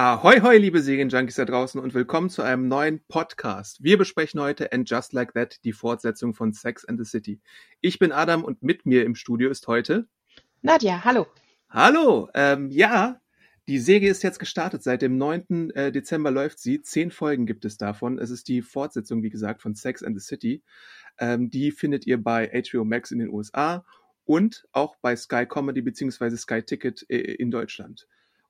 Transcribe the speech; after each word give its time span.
Ahoi, 0.00 0.38
hoi, 0.42 0.58
liebe 0.58 0.80
Serienjunkies 0.80 1.34
da 1.34 1.44
draußen 1.44 1.80
und 1.80 1.92
willkommen 1.92 2.30
zu 2.30 2.42
einem 2.42 2.68
neuen 2.68 3.00
Podcast. 3.08 3.82
Wir 3.82 3.98
besprechen 3.98 4.40
heute 4.40 4.72
And 4.72 4.88
Just 4.88 5.12
Like 5.12 5.34
That, 5.34 5.58
die 5.64 5.72
Fortsetzung 5.72 6.34
von 6.34 6.52
Sex 6.52 6.84
and 6.84 7.00
the 7.00 7.04
City. 7.04 7.40
Ich 7.80 7.98
bin 7.98 8.12
Adam 8.12 8.44
und 8.44 8.62
mit 8.62 8.86
mir 8.86 9.04
im 9.04 9.16
Studio 9.16 9.50
ist 9.50 9.66
heute 9.66 10.06
Nadja, 10.62 11.02
hallo. 11.04 11.26
Hallo, 11.68 12.28
ähm, 12.34 12.70
ja, 12.70 13.20
die 13.66 13.80
Serie 13.80 14.12
ist 14.12 14.22
jetzt 14.22 14.38
gestartet. 14.38 14.84
Seit 14.84 15.02
dem 15.02 15.18
9. 15.18 15.70
Äh, 15.70 15.90
Dezember 15.90 16.30
läuft 16.30 16.60
sie. 16.60 16.80
Zehn 16.80 17.10
Folgen 17.10 17.44
gibt 17.44 17.64
es 17.64 17.76
davon. 17.76 18.20
Es 18.20 18.30
ist 18.30 18.46
die 18.46 18.62
Fortsetzung, 18.62 19.24
wie 19.24 19.30
gesagt, 19.30 19.62
von 19.62 19.74
Sex 19.74 20.04
and 20.04 20.16
the 20.16 20.24
City. 20.24 20.62
Ähm, 21.18 21.50
die 21.50 21.72
findet 21.72 22.06
ihr 22.06 22.22
bei 22.22 22.48
HBO 22.70 22.84
Max 22.84 23.10
in 23.10 23.18
den 23.18 23.30
USA 23.30 23.84
und 24.24 24.64
auch 24.70 24.94
bei 25.02 25.16
Sky 25.16 25.44
Comedy 25.44 25.82
beziehungsweise 25.82 26.36
Sky 26.36 26.62
Ticket 26.62 27.04
äh, 27.10 27.16
in 27.16 27.50
Deutschland 27.50 28.06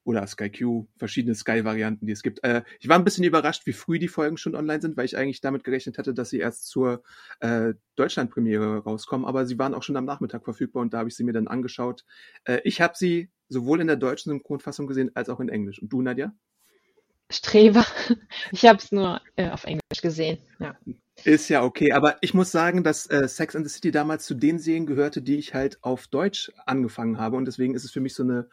oder 0.09 0.27
Sky 0.27 0.51
Q, 0.51 0.89
verschiedene 0.97 1.35
Sky-Varianten, 1.35 2.07
die 2.07 2.13
es 2.13 2.23
gibt. 2.23 2.43
Äh, 2.43 2.63
ich 2.81 2.89
war 2.89 2.99
ein 2.99 3.05
bisschen 3.05 3.25
überrascht, 3.25 3.67
wie 3.67 3.75
früh 3.75 3.99
die 3.99 4.09
Folgen 4.09 4.39
schon 4.39 4.55
online 4.55 4.81
sind, 4.81 4.97
weil 4.97 5.05
ich 5.05 5.19
eigentlich 5.19 5.43
damit 5.43 5.65
gerechnet 5.65 5.99
hatte, 5.99 6.15
dass 6.15 6.31
sie 6.31 6.39
erst 6.39 6.67
zur 6.67 7.03
äh, 7.41 7.75
Deutschland-Premiere 7.95 8.85
rauskommen, 8.85 9.27
aber 9.27 9.45
sie 9.45 9.59
waren 9.59 9.75
auch 9.75 9.83
schon 9.83 9.99
am 9.99 10.07
Nachmittag 10.07 10.45
verfügbar 10.45 10.81
und 10.81 10.95
da 10.95 11.01
habe 11.01 11.11
ich 11.11 11.15
sie 11.15 11.25
mir 11.25 11.35
dann 11.35 11.47
angeschaut. 11.47 12.07
Äh, 12.45 12.61
ich 12.65 12.81
habe 12.81 12.95
sie 12.97 13.29
sowohl 13.51 13.83
in 13.83 13.87
der 13.87 13.97
deutschen 13.97 14.31
Synchronfassung 14.31 14.87
gesehen 14.87 15.11
als 15.15 15.29
auch 15.29 15.41
in 15.41 15.51
Englisch. 15.51 15.83
Und 15.83 15.93
du, 15.93 16.01
Nadja? 16.01 16.33
Streber. 17.31 17.85
Ich 18.51 18.65
habe 18.65 18.79
es 18.79 18.91
nur 18.91 19.21
äh, 19.37 19.51
auf 19.51 19.65
Englisch 19.65 20.01
gesehen. 20.01 20.39
Ja. 20.59 20.79
Ist 21.25 21.49
ja 21.49 21.65
okay, 21.65 21.93
aber 21.93 22.17
ich 22.21 22.33
muss 22.33 22.53
sagen, 22.53 22.85
dass 22.85 23.07
äh, 23.07 23.27
Sex 23.27 23.57
and 23.57 23.67
the 23.67 23.73
City 23.73 23.91
damals 23.91 24.25
zu 24.25 24.35
den 24.35 24.59
Serien 24.59 24.87
gehörte, 24.87 25.21
die 25.21 25.37
ich 25.37 25.53
halt 25.53 25.79
auf 25.83 26.07
Deutsch 26.07 26.53
angefangen 26.65 27.19
habe 27.19 27.37
und 27.37 27.45
deswegen 27.45 27.75
ist 27.75 27.85
es 27.85 27.91
für 27.91 28.01
mich 28.01 28.15
so 28.15 28.23
eine 28.23 28.49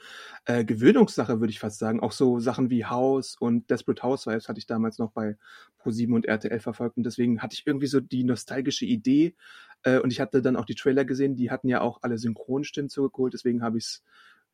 äh, 0.45 0.66
Gewöhnungssache, 0.66 1.39
würde 1.39 1.52
ich 1.52 1.59
fast 1.59 1.77
sagen. 1.77 1.99
Auch 1.99 2.11
so 2.11 2.39
Sachen 2.39 2.72
wie 2.72 2.85
House 2.85 3.35
und 3.39 3.69
Desperate 3.69 4.02
Housewives 4.02 4.49
hatte 4.49 4.59
ich 4.59 4.66
damals 4.66 4.97
noch 4.97 5.11
bei 5.11 5.38
Pro7 5.83 6.13
und 6.13 6.25
RTL 6.25 6.59
verfolgt 6.59 6.97
und 6.97 7.03
deswegen 7.03 7.41
hatte 7.41 7.53
ich 7.53 7.67
irgendwie 7.67 7.88
so 7.88 7.99
die 7.99 8.23
nostalgische 8.23 8.85
Idee 8.85 9.35
äh, 9.83 10.00
und 10.00 10.11
ich 10.11 10.19
hatte 10.19 10.41
dann 10.41 10.55
auch 10.55 10.66
die 10.66 10.75
Trailer 10.75 11.05
gesehen, 11.05 11.35
die 11.35 11.52
hatten 11.52 11.67
ja 11.67 11.81
auch 11.81 12.00
alle 12.02 12.17
Synchronstimmen 12.17 12.89
zurückgeholt, 12.89 13.33
deswegen 13.33 13.61
habe 13.61 13.77
ich 13.77 13.85
es 13.85 14.03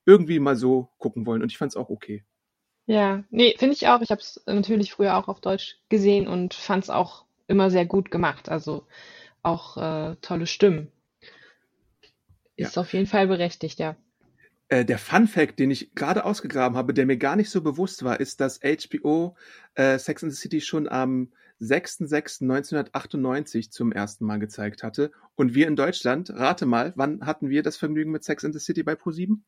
irgendwie 0.06 0.40
mal 0.40 0.58
so 0.58 0.90
gucken 0.98 1.25
wollen 1.25 1.42
und 1.42 1.52
ich 1.52 1.58
fand 1.58 1.72
es 1.72 1.78
auch 1.78 1.90
okay. 1.90 2.25
Ja, 2.88 3.23
nee, 3.30 3.56
finde 3.58 3.73
ich 3.73 3.88
auch. 3.88 4.02
Ich 4.02 4.09
habe 4.09 4.20
es 4.20 4.42
natürlich 4.48 4.92
früher 4.92 5.16
auch 5.16 5.28
auf 5.28 5.40
Deutsch 5.40 5.78
gesehen 5.88 6.28
und 6.28 6.53
fand 6.53 6.84
es 6.84 6.90
auch 6.90 7.25
immer 7.52 7.70
sehr 7.70 7.86
gut 7.86 8.10
gemacht. 8.10 8.50
Also 8.50 8.88
auch 9.44 9.78
äh, 9.78 10.16
tolle 10.22 10.48
Stimmen. 10.48 10.92
Ist 12.56 12.76
ja. 12.76 12.82
auf 12.82 12.94
jeden 12.94 13.08
Fall 13.08 13.28
berechtigt, 13.28 13.80
ja. 13.80 13.96
Äh, 14.70 14.86
der 14.86 14.98
Fun 14.98 15.28
Fact, 15.28 15.60
den 15.60 15.70
ich 15.70 15.94
gerade 15.96 16.24
ausgegraben 16.26 16.78
habe, 16.78 16.94
der 16.94 17.06
mir 17.06 17.18
gar 17.18 17.36
nicht 17.36 17.50
so 17.50 17.62
bewusst 17.62 18.04
war, 18.04 18.18
ist, 18.20 18.40
dass 18.40 18.62
HBO 18.62 19.36
äh, 19.76 20.00
Sex 20.00 20.24
and 20.24 20.31
the 20.31 20.38
City 20.38 20.62
schon 20.62 20.88
am 20.88 21.34
6.6.1998 21.59 23.70
zum 23.70 23.92
ersten 23.92 24.25
Mal 24.25 24.40
gezeigt 24.40 24.84
hatte. 24.84 25.12
Und 25.36 25.54
wir 25.54 25.68
in 25.68 25.75
Deutschland, 25.75 26.30
rate 26.31 26.66
mal, 26.66 26.94
wann 26.96 27.25
hatten 27.25 27.50
wir 27.50 27.64
das 27.64 27.75
Vergnügen 27.78 28.12
mit 28.12 28.24
Sex 28.24 28.46
and 28.46 28.54
the 28.54 28.59
City 28.59 28.84
bei 28.84 28.94
Pro7? 28.94 29.40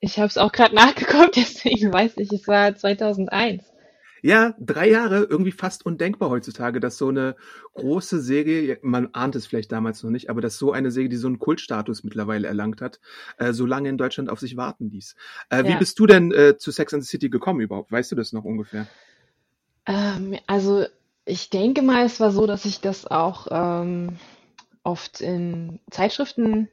Ich 0.00 0.18
habe 0.18 0.28
es 0.28 0.38
auch 0.38 0.52
gerade 0.52 0.74
nachgeguckt, 0.80 1.36
deswegen 1.36 1.92
weiß 1.92 2.16
ich, 2.16 2.32
es 2.32 2.46
war 2.46 2.76
2001. 2.76 3.69
Ja, 4.22 4.54
drei 4.58 4.90
Jahre, 4.90 5.24
irgendwie 5.24 5.52
fast 5.52 5.86
undenkbar 5.86 6.30
heutzutage, 6.30 6.80
dass 6.80 6.98
so 6.98 7.08
eine 7.08 7.36
große 7.74 8.20
Serie, 8.20 8.78
man 8.82 9.08
ahnt 9.12 9.36
es 9.36 9.46
vielleicht 9.46 9.72
damals 9.72 10.02
noch 10.02 10.10
nicht, 10.10 10.30
aber 10.30 10.40
dass 10.40 10.58
so 10.58 10.72
eine 10.72 10.90
Serie, 10.90 11.08
die 11.08 11.16
so 11.16 11.26
einen 11.26 11.38
Kultstatus 11.38 12.04
mittlerweile 12.04 12.48
erlangt 12.48 12.80
hat, 12.80 13.00
äh, 13.38 13.52
so 13.52 13.66
lange 13.66 13.88
in 13.88 13.98
Deutschland 13.98 14.30
auf 14.30 14.40
sich 14.40 14.56
warten 14.56 14.90
ließ. 14.90 15.16
Äh, 15.50 15.56
ja. 15.56 15.68
Wie 15.68 15.76
bist 15.76 15.98
du 15.98 16.06
denn 16.06 16.32
äh, 16.32 16.56
zu 16.56 16.70
Sex 16.70 16.94
and 16.94 17.02
the 17.02 17.08
City 17.08 17.30
gekommen 17.30 17.60
überhaupt? 17.60 17.92
Weißt 17.92 18.10
du 18.12 18.16
das 18.16 18.32
noch 18.32 18.44
ungefähr? 18.44 18.86
Ähm, 19.86 20.36
also 20.46 20.84
ich 21.24 21.50
denke 21.50 21.82
mal, 21.82 22.04
es 22.04 22.20
war 22.20 22.30
so, 22.30 22.46
dass 22.46 22.64
ich 22.64 22.80
das 22.80 23.06
auch 23.06 23.46
ähm, 23.50 24.16
oft 24.82 25.20
in 25.20 25.80
Zeitschriften 25.90 26.68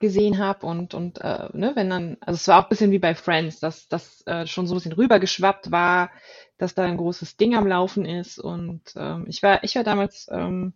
gesehen 0.00 0.38
habe 0.38 0.66
und, 0.66 0.94
und 0.94 1.20
äh, 1.20 1.48
ne, 1.52 1.72
wenn 1.74 1.90
dann, 1.90 2.16
also 2.20 2.36
es 2.36 2.48
war 2.48 2.60
auch 2.60 2.64
ein 2.64 2.68
bisschen 2.68 2.90
wie 2.90 2.98
bei 2.98 3.14
Friends, 3.14 3.60
dass 3.60 3.88
das 3.88 4.26
äh, 4.26 4.46
schon 4.46 4.66
so 4.66 4.74
ein 4.74 4.78
bisschen 4.78 4.92
rübergeschwappt 4.92 5.70
war, 5.70 6.10
dass 6.56 6.74
da 6.74 6.84
ein 6.84 6.96
großes 6.96 7.36
Ding 7.36 7.54
am 7.54 7.66
Laufen 7.66 8.04
ist 8.04 8.38
und 8.38 8.82
ähm, 8.96 9.26
ich 9.28 9.42
war, 9.42 9.62
ich 9.64 9.74
war 9.76 9.84
damals, 9.84 10.28
ähm, 10.30 10.74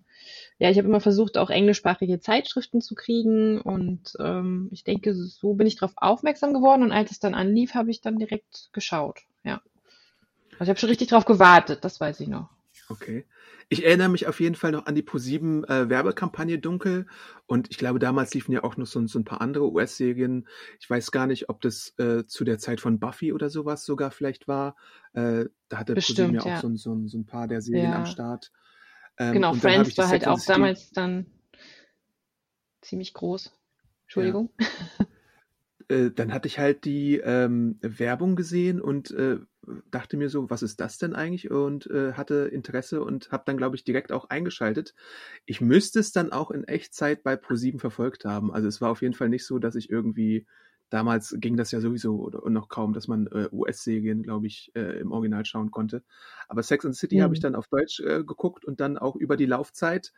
ja, 0.59 0.71
ich 0.71 0.79
habe 0.79 0.89
immer 0.89 1.01
versucht, 1.01 1.39
auch 1.39 1.51
englischsprachige 1.51 2.21
Zeitschriften 2.21 2.81
zu 2.81 2.95
kriegen 2.95 3.61
und 3.61 4.15
ähm, 4.21 4.69
ich 4.73 4.85
denke, 4.85 5.15
so 5.15 5.55
bin 5.55 5.67
ich 5.67 5.77
darauf 5.77 5.95
aufmerksam 5.97 6.53
geworden 6.53 6.83
und 6.83 6.93
als 6.93 7.11
es 7.11 7.19
dann 7.19 7.35
anlief, 7.35 7.75
habe 7.75 7.91
ich 7.91 8.01
dann 8.01 8.19
direkt 8.19 8.71
geschaut, 8.73 9.21
ja. 9.45 9.61
Also 10.53 10.65
ich 10.65 10.69
habe 10.69 10.79
schon 10.79 10.91
richtig 10.91 11.09
drauf 11.09 11.25
gewartet, 11.25 11.85
das 11.85 12.01
weiß 12.01 12.21
ich 12.21 12.29
noch. 12.29 12.49
Okay. 12.89 13.25
Ich 13.73 13.87
erinnere 13.87 14.11
mich 14.11 14.27
auf 14.27 14.39
jeden 14.39 14.55
Fall 14.55 14.73
noch 14.73 14.85
an 14.85 14.95
die 14.95 15.01
ProSieben 15.01 15.65
äh, 15.65 15.89
Werbekampagne 15.89 16.59
Dunkel 16.59 17.07
und 17.47 17.71
ich 17.71 17.79
glaube, 17.79 17.99
damals 17.99 18.35
liefen 18.35 18.53
ja 18.53 18.65
auch 18.65 18.77
noch 18.77 18.87
so, 18.87 19.07
so 19.07 19.19
ein 19.19 19.25
paar 19.25 19.41
andere 19.41 19.73
US-Serien. 19.73 20.47
Ich 20.79 20.91
weiß 20.91 21.11
gar 21.11 21.27
nicht, 21.27 21.49
ob 21.49 21.63
das 21.63 21.95
äh, 21.99 22.27
zu 22.27 22.45
der 22.45 22.59
Zeit 22.59 22.83
von 22.83 23.01
Buffy 23.01 23.33
oder 23.33 23.49
sowas 23.49 23.87
sogar 23.87 24.11
vielleicht 24.11 24.47
war. 24.47 24.77
Äh, 25.15 25.47
da 25.71 25.79
hatte 25.79 25.95
ProSieben 25.95 26.35
ja 26.35 26.43
auch 26.43 26.61
so, 26.61 26.69
so, 26.77 27.07
so, 27.07 27.17
ein 27.17 27.25
paar 27.25 27.49
der 27.49 27.63
Serien 27.63 27.93
ja. 27.93 27.99
am 28.01 28.05
Start. 28.05 28.53
Ähm, 29.17 29.33
genau, 29.33 29.55
Friends 29.55 29.97
war 29.97 30.11
halt 30.11 30.29
auch 30.29 30.45
damals 30.45 30.91
dann 30.91 31.25
ziemlich 32.83 33.15
groß. 33.15 33.55
Entschuldigung. 34.03 34.51
Ja. 34.61 35.07
Äh, 35.89 36.11
dann 36.11 36.33
hatte 36.33 36.47
ich 36.47 36.59
halt 36.59 36.85
die 36.85 37.17
ähm, 37.19 37.79
Werbung 37.81 38.37
gesehen 38.37 38.81
und 38.81 39.11
äh, 39.11 39.39
dachte 39.91 40.17
mir 40.17 40.29
so, 40.29 40.51
was 40.51 40.63
ist 40.63 40.81
das 40.81 40.99
denn 40.99 41.15
eigentlich? 41.15 41.51
Und 41.51 41.87
äh, 41.87 42.15
hatte 42.15 42.49
Interesse 42.53 43.03
und 43.03 43.31
habe 43.31 43.45
dann, 43.47 43.57
glaube 43.57 43.77
ich, 43.77 43.85
direkt 43.85 44.13
auch 44.13 44.31
eingeschaltet. 44.31 44.95
Ich 45.47 45.61
müsste 45.61 46.01
es 46.01 46.13
dann 46.13 46.33
auch 46.33 46.51
in 46.51 46.65
Echtzeit 46.65 47.23
bei 47.23 47.37
ProSieben 47.37 47.81
verfolgt 47.81 48.25
haben. 48.25 48.53
Also 48.53 48.69
es 48.69 48.81
war 48.81 48.91
auf 48.91 49.03
jeden 49.03 49.15
Fall 49.15 49.29
nicht 49.29 49.47
so, 49.47 49.59
dass 49.59 49.75
ich 49.75 49.91
irgendwie 49.91 50.47
damals 50.93 51.35
ging 51.39 51.57
das 51.57 51.71
ja 51.71 51.81
sowieso 51.81 52.17
oder 52.17 52.49
noch 52.51 52.69
kaum, 52.69 52.93
dass 52.93 53.09
man 53.09 53.27
äh, 53.29 53.49
US-Serien, 53.51 54.23
glaube 54.23 54.47
ich, 54.47 54.71
äh, 54.75 55.01
im 55.01 55.11
Original 55.11 55.45
schauen 55.47 55.71
konnte. 55.71 56.03
Aber 56.49 56.63
Sex 56.63 56.85
and 56.85 56.95
the 56.95 56.99
City 56.99 57.17
mhm. 57.17 57.23
habe 57.23 57.35
ich 57.35 57.41
dann 57.41 57.55
auf 57.55 57.67
Deutsch 57.69 58.01
äh, 58.01 58.25
geguckt 58.25 58.65
und 58.65 58.81
dann 58.81 58.99
auch 58.99 59.17
über 59.17 59.37
die 59.37 59.47
Laufzeit 59.47 60.13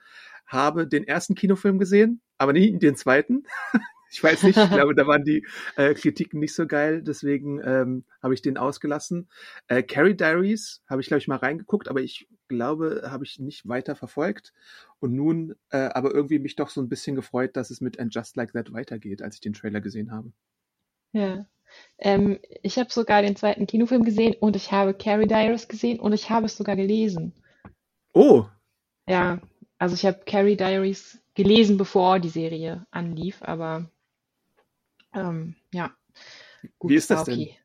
habe 0.47 0.89
den 0.89 1.05
ersten 1.05 1.37
Kinofilm 1.37 1.79
gesehen, 1.79 2.21
aber 2.39 2.53
nie 2.53 2.77
den 2.77 2.97
zweiten. 2.97 3.45
Ich 4.15 4.23
weiß 4.23 4.45
nicht, 4.45 4.57
ich 4.57 4.71
glaube, 4.71 4.95
da 4.95 5.09
waren 5.09 5.25
die 5.25 5.45
äh, 5.75 5.93
Kritiken 5.93 6.39
nicht 6.39 6.55
so 6.55 6.69
geil, 6.69 7.03
deswegen 7.03 7.61
ähm, 7.65 8.05
habe 8.23 8.33
ich 8.33 8.43
den 8.43 8.57
ausgelassen. 8.57 9.29
Äh, 9.67 9.83
Carrie 9.83 10.15
Diaries 10.15 10.83
habe 10.89 11.01
ich, 11.01 11.09
glaube 11.09 11.19
ich, 11.19 11.27
mal 11.27 11.37
reingeguckt, 11.37 11.89
aber 11.89 12.01
ich 12.01 12.29
glaube, 12.47 13.03
habe 13.11 13.25
ich 13.25 13.41
nicht 13.41 13.69
weiter 13.69 13.97
verfolgt. 13.97 14.53
Und 15.01 15.15
nun 15.15 15.57
äh, 15.71 15.89
aber 15.89 16.15
irgendwie 16.15 16.39
mich 16.39 16.55
doch 16.55 16.71
so 16.71 16.81
ein 16.81 16.89
bisschen 16.89 17.17
gefreut, 17.17 17.57
dass 17.57 17.71
es 17.71 17.81
mit 17.81 17.99
And 17.99 18.15
Just 18.15 18.37
Like 18.37 18.53
That 18.53 18.73
weitergeht, 18.73 19.21
als 19.21 19.35
ich 19.35 19.41
den 19.41 19.53
Trailer 19.53 19.81
gesehen 19.81 20.13
habe. 20.13 20.33
Ja. 21.13 21.47
Ähm, 21.99 22.39
ich 22.63 22.79
habe 22.79 22.93
sogar 22.93 23.23
den 23.23 23.35
zweiten 23.35 23.67
Kinofilm 23.67 24.05
gesehen 24.05 24.37
und 24.39 24.55
ich 24.55 24.71
habe 24.71 24.95
Carrie 24.95 25.27
Diaries 25.27 25.67
gesehen 25.67 25.99
und 25.99 26.13
ich 26.13 26.31
habe 26.31 26.47
es 26.47 26.57
sogar 26.57 26.77
gelesen. 26.77 27.33
Oh. 28.13 28.45
Ja, 29.09 29.41
also 29.79 29.97
ich 29.97 30.07
habe 30.07 30.21
Carrie 30.25 30.57
Diaries 30.57 31.21
gelesen, 31.35 31.79
bevor 31.79 32.21
die 32.21 32.29
Serie 32.29 32.87
anlief, 32.93 33.43
aber 33.43 33.91
ähm, 35.15 35.55
ja. 35.73 35.93
Gut, 36.79 36.91
Wie 36.91 36.97
ist 36.97 37.11
das 37.11 37.23
okay. 37.23 37.37
denn? 37.37 37.65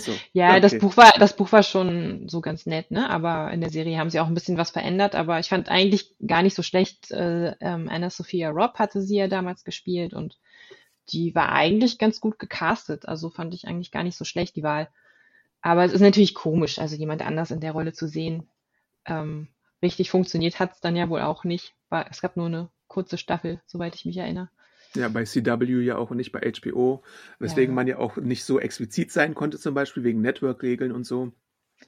So. 0.00 0.12
ja, 0.32 0.50
okay. 0.50 0.60
das 0.60 0.78
Buch 0.78 0.96
war, 0.96 1.12
das 1.18 1.34
Buch 1.34 1.50
war 1.50 1.62
schon 1.64 2.28
so 2.28 2.40
ganz 2.40 2.66
nett, 2.66 2.90
ne? 2.92 3.10
Aber 3.10 3.50
in 3.50 3.60
der 3.60 3.70
Serie 3.70 3.98
haben 3.98 4.10
sie 4.10 4.20
auch 4.20 4.28
ein 4.28 4.34
bisschen 4.34 4.56
was 4.56 4.70
verändert. 4.70 5.14
Aber 5.14 5.40
ich 5.40 5.48
fand 5.48 5.68
eigentlich 5.68 6.14
gar 6.24 6.42
nicht 6.42 6.54
so 6.54 6.62
schlecht. 6.62 7.10
Äh, 7.10 7.56
ähm, 7.60 7.88
Anna 7.90 8.10
Sophia 8.10 8.50
Robb 8.50 8.78
hatte 8.78 9.02
sie 9.02 9.16
ja 9.16 9.28
damals 9.28 9.64
gespielt 9.64 10.14
und 10.14 10.38
die 11.10 11.34
war 11.34 11.50
eigentlich 11.50 11.98
ganz 11.98 12.20
gut 12.20 12.38
gecastet. 12.38 13.08
Also 13.08 13.30
fand 13.30 13.54
ich 13.54 13.66
eigentlich 13.66 13.90
gar 13.90 14.04
nicht 14.04 14.16
so 14.16 14.24
schlecht 14.24 14.56
die 14.56 14.62
Wahl. 14.62 14.88
Aber 15.60 15.84
es 15.84 15.92
ist 15.92 16.00
natürlich 16.00 16.34
komisch, 16.34 16.78
also 16.78 16.94
jemand 16.94 17.22
anders 17.22 17.50
in 17.50 17.60
der 17.60 17.72
Rolle 17.72 17.92
zu 17.92 18.06
sehen. 18.06 18.48
Ähm, 19.06 19.48
richtig 19.82 20.10
funktioniert 20.10 20.60
hat 20.60 20.72
es 20.74 20.80
dann 20.80 20.96
ja 20.96 21.08
wohl 21.08 21.22
auch 21.22 21.44
nicht. 21.44 21.74
War, 21.88 22.06
es 22.10 22.20
gab 22.20 22.36
nur 22.36 22.46
eine 22.46 22.70
kurze 22.86 23.18
Staffel, 23.18 23.60
soweit 23.66 23.94
ich 23.96 24.04
mich 24.04 24.16
erinnere. 24.18 24.50
Ja, 24.94 25.08
bei 25.08 25.24
CW 25.24 25.82
ja 25.82 25.96
auch 25.96 26.10
und 26.10 26.16
nicht 26.16 26.32
bei 26.32 26.40
HBO, 26.40 27.02
weswegen 27.38 27.72
Ja. 27.72 27.74
man 27.74 27.86
ja 27.86 27.98
auch 27.98 28.16
nicht 28.16 28.44
so 28.44 28.58
explizit 28.58 29.12
sein 29.12 29.34
konnte, 29.34 29.58
zum 29.58 29.74
Beispiel 29.74 30.02
wegen 30.04 30.20
Network-Regeln 30.22 30.92
und 30.92 31.04
so. 31.04 31.32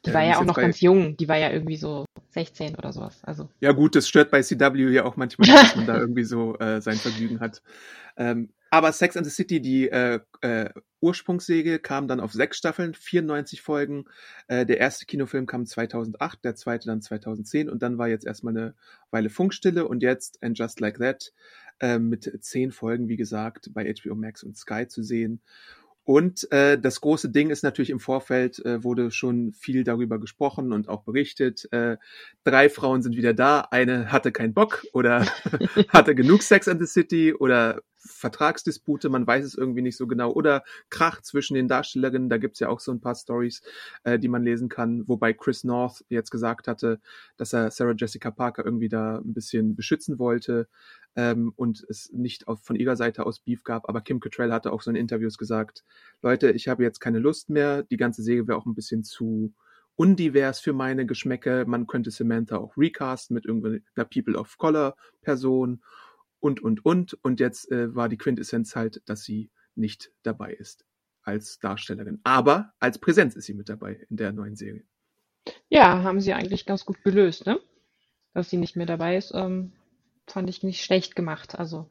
Die 0.04 0.14
war 0.14 0.22
Ähm, 0.22 0.30
ja 0.30 0.38
auch 0.38 0.44
noch 0.44 0.54
bei, 0.54 0.62
ganz 0.62 0.80
jung. 0.80 1.16
Die 1.16 1.28
war 1.28 1.36
ja 1.38 1.50
irgendwie 1.50 1.76
so 1.76 2.04
16 2.30 2.76
oder 2.76 2.92
sowas. 2.92 3.18
Also. 3.24 3.48
ja 3.60 3.72
gut, 3.72 3.96
das 3.96 4.06
stört 4.08 4.30
bei 4.30 4.42
CW 4.42 4.90
ja 4.92 5.04
auch 5.04 5.16
manchmal, 5.16 5.48
dass 5.74 5.76
man 5.76 5.86
da 5.86 5.98
irgendwie 5.98 6.24
so 6.24 6.56
äh, 6.58 6.80
sein 6.80 6.96
Vergnügen 6.96 7.40
hat. 7.40 7.62
Ähm, 8.16 8.50
aber 8.72 8.92
Sex 8.92 9.16
and 9.16 9.26
the 9.26 9.32
City, 9.32 9.60
die 9.60 9.88
äh, 9.88 10.20
äh, 10.42 10.70
Ursprungsserie, 11.00 11.80
kam 11.80 12.06
dann 12.06 12.20
auf 12.20 12.32
sechs 12.32 12.58
Staffeln, 12.58 12.94
94 12.94 13.62
Folgen. 13.62 14.04
Äh, 14.46 14.64
der 14.64 14.78
erste 14.78 15.06
Kinofilm 15.06 15.46
kam 15.46 15.66
2008, 15.66 16.44
der 16.44 16.54
zweite 16.54 16.86
dann 16.86 17.02
2010 17.02 17.68
und 17.68 17.82
dann 17.82 17.98
war 17.98 18.06
jetzt 18.06 18.26
erstmal 18.26 18.56
eine 18.56 18.74
Weile 19.10 19.28
Funkstille 19.30 19.88
und 19.88 20.02
jetzt 20.04 20.40
And 20.42 20.56
Just 20.56 20.78
Like 20.78 20.98
That 20.98 21.32
äh, 21.80 21.98
mit 21.98 22.30
zehn 22.40 22.72
Folgen, 22.72 23.08
wie 23.08 23.16
gesagt, 23.16 23.70
bei 23.72 23.92
HBO 23.92 24.14
Max 24.14 24.42
und 24.42 24.56
Sky 24.56 24.86
zu 24.86 25.02
sehen. 25.02 25.40
Und 26.04 26.50
äh, 26.50 26.76
das 26.76 27.00
große 27.00 27.30
Ding 27.30 27.50
ist 27.50 27.62
natürlich 27.62 27.90
im 27.90 28.00
Vorfeld, 28.00 28.64
äh, 28.64 28.82
wurde 28.82 29.10
schon 29.10 29.52
viel 29.52 29.84
darüber 29.84 30.18
gesprochen 30.18 30.72
und 30.72 30.88
auch 30.88 31.02
berichtet. 31.04 31.68
Äh, 31.72 31.98
drei 32.42 32.68
Frauen 32.68 33.02
sind 33.02 33.16
wieder 33.16 33.34
da. 33.34 33.60
Eine 33.70 34.10
hatte 34.10 34.32
keinen 34.32 34.54
Bock 34.54 34.84
oder 34.92 35.24
hatte 35.88 36.14
genug 36.14 36.42
Sex 36.42 36.66
in 36.66 36.80
the 36.80 36.86
City 36.86 37.34
oder 37.34 37.82
Vertragsdispute, 38.00 39.08
man 39.08 39.26
weiß 39.26 39.44
es 39.44 39.54
irgendwie 39.54 39.82
nicht 39.82 39.96
so 39.96 40.06
genau. 40.06 40.32
Oder 40.32 40.64
Krach 40.88 41.20
zwischen 41.22 41.54
den 41.54 41.68
Darstellerinnen, 41.68 42.28
da 42.28 42.38
gibt's 42.38 42.60
ja 42.60 42.68
auch 42.68 42.80
so 42.80 42.92
ein 42.92 43.00
paar 43.00 43.14
Stories, 43.14 43.62
äh, 44.04 44.18
die 44.18 44.28
man 44.28 44.42
lesen 44.42 44.68
kann. 44.68 45.06
Wobei 45.06 45.32
Chris 45.32 45.64
North 45.64 46.04
jetzt 46.08 46.30
gesagt 46.30 46.68
hatte, 46.68 47.00
dass 47.36 47.52
er 47.52 47.70
Sarah 47.70 47.94
Jessica 47.96 48.30
Parker 48.30 48.64
irgendwie 48.64 48.88
da 48.88 49.18
ein 49.18 49.34
bisschen 49.34 49.76
beschützen 49.76 50.18
wollte 50.18 50.68
ähm, 51.16 51.52
und 51.56 51.84
es 51.88 52.10
nicht 52.12 52.48
auf, 52.48 52.62
von 52.62 52.76
ihrer 52.76 52.96
Seite 52.96 53.26
aus 53.26 53.40
Beef 53.40 53.64
gab. 53.64 53.88
Aber 53.88 54.00
Kim 54.00 54.20
Cattrall 54.20 54.52
hatte 54.52 54.72
auch 54.72 54.82
so 54.82 54.90
in 54.90 54.96
Interviews 54.96 55.38
gesagt, 55.38 55.84
Leute, 56.22 56.50
ich 56.50 56.68
habe 56.68 56.82
jetzt 56.82 57.00
keine 57.00 57.18
Lust 57.18 57.50
mehr. 57.50 57.82
Die 57.84 57.96
ganze 57.96 58.22
Serie 58.22 58.46
wäre 58.46 58.58
auch 58.58 58.66
ein 58.66 58.74
bisschen 58.74 59.04
zu 59.04 59.54
undivers 59.96 60.60
für 60.60 60.72
meine 60.72 61.04
Geschmäcke. 61.04 61.64
Man 61.66 61.86
könnte 61.86 62.10
Samantha 62.10 62.56
auch 62.56 62.76
recasten 62.76 63.34
mit 63.34 63.44
irgendeiner 63.44 64.04
People 64.10 64.38
of 64.38 64.56
Color 64.56 64.96
Person 65.20 65.82
und, 66.40 66.60
und, 66.60 66.84
und. 66.84 67.14
Und 67.22 67.40
jetzt 67.40 67.70
äh, 67.70 67.94
war 67.94 68.08
die 68.08 68.16
Quintessenz 68.16 68.74
halt, 68.76 69.02
dass 69.06 69.22
sie 69.22 69.50
nicht 69.74 70.10
dabei 70.22 70.52
ist 70.52 70.84
als 71.22 71.58
Darstellerin. 71.58 72.20
Aber 72.24 72.72
als 72.80 72.98
Präsenz 72.98 73.36
ist 73.36 73.46
sie 73.46 73.54
mit 73.54 73.68
dabei 73.68 74.06
in 74.08 74.16
der 74.16 74.32
neuen 74.32 74.56
Serie. 74.56 74.84
Ja, 75.68 76.02
haben 76.02 76.20
sie 76.20 76.32
eigentlich 76.32 76.66
ganz 76.66 76.84
gut 76.84 77.02
gelöst, 77.02 77.46
ne? 77.46 77.60
Dass 78.34 78.50
sie 78.50 78.56
nicht 78.56 78.76
mehr 78.76 78.86
dabei 78.86 79.16
ist, 79.16 79.32
ähm, 79.34 79.72
fand 80.26 80.48
ich 80.48 80.62
nicht 80.62 80.84
schlecht 80.84 81.16
gemacht. 81.16 81.58
Also, 81.58 81.88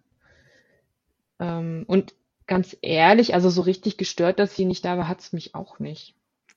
ähm, 1.39 1.83
und 1.87 2.13
ganz 2.47 2.75
ehrlich, 2.81 3.33
also 3.33 3.49
so 3.49 3.61
richtig 3.61 3.97
gestört, 3.97 4.39
dass 4.39 4.55
sie 4.55 4.65
nicht 4.65 4.85
da 4.85 4.97
war, 4.97 5.07
hat's 5.07 5.33
mich 5.33 5.55
auch 5.55 5.79
nicht. 5.79 6.15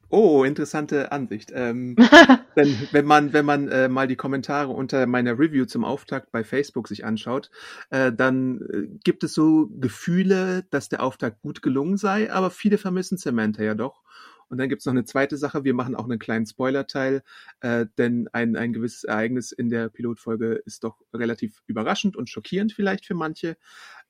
Oh, 0.08 0.44
interessante 0.44 1.12
Ansicht. 1.12 1.52
Ähm, 1.54 1.96
denn 2.56 2.88
wenn 2.92 3.06
man, 3.06 3.32
wenn 3.32 3.44
man 3.44 3.68
äh, 3.68 3.88
mal 3.88 4.06
die 4.06 4.16
Kommentare 4.16 4.72
unter 4.72 5.06
meiner 5.06 5.38
Review 5.38 5.64
zum 5.64 5.84
Auftakt 5.84 6.32
bei 6.32 6.44
Facebook 6.44 6.88
sich 6.88 7.04
anschaut, 7.04 7.50
äh, 7.90 8.12
dann 8.12 8.60
äh, 8.72 8.98
gibt 9.04 9.24
es 9.24 9.34
so 9.34 9.68
Gefühle, 9.78 10.64
dass 10.70 10.88
der 10.88 11.02
Auftakt 11.02 11.42
gut 11.42 11.62
gelungen 11.62 11.96
sei, 11.96 12.32
aber 12.32 12.50
viele 12.50 12.78
vermissen 12.78 13.18
Samantha 13.18 13.62
ja 13.62 13.74
doch. 13.74 14.02
Und 14.48 14.58
dann 14.58 14.68
gibt's 14.68 14.84
noch 14.84 14.92
eine 14.92 15.06
zweite 15.06 15.38
Sache, 15.38 15.64
wir 15.64 15.72
machen 15.72 15.94
auch 15.94 16.04
einen 16.04 16.18
kleinen 16.18 16.44
Spoiler-Teil, 16.44 17.22
äh, 17.60 17.86
denn 17.96 18.28
ein, 18.34 18.54
ein 18.54 18.74
gewisses 18.74 19.04
Ereignis 19.04 19.50
in 19.50 19.70
der 19.70 19.88
Pilotfolge 19.88 20.60
ist 20.66 20.84
doch 20.84 21.00
relativ 21.14 21.62
überraschend 21.66 22.16
und 22.16 22.28
schockierend 22.28 22.74
vielleicht 22.74 23.06
für 23.06 23.14
manche. 23.14 23.56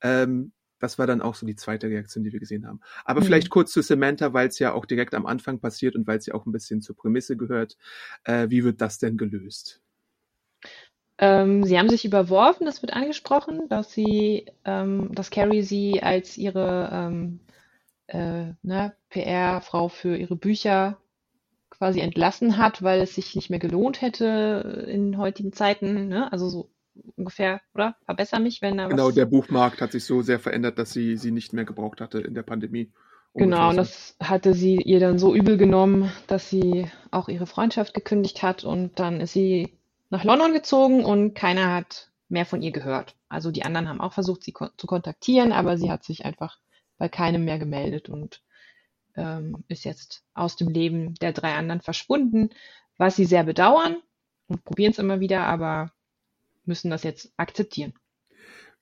Ähm, 0.01 0.53
das 0.83 0.99
war 0.99 1.07
dann 1.07 1.23
auch 1.23 1.35
so 1.37 1.47
die 1.47 1.57
zweite 1.57 1.89
Reaktion, 1.89 2.25
die 2.25 2.33
wir 2.33 2.41
gesehen 2.41 2.67
haben. 2.67 2.81
Aber 3.05 3.21
Hm. 3.21 3.27
vielleicht 3.27 3.51
kurz 3.51 3.73
zu 3.73 3.83
Samantha, 3.83 4.33
weil 4.33 4.49
es 4.49 4.59
ja 4.59 4.73
auch 4.73 4.87
direkt 4.87 5.15
am 5.15 5.27
Anfang 5.27 5.61
passiert 5.61 5.95
und 5.97 6.07
weil 6.07 6.19
es 6.19 6.27
ja 6.27 6.35
auch 6.35 6.47
ein 6.47 6.53
bisschen 6.53 6.83
zur 6.83 6.97
Prämisse 6.97 7.37
gehört. 7.37 7.77
Äh, 8.25 8.51
wie 8.51 8.65
wird 8.65 8.81
das 8.81 8.99
denn 8.99 9.17
gelöst? 9.17 9.81
Ähm, 11.19 11.65
sie 11.65 11.79
haben 11.79 11.89
sich 11.89 12.05
überworfen, 12.05 12.67
das 12.67 12.83
wird 12.83 12.93
angesprochen, 12.95 13.69
dass 13.69 13.93
sie, 13.93 14.47
ähm, 14.65 15.11
dass 15.15 15.31
Carrie 15.31 15.63
sie 15.63 16.03
als 16.03 16.37
ihre 16.37 16.91
ähm, 16.93 17.41
äh, 18.09 18.55
ne, 18.63 18.97
PR-Frau 19.11 19.89
für 19.89 20.17
ihre 20.17 20.37
Bücher 20.37 20.99
quasi 21.71 22.01
entlassen 22.01 22.59
hat, 22.59 22.83
weil 22.83 23.01
es 23.03 23.15
sich 23.17 23.37
nicht 23.37 23.51
mehr 23.51 23.59
gelohnt 23.61 24.03
hätte 24.03 24.87
in 24.89 25.19
heutigen 25.19 25.53
Zeiten, 25.53 26.09
ne? 26.09 26.33
Also 26.33 26.49
so 26.49 26.72
ungefähr, 27.17 27.61
oder? 27.75 27.97
Verbessere 28.05 28.41
mich, 28.41 28.63
wenn 28.63 28.79
da 28.79 28.89
Genau, 28.89 29.11
der 29.11 29.27
Buchmarkt 29.27 29.81
hat 29.81 29.93
sich 29.93 30.05
so 30.05 30.23
sehr 30.23 30.39
verändert, 30.39 30.79
dass 30.79 30.93
sie 30.93 31.17
sie 31.17 31.31
nicht 31.31 31.53
mehr 31.53 31.65
gebraucht 31.65 32.01
hatte 32.01 32.19
in 32.19 32.35
der 32.35 32.43
Pandemie. 32.43 32.93
Genau, 33.35 33.71
und 33.71 33.77
das 33.77 34.15
hatte 34.21 34.53
sie 34.53 34.77
ihr 34.77 35.01
dann 35.01 35.19
so 35.19 35.35
übel 35.35 35.57
genommen, 35.57 36.13
dass 36.27 36.51
sie 36.51 36.91
auch 37.11 37.29
ihre 37.29 37.47
Freundschaft 37.47 37.95
gekündigt 37.95 38.43
hat 38.43 38.63
und 38.63 38.99
dann 39.01 39.21
ist 39.21 39.33
sie 39.33 39.79
nach 40.11 40.25
London 40.25 40.53
gezogen 40.53 41.05
und 41.05 41.35
keiner 41.35 41.73
hat 41.73 42.11
mehr 42.29 42.45
von 42.45 42.61
ihr 42.61 42.73
gehört. 42.73 43.17
Also 43.29 43.51
die 43.51 43.65
anderen 43.65 43.89
haben 43.89 44.03
auch 44.03 44.13
versucht, 44.13 44.43
sie 44.43 44.53
kon 44.53 44.69
zu 44.77 44.87
kontaktieren, 44.87 45.53
aber 45.53 45.79
sie 45.79 45.91
hat 45.91 46.05
sich 46.05 46.27
einfach 46.27 46.59
bei 46.99 47.09
keinem 47.09 47.45
mehr 47.45 47.59
gemeldet 47.59 48.11
und 48.11 48.43
ähm, 49.17 49.65
ist 49.69 49.85
jetzt 49.85 50.25
aus 50.35 50.57
dem 50.57 50.69
Leben 50.69 51.15
der 51.15 51.33
drei 51.33 51.55
anderen 51.55 51.81
verschwunden, 51.81 52.51
was 52.99 53.17
sie 53.17 53.25
sehr 53.25 53.45
bedauern 53.45 53.97
und 54.49 54.65
probieren 54.65 54.93
es 54.93 54.99
immer 54.99 55.21
wieder, 55.21 55.47
aber 55.47 55.91
müssen 56.65 56.91
das 56.91 57.03
jetzt 57.03 57.33
akzeptieren. 57.37 57.95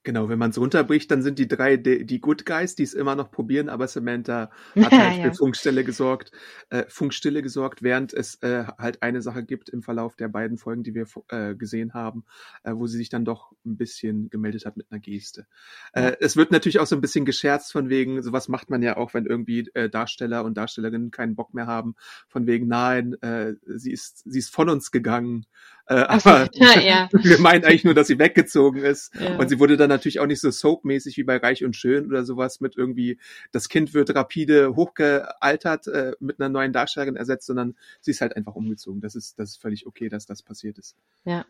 Genau, 0.03 0.31
wenn 0.31 0.39
man 0.39 0.49
es 0.49 0.57
runterbricht, 0.57 1.11
dann 1.11 1.21
sind 1.21 1.39
die 1.39 1.47
drei 1.47 1.77
die, 1.77 2.07
die 2.07 2.23
Good 2.23 2.47
Guys, 2.47 2.75
die 2.75 2.85
es 2.85 2.95
immer 2.95 3.17
noch 3.17 3.31
probieren, 3.31 3.69
aber 3.69 3.87
Samantha 3.87 4.51
hat 4.77 4.93
halt 4.93 5.21
für 5.21 5.29
Ja. 5.29 5.35
Funkstelle 5.35 5.85
gesorgt, 5.85 6.33
äh, 6.71 6.85
Funkstille 6.89 7.43
gesorgt, 7.43 7.83
während 7.83 8.15
es 8.15 8.37
äh, 8.43 8.65
halt 8.79 9.03
eine 9.03 9.21
Sache 9.21 9.45
gibt 9.45 9.69
im 9.69 9.83
Verlauf 9.83 10.17
der 10.17 10.29
beiden 10.29 10.57
Folgen, 10.57 10.85
die 10.85 10.95
wir 10.95 11.05
äh, 11.29 11.55
gesehen 11.55 11.93
haben, 11.93 12.25
äh, 12.63 12.73
wo 12.75 12.87
sie 12.87 12.97
sich 12.97 13.11
dann 13.11 13.27
doch 13.27 13.53
ein 13.67 13.77
bisschen 13.77 14.31
gemeldet 14.31 14.65
hat 14.65 14.79
mit 14.79 14.87
einer 14.91 15.01
Geste. 15.01 15.47
Äh, 15.93 16.13
es 16.21 16.35
wird 16.35 16.51
natürlich 16.51 16.79
auch 16.79 16.87
so 16.87 16.97
ein 16.97 17.03
bisschen 17.03 17.27
gescherzt 17.27 17.71
von 17.71 17.91
wegen, 17.91 18.23
sowas 18.23 18.49
macht 18.49 18.71
man 18.71 18.81
ja 18.81 18.97
auch, 18.97 19.13
wenn 19.13 19.27
irgendwie 19.27 19.69
äh, 19.75 19.91
Darsteller 19.91 20.45
und 20.45 20.57
Darstellerinnen 20.57 21.11
keinen 21.11 21.35
Bock 21.35 21.53
mehr 21.53 21.67
haben, 21.67 21.95
von 22.27 22.47
wegen, 22.47 22.69
nein, 22.69 23.21
äh, 23.21 23.53
sie 23.67 23.93
ist 23.93 24.23
sie 24.25 24.39
ist 24.39 24.55
von 24.55 24.71
uns 24.71 24.91
gegangen. 24.91 25.45
Äh, 25.91 26.21
so, 26.21 26.31
aber 26.31 26.49
ja, 26.55 26.81
ja. 26.81 27.09
wir 27.13 27.41
meinen 27.41 27.65
eigentlich 27.65 27.83
nur, 27.83 27.95
dass 27.95 28.07
sie 28.07 28.19
weggezogen 28.19 28.81
ist. 28.81 29.13
Ja. 29.17 29.37
Und 29.37 29.49
sie 29.49 29.59
wurde 29.59 29.77
dann 29.77 29.89
natürlich 29.89 30.21
auch 30.21 30.27
nicht 30.27 30.41
so 30.41 30.51
soapmäßig 30.51 31.17
wie 31.17 31.25
bei 31.25 31.37
Reich 31.37 31.65
und 31.65 31.75
Schön 31.75 32.07
oder 32.07 32.25
sowas 32.25 32.61
mit 32.61 32.77
irgendwie, 32.77 33.19
das 33.51 33.69
Kind 33.69 33.93
wird 33.93 34.15
rapide 34.15 34.77
hochgealtert, 34.77 35.89
äh, 35.89 36.13
mit 36.21 36.41
einer 36.41 36.49
neuen 36.49 36.73
Darstellerin 36.73 37.17
ersetzt, 37.17 37.47
sondern 37.47 37.75
sie 38.01 38.13
ist 38.13 38.21
halt 38.21 38.37
einfach 38.37 38.55
umgezogen. 38.55 39.01
Das 39.01 39.17
ist, 39.17 39.39
das 39.41 39.51
ist 39.51 39.61
völlig 39.61 39.87
okay, 39.87 40.09
dass 40.09 40.27
das 40.27 40.43
passiert 40.45 40.79
ist. 40.79 40.97
Ja. 41.25 41.45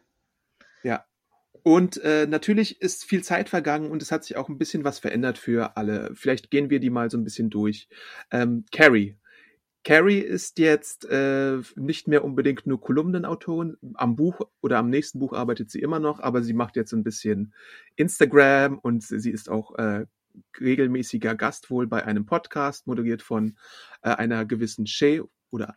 Ja. 0.82 1.04
Und 1.62 2.02
äh, 2.02 2.26
natürlich 2.26 2.80
ist 2.80 3.04
viel 3.04 3.22
Zeit 3.22 3.50
vergangen 3.50 3.90
und 3.90 4.00
es 4.00 4.10
hat 4.10 4.24
sich 4.24 4.38
auch 4.38 4.48
ein 4.48 4.56
bisschen 4.56 4.84
was 4.84 4.98
verändert 4.98 5.36
für 5.36 5.76
alle. 5.76 6.12
Vielleicht 6.14 6.50
gehen 6.50 6.70
wir 6.70 6.80
die 6.80 6.88
mal 6.88 7.10
so 7.10 7.18
ein 7.18 7.24
bisschen 7.24 7.50
durch. 7.50 7.88
Ähm, 8.30 8.64
Carrie. 8.72 9.18
Carrie 9.82 10.18
ist 10.18 10.58
jetzt 10.58 11.06
äh, 11.06 11.58
nicht 11.74 12.06
mehr 12.06 12.22
unbedingt 12.22 12.66
nur 12.66 12.80
Kolumnenautorin. 12.80 13.76
Am 13.94 14.14
Buch 14.14 14.40
oder 14.60 14.78
am 14.78 14.90
nächsten 14.90 15.18
Buch 15.18 15.32
arbeitet 15.32 15.70
sie 15.70 15.80
immer 15.80 16.00
noch, 16.00 16.20
aber 16.20 16.42
sie 16.42 16.52
macht 16.52 16.76
jetzt 16.76 16.92
ein 16.92 17.02
bisschen 17.02 17.54
Instagram 17.96 18.78
und 18.78 19.02
sie 19.02 19.30
ist 19.30 19.48
auch 19.48 19.74
äh, 19.76 20.06
regelmäßiger 20.60 21.34
Gast 21.34 21.70
wohl 21.70 21.86
bei 21.86 22.04
einem 22.04 22.26
Podcast, 22.26 22.86
moderiert 22.86 23.22
von 23.22 23.56
äh, 24.02 24.10
einer 24.10 24.44
gewissen 24.44 24.86
Shay 24.86 25.22
oder 25.50 25.74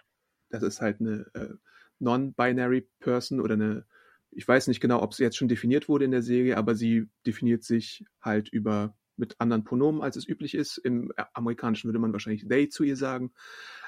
das 0.49 0.63
ist 0.63 0.81
halt 0.81 0.99
eine 0.99 1.25
äh, 1.33 1.53
non-binary 1.99 2.87
Person 2.99 3.39
oder 3.39 3.53
eine, 3.53 3.85
ich 4.31 4.47
weiß 4.47 4.67
nicht 4.67 4.81
genau, 4.81 5.01
ob 5.01 5.13
sie 5.13 5.23
jetzt 5.23 5.37
schon 5.37 5.47
definiert 5.47 5.87
wurde 5.87 6.05
in 6.05 6.11
der 6.11 6.21
Serie, 6.21 6.57
aber 6.57 6.75
sie 6.75 7.07
definiert 7.25 7.63
sich 7.63 8.05
halt 8.21 8.49
über 8.49 8.95
mit 9.17 9.35
anderen 9.39 9.63
Pronomen, 9.63 10.01
als 10.01 10.15
es 10.15 10.27
üblich 10.27 10.55
ist. 10.55 10.77
Im 10.77 11.11
Amerikanischen 11.33 11.87
würde 11.87 11.99
man 11.99 12.13
wahrscheinlich 12.13 12.47
they 12.47 12.69
zu 12.69 12.83
ihr 12.83 12.95
sagen. 12.95 13.31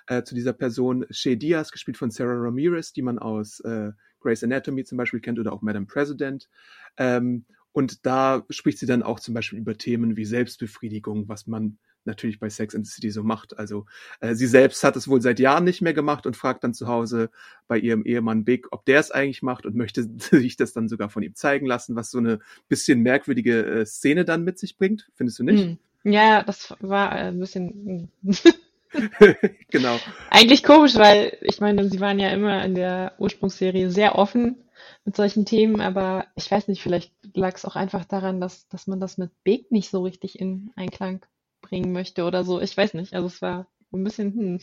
Äh, 0.07 0.23
zu 0.23 0.35
dieser 0.35 0.53
Person 0.53 1.05
Shay 1.09 1.35
Diaz, 1.35 1.71
gespielt 1.71 1.97
von 1.97 2.11
Sarah 2.11 2.35
Ramirez, 2.35 2.93
die 2.93 3.01
man 3.01 3.17
aus 3.17 3.59
äh, 3.61 3.91
Grey's 4.19 4.43
Anatomy 4.43 4.83
zum 4.83 4.97
Beispiel 4.97 5.19
kennt 5.19 5.39
oder 5.39 5.53
auch 5.53 5.61
Madam 5.61 5.87
President. 5.87 6.49
Ähm, 6.97 7.45
und 7.71 8.05
da 8.05 8.45
spricht 8.49 8.77
sie 8.77 8.85
dann 8.85 9.03
auch 9.03 9.19
zum 9.19 9.33
Beispiel 9.33 9.59
über 9.59 9.77
Themen 9.77 10.15
wie 10.15 10.25
Selbstbefriedigung, 10.25 11.27
was 11.27 11.47
man 11.47 11.77
natürlich 12.05 12.39
bei 12.39 12.49
Sex 12.49 12.75
and 12.75 12.85
the 12.85 12.91
City 12.91 13.11
so 13.11 13.23
macht. 13.23 13.57
Also 13.57 13.85
äh, 14.19 14.35
sie 14.35 14.47
selbst 14.47 14.83
hat 14.83 14.95
es 14.95 15.07
wohl 15.07 15.21
seit 15.21 15.39
Jahren 15.39 15.63
nicht 15.63 15.81
mehr 15.81 15.93
gemacht 15.93 16.25
und 16.25 16.35
fragt 16.35 16.63
dann 16.63 16.73
zu 16.73 16.87
Hause 16.87 17.29
bei 17.67 17.77
ihrem 17.77 18.05
Ehemann 18.05 18.45
Big, 18.45 18.67
ob 18.71 18.85
der 18.85 18.99
es 18.99 19.11
eigentlich 19.11 19.41
macht 19.41 19.65
und 19.65 19.75
möchte 19.75 20.03
sich 20.17 20.57
das 20.57 20.73
dann 20.73 20.87
sogar 20.87 21.09
von 21.09 21.23
ihm 21.23 21.35
zeigen 21.35 21.65
lassen, 21.65 21.95
was 21.95 22.11
so 22.11 22.17
eine 22.17 22.39
bisschen 22.67 23.01
merkwürdige 23.01 23.65
äh, 23.65 23.85
Szene 23.85 24.25
dann 24.25 24.43
mit 24.43 24.59
sich 24.59 24.77
bringt. 24.77 25.09
Findest 25.15 25.39
du 25.39 25.43
nicht? 25.43 25.63
Hm. 25.63 25.77
Ja, 26.03 26.43
das 26.43 26.75
war 26.81 27.11
ein 27.11 27.39
bisschen 27.39 28.09
hm. 28.23 28.37
genau. 29.69 29.97
eigentlich 30.29 30.63
komisch, 30.63 30.95
weil 30.95 31.37
ich 31.41 31.59
meine, 31.59 31.89
sie 31.89 31.99
waren 31.99 32.19
ja 32.19 32.29
immer 32.29 32.63
in 32.63 32.75
der 32.75 33.13
Ursprungsserie 33.17 33.89
sehr 33.89 34.17
offen 34.17 34.63
mit 35.03 35.15
solchen 35.15 35.45
Themen, 35.45 35.81
aber 35.81 36.25
ich 36.35 36.49
weiß 36.49 36.67
nicht, 36.67 36.81
vielleicht 36.81 37.11
lag 37.33 37.55
es 37.55 37.65
auch 37.65 37.75
einfach 37.75 38.05
daran, 38.05 38.41
dass, 38.41 38.67
dass 38.67 38.87
man 38.87 38.99
das 38.99 39.17
mit 39.17 39.31
Big 39.43 39.71
nicht 39.71 39.89
so 39.89 40.03
richtig 40.03 40.39
in 40.39 40.71
Einklang 40.75 41.25
bringen 41.67 41.91
möchte 41.91 42.23
oder 42.23 42.43
so. 42.43 42.61
Ich 42.61 42.75
weiß 42.75 42.93
nicht. 42.93 43.13
Also 43.13 43.27
es 43.27 43.41
war 43.41 43.67
ein 43.93 44.03
bisschen, 44.03 44.33
hm. 44.33 44.59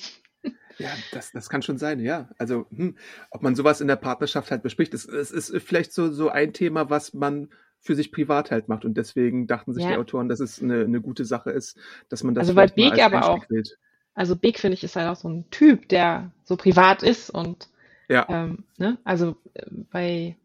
Ja, 0.79 0.91
das, 1.13 1.33
das 1.33 1.49
kann 1.49 1.63
schon 1.63 1.79
sein, 1.79 2.01
ja. 2.01 2.29
Also, 2.39 2.67
hm, 2.75 2.97
ob 3.31 3.43
man 3.43 3.55
sowas 3.55 3.81
in 3.81 3.89
der 3.89 3.97
Partnerschaft 3.97 4.51
halt 4.51 4.63
bespricht, 4.63 4.95
es, 4.95 5.05
ist 5.05 5.57
vielleicht 5.63 5.93
so, 5.93 6.11
so 6.11 6.31
ein 6.31 6.53
Thema, 6.53 6.91
was 6.91 7.15
man 7.15 7.49
für 7.81 7.95
sich 7.95 8.13
privat 8.13 8.51
halt 8.51 8.69
macht. 8.69 8.85
Und 8.85 8.97
deswegen 8.97 9.47
dachten 9.47 9.73
sich 9.73 9.85
ja. 9.85 9.91
die 9.91 9.97
Autoren, 9.97 10.29
dass 10.29 10.41
es 10.41 10.63
eine, 10.63 10.83
eine 10.83 11.01
gute 11.01 11.25
Sache 11.25 11.51
ist, 11.51 11.77
dass 12.09 12.23
man 12.23 12.35
das 12.35 12.49
Also 12.49 12.57
weil 12.57 12.69
Big 12.69 13.01
aber 13.03 13.29
auch, 13.29 13.49
wählt. 13.51 13.79
also 14.15 14.37
Big 14.37 14.59
finde 14.59 14.75
ich 14.75 14.85
ist 14.85 14.97
halt 14.97 15.09
auch 15.09 15.17
so 15.17 15.29
ein 15.29 15.51
Typ, 15.51 15.89
der 15.89 16.33
so 16.45 16.57
privat 16.57 17.03
ist 17.03 17.31
und 17.31 17.69
ja. 18.09 18.27
Ähm, 18.29 18.65
ne? 18.79 18.99
Also 19.05 19.37
äh, 19.55 19.67
bei 19.91 20.37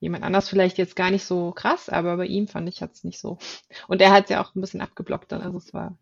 jemand 0.00 0.24
anders 0.24 0.48
vielleicht 0.48 0.78
jetzt 0.78 0.96
gar 0.96 1.10
nicht 1.10 1.24
so 1.24 1.52
krass, 1.52 1.88
aber 1.88 2.16
bei 2.16 2.26
ihm 2.26 2.48
fand 2.48 2.68
ich 2.68 2.80
es 2.80 3.04
nicht 3.04 3.18
so. 3.18 3.38
Und 3.88 4.00
er 4.00 4.12
hat 4.12 4.24
es 4.24 4.30
ja 4.30 4.42
auch 4.42 4.54
ein 4.54 4.60
bisschen 4.60 4.80
abgeblockt 4.80 5.32
dann. 5.32 5.42
Also 5.42 5.58
es 5.58 5.74
war 5.74 5.96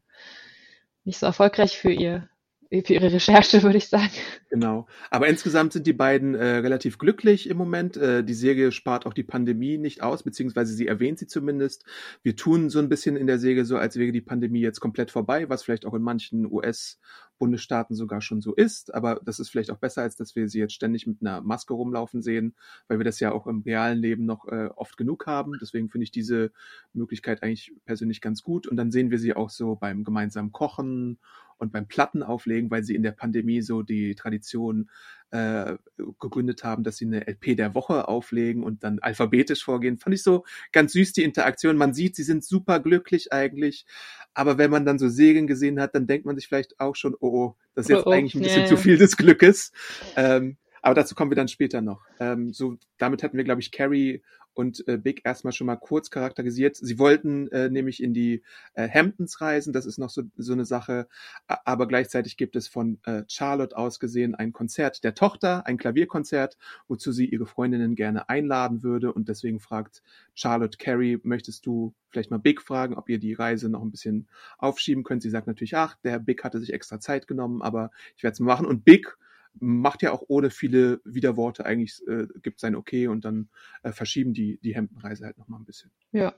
nicht 1.05 1.19
so 1.19 1.27
erfolgreich 1.27 1.79
für 1.79 1.93
ihr 1.93 2.29
für 2.71 2.95
ihre 2.95 3.13
Recherche, 3.13 3.63
würde 3.63 3.79
ich 3.79 3.89
sagen. 3.89 4.11
Genau. 4.51 4.87
Aber 5.11 5.29
insgesamt 5.29 5.73
sind 5.73 5.87
die 5.87 5.93
beiden 5.93 6.35
äh, 6.35 6.57
relativ 6.57 6.99
glücklich 6.99 7.49
im 7.49 7.57
Moment. 7.57 7.97
Äh, 7.97 8.25
die 8.25 8.35
Serie 8.35 8.73
spart 8.73 9.07
auch 9.07 9.13
die 9.13 9.23
Pandemie 9.23 9.79
nicht 9.79 10.03
aus, 10.03 10.23
beziehungsweise 10.23 10.75
sie 10.75 10.87
erwähnt 10.87 11.19
sie 11.19 11.27
zumindest. 11.27 11.85
Wir 12.23 12.37
tun 12.37 12.71
so 12.71 12.79
ein 12.79 12.89
bisschen 12.89 13.17
in 13.17 13.27
der 13.27 13.39
Serie 13.39 13.65
so, 13.65 13.77
als 13.77 13.97
wäre 13.97 14.13
die 14.13 14.21
Pandemie 14.21 14.61
jetzt 14.61 14.81
komplett 14.81 15.11
vorbei, 15.11 15.49
was 15.49 15.63
vielleicht 15.63 15.87
auch 15.87 15.95
in 15.95 16.03
manchen 16.03 16.51
US-Bundesstaaten 16.51 17.95
sogar 17.95 18.21
schon 18.21 18.41
so 18.41 18.55
ist. 18.55 18.95
Aber 18.95 19.21
das 19.25 19.39
ist 19.39 19.51
vielleicht 19.51 19.71
auch 19.71 19.79
besser, 19.79 20.03
als 20.03 20.17
dass 20.17 20.35
wir 20.35 20.49
sie 20.49 20.59
jetzt 20.59 20.75
ständig 20.75 21.07
mit 21.07 21.19
einer 21.21 21.43
Maske 21.43 21.75
rumlaufen 21.75 22.23
sehen, 22.23 22.55
weil 22.89 22.99
wir 22.99 23.05
das 23.05 23.21
ja 23.21 23.33
auch 23.33 23.47
im 23.47 23.63
realen 23.63 23.99
Leben 23.99 24.27
noch 24.27 24.47
äh, 24.49 24.71
oft 24.75 24.97
genug 24.97 25.27
haben. 25.27 25.53
Deswegen 25.61 25.89
finde 25.89 26.05
ich 26.05 26.11
diese 26.11 26.51
Möglichkeit 26.93 27.43
eigentlich 27.43 27.73
persönlich 27.85 28.21
ganz 28.21 28.43
gut. 28.43 28.67
Und 28.67 28.77
dann 28.77 28.91
sehen 28.91 29.11
wir 29.11 29.19
sie 29.19 29.35
auch 29.35 29.51
so 29.51 29.77
beim 29.77 30.03
gemeinsamen 30.03 30.53
Kochen 30.53 31.19
und 31.59 31.73
beim 31.73 31.89
Plattenauflegen, 31.89 32.71
weil 32.71 32.85
sie 32.85 32.95
in 32.95 33.03
der 33.03 33.13
Pandemie 33.13 33.63
so 33.63 33.83
die 33.83 34.15
Tradition 34.15 34.91
äh, 35.31 35.77
gegründet 36.21 36.65
haben, 36.65 36.85
dass 36.85 36.99
sie 36.99 37.07
eine 37.07 37.27
LP 37.27 37.57
der 37.57 37.75
Woche 37.75 38.09
auflegen 38.09 38.63
und 38.63 38.85
dann 38.85 38.99
alphabetisch 39.01 39.65
vorgehen. 39.65 39.99
Fand 39.99 40.15
ich 40.15 40.23
so 40.23 40.45
ganz 40.73 40.93
süß, 40.93 41.13
die 41.13 41.25
Interaktion. 41.25 41.77
Man 41.77 41.95
sieht, 41.95 42.17
sie 42.17 42.23
sind 42.23 42.45
super 42.45 42.81
glücklich 42.81 43.33
eigentlich. 43.33 43.87
Aber 44.35 44.59
wenn 44.59 44.71
man 44.71 44.85
dann 44.85 44.99
so 44.99 45.09
Serien 45.09 45.47
gesehen 45.47 45.81
hat, 45.81 45.95
dann 45.95 46.07
denkt 46.07 46.27
man 46.27 46.37
sich 46.37 46.47
vielleicht 46.47 46.79
auch 46.79 46.95
schon, 46.95 47.15
oh, 47.21 47.29
oh 47.29 47.57
das 47.75 47.87
ist 47.87 47.91
jetzt 47.91 48.07
oh, 48.07 48.11
oh, 48.11 48.13
eigentlich 48.13 48.35
ein 48.35 48.43
bisschen 48.43 48.67
zu 48.67 48.77
viel 48.77 48.99
des 48.99 49.17
Glückes. 49.17 49.73
Ähm, 50.17 50.57
aber 50.87 50.95
dazu 50.95 51.17
kommen 51.17 51.33
wir 51.33 51.37
dann 51.37 51.49
später 51.49 51.81
noch. 51.81 52.07
Ähm, 52.21 52.53
so, 52.53 52.79
damit 52.97 53.25
hatten 53.25 53.37
wir, 53.37 53.43
glaube 53.43 53.61
ich, 53.61 53.73
Carrie 53.73 54.23
und 54.55 54.87
äh, 54.87 54.97
Big 54.99 55.23
erstmal 55.25 55.53
schon 55.53 55.67
mal 55.67 55.75
kurz 55.75 56.11
charakterisiert. 56.13 56.77
Sie 56.77 57.01
wollten 57.01 57.49
äh, 57.49 57.69
nämlich 57.69 58.01
in 58.01 58.15
die 58.15 58.45
äh, 58.75 58.89
Hamptons 58.89 59.41
reisen, 59.41 59.73
das 59.73 59.85
ist 59.85 59.99
noch 59.99 60.11
so, 60.11 60.23
so 60.37 60.53
eine 60.53 60.65
Sache, 60.65 61.09
aber 61.49 61.89
gleichzeitig 61.89 62.37
gibt 62.37 62.55
es 62.55 62.69
von 62.69 63.01
äh, 63.05 63.25
Charlotte 63.27 63.77
aus 63.77 63.99
gesehen 63.99 64.37
ein 64.37 64.53
Konzert 64.53 65.03
der 65.03 65.17
Tochter, 65.17 65.67
ein 65.67 65.77
Klavierkonzert, 65.77 66.57
wozu 66.87 67.11
sie 67.11 67.27
ihre 67.27 67.47
Freundinnen 67.47 67.97
gerne 67.97 68.29
einladen 68.29 68.85
würde 68.85 69.13
und 69.13 69.29
deswegen 69.29 69.59
fragt 69.59 70.05
Charlotte 70.35 70.79
Carrie, 70.79 71.19
möchtest 71.25 71.67
du 71.67 71.95
vielleicht 72.11 72.31
mal 72.31 72.39
Big 72.39 72.63
fragen, 72.63 72.95
ob 72.95 73.09
ihr 73.09 73.19
die 73.19 73.35
Reise 73.35 73.69
noch 73.69 73.83
ein 73.83 73.91
bisschen 73.91 74.29
aufschieben 74.57 75.03
könnt? 75.03 75.23
Sie 75.23 75.31
sagt 75.31 75.49
natürlich, 75.49 75.77
ach, 75.77 75.97
der 76.05 76.21
Big 76.21 76.45
hatte 76.45 76.61
sich 76.61 76.73
extra 76.73 77.01
Zeit 77.01 77.27
genommen, 77.27 77.61
aber 77.61 77.91
ich 78.17 78.23
werde 78.23 78.35
es 78.35 78.41
mal 78.41 78.55
machen 78.55 78.67
und 78.67 78.85
Big 78.85 79.19
macht 79.61 80.03
ja 80.03 80.13
auch 80.13 80.23
ohne 80.29 80.51
viele 80.51 81.01
Widerworte 81.05 81.65
eigentlich, 81.65 82.01
äh, 82.07 82.27
gibt 82.43 82.61
sein 82.61 82.77
Okay 82.77 83.09
und 83.09 83.25
dann 83.25 83.49
äh, 83.83 83.93
verschieben 83.93 84.33
die, 84.33 84.59
die 84.63 84.75
Hemdenreise 84.75 85.25
halt 85.25 85.39
nochmal 85.39 85.61
ein 85.61 85.65
bisschen. 85.65 85.91
Ja. 86.13 86.35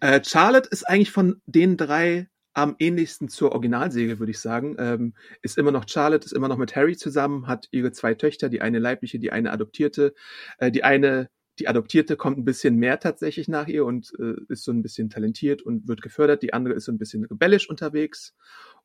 Äh, 0.00 0.22
Charlotte 0.24 0.68
ist 0.70 0.88
eigentlich 0.88 1.10
von 1.10 1.40
den 1.46 1.76
drei 1.76 2.28
am 2.54 2.76
ähnlichsten 2.78 3.28
zur 3.28 3.52
Originalsäge, 3.52 4.18
würde 4.18 4.32
ich 4.32 4.40
sagen. 4.40 4.76
Ähm, 4.78 5.14
ist 5.40 5.56
immer 5.56 5.70
noch 5.70 5.88
Charlotte, 5.88 6.26
ist 6.26 6.32
immer 6.32 6.48
noch 6.48 6.58
mit 6.58 6.76
Harry 6.76 6.96
zusammen, 6.96 7.46
hat 7.46 7.68
ihre 7.70 7.92
zwei 7.92 8.14
Töchter, 8.14 8.48
die 8.48 8.60
eine 8.60 8.78
leibliche, 8.78 9.18
die 9.18 9.32
eine 9.32 9.52
adoptierte. 9.52 10.14
Äh, 10.58 10.70
die 10.70 10.84
eine, 10.84 11.30
die 11.62 11.68
adoptierte, 11.68 12.16
kommt 12.16 12.38
ein 12.38 12.44
bisschen 12.44 12.74
mehr 12.74 12.98
tatsächlich 12.98 13.46
nach 13.46 13.68
ihr 13.68 13.84
und 13.84 14.12
äh, 14.18 14.34
ist 14.48 14.64
so 14.64 14.72
ein 14.72 14.82
bisschen 14.82 15.10
talentiert 15.10 15.62
und 15.62 15.86
wird 15.86 16.02
gefördert. 16.02 16.42
Die 16.42 16.52
andere 16.52 16.74
ist 16.74 16.86
so 16.86 16.92
ein 16.92 16.98
bisschen 16.98 17.24
rebellisch 17.24 17.70
unterwegs 17.70 18.34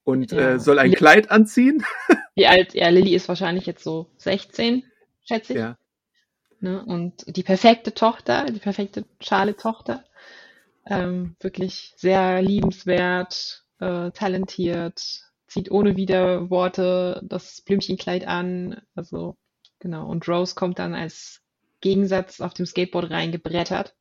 und 0.03 0.31
ja. 0.31 0.51
äh, 0.51 0.60
soll 0.60 0.77
ein 0.77 0.91
Kleid 0.91 1.31
anziehen. 1.31 1.84
Wie 2.36 2.46
alt? 2.46 2.75
Ja, 2.75 2.89
Lilly 2.89 3.15
ist 3.15 3.27
wahrscheinlich 3.27 3.65
jetzt 3.65 3.84
so 3.84 4.12
16, 4.17 4.84
schätze 5.24 5.53
ich. 5.53 5.60
Ja. 5.60 5.77
Ne? 6.60 6.86
Und 6.86 7.36
die 7.36 7.41
perfekte 7.41 7.96
Tochter, 7.96 8.46
die 8.46 8.60
perfekte 8.60 9.05
Charlie-Tochter. 9.19 10.03
Ähm, 10.86 11.36
wirklich 11.39 11.93
sehr 11.98 12.43
liebenswert, 12.43 13.65
äh, 13.79 14.12
talentiert, 14.12 15.01
zieht 15.48 15.72
ohne 15.72 15.96
Widerworte 15.96 17.22
das 17.24 17.62
Blümchenkleid 17.62 18.27
an. 18.27 18.81
Also, 18.93 19.36
genau. 19.79 20.07
Und 20.07 20.27
Rose 20.27 20.53
kommt 20.53 20.77
dann 20.77 20.93
als 20.93 21.41
Gegensatz 21.81 22.41
auf 22.41 22.53
dem 22.53 22.65
Skateboard 22.65 23.12
reingebrettert 23.12 23.96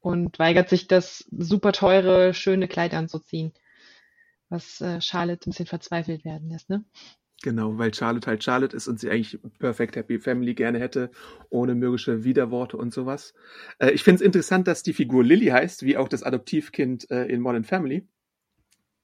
und 0.00 0.38
weigert 0.38 0.68
sich, 0.68 0.86
das 0.86 1.26
super 1.30 1.72
teure, 1.72 2.34
schöne 2.34 2.68
Kleid 2.68 2.94
anzuziehen 2.94 3.52
was 4.48 4.80
äh, 4.80 5.00
Charlotte 5.00 5.48
ein 5.48 5.50
bisschen 5.50 5.66
verzweifelt 5.66 6.24
werden 6.24 6.48
lässt, 6.50 6.70
ne? 6.70 6.84
Genau, 7.42 7.78
weil 7.78 7.94
Charlotte 7.94 8.26
halt 8.26 8.42
Charlotte 8.42 8.76
ist 8.76 8.88
und 8.88 8.98
sie 8.98 9.10
eigentlich 9.10 9.38
Perfect 9.60 9.94
Happy 9.94 10.18
Family 10.18 10.54
gerne 10.54 10.80
hätte, 10.80 11.12
ohne 11.50 11.76
mürrische 11.76 12.24
Widerworte 12.24 12.76
und 12.76 12.92
sowas. 12.92 13.32
Äh, 13.78 13.90
ich 13.90 14.02
finde 14.02 14.16
es 14.16 14.26
interessant, 14.26 14.66
dass 14.66 14.82
die 14.82 14.92
Figur 14.92 15.22
Lily 15.22 15.46
heißt, 15.46 15.84
wie 15.84 15.96
auch 15.96 16.08
das 16.08 16.24
Adoptivkind 16.24 17.08
äh, 17.10 17.26
in 17.26 17.40
Modern 17.40 17.64
Family. 17.64 18.08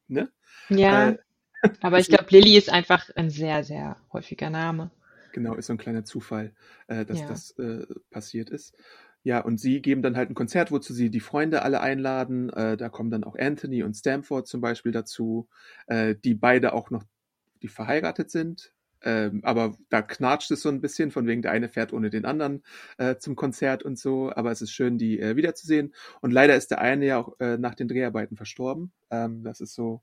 Ne? 0.09 0.33
Ja, 0.69 1.11
äh, 1.11 1.19
aber 1.81 2.01
ich 2.01 2.09
glaube, 2.09 2.27
Lily 2.31 2.57
ist 2.57 2.71
einfach 2.71 3.09
ein 3.15 3.31
sehr, 3.31 3.63
sehr 3.63 3.99
häufiger 4.13 4.51
Name. 4.51 4.91
Genau, 5.35 5.57
ist 5.57 5.67
so 5.67 5.73
ein 5.73 5.79
kleiner 5.79 6.05
Zufall, 6.05 6.53
äh, 6.87 7.05
dass 7.05 7.19
ja. 7.19 7.27
das 7.27 7.51
äh, 7.59 7.85
passiert 8.11 8.51
ist. 8.51 8.77
Ja, 9.25 9.41
und 9.41 9.59
sie 9.59 9.83
geben 9.83 10.01
dann 10.01 10.17
halt 10.17 10.31
ein 10.31 10.35
Konzert, 10.35 10.71
wozu 10.71 10.95
sie 10.95 11.11
die 11.11 11.19
Freunde 11.19 11.63
alle 11.63 11.81
einladen. 11.81 12.51
Äh, 12.51 12.77
da 12.77 12.89
kommen 12.89 13.11
dann 13.11 13.25
auch 13.25 13.37
Anthony 13.37 13.83
und 13.83 13.95
Stamford 13.95 14.47
zum 14.47 14.61
Beispiel 14.61 14.93
dazu, 14.93 15.49
äh, 15.89 16.15
die 16.15 16.35
beide 16.35 16.73
auch 16.73 16.91
noch, 16.91 17.03
die 17.63 17.69
verheiratet 17.69 18.31
sind. 18.31 18.73
Ähm, 19.03 19.41
aber 19.43 19.75
da 19.91 20.03
knatscht 20.03 20.53
es 20.53 20.63
so 20.63 20.69
ein 20.69 20.81
bisschen, 20.81 21.11
von 21.11 21.27
wegen 21.27 21.43
der 21.43 21.51
eine 21.51 21.69
fährt 21.69 21.93
ohne 21.93 22.11
den 22.11 22.25
anderen 22.25 22.63
äh, 22.97 23.17
zum 23.17 23.35
Konzert 23.35 23.83
und 23.83 23.99
so. 23.99 24.31
Aber 24.33 24.53
es 24.53 24.63
ist 24.63 24.71
schön, 24.71 24.99
die 24.99 25.19
äh, 25.19 25.35
wiederzusehen. 25.35 25.93
Und 26.21 26.31
leider 26.31 26.55
ist 26.55 26.71
der 26.71 26.81
eine 26.81 27.07
ja 27.07 27.19
auch 27.19 27.39
äh, 27.41 27.59
nach 27.59 27.75
den 27.75 27.89
Dreharbeiten 27.89 28.37
verstorben. 28.37 28.93
Ähm, 29.11 29.43
das 29.43 29.61
ist 29.61 29.75
so. 29.75 30.03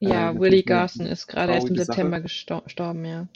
Äh, 0.00 0.08
ja, 0.08 0.40
Willie 0.40 0.62
Garson 0.62 1.04
ist 1.04 1.26
gerade 1.26 1.52
erst 1.52 1.68
im 1.68 1.76
September 1.76 2.22
gestorben, 2.22 3.04
ja. 3.04 3.28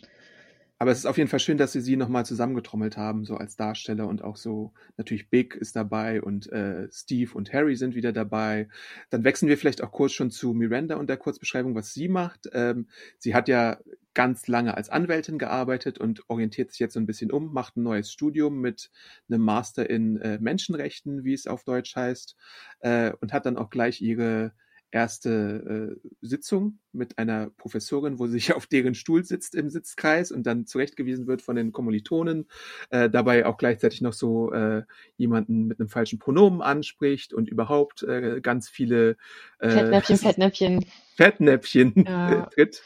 Aber 0.79 0.91
es 0.91 0.99
ist 0.99 1.07
auf 1.07 1.17
jeden 1.19 1.31
Fall 1.31 1.41
schön, 1.41 1.57
dass 1.57 1.73
sie 1.73 1.81
sie 1.81 1.97
nochmal 1.97 2.27
zusammengetrommelt 2.27 2.97
haben, 2.97 3.25
so 3.25 3.37
als 3.37 3.57
Darsteller 3.57 4.09
und 4.09 4.23
auch 4.23 4.37
so, 4.37 4.73
natürlich 4.97 5.31
Big 5.31 5.55
ist 5.55 5.77
dabei 5.77 6.21
und 6.21 6.51
äh, 6.53 6.89
Steve 6.91 7.33
und 7.35 7.53
Harry 7.53 7.77
sind 7.77 7.95
wieder 7.95 8.13
dabei. 8.13 8.69
Dann 9.11 9.25
wechseln 9.25 9.49
wir 9.49 9.57
vielleicht 9.57 9.83
auch 9.83 9.93
kurz 9.93 10.13
schon 10.13 10.31
zu 10.31 10.53
Miranda 10.53 10.97
und 10.97 11.09
der 11.09 11.17
Kurzbeschreibung, 11.17 11.75
was 11.75 11.95
sie 11.95 12.09
macht. 12.09 12.49
Ähm, 12.53 12.89
sie 13.19 13.35
hat 13.35 13.49
ja 13.49 13.79
ganz 14.15 14.47
lange 14.49 14.77
als 14.77 14.91
Anwältin 14.91 15.39
gearbeitet 15.39 15.99
und 15.99 16.23
orientiert 16.29 16.71
sich 16.71 16.81
jetzt 16.81 16.95
so 16.95 17.01
ein 17.01 17.07
bisschen 17.07 17.31
um, 17.31 17.53
macht 17.53 17.77
ein 17.77 17.83
neues 17.83 18.11
Studium 18.13 18.61
mit 18.61 18.91
einem 19.29 19.43
Master 19.43 19.89
in 19.89 20.21
äh, 20.21 20.39
Menschenrechten, 20.41 21.25
wie 21.25 21.35
es 21.35 21.47
auf 21.47 21.65
Deutsch 21.65 21.95
heißt, 21.95 22.37
äh, 22.81 23.13
und 23.21 23.33
hat 23.33 23.47
dann 23.47 23.59
auch 23.59 23.71
gleich 23.71 24.01
ihre 24.01 24.53
erste 24.95 25.97
äh, 26.03 26.09
Sitzung 26.23 26.79
mit 26.93 27.19
einer 27.19 27.51
Professorin, 27.51 28.19
wo 28.19 28.27
sie 28.27 28.35
sich 28.35 28.55
auf 28.55 28.67
deren 28.67 28.95
Stuhl 28.95 29.25
sitzt 29.25 29.55
im 29.55 29.69
Sitzkreis 29.69 30.31
und 30.31 30.45
dann 30.45 30.67
zurechtgewiesen 30.67 31.27
wird 31.27 31.43
von 31.43 31.57
den 31.57 31.73
Kommilitonen, 31.73 32.47
äh, 32.91 33.11
dabei 33.11 33.45
auch 33.45 33.59
gleichzeitig 33.59 34.01
noch 34.01 34.13
so 34.13 34.53
äh, 34.53 34.83
jemanden 35.17 35.67
mit 35.67 35.81
einem 35.81 35.89
falschen 35.89 36.19
Pronomen 36.19 36.63
anspricht 36.63 37.35
und 37.35 37.49
überhaupt 37.49 38.05
äh, 38.05 38.41
ganz 38.41 38.69
viele 38.69 39.17
äh, 39.59 39.69
Fettnäpfchen, 39.69 40.17
Fettnäpfchen. 40.19 40.85
Fettnäpfchen 41.17 42.05
ja. 42.07 42.47
tritt. 42.55 42.83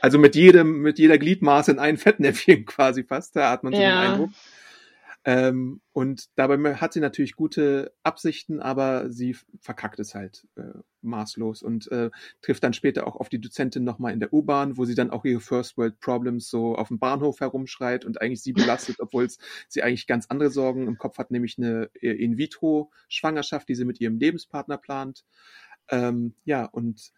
Also 0.00 0.18
mit 0.18 0.34
jedem, 0.34 0.80
mit 0.80 0.98
jeder 0.98 1.18
Gliedmaße 1.18 1.72
in 1.72 1.78
ein 1.78 1.98
Fettnäpfchen 1.98 2.64
quasi 2.64 3.04
fast, 3.04 3.36
da 3.36 3.50
hat 3.50 3.64
man 3.64 3.74
so 3.74 3.80
ja. 3.80 3.88
den 3.88 4.12
Eindruck. 4.12 4.30
Ähm, 5.24 5.82
und 5.92 6.30
dabei 6.36 6.76
hat 6.76 6.94
sie 6.94 7.00
natürlich 7.00 7.36
gute 7.36 7.92
Absichten, 8.02 8.60
aber 8.60 9.10
sie 9.10 9.36
verkackt 9.60 10.00
es 10.00 10.14
halt 10.14 10.46
äh, 10.56 10.62
maßlos 11.02 11.62
und 11.62 11.92
äh, 11.92 12.10
trifft 12.40 12.64
dann 12.64 12.72
später 12.72 13.06
auch 13.06 13.16
auf 13.16 13.28
die 13.28 13.40
Dozentin 13.40 13.84
nochmal 13.84 14.14
in 14.14 14.20
der 14.20 14.32
U-Bahn, 14.32 14.78
wo 14.78 14.86
sie 14.86 14.94
dann 14.94 15.10
auch 15.10 15.24
ihre 15.26 15.40
First 15.40 15.76
World 15.76 16.00
Problems 16.00 16.48
so 16.48 16.74
auf 16.74 16.88
dem 16.88 16.98
Bahnhof 16.98 17.40
herumschreit 17.40 18.06
und 18.06 18.20
eigentlich 18.20 18.42
sie 18.42 18.54
belastet, 18.54 18.96
obwohl 19.00 19.28
sie 19.68 19.82
eigentlich 19.82 20.06
ganz 20.06 20.26
andere 20.28 20.50
Sorgen 20.50 20.86
im 20.86 20.96
Kopf 20.96 21.18
hat, 21.18 21.30
nämlich 21.30 21.58
eine 21.58 21.90
äh, 22.00 22.12
In-vitro-Schwangerschaft, 22.12 23.68
die 23.68 23.74
sie 23.74 23.84
mit 23.84 24.00
ihrem 24.00 24.18
Lebenspartner 24.18 24.78
plant. 24.78 25.24
Ähm, 25.90 26.34
ja, 26.44 26.64
und 26.64 27.12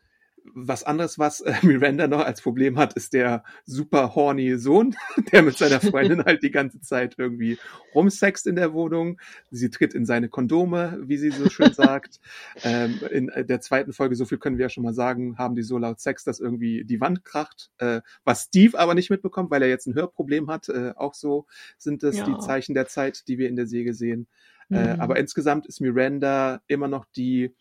was 0.54 0.84
anderes, 0.84 1.18
was 1.18 1.40
äh, 1.40 1.54
Miranda 1.62 2.06
noch 2.08 2.24
als 2.24 2.40
Problem 2.40 2.78
hat, 2.78 2.94
ist 2.94 3.12
der 3.12 3.44
super 3.64 4.14
horny 4.14 4.56
Sohn, 4.58 4.94
der 5.32 5.42
mit 5.42 5.56
seiner 5.56 5.80
Freundin 5.80 6.24
halt 6.24 6.42
die 6.42 6.50
ganze 6.50 6.80
Zeit 6.80 7.14
irgendwie 7.18 7.58
rumsext 7.94 8.46
in 8.46 8.56
der 8.56 8.72
Wohnung. 8.72 9.20
Sie 9.50 9.70
tritt 9.70 9.94
in 9.94 10.06
seine 10.06 10.28
Kondome, 10.28 10.98
wie 11.02 11.16
sie 11.16 11.30
so 11.30 11.48
schön 11.48 11.72
sagt. 11.72 12.20
ähm, 12.62 13.00
in 13.10 13.30
der 13.36 13.60
zweiten 13.60 13.92
Folge, 13.92 14.14
so 14.14 14.24
viel 14.24 14.38
können 14.38 14.58
wir 14.58 14.64
ja 14.64 14.70
schon 14.70 14.84
mal 14.84 14.94
sagen, 14.94 15.38
haben 15.38 15.54
die 15.54 15.62
so 15.62 15.78
laut 15.78 16.00
Sex, 16.00 16.24
dass 16.24 16.40
irgendwie 16.40 16.84
die 16.84 17.00
Wand 17.00 17.24
kracht. 17.24 17.70
Äh, 17.78 18.00
was 18.24 18.44
Steve 18.44 18.78
aber 18.78 18.94
nicht 18.94 19.10
mitbekommt, 19.10 19.50
weil 19.50 19.62
er 19.62 19.68
jetzt 19.68 19.86
ein 19.86 19.94
Hörproblem 19.94 20.50
hat. 20.50 20.68
Äh, 20.68 20.92
auch 20.96 21.14
so 21.14 21.46
sind 21.78 22.02
es 22.02 22.18
ja. 22.18 22.24
die 22.24 22.38
Zeichen 22.38 22.74
der 22.74 22.86
Zeit, 22.86 23.28
die 23.28 23.38
wir 23.38 23.48
in 23.48 23.56
der 23.56 23.66
Säge 23.66 23.94
sehen. 23.94 24.26
Äh, 24.70 24.74
mhm. 24.74 24.86
Äh, 24.86 24.90
aber 24.98 25.16
insgesamt 25.18 25.66
ist 25.66 25.80
Miranda 25.80 26.62
immer 26.66 26.88
noch 26.88 27.04
die, 27.16 27.54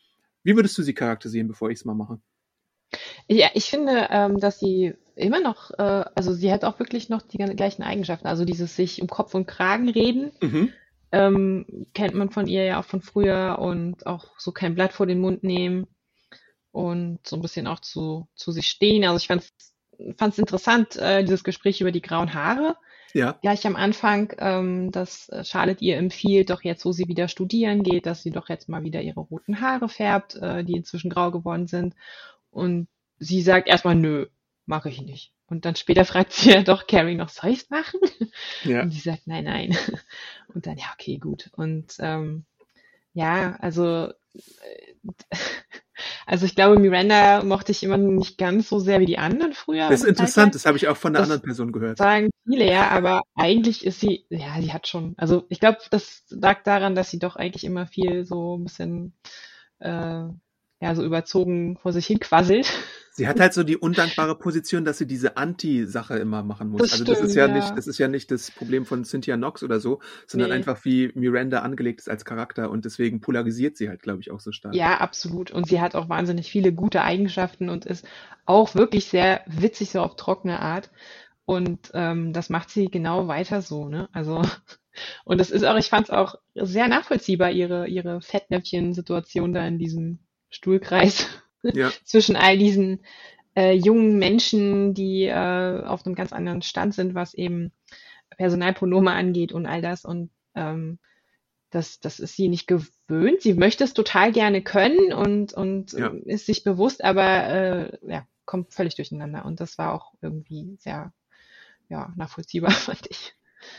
wie 0.44 0.56
würdest 0.56 0.78
du 0.78 0.84
sie 0.84 0.94
charakterisieren, 0.94 1.48
bevor 1.48 1.70
ich 1.70 1.80
es 1.80 1.86
mal 1.86 1.94
mache? 1.94 2.20
Ja, 3.28 3.50
ich 3.54 3.66
finde, 3.66 4.08
ähm, 4.10 4.40
dass 4.40 4.60
sie 4.60 4.94
immer 5.16 5.40
noch, 5.40 5.72
äh, 5.72 6.06
also 6.16 6.34
sie 6.34 6.52
hat 6.52 6.64
auch 6.64 6.80
wirklich 6.80 7.10
noch 7.10 7.22
die 7.22 7.38
gleichen 7.38 7.84
Eigenschaften. 7.84 8.28
Also 8.28 8.46
dieses 8.46 8.76
sich 8.76 9.02
um 9.02 9.08
Kopf 9.08 9.34
und 9.34 9.48
Kragen 9.48 9.90
reden, 9.90 10.32
mhm. 10.42 10.74
ähm, 11.12 11.88
kennt 11.94 12.14
man 12.14 12.30
von 12.30 12.48
ihr 12.48 12.64
ja 12.64 12.80
auch 12.80 12.86
von 12.86 13.02
früher 13.02 13.60
und 13.60 14.06
auch 14.06 14.40
so 14.40 14.52
kein 14.52 14.76
Blatt 14.76 14.94
vor 14.94 15.06
den 15.06 15.20
Mund 15.20 15.44
nehmen 15.44 15.88
und 16.72 17.20
so 17.26 17.36
ein 17.36 17.42
bisschen 17.42 17.68
auch 17.68 17.80
zu, 17.80 18.28
zu 18.36 18.52
sich 18.52 18.68
stehen. 18.68 19.04
Also 19.04 19.18
ich 19.18 19.28
fand 19.28 19.44
es 20.34 20.40
interessant, 20.40 20.96
äh, 20.96 21.24
dieses 21.24 21.44
Gespräch 21.44 21.82
über 21.82 21.92
die 21.92 22.02
grauen 22.02 22.34
Haare. 22.34 22.78
Ja. 23.14 23.38
Gleich 23.42 23.68
am 23.68 23.76
Anfang, 23.76 24.34
ähm, 24.38 24.90
dass 24.92 25.30
Charlotte 25.44 25.84
ihr 25.84 25.98
empfiehlt, 25.98 26.50
doch 26.50 26.64
jetzt, 26.64 26.86
wo 26.86 26.94
sie 26.94 27.10
wieder 27.10 27.28
studieren 27.28 27.84
geht, 27.84 28.06
dass 28.06 28.24
sie 28.24 28.32
doch 28.32 28.48
jetzt 28.48 28.70
mal 28.70 28.84
wieder 28.84 29.02
ihre 29.02 29.20
roten 29.20 29.60
Haare 29.60 29.90
färbt, 29.90 30.36
äh, 30.36 30.64
die 30.64 30.78
inzwischen 30.78 31.10
grau 31.10 31.30
geworden 31.30 31.68
sind. 31.68 31.94
Und 32.52 32.88
sie 33.22 33.42
sagt 33.42 33.68
erstmal, 33.68 33.96
nö, 33.96 34.26
mache 34.66 34.90
ich 34.90 35.02
nicht. 35.02 35.32
Und 35.46 35.66
dann 35.66 35.76
später 35.76 36.04
fragt 36.06 36.34
sie 36.34 36.52
ja 36.52 36.64
doch 36.64 36.88
Carrie 36.88 37.16
noch, 37.16 37.30
soll 37.30 37.52
ich's 37.52 37.70
machen? 37.70 38.00
Ja. 38.64 38.82
Und 38.82 38.92
sie 38.92 39.00
sagt, 39.00 39.28
nein, 39.28 39.46
nein. 39.46 39.78
Und 40.54 40.68
dann, 40.68 40.78
ja, 40.78 40.88
okay, 40.94 41.18
gut. 41.18 41.50
Und 41.54 41.96
ähm, 42.00 42.46
ja, 43.14 43.56
also, 43.60 44.10
äh, 44.34 44.96
also 46.26 46.46
ich 46.46 46.56
glaube, 46.56 46.80
Miranda 46.80 47.44
mochte 47.44 47.72
ich 47.72 47.84
immer 47.84 47.98
nicht 47.98 48.38
ganz 48.38 48.68
so 48.68 48.80
sehr 48.80 49.00
wie 49.00 49.06
die 49.06 49.18
anderen 49.18 49.54
früher. 49.54 49.88
Das 49.88 50.02
ist 50.02 50.08
interessant, 50.08 50.56
das 50.56 50.66
habe 50.66 50.78
ich 50.78 50.88
auch 50.88 50.98
von 50.98 51.12
einer 51.12 51.20
das 51.20 51.30
anderen 51.30 51.46
Person 51.46 51.72
gehört. 51.72 51.98
Sagen 51.98 52.32
viele, 52.46 52.70
ja, 52.70 52.90
aber 52.90 53.22
eigentlich 53.36 53.86
ist 53.86 54.00
sie, 54.00 54.26
ja, 54.30 54.60
sie 54.60 54.74
hat 54.74 54.88
schon, 54.88 55.14
also 55.18 55.46
ich 55.50 55.60
glaube, 55.60 55.78
das 55.92 56.24
lag 56.30 56.64
daran, 56.64 56.96
dass 56.96 57.12
sie 57.12 57.20
doch 57.20 57.36
eigentlich 57.36 57.64
immer 57.64 57.86
viel 57.86 58.26
so 58.26 58.58
ein 58.58 58.64
bisschen 58.64 59.14
äh, 59.80 60.26
ja, 60.82 60.96
so 60.96 61.04
überzogen 61.04 61.78
vor 61.78 61.94
sich 61.94 62.08
hin 62.08 62.20
quasselt. 62.20 62.72
Sie 63.14 63.28
hat 63.28 63.42
halt 63.42 63.54
so 63.54 63.64
die 63.64 63.76
undankbare 63.76 64.38
Position, 64.38 64.86
dass 64.86 64.98
sie 64.98 65.06
diese 65.06 65.36
Anti-Sache 65.36 66.18
immer 66.18 66.44
machen 66.44 66.70
muss. 66.70 66.82
Das 66.82 66.94
also 66.94 67.04
das 67.04 67.20
ist 67.20 67.36
ja, 67.36 67.48
ja, 67.48 67.54
nicht, 67.54 67.78
das 67.78 67.86
ist 67.86 67.98
ja 67.98 68.08
nicht 68.08 68.32
das 68.32 68.52
Problem 68.52 68.86
von 68.86 69.04
Cynthia 69.04 69.36
Knox 69.36 69.64
oder 69.64 69.82
so, 69.82 70.00
sondern 70.28 70.50
nee. 70.50 70.56
einfach 70.56 70.86
wie 70.86 71.12
Miranda 71.14 71.60
angelegt 71.60 72.00
ist 72.00 72.10
als 72.10 72.24
Charakter 72.24 72.72
und 72.72 72.86
deswegen 72.86 73.20
polarisiert 73.20 73.76
sie 73.76 73.90
halt, 73.90 74.02
glaube 74.02 74.22
ich, 74.22 74.32
auch 74.32 74.40
so 74.40 74.54
stark. 74.54 74.76
Ja, 74.76 75.00
absolut. 75.00 75.52
Und 75.52 75.68
sie 75.68 75.82
hat 75.82 75.94
auch 75.94 76.08
wahnsinnig 76.08 76.50
viele 76.50 76.72
gute 76.72 77.02
Eigenschaften 77.02 77.70
und 77.70 77.86
ist 77.86 78.08
auch 78.46 78.76
wirklich 78.76 79.06
sehr 79.06 79.42
witzig, 79.46 79.92
so 79.92 80.00
auf 80.00 80.16
trockene 80.16 80.62
Art. 80.62 80.90
Und 81.44 81.92
ähm, 81.94 82.32
das 82.32 82.50
macht 82.50 82.70
sie 82.70 82.86
genau 82.86 83.28
weiter 83.28 83.62
so, 83.62 83.90
ne? 83.90 84.08
Also 84.14 84.42
und 85.26 85.42
es 85.42 85.52
ist 85.52 85.66
auch, 85.66 85.78
ich 85.78 85.90
fand 85.90 86.08
es 86.08 86.12
auch 86.12 86.36
sehr 86.56 86.88
nachvollziehbar, 86.88 87.52
ihre, 87.52 87.90
ihre 87.90 88.22
Fettnäpfchen-Situation 88.22 89.52
da 89.52 89.68
in 89.68 89.80
diesem 89.80 90.20
Stuhlkreis 90.50 91.28
ja. 91.64 91.92
zwischen 92.06 92.36
all 92.36 92.58
diesen 92.58 93.02
äh, 93.56 93.74
jungen 93.74 94.18
Menschen, 94.18 94.94
die 94.94 95.26
äh, 95.26 95.84
auf 95.84 96.06
einem 96.06 96.16
ganz 96.16 96.34
anderen 96.34 96.62
Stand 96.62 96.94
sind, 96.94 97.16
was 97.16 97.34
eben 97.34 97.72
Personalpronome 98.38 99.12
angeht 99.12 99.52
und 99.52 99.66
all 99.66 99.82
das. 99.82 100.06
Und 100.06 100.32
ähm, 100.56 101.00
das, 101.70 102.00
das 102.00 102.20
ist 102.20 102.36
sie 102.36 102.50
nicht 102.50 102.68
gewöhnt. 102.68 103.42
Sie 103.42 103.54
möchte 103.54 103.84
es 103.84 103.94
total 103.94 104.32
gerne 104.32 104.62
können 104.62 105.14
und, 105.14 105.54
und 105.54 105.94
ja. 105.94 106.14
ist 106.26 106.46
sich 106.46 106.64
bewusst, 106.64 107.04
aber 107.04 107.48
äh, 107.48 107.98
ja, 108.08 108.28
kommt 108.46 108.74
völlig 108.74 108.96
durcheinander. 108.96 109.46
Und 109.46 109.60
das 109.60 109.78
war 109.78 109.94
auch 109.94 110.14
irgendwie 110.22 110.76
sehr 110.80 111.14
ja, 111.90 112.14
nachvollziehbar, 112.16 112.72
fand 112.72 113.08
ich. 113.10 113.34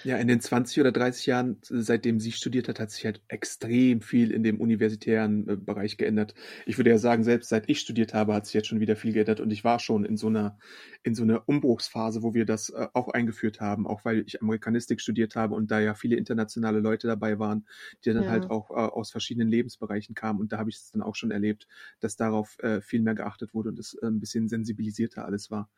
Ja, 0.05 0.17
in 0.17 0.29
den 0.29 0.41
20 0.41 0.81
oder 0.81 0.93
30 0.93 1.27
Jahren, 1.27 1.59
seitdem 1.63 2.21
sie 2.21 2.33
studiert 2.33 2.69
hat, 2.69 2.81
hat 2.81 2.91
sich 2.91 3.05
halt 3.05 3.23
extrem 3.29 4.01
viel 4.01 4.31
in 4.31 4.43
dem 4.43 4.61
universitären 4.61 5.49
äh, 5.49 5.57
Bereich 5.57 5.97
geändert. 5.97 6.35
Ich 6.67 6.77
würde 6.79 6.91
ja 6.91 6.99
sagen, 6.99 7.25
selbst 7.25 7.49
seit 7.49 7.69
ich 7.69 7.81
studiert 7.81 8.15
habe, 8.15 8.35
hat 8.35 8.47
sich 8.47 8.55
jetzt 8.55 8.69
schon 8.69 8.81
wieder 8.81 8.97
viel 8.97 9.13
geändert 9.13 9.41
und 9.41 9.51
ich 9.51 9.65
war 9.65 9.79
schon 9.79 10.05
in 10.05 10.17
so 10.17 10.29
einer, 10.29 10.59
in 11.03 11.15
so 11.15 11.23
einer 11.23 11.49
Umbruchsphase, 11.49 12.23
wo 12.23 12.35
wir 12.35 12.45
das 12.45 12.71
äh, 12.71 12.89
auch 12.93 13.09
eingeführt 13.09 13.61
haben, 13.61 13.87
auch 13.87 14.05
weil 14.05 14.25
ich 14.27 14.43
Amerikanistik 14.43 15.01
studiert 15.01 15.37
habe 15.37 15.55
und 15.55 15.71
da 15.71 15.81
ja 15.81 15.95
viele 15.95 16.17
internationale 16.17 16.81
Leute 16.81 17.07
dabei 17.07 17.39
waren, 17.39 17.67
die 18.05 18.13
dann 18.13 18.25
ja. 18.25 18.31
halt 18.31 18.51
auch 18.51 18.71
äh, 18.71 18.75
aus 18.75 19.11
verschiedenen 19.11 19.49
Lebensbereichen 19.49 20.15
kamen 20.15 20.41
und 20.41 20.53
da 20.53 20.59
habe 20.59 20.71
ich 20.71 20.77
es 20.77 20.91
dann 20.91 21.03
auch 21.03 21.15
schon 21.15 21.31
erlebt, 21.31 21.67
dass 22.01 22.17
darauf 22.17 22.57
viel 22.81 23.03
mehr 23.03 23.15
geachtet 23.15 23.55
wurde 23.55 23.71
und 23.71 23.79
es 23.79 23.97
ein 24.03 24.21
bisschen 24.21 24.49
sensibilisierter 24.49 25.25
alles 25.25 25.51
war. 25.51 25.71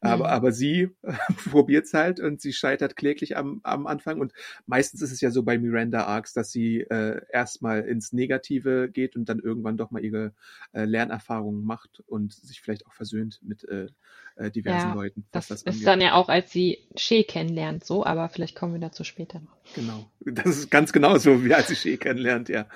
Aber, 0.00 0.24
mhm. 0.24 0.30
aber 0.30 0.52
sie 0.52 0.90
probiert 1.50 1.86
es 1.86 1.94
halt 1.94 2.20
und 2.20 2.40
sie 2.40 2.52
scheitert 2.52 2.96
kläglich 2.96 3.36
am, 3.36 3.60
am 3.62 3.86
Anfang. 3.86 4.20
Und 4.20 4.32
meistens 4.66 5.02
ist 5.02 5.12
es 5.12 5.20
ja 5.20 5.30
so 5.30 5.42
bei 5.42 5.58
Miranda 5.58 6.04
Arcs, 6.04 6.32
dass 6.32 6.50
sie 6.50 6.80
äh, 6.80 7.20
erstmal 7.32 7.82
ins 7.82 8.12
Negative 8.12 8.88
geht 8.90 9.16
und 9.16 9.28
dann 9.28 9.38
irgendwann 9.38 9.76
doch 9.76 9.90
mal 9.90 10.04
ihre 10.04 10.32
äh, 10.72 10.84
Lernerfahrungen 10.84 11.64
macht 11.64 12.02
und 12.06 12.32
sich 12.32 12.60
vielleicht 12.60 12.86
auch 12.86 12.92
versöhnt 12.92 13.40
mit 13.42 13.64
äh, 13.64 13.88
äh, 14.36 14.50
diversen 14.50 14.88
ja, 14.88 14.94
Leuten. 14.94 15.24
das, 15.30 15.48
das 15.48 15.62
ist 15.62 15.86
dann 15.86 16.00
ja 16.00 16.14
auch, 16.14 16.28
als 16.28 16.50
sie 16.50 16.78
Shea 16.96 17.22
kennenlernt, 17.22 17.84
so, 17.84 18.04
aber 18.04 18.28
vielleicht 18.28 18.56
kommen 18.56 18.72
wir 18.72 18.80
dazu 18.80 19.04
später 19.04 19.40
noch. 19.40 19.56
Genau, 19.74 20.10
das 20.20 20.46
ist 20.46 20.70
ganz 20.70 20.92
genau 20.92 21.18
so, 21.18 21.44
wie 21.44 21.54
als 21.54 21.68
sie 21.68 21.76
Shea 21.76 21.96
kennenlernt, 21.96 22.48
ja. 22.48 22.66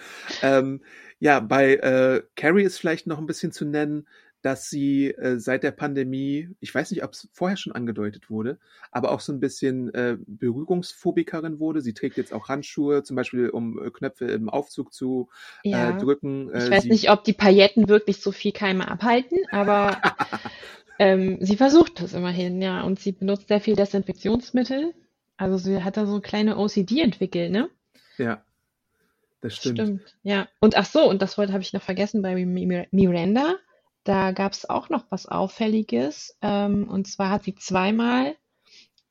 Ähm, 0.42 0.82
ja, 1.20 1.40
bei 1.40 1.74
äh, 1.74 2.22
Carrie 2.36 2.62
ist 2.62 2.78
vielleicht 2.78 3.08
noch 3.08 3.18
ein 3.18 3.26
bisschen 3.26 3.50
zu 3.50 3.64
nennen, 3.64 4.06
dass 4.42 4.70
sie 4.70 5.10
äh, 5.10 5.38
seit 5.38 5.62
der 5.64 5.72
Pandemie, 5.72 6.48
ich 6.60 6.72
weiß 6.74 6.90
nicht, 6.92 7.02
ob 7.02 7.12
es 7.12 7.28
vorher 7.32 7.56
schon 7.56 7.72
angedeutet 7.72 8.30
wurde, 8.30 8.58
aber 8.92 9.10
auch 9.10 9.20
so 9.20 9.32
ein 9.32 9.40
bisschen 9.40 9.92
äh, 9.94 10.16
Berührungsphobikerin 10.26 11.58
wurde. 11.58 11.80
Sie 11.80 11.94
trägt 11.94 12.16
jetzt 12.16 12.32
auch 12.32 12.48
Handschuhe, 12.48 13.02
zum 13.02 13.16
Beispiel 13.16 13.50
um 13.50 13.84
äh, 13.84 13.90
Knöpfe 13.90 14.26
im 14.26 14.48
Aufzug 14.48 14.92
zu 14.92 15.28
äh, 15.64 15.70
ja. 15.70 15.90
äh, 15.90 15.98
drücken. 15.98 16.50
ich 16.54 16.70
weiß 16.70 16.84
nicht, 16.84 17.10
ob 17.10 17.24
die 17.24 17.32
Pailletten 17.32 17.88
wirklich 17.88 18.20
so 18.20 18.30
viel 18.30 18.52
Keime 18.52 18.88
abhalten, 18.88 19.38
aber 19.50 20.00
ähm, 20.98 21.38
sie 21.40 21.56
versucht 21.56 22.00
das 22.00 22.14
immerhin, 22.14 22.62
ja. 22.62 22.82
Und 22.82 23.00
sie 23.00 23.12
benutzt 23.12 23.48
sehr 23.48 23.60
viel 23.60 23.74
Desinfektionsmittel. 23.74 24.94
Also 25.36 25.56
sie 25.56 25.82
hat 25.82 25.96
da 25.96 26.06
so 26.06 26.12
eine 26.12 26.22
kleine 26.22 26.58
OCD 26.58 27.00
entwickelt, 27.00 27.50
ne? 27.50 27.70
Ja. 28.18 28.42
Das 29.40 29.54
stimmt. 29.54 29.78
Stimmt, 29.78 30.16
ja. 30.22 30.48
Und 30.60 30.76
ach 30.76 30.84
so, 30.86 31.08
und 31.08 31.22
das 31.22 31.38
wollte 31.38 31.52
habe 31.52 31.62
ich 31.62 31.72
noch 31.72 31.82
vergessen 31.82 32.22
bei 32.22 32.34
Miranda 32.44 33.54
da 34.08 34.32
gab 34.32 34.52
es 34.52 34.68
auch 34.68 34.88
noch 34.88 35.04
was 35.10 35.26
Auffälliges. 35.26 36.36
Ähm, 36.40 36.88
und 36.88 37.06
zwar 37.06 37.28
hat 37.28 37.44
sie 37.44 37.54
zweimal 37.54 38.34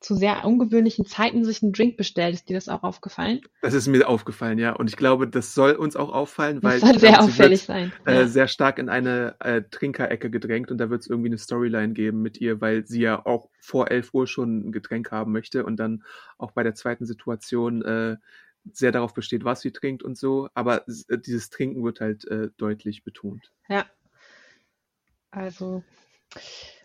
zu 0.00 0.14
sehr 0.14 0.44
ungewöhnlichen 0.44 1.06
Zeiten 1.06 1.44
sich 1.44 1.62
einen 1.62 1.72
Drink 1.72 1.96
bestellt. 1.96 2.34
Ist 2.34 2.48
dir 2.48 2.56
das 2.56 2.68
auch 2.68 2.82
aufgefallen? 2.82 3.40
Das 3.62 3.74
ist 3.74 3.86
mir 3.86 4.08
aufgefallen, 4.08 4.58
ja. 4.58 4.72
Und 4.72 4.90
ich 4.90 4.96
glaube, 4.96 5.28
das 5.28 5.54
soll 5.54 5.72
uns 5.72 5.96
auch 5.96 6.12
auffallen, 6.12 6.62
weil 6.62 6.80
das 6.80 6.88
soll 6.88 6.98
sehr 6.98 7.22
auffällig 7.22 7.68
wird, 7.68 7.78
sein. 7.78 7.92
Äh, 8.06 8.14
ja. 8.14 8.26
Sehr 8.28 8.48
stark 8.48 8.78
in 8.78 8.88
eine 8.88 9.36
äh, 9.40 9.62
Trinkerecke 9.70 10.30
gedrängt 10.30 10.70
und 10.70 10.78
da 10.78 10.90
wird 10.90 11.02
es 11.02 11.08
irgendwie 11.08 11.28
eine 11.28 11.38
Storyline 11.38 11.92
geben 11.92 12.22
mit 12.22 12.40
ihr, 12.40 12.60
weil 12.60 12.86
sie 12.86 13.00
ja 13.00 13.24
auch 13.24 13.50
vor 13.60 13.90
11 13.90 14.14
Uhr 14.14 14.26
schon 14.26 14.68
ein 14.68 14.72
Getränk 14.72 15.10
haben 15.10 15.32
möchte 15.32 15.64
und 15.64 15.76
dann 15.76 16.04
auch 16.38 16.52
bei 16.52 16.62
der 16.62 16.74
zweiten 16.74 17.06
Situation 17.06 17.82
äh, 17.82 18.16
sehr 18.72 18.92
darauf 18.92 19.14
besteht, 19.14 19.44
was 19.44 19.60
sie 19.60 19.72
trinkt 19.72 20.02
und 20.02 20.16
so. 20.16 20.48
Aber 20.54 20.86
äh, 21.08 21.18
dieses 21.18 21.50
Trinken 21.50 21.84
wird 21.84 22.00
halt 22.00 22.24
äh, 22.28 22.50
deutlich 22.56 23.04
betont. 23.04 23.52
Ja, 23.68 23.84
also 25.30 25.82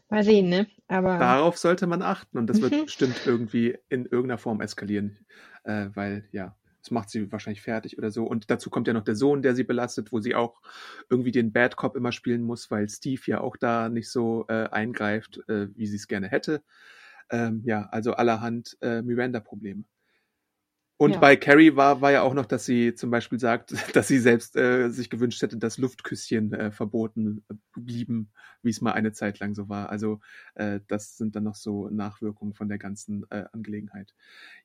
mal 0.10 0.24
sehen, 0.24 0.50
ne? 0.50 0.68
Aber 0.88 1.18
Darauf 1.18 1.58
sollte 1.58 1.88
man 1.88 2.02
achten 2.02 2.38
und 2.38 2.48
das 2.48 2.62
wird 2.62 2.74
mhm. 2.74 2.86
bestimmt 2.86 3.22
irgendwie 3.26 3.78
in 3.90 4.06
irgendeiner 4.06 4.38
Form 4.38 4.62
eskalieren, 4.62 5.18
äh, 5.64 5.90
weil 5.94 6.28
ja, 6.32 6.56
das 6.84 6.92
macht 6.92 7.10
sie 7.10 7.32
wahrscheinlich 7.32 7.62
fertig 7.62 7.98
oder 7.98 8.12
so. 8.12 8.26
Und 8.26 8.52
dazu 8.52 8.70
kommt 8.70 8.88
ja 8.88 8.94
noch 8.94 9.06
der 9.06 9.16
Sohn, 9.16 9.42
der 9.42 9.56
sie 9.56 9.64
belastet, 9.64 10.12
wo 10.12 10.20
sie 10.20 10.36
auch 10.36 10.62
irgendwie 11.10 11.32
den 11.32 11.54
Bad 11.54 11.78
Cop 11.78 11.96
immer 11.96 12.12
spielen 12.12 12.44
muss, 12.44 12.70
weil 12.72 12.90
Steve 12.90 13.22
ja 13.26 13.40
auch 13.40 13.56
da 13.56 13.88
nicht 13.88 14.12
so 14.12 14.46
äh, 14.50 14.68
eingreift, 14.70 15.40
äh, 15.48 15.70
wie 15.76 15.88
sie 15.88 15.96
es 15.96 16.10
gerne 16.10 16.28
hätte. 16.28 16.62
Ähm, 17.30 17.62
ja, 17.64 17.88
also 17.92 18.14
allerhand 18.14 18.78
äh, 18.82 19.02
Miranda-Probleme. 19.02 19.86
Und 20.98 21.14
ja. 21.14 21.20
bei 21.20 21.36
Carrie 21.36 21.76
war, 21.76 22.02
war 22.02 22.12
ja 22.12 22.22
auch 22.22 22.34
noch, 22.34 22.46
dass 22.46 22.66
sie 22.66 22.94
zum 22.94 23.10
Beispiel 23.10 23.40
sagt, 23.40 23.74
dass 23.96 24.08
sie 24.08 24.20
selbst 24.20 24.56
äh, 24.56 24.90
sich 24.90 25.10
gewünscht 25.10 25.42
hätte, 25.42 25.58
dass 25.58 25.78
Luftküsschen 25.78 26.54
äh, 26.54 26.72
verboten 26.72 27.44
blieben, 27.76 28.32
wie 28.62 28.70
es 28.70 28.82
mal 28.82 28.94
eine 28.94 29.12
Zeit 29.12 29.40
lang 29.40 29.54
so 29.56 29.70
war. 29.70 29.90
Also 29.90 30.20
äh, 30.56 30.80
das 30.88 31.18
sind 31.18 31.36
dann 31.36 31.44
noch 31.44 31.56
so 31.56 31.90
Nachwirkungen 31.90 32.54
von 32.54 32.70
der 32.70 32.78
ganzen 32.78 33.26
äh, 33.32 33.46
Angelegenheit. 33.52 34.14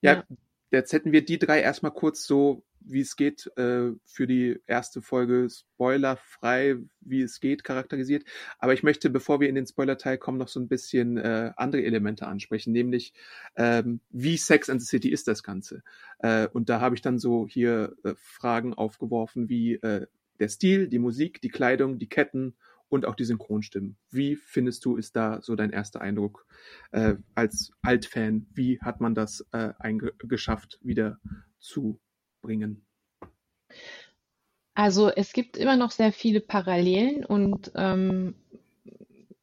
Ja, 0.00 0.14
ja, 0.14 0.24
jetzt 0.70 0.92
hätten 0.92 1.12
wir 1.12 1.24
die 1.24 1.38
drei 1.38 1.60
erstmal 1.60 1.92
kurz 1.92 2.26
so, 2.26 2.64
wie 2.80 3.00
es 3.00 3.16
geht, 3.16 3.50
äh, 3.56 3.92
für 4.04 4.26
die 4.26 4.60
erste 4.66 5.02
Folge 5.02 5.48
spoilerfrei, 5.50 6.76
wie 7.00 7.22
es 7.22 7.40
geht, 7.40 7.64
charakterisiert. 7.64 8.24
Aber 8.58 8.72
ich 8.72 8.82
möchte, 8.82 9.10
bevor 9.10 9.40
wir 9.40 9.48
in 9.48 9.54
den 9.54 9.66
Spoiler-Teil 9.66 10.18
kommen, 10.18 10.38
noch 10.38 10.48
so 10.48 10.60
ein 10.60 10.68
bisschen 10.68 11.18
äh, 11.18 11.52
andere 11.56 11.82
Elemente 11.82 12.26
ansprechen, 12.26 12.72
nämlich 12.72 13.12
ähm, 13.56 14.00
wie 14.10 14.36
Sex 14.36 14.70
and 14.70 14.80
the 14.80 14.86
City 14.86 15.10
ist 15.10 15.28
das 15.28 15.42
Ganze. 15.42 15.82
Äh, 16.18 16.48
und 16.48 16.68
da 16.68 16.80
habe 16.80 16.94
ich 16.94 17.02
dann 17.02 17.18
so 17.18 17.46
hier 17.46 17.94
äh, 18.04 18.14
Fragen 18.16 18.74
aufgeworfen 18.74 19.48
wie 19.48 19.74
äh, 19.74 20.06
der 20.38 20.48
Stil, 20.48 20.88
die 20.88 20.98
Musik, 20.98 21.40
die 21.40 21.48
Kleidung, 21.48 21.98
die 21.98 22.08
Ketten 22.08 22.54
und 22.88 23.06
auch 23.06 23.14
die 23.14 23.24
Synchronstimmen. 23.24 23.96
Wie 24.10 24.36
findest 24.36 24.84
du, 24.84 24.96
ist 24.96 25.16
da 25.16 25.40
so 25.42 25.56
dein 25.56 25.70
erster 25.70 26.00
Eindruck 26.00 26.46
äh, 26.92 27.14
als 27.34 27.72
Altfan? 27.82 28.46
Wie 28.52 28.80
hat 28.80 29.00
man 29.00 29.14
das 29.14 29.46
äh, 29.52 29.72
geschafft, 30.18 30.78
wieder 30.82 31.18
zu 31.58 32.00
bringen? 32.40 32.86
Also 34.74 35.10
es 35.10 35.32
gibt 35.32 35.56
immer 35.56 35.76
noch 35.76 35.90
sehr 35.90 36.12
viele 36.12 36.40
Parallelen 36.40 37.24
und 37.24 37.72
ähm, 37.74 38.36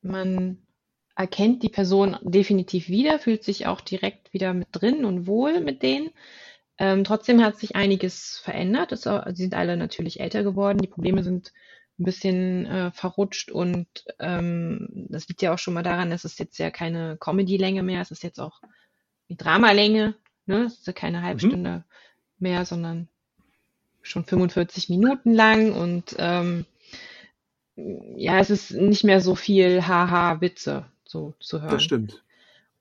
man 0.02 0.60
erkennt 1.16 1.64
die 1.64 1.70
Person 1.70 2.18
definitiv 2.22 2.90
wieder, 2.90 3.20
fühlt 3.20 3.44
sich 3.44 3.68
auch 3.68 3.82
direkt 3.82 4.34
wieder 4.34 4.54
mit 4.54 4.68
drin 4.72 5.06
und 5.06 5.28
wohl 5.28 5.60
mit 5.62 5.82
denen. 5.84 6.12
Ähm, 6.78 7.04
trotzdem 7.04 7.44
hat 7.44 7.58
sich 7.58 7.76
einiges 7.76 8.38
verändert. 8.38 8.92
Es, 8.92 9.04
sie 9.04 9.44
sind 9.44 9.56
alle 9.56 9.78
natürlich 9.78 10.20
älter 10.20 10.44
geworden. 10.44 10.80
Die 10.80 10.88
Probleme 10.88 11.24
sind 11.24 11.54
ein 11.98 12.04
bisschen 12.04 12.66
äh, 12.66 12.92
verrutscht 12.92 13.52
und 13.52 13.88
ähm, 14.20 15.08
das 15.10 15.28
liegt 15.28 15.42
ja 15.42 15.54
auch 15.54 15.60
schon 15.60 15.74
mal 15.74 15.84
daran, 15.84 16.12
es 16.12 16.26
ist 16.26 16.40
jetzt 16.40 16.58
ja 16.58 16.70
keine 16.70 17.18
Comedy-Länge 17.18 17.84
mehr, 17.84 18.02
es 18.02 18.12
ist 18.12 18.24
jetzt 18.24 18.40
auch 18.40 18.62
die 19.30 19.38
Dramalänge, 19.38 20.16
ne? 20.46 20.64
Es 20.64 20.80
ist 20.80 20.88
ja 20.88 20.94
keine 20.94 21.22
halbe 21.22 21.46
mhm. 21.46 21.50
Stunde 21.50 21.84
mehr, 22.38 22.66
sondern 22.66 23.08
schon 24.02 24.26
45 24.26 24.90
Minuten 24.90 25.34
lang 25.34 25.72
und 25.72 26.16
ähm, 26.20 26.66
ja, 27.76 28.40
es 28.40 28.50
ist 28.50 28.72
nicht 28.72 29.04
mehr 29.04 29.22
so 29.22 29.36
viel 29.36 29.86
Haha-Witze 29.86 30.86
so 31.04 31.34
zu 31.40 31.62
hören. 31.62 31.72
Das 31.72 31.84
stimmt. 31.84 32.24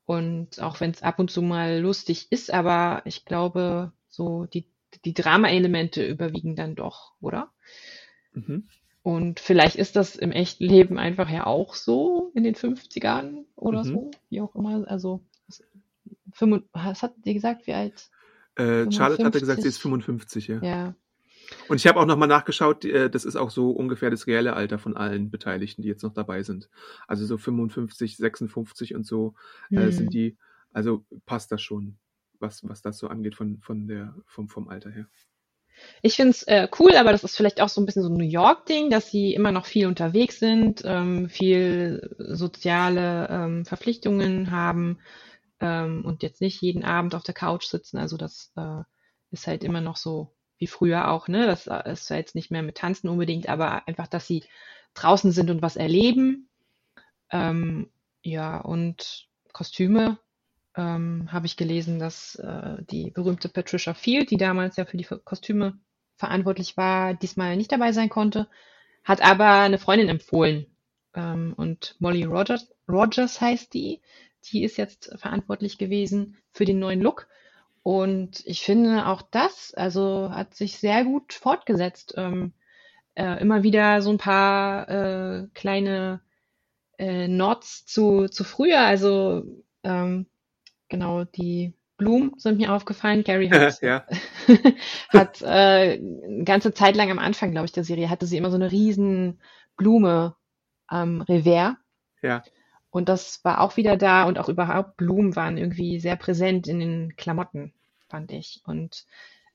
Und 0.06 0.60
auch 0.60 0.80
wenn 0.80 0.90
es 0.90 1.02
ab 1.02 1.18
und 1.18 1.30
zu 1.30 1.40
mal 1.40 1.80
lustig 1.80 2.26
ist, 2.30 2.52
aber 2.52 3.02
ich 3.04 3.24
glaube, 3.24 3.92
so 4.08 4.44
die, 4.44 4.66
die 5.04 5.14
Drama-Elemente 5.14 6.06
überwiegen 6.06 6.56
dann 6.56 6.74
doch, 6.74 7.12
oder? 7.20 7.50
Mhm. 8.32 8.68
Und 9.04 9.38
vielleicht 9.38 9.76
ist 9.76 9.96
das 9.96 10.16
im 10.16 10.32
echten 10.32 10.64
Leben 10.64 10.98
einfach 10.98 11.28
ja 11.28 11.46
auch 11.46 11.74
so 11.74 12.30
in 12.32 12.42
den 12.42 12.54
50ern 12.54 13.44
oder 13.54 13.84
mhm. 13.84 13.88
so, 13.88 14.10
wie 14.30 14.40
auch 14.40 14.54
immer. 14.54 14.88
Also, 14.88 15.20
was 16.72 17.02
hat 17.02 17.12
die 17.26 17.34
gesagt, 17.34 17.66
wie 17.66 17.74
alt? 17.74 18.08
Äh, 18.56 18.90
Charlotte 18.90 19.22
hatte 19.22 19.40
gesagt, 19.40 19.60
sie 19.60 19.68
ist 19.68 19.76
55, 19.76 20.48
ja. 20.48 20.62
Ja. 20.62 20.94
Und 21.68 21.76
ich 21.76 21.86
habe 21.86 22.00
auch 22.00 22.06
nochmal 22.06 22.28
nachgeschaut, 22.28 22.86
äh, 22.86 23.10
das 23.10 23.26
ist 23.26 23.36
auch 23.36 23.50
so 23.50 23.72
ungefähr 23.72 24.08
das 24.08 24.26
reelle 24.26 24.54
Alter 24.54 24.78
von 24.78 24.96
allen 24.96 25.30
Beteiligten, 25.30 25.82
die 25.82 25.88
jetzt 25.88 26.02
noch 26.02 26.14
dabei 26.14 26.42
sind. 26.42 26.70
Also 27.06 27.26
so 27.26 27.36
55, 27.36 28.16
56 28.16 28.94
und 28.94 29.06
so 29.06 29.34
äh, 29.70 29.80
mhm. 29.84 29.92
sind 29.92 30.14
die, 30.14 30.38
also 30.72 31.04
passt 31.26 31.52
das 31.52 31.60
schon, 31.60 31.98
was, 32.38 32.66
was 32.66 32.80
das 32.80 32.96
so 32.96 33.08
angeht 33.08 33.34
von, 33.34 33.58
von 33.60 33.86
der, 33.86 34.14
vom, 34.24 34.48
vom 34.48 34.68
Alter 34.68 34.90
her. 34.90 35.08
Ich 36.02 36.16
finde 36.16 36.30
es 36.30 36.42
äh, 36.44 36.68
cool, 36.78 36.96
aber 36.96 37.12
das 37.12 37.24
ist 37.24 37.36
vielleicht 37.36 37.60
auch 37.60 37.68
so 37.68 37.80
ein 37.80 37.86
bisschen 37.86 38.02
so 38.02 38.08
ein 38.08 38.16
New 38.16 38.24
York-Ding, 38.24 38.90
dass 38.90 39.10
sie 39.10 39.34
immer 39.34 39.52
noch 39.52 39.66
viel 39.66 39.86
unterwegs 39.86 40.38
sind, 40.38 40.82
ähm, 40.84 41.28
viel 41.28 42.14
soziale 42.18 43.28
ähm, 43.30 43.64
Verpflichtungen 43.64 44.50
haben 44.50 44.98
ähm, 45.60 46.04
und 46.04 46.22
jetzt 46.22 46.40
nicht 46.40 46.60
jeden 46.60 46.84
Abend 46.84 47.14
auf 47.14 47.22
der 47.22 47.34
Couch 47.34 47.64
sitzen. 47.64 47.98
Also 47.98 48.16
das 48.16 48.52
äh, 48.56 48.82
ist 49.30 49.46
halt 49.46 49.64
immer 49.64 49.80
noch 49.80 49.96
so 49.96 50.34
wie 50.58 50.66
früher 50.66 51.10
auch, 51.10 51.28
ne? 51.28 51.46
Das 51.46 51.66
äh, 51.66 51.90
ist 51.90 52.08
ja 52.10 52.16
jetzt 52.16 52.34
nicht 52.34 52.50
mehr 52.50 52.62
mit 52.62 52.76
Tanzen 52.76 53.08
unbedingt, 53.08 53.48
aber 53.48 53.86
einfach, 53.88 54.06
dass 54.06 54.26
sie 54.26 54.44
draußen 54.94 55.32
sind 55.32 55.50
und 55.50 55.62
was 55.62 55.76
erleben. 55.76 56.48
Ähm, 57.30 57.90
ja, 58.22 58.60
und 58.60 59.28
Kostüme 59.52 60.18
ähm, 60.76 61.28
habe 61.30 61.46
ich 61.46 61.56
gelesen, 61.56 61.98
dass 61.98 62.36
äh, 62.36 62.76
die 62.90 63.10
berühmte 63.10 63.48
Patricia 63.48 63.94
Field, 63.94 64.30
die 64.30 64.36
damals 64.36 64.76
ja 64.76 64.84
für 64.84 64.96
die 64.96 65.06
Kostüme 65.24 65.78
verantwortlich 66.16 66.76
war, 66.76 67.14
diesmal 67.14 67.56
nicht 67.56 67.72
dabei 67.72 67.92
sein 67.92 68.08
konnte, 68.08 68.48
hat 69.04 69.20
aber 69.22 69.60
eine 69.60 69.78
Freundin 69.78 70.08
empfohlen. 70.08 70.66
Ähm, 71.14 71.54
und 71.56 71.96
Molly 71.98 72.24
Rogers, 72.24 72.68
Rogers 72.88 73.40
heißt 73.40 73.72
die. 73.74 74.00
Die 74.44 74.62
ist 74.62 74.76
jetzt 74.76 75.12
verantwortlich 75.16 75.78
gewesen 75.78 76.36
für 76.52 76.64
den 76.64 76.78
neuen 76.78 77.00
Look. 77.00 77.28
Und 77.82 78.42
ich 78.46 78.62
finde 78.62 79.06
auch 79.06 79.22
das, 79.22 79.74
also 79.74 80.30
hat 80.30 80.54
sich 80.54 80.78
sehr 80.78 81.04
gut 81.04 81.32
fortgesetzt. 81.32 82.14
Ähm, 82.16 82.52
äh, 83.14 83.40
immer 83.40 83.62
wieder 83.62 84.02
so 84.02 84.10
ein 84.10 84.18
paar 84.18 84.88
äh, 84.88 85.46
kleine 85.54 86.20
äh, 86.98 87.28
Nods 87.28 87.86
zu, 87.86 88.28
zu 88.28 88.44
früher. 88.44 88.80
Also 88.80 89.44
ähm, 89.82 90.26
genau, 90.88 91.24
die 91.24 91.74
Blumen 91.96 92.32
sind 92.36 92.58
mir 92.58 92.72
aufgefallen. 92.72 93.24
Gary 93.24 93.48
hat, 93.50 93.80
ja. 93.82 94.06
hat 95.10 95.42
äh, 95.42 96.00
eine 96.00 96.44
ganze 96.44 96.72
Zeit 96.72 96.96
lang 96.96 97.10
am 97.10 97.18
Anfang, 97.18 97.52
glaube 97.52 97.66
ich, 97.66 97.72
der 97.72 97.84
Serie, 97.84 98.10
hatte 98.10 98.26
sie 98.26 98.36
immer 98.36 98.50
so 98.50 98.56
eine 98.56 98.70
riesen 98.70 99.40
Blume 99.76 100.36
am 100.86 101.20
Revers. 101.22 101.74
Ja. 102.22 102.42
Und 102.90 103.08
das 103.08 103.44
war 103.44 103.60
auch 103.60 103.76
wieder 103.76 103.96
da 103.96 104.24
und 104.24 104.38
auch 104.38 104.48
überhaupt 104.48 104.96
Blumen 104.96 105.34
waren 105.34 105.58
irgendwie 105.58 105.98
sehr 105.98 106.16
präsent 106.16 106.68
in 106.68 106.78
den 106.78 107.16
Klamotten, 107.16 107.72
fand 108.08 108.30
ich. 108.32 108.62
Und 108.64 109.04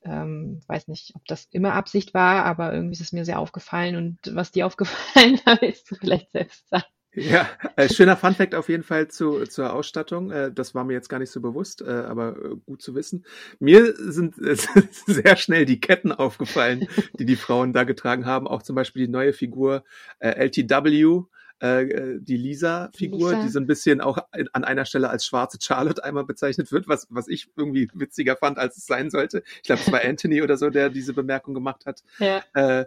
ähm, 0.04 0.62
weiß 0.68 0.88
nicht, 0.88 1.16
ob 1.16 1.26
das 1.26 1.48
immer 1.52 1.74
Absicht 1.74 2.14
war, 2.14 2.46
aber 2.46 2.74
irgendwie 2.74 2.94
ist 2.94 3.02
es 3.02 3.14
mir 3.14 3.26
sehr 3.26 3.40
aufgefallen 3.40 3.96
und 3.96 4.20
was 4.36 4.52
dir 4.52 4.66
aufgefallen 4.66 5.40
hat, 5.46 5.62
ist 5.62 5.90
du 5.90 5.96
vielleicht 5.96 6.32
selbst 6.32 6.68
sagen. 6.70 6.86
Ja, 7.14 7.50
äh, 7.76 7.90
schöner 7.90 8.16
Funfact 8.16 8.54
auf 8.54 8.70
jeden 8.70 8.84
Fall 8.84 9.08
zu, 9.08 9.44
zur 9.46 9.74
Ausstattung. 9.74 10.30
Äh, 10.30 10.52
das 10.52 10.76
war 10.76 10.84
mir 10.84 10.94
jetzt 10.94 11.10
gar 11.10 11.20
nicht 11.20 11.32
so 11.32 11.42
bewusst, 11.42 11.82
äh, 11.82 11.90
aber 11.90 12.38
äh, 12.38 12.56
gut 12.66 12.82
zu 12.82 12.94
wissen. 12.94 13.26
Mir 13.60 13.96
sind 13.96 14.38
äh, 14.38 14.56
sehr 15.08 15.36
schnell 15.36 15.66
die 15.66 15.80
Ketten 15.80 16.12
aufgefallen, 16.12 16.88
die 17.18 17.26
die 17.26 17.36
Frauen 17.36 17.74
da 17.74 17.84
getragen 17.84 18.26
haben. 18.26 18.48
Auch 18.48 18.62
zum 18.62 18.76
Beispiel 18.76 19.08
die 19.08 19.12
neue 19.12 19.34
Figur 19.34 19.84
äh, 20.20 20.30
LTW, 20.30 21.24
äh, 21.60 22.20
die 22.20 22.38
Lisa-Figur, 22.38 23.32
Lisa. 23.32 23.44
die 23.44 23.50
so 23.50 23.60
ein 23.60 23.68
bisschen 23.68 24.02
auch 24.02 24.20
an 24.32 24.64
einer 24.64 24.86
Stelle 24.86 25.10
als 25.10 25.26
schwarze 25.26 25.58
Charlotte 25.60 26.04
einmal 26.04 26.26
bezeichnet 26.26 26.72
wird, 26.72 26.88
was, 26.88 27.08
was 27.10 27.28
ich 27.28 27.50
irgendwie 27.58 27.90
witziger 27.94 28.36
fand, 28.38 28.60
als 28.60 28.78
es 28.78 28.86
sein 28.86 29.10
sollte. 29.10 29.44
Ich 29.58 29.64
glaube, 29.64 29.82
es 29.82 29.92
war 29.92 30.02
Anthony 30.06 30.44
oder 30.44 30.58
so, 30.58 30.70
der 30.70 30.90
diese 30.90 31.14
Bemerkung 31.14 31.56
gemacht 31.56 31.88
hat. 31.88 32.04
Ja. 32.20 32.44
Äh, 32.54 32.86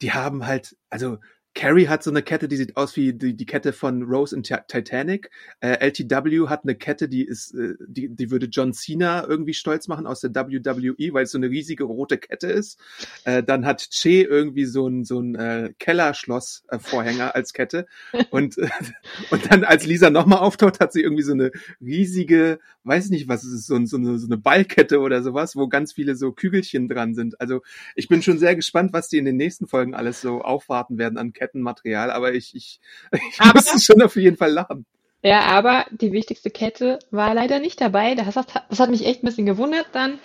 die 0.00 0.12
haben 0.12 0.46
halt, 0.46 0.76
also 0.90 1.18
Carrie 1.58 1.88
hat 1.88 2.04
so 2.04 2.10
eine 2.10 2.22
Kette, 2.22 2.46
die 2.46 2.56
sieht 2.56 2.76
aus 2.76 2.94
wie 2.94 3.12
die, 3.12 3.34
die 3.34 3.44
Kette 3.44 3.72
von 3.72 4.04
Rose 4.04 4.36
in 4.36 4.44
Titanic. 4.44 5.28
Äh, 5.58 5.80
LTW 5.80 6.46
hat 6.46 6.62
eine 6.62 6.76
Kette, 6.76 7.08
die 7.08 7.24
ist, 7.24 7.52
äh, 7.52 7.74
die, 7.84 8.14
die 8.14 8.30
würde 8.30 8.46
John 8.46 8.72
Cena 8.72 9.26
irgendwie 9.26 9.54
stolz 9.54 9.88
machen 9.88 10.06
aus 10.06 10.20
der 10.20 10.32
WWE, 10.32 11.12
weil 11.12 11.24
es 11.24 11.32
so 11.32 11.38
eine 11.38 11.50
riesige 11.50 11.82
rote 11.82 12.16
Kette 12.16 12.46
ist. 12.46 12.78
Äh, 13.24 13.42
dann 13.42 13.66
hat 13.66 13.88
Che 13.90 14.22
irgendwie 14.22 14.66
so 14.66 14.86
ein, 14.86 15.04
so 15.04 15.18
ein 15.18 15.34
äh, 15.34 15.72
Kellerschloss-Vorhänger 15.80 17.30
äh, 17.30 17.32
als 17.32 17.52
Kette. 17.52 17.86
Und, 18.30 18.56
äh, 18.58 18.68
und 19.32 19.50
dann, 19.50 19.64
als 19.64 19.84
Lisa 19.84 20.10
nochmal 20.10 20.38
auftaucht, 20.38 20.78
hat 20.78 20.92
sie 20.92 21.02
irgendwie 21.02 21.24
so 21.24 21.32
eine 21.32 21.50
riesige, 21.80 22.60
weiß 22.84 23.10
nicht 23.10 23.26
was 23.26 23.42
es 23.42 23.52
ist, 23.52 23.66
so, 23.66 23.84
so, 23.84 23.96
eine, 23.96 24.20
so 24.20 24.28
eine 24.28 24.38
Ballkette 24.38 25.00
oder 25.00 25.24
sowas, 25.24 25.56
wo 25.56 25.66
ganz 25.66 25.92
viele 25.92 26.14
so 26.14 26.30
Kügelchen 26.30 26.88
dran 26.88 27.16
sind. 27.16 27.40
Also 27.40 27.62
ich 27.96 28.06
bin 28.06 28.22
schon 28.22 28.38
sehr 28.38 28.54
gespannt, 28.54 28.92
was 28.92 29.08
die 29.08 29.18
in 29.18 29.24
den 29.24 29.36
nächsten 29.36 29.66
Folgen 29.66 29.96
alles 29.96 30.20
so 30.20 30.40
aufwarten 30.40 30.98
werden 30.98 31.18
an 31.18 31.32
Ketten. 31.32 31.47
Kettenmaterial, 31.48 32.10
aber 32.10 32.34
ich, 32.34 32.54
ich, 32.54 32.80
ich 33.12 33.40
aber, 33.40 33.54
musste 33.54 33.78
schon 33.80 34.02
auf 34.02 34.16
jeden 34.16 34.36
Fall 34.36 34.52
lachen. 34.52 34.86
Ja, 35.22 35.40
aber 35.40 35.86
die 35.90 36.12
wichtigste 36.12 36.50
Kette 36.50 36.98
war 37.10 37.34
leider 37.34 37.58
nicht 37.58 37.80
dabei. 37.80 38.14
Das 38.14 38.36
hat, 38.36 38.64
das 38.68 38.78
hat 38.78 38.90
mich 38.90 39.04
echt 39.04 39.22
ein 39.22 39.26
bisschen 39.26 39.46
gewundert 39.46 39.88
dann. 39.92 40.18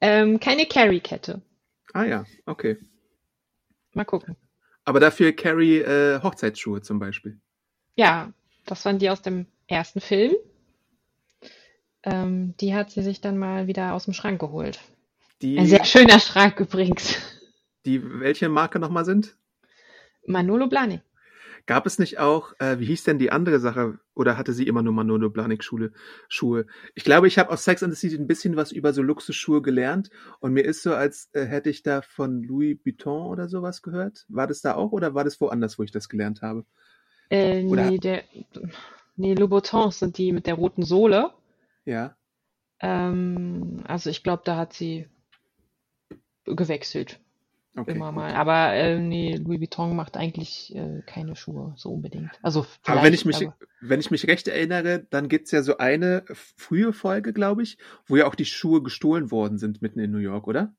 Ähm, 0.00 0.40
keine 0.40 0.64
Carry-Kette. 0.66 1.42
Ah 1.92 2.04
ja, 2.04 2.24
okay. 2.46 2.78
Mal 3.92 4.04
gucken. 4.04 4.36
Aber 4.84 5.00
dafür 5.00 5.32
Carrie 5.32 5.80
äh, 5.80 6.22
Hochzeitsschuhe 6.22 6.80
zum 6.80 6.98
Beispiel. 6.98 7.38
Ja, 7.96 8.32
das 8.64 8.84
waren 8.84 8.98
die 8.98 9.10
aus 9.10 9.20
dem 9.20 9.46
ersten 9.66 10.00
Film. 10.00 10.34
Ähm, 12.04 12.54
die 12.60 12.74
hat 12.74 12.90
sie 12.90 13.02
sich 13.02 13.20
dann 13.20 13.36
mal 13.38 13.66
wieder 13.66 13.92
aus 13.92 14.04
dem 14.04 14.14
Schrank 14.14 14.40
geholt. 14.40 14.80
Die, 15.42 15.58
Ein 15.58 15.66
sehr 15.66 15.84
schöner 15.84 16.20
Schrank 16.20 16.58
übrigens. 16.60 17.16
Die 17.84 18.20
welche 18.20 18.48
Marke 18.48 18.78
nochmal 18.78 19.04
sind? 19.04 19.36
Manolo 20.28 20.68
Blahnik. 20.68 21.02
Gab 21.66 21.84
es 21.84 21.98
nicht 21.98 22.18
auch, 22.18 22.54
äh, 22.60 22.78
wie 22.78 22.86
hieß 22.86 23.04
denn 23.04 23.18
die 23.18 23.30
andere 23.30 23.60
Sache, 23.60 23.98
oder 24.14 24.38
hatte 24.38 24.54
sie 24.54 24.66
immer 24.66 24.82
nur 24.82 24.94
Manolo 24.94 25.28
Blahnik 25.28 25.62
Schule, 25.62 25.92
Schuhe? 26.28 26.66
Ich 26.94 27.04
glaube, 27.04 27.26
ich 27.26 27.38
habe 27.38 27.50
aus 27.50 27.64
Sex 27.64 27.82
and 27.82 27.92
the 27.92 27.98
City 27.98 28.16
ein 28.20 28.26
bisschen 28.26 28.56
was 28.56 28.72
über 28.72 28.94
so 28.94 29.02
Luxusschuhe 29.02 29.60
gelernt 29.60 30.08
und 30.40 30.54
mir 30.54 30.62
ist 30.62 30.82
so, 30.82 30.94
als 30.94 31.28
äh, 31.32 31.44
hätte 31.44 31.68
ich 31.68 31.82
da 31.82 32.00
von 32.00 32.42
Louis 32.42 32.78
Vuitton 32.84 33.26
oder 33.26 33.48
sowas 33.48 33.82
gehört. 33.82 34.24
War 34.28 34.46
das 34.46 34.62
da 34.62 34.76
auch 34.76 34.92
oder 34.92 35.14
war 35.14 35.24
das 35.24 35.40
woanders, 35.40 35.78
wo 35.78 35.82
ich 35.82 35.90
das 35.90 36.08
gelernt 36.08 36.40
habe? 36.40 36.64
Äh, 37.30 37.62
nee, 37.62 37.98
der, 37.98 38.24
nee, 39.16 39.34
Louboutins 39.34 39.98
sind 39.98 40.16
die 40.16 40.32
mit 40.32 40.46
der 40.46 40.54
roten 40.54 40.82
Sohle. 40.82 41.34
Ja. 41.84 42.16
Ähm, 42.80 43.82
also 43.84 44.08
ich 44.08 44.22
glaube, 44.22 44.42
da 44.46 44.56
hat 44.56 44.72
sie 44.72 45.08
gewechselt. 46.46 47.20
Okay, 47.76 47.92
Immer 47.94 48.06
gut. 48.12 48.14
mal. 48.16 48.34
Aber 48.34 48.72
äh, 48.74 48.98
nee, 48.98 49.36
Louis 49.36 49.60
Vuitton 49.60 49.94
macht 49.94 50.16
eigentlich 50.16 50.74
äh, 50.74 51.02
keine 51.06 51.36
Schuhe 51.36 51.74
so 51.76 51.92
unbedingt. 51.92 52.38
Also 52.42 52.66
Aber 52.84 53.02
wenn 53.02 53.14
ich 53.14 53.24
mich, 53.24 53.36
aber 53.36 53.56
wenn 53.80 54.00
ich 54.00 54.10
mich 54.10 54.26
recht 54.26 54.48
erinnere, 54.48 55.06
dann 55.10 55.28
gibt's 55.28 55.50
ja 55.52 55.62
so 55.62 55.76
eine 55.78 56.24
frühe 56.32 56.92
Folge, 56.92 57.32
glaube 57.32 57.62
ich, 57.62 57.78
wo 58.06 58.16
ja 58.16 58.26
auch 58.26 58.34
die 58.34 58.44
Schuhe 58.46 58.82
gestohlen 58.82 59.30
worden 59.30 59.58
sind 59.58 59.80
mitten 59.82 60.00
in 60.00 60.10
New 60.10 60.18
York, 60.18 60.46
oder? 60.48 60.74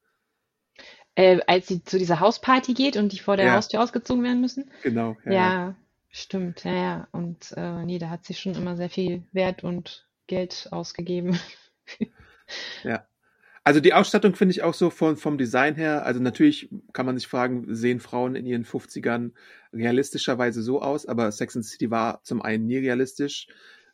äh, 1.16 1.40
als 1.48 1.68
sie 1.68 1.84
zu 1.84 1.98
dieser 1.98 2.20
Hausparty 2.20 2.74
geht 2.74 2.98
und 2.98 3.12
die 3.12 3.20
vor 3.20 3.38
der 3.38 3.46
Ja, 3.46 3.52
Haustür 3.52 3.82
ausgezogen 3.82 4.24
werden 4.24 4.42
müssen. 4.42 4.70
genau, 4.82 5.18
ja, 5.26 5.34
ja. 5.36 5.54
Ja, 5.54 5.76
stimmt, 6.10 6.64
ja, 6.64 6.74
ja. 6.74 7.08
Und 7.12 7.54
äh, 7.58 7.86
nee, 7.86 8.00
da 8.00 8.10
hat 8.10 8.26
sie 8.26 8.34
schon 8.34 8.56
immer 8.56 8.76
sehr 8.78 8.90
viel 8.90 9.24
Wert 9.32 9.64
und 9.64 10.08
Geld 10.28 10.70
ausgegeben. 10.72 11.40
Ja. 12.84 13.08
Also 13.70 13.82
die 13.82 13.94
Ausstattung 13.94 14.34
finde 14.34 14.54
ich 14.54 14.64
auch 14.64 14.74
so 14.74 14.90
von, 14.90 15.16
vom 15.16 15.38
Design 15.38 15.76
her, 15.76 16.04
also 16.04 16.20
natürlich 16.20 16.72
kann 16.92 17.06
man 17.06 17.16
sich 17.16 17.28
fragen, 17.28 17.76
sehen 17.76 18.00
Frauen 18.00 18.34
in 18.34 18.48
ihren 18.48 18.66
50ern 18.66 19.34
realistischerweise 19.72 20.64
so 20.64 20.82
aus, 20.82 21.06
aber 21.06 21.32
Sex 21.32 21.56
and 21.56 21.64
the 21.64 21.70
City 21.70 21.92
war 21.92 22.24
zum 22.24 22.42
einen 22.42 22.66
nie 22.66 22.80
realistisch, 22.80 23.48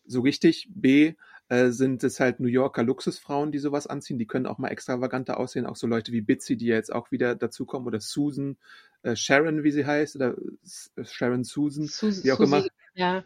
so 0.06 0.22
richtig. 0.22 0.70
B, 0.74 1.16
äh, 1.50 1.72
sind 1.72 2.06
es 2.06 2.22
halt 2.22 2.40
New 2.40 2.48
Yorker 2.48 2.84
Luxusfrauen, 2.84 3.52
die 3.52 3.60
sowas 3.60 3.86
anziehen, 3.86 4.18
die 4.18 4.28
können 4.28 4.46
auch 4.46 4.60
mal 4.60 4.70
extravaganter 4.70 5.38
aussehen, 5.38 5.66
auch 5.66 5.76
so 5.76 5.88
Leute 5.88 6.14
wie 6.14 6.22
Bitsy, 6.22 6.56
die 6.56 6.68
ja 6.68 6.76
jetzt 6.76 6.94
auch 6.94 7.12
wieder 7.12 7.36
dazukommen, 7.36 7.86
oder 7.86 8.00
Susan, 8.00 8.56
äh, 9.04 9.18
Sharon, 9.18 9.66
wie 9.66 9.72
sie 9.72 9.86
heißt, 9.86 10.16
oder 10.16 10.36
Sharon 11.04 11.44
Susan, 11.44 11.88
Sus 11.88 12.24
wie 12.24 12.32
auch 12.32 12.40
immer. 12.40 12.60
Susi, 12.62 12.72
ja, 12.94 13.26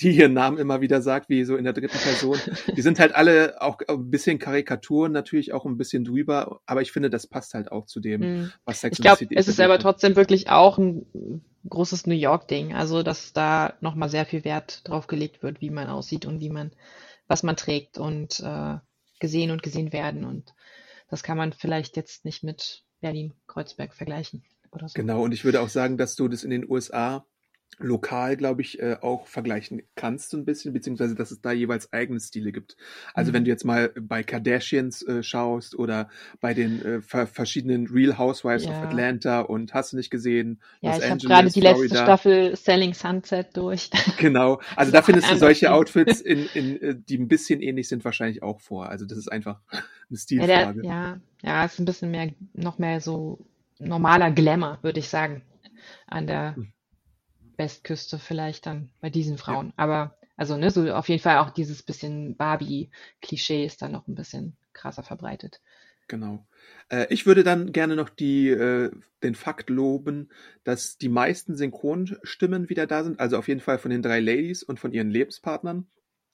die 0.00 0.10
ihren 0.10 0.32
Namen 0.32 0.58
immer 0.58 0.80
wieder 0.80 1.02
sagt, 1.02 1.28
wie 1.28 1.44
so 1.44 1.56
in 1.56 1.64
der 1.64 1.72
dritten 1.72 1.98
Person. 1.98 2.38
Die 2.76 2.82
sind 2.82 2.98
halt 2.98 3.14
alle 3.14 3.60
auch 3.60 3.78
ein 3.86 4.10
bisschen 4.10 4.38
Karikaturen, 4.38 5.12
natürlich 5.12 5.52
auch 5.52 5.64
ein 5.64 5.76
bisschen 5.76 6.04
drüber, 6.04 6.60
aber 6.66 6.82
ich 6.82 6.92
finde, 6.92 7.10
das 7.10 7.26
passt 7.26 7.54
halt 7.54 7.70
auch 7.72 7.86
zu 7.86 8.00
dem, 8.00 8.22
hm. 8.22 8.52
was 8.64 8.80
Sex 8.80 8.98
Ich 8.98 9.10
City 9.10 9.34
es 9.36 9.48
ist 9.48 9.60
aber 9.60 9.78
trotzdem 9.78 10.16
wirklich 10.16 10.48
auch 10.48 10.78
ein 10.78 11.42
großes 11.68 12.06
New 12.06 12.14
York-Ding. 12.14 12.74
Also, 12.74 13.02
dass 13.02 13.32
da 13.32 13.74
nochmal 13.80 14.08
sehr 14.08 14.26
viel 14.26 14.44
Wert 14.44 14.88
drauf 14.88 15.06
gelegt 15.06 15.42
wird, 15.42 15.60
wie 15.60 15.70
man 15.70 15.88
aussieht 15.88 16.26
und 16.26 16.40
wie 16.40 16.50
man, 16.50 16.72
was 17.28 17.42
man 17.42 17.56
trägt 17.56 17.98
und 17.98 18.40
äh, 18.40 18.76
gesehen 19.20 19.50
und 19.50 19.62
gesehen 19.62 19.92
werden. 19.92 20.24
Und 20.24 20.54
das 21.08 21.22
kann 21.22 21.36
man 21.36 21.52
vielleicht 21.52 21.96
jetzt 21.96 22.24
nicht 22.24 22.42
mit 22.42 22.84
Berlin-Kreuzberg 23.00 23.94
vergleichen 23.94 24.42
so. 24.78 24.86
Genau, 24.94 25.22
und 25.22 25.32
ich 25.32 25.44
würde 25.44 25.60
auch 25.60 25.68
sagen, 25.68 25.96
dass 25.96 26.16
du 26.16 26.28
das 26.28 26.44
in 26.44 26.50
den 26.50 26.68
USA 26.68 27.26
lokal, 27.78 28.36
glaube 28.36 28.60
ich, 28.62 28.78
äh, 28.80 28.96
auch 29.00 29.26
vergleichen 29.26 29.82
kannst 29.94 30.30
so 30.30 30.36
ein 30.36 30.44
bisschen, 30.44 30.72
beziehungsweise 30.72 31.14
dass 31.14 31.30
es 31.30 31.40
da 31.40 31.52
jeweils 31.52 31.92
eigene 31.92 32.20
Stile 32.20 32.52
gibt. 32.52 32.76
Also 33.14 33.32
wenn 33.32 33.44
Mhm. 33.44 33.44
du 33.44 33.50
jetzt 33.50 33.64
mal 33.64 33.88
bei 33.98 34.22
Kardashians 34.22 35.02
äh, 35.06 35.22
schaust 35.22 35.74
oder 35.78 36.10
bei 36.40 36.52
den 36.54 36.82
äh, 36.82 37.00
ver 37.00 37.26
verschiedenen 37.26 37.86
Real 37.86 38.18
Housewives 38.18 38.68
of 38.68 38.82
Ja, 38.82 38.82
Atlanta 38.82 39.40
und 39.40 39.72
hast 39.72 39.92
du 39.92 39.96
nicht 39.96 40.10
gesehen, 40.10 40.60
ja, 40.80 40.96
Los 40.96 40.98
ich 40.98 41.10
habe 41.10 41.22
gerade 41.24 41.50
Angeles, 41.50 41.52
die 41.52 41.60
letzte 41.60 41.94
Florida, 41.94 41.96
Staffel 41.96 42.56
Selling 42.56 42.94
Sunset 42.94 43.56
durch. 43.56 43.90
Genau, 44.16 44.60
also 44.76 44.92
da 44.92 45.02
findest 45.02 45.30
du 45.30 45.36
solche. 45.36 45.72
Outfits, 45.72 46.20
in, 46.20 46.46
in, 46.46 46.76
äh, 46.80 46.94
die 46.96 47.16
ein 47.18 47.28
bisschen 47.28 47.62
ähnlich 47.62 47.88
sind, 47.88 48.04
wahrscheinlich 48.04 48.42
auch 48.42 48.60
vor. 48.60 48.88
Also 48.88 49.06
das 49.06 49.16
ist 49.18 49.28
einfach 49.30 49.60
eine 50.10 50.18
Ja, 50.36 50.46
der, 50.46 50.68
Stilfrage. 50.68 50.80
ja, 50.80 51.20
ja, 51.42 51.64
ist 51.64 51.78
ein 51.78 51.84
bisschen 51.84 52.10
mehr, 52.10 52.32
noch 52.54 52.78
mehr 52.78 53.00
so 53.00 53.38
normaler 53.78 54.30
Glamour, 54.30 54.78
würde 54.82 54.98
ich 55.00 55.08
sagen, 55.08 55.42
an 56.06 56.26
der 56.26 56.56
Hm. 56.56 56.72
Westküste 57.60 58.18
vielleicht 58.18 58.66
dann 58.66 58.90
bei 59.00 59.10
diesen 59.10 59.38
Ja, 59.46 59.58
Frauen. 59.58 59.72
Aber 59.76 60.16
also 60.36 60.56
ne, 60.58 60.72
so 60.72 60.92
auf 60.92 61.08
jeden 61.08 61.22
Fall 61.22 61.38
auch 61.38 61.50
dieses 61.50 61.84
bisschen 61.84 62.36
Barbie-Klischee 62.36 63.64
ist 63.66 63.82
dann 63.82 63.92
noch 63.92 64.08
ein 64.08 64.16
bisschen 64.16 64.56
krasser 64.72 65.04
verbreitet. 65.04 65.60
genau. 66.08 66.46
Äh, 66.90 67.06
ich 67.10 67.26
würde 67.26 67.44
dann 67.44 67.72
gerne 67.72 67.96
noch 67.96 68.08
die, 68.08 68.48
äh, 68.48 68.90
den 69.22 69.34
Fakt 69.34 69.70
loben, 69.70 70.30
dass 70.64 70.98
die 70.98 71.08
meisten 71.08 71.56
Synchronstimmen 71.56 72.68
wieder 72.68 72.86
da 72.86 73.04
sind. 73.04 73.20
Also 73.20 73.38
auf 73.38 73.48
jeden 73.48 73.60
Fall 73.60 73.78
von 73.78 73.90
den 73.90 74.02
drei 74.02 74.20
Ladies 74.20 74.62
und 74.62 74.80
von 74.80 74.92
ihren 74.92 75.10
Lebenspartnern. 75.10 75.86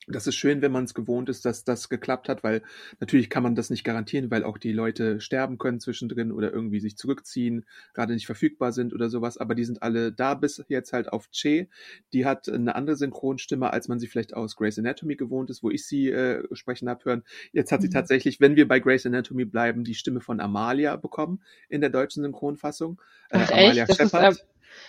Das 0.09 0.27
ist 0.29 0.37
schön, 0.37 0.63
wenn 0.63 0.71
man 0.71 0.85
es 0.85 0.95
gewohnt 0.95 1.29
ist, 1.29 1.45
dass 1.45 1.65
das 1.65 1.89
geklappt 1.89 2.29
hat, 2.29 2.45
weil 2.45 2.63
natürlich 3.01 3.29
kann 3.29 3.43
man 3.43 3.55
das 3.57 3.71
nicht 3.71 3.83
garantieren, 3.83 4.31
weil 4.31 4.45
auch 4.45 4.57
die 4.57 4.73
Leute 4.73 5.21
sterben 5.21 5.59
können 5.59 5.81
zwischendrin 5.81 6.31
oder 6.31 6.53
irgendwie 6.53 6.79
sich 6.79 6.97
zurückziehen, 6.97 7.67
gerade 7.93 8.13
nicht 8.15 8.27
verfügbar 8.27 8.73
sind 8.73 8.95
oder 8.95 9.11
sowas. 9.11 9.37
Aber 9.37 9.55
die 9.57 9.65
sind 9.65 9.83
alle 9.83 10.13
da, 10.13 10.35
bis 10.35 10.65
jetzt 10.69 10.93
halt 10.93 11.13
auf 11.13 11.29
Che. 11.33 11.69
Die 12.13 12.25
hat 12.25 12.49
eine 12.49 12.77
andere 12.77 12.97
Synchronstimme, 12.97 13.73
als 13.73 13.89
man 13.89 13.99
sie 13.99 14.07
vielleicht 14.07 14.35
aus 14.35 14.55
Grey's 14.57 14.79
Anatomy 14.79 15.17
gewohnt 15.17 15.51
ist, 15.51 15.63
wo 15.65 15.71
ich 15.71 15.87
sie 15.87 16.09
äh, 16.11 16.45
sprechen 16.55 16.89
habe 16.89 17.05
hören. 17.05 17.25
Jetzt 17.53 17.73
hat 17.73 17.83
sie 17.83 17.89
Mhm. 17.89 17.93
tatsächlich, 17.93 18.41
wenn 18.41 18.55
wir 18.55 18.69
bei 18.69 18.79
Grey's 18.79 19.07
Anatomy 19.07 19.45
bleiben, 19.45 19.83
die 19.83 19.95
Stimme 19.95 20.21
von 20.21 20.41
Amalia 20.41 20.95
bekommen 20.97 21.43
in 21.69 21.81
der 21.81 21.91
deutschen 21.91 22.23
Synchronfassung. 22.23 23.01
Äh, 23.31 23.39
Ach 23.41 23.51
Amalia 23.51 23.85
echt? 23.85 23.91
Das 23.91 23.99
ist 23.99 24.15
äh, 24.15 24.19
Shepard. 24.19 24.47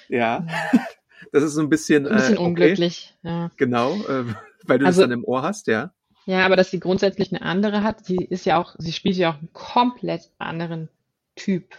Ja, 0.09 0.45
das 1.31 1.43
ist 1.43 1.53
so 1.53 1.61
ein 1.61 1.69
bisschen, 1.69 2.05
ein 2.07 2.15
bisschen 2.15 2.33
äh, 2.35 2.37
okay, 2.37 2.47
unglücklich. 2.47 3.15
Ja. 3.23 3.51
genau, 3.57 3.95
äh, 4.07 4.25
weil 4.65 4.79
du 4.79 4.85
das 4.85 4.97
Also 4.97 5.01
dann 5.01 5.11
im 5.11 5.23
Ohr 5.25 5.41
hast, 5.43 5.67
ja. 5.67 5.93
ja, 6.25 6.45
aber 6.45 6.55
dass 6.55 6.71
sie 6.71 6.79
grundsätzlich 6.79 7.31
eine 7.31 7.41
andere 7.41 7.83
hat, 7.83 8.05
sie 8.05 8.17
ist 8.17 8.45
ja 8.45 8.59
auch, 8.59 8.75
sie 8.77 8.91
spielt 8.93 9.15
ja 9.17 9.31
auch 9.31 9.37
einen 9.39 9.53
komplett 9.53 10.31
anderen 10.37 10.89
Typ 11.35 11.75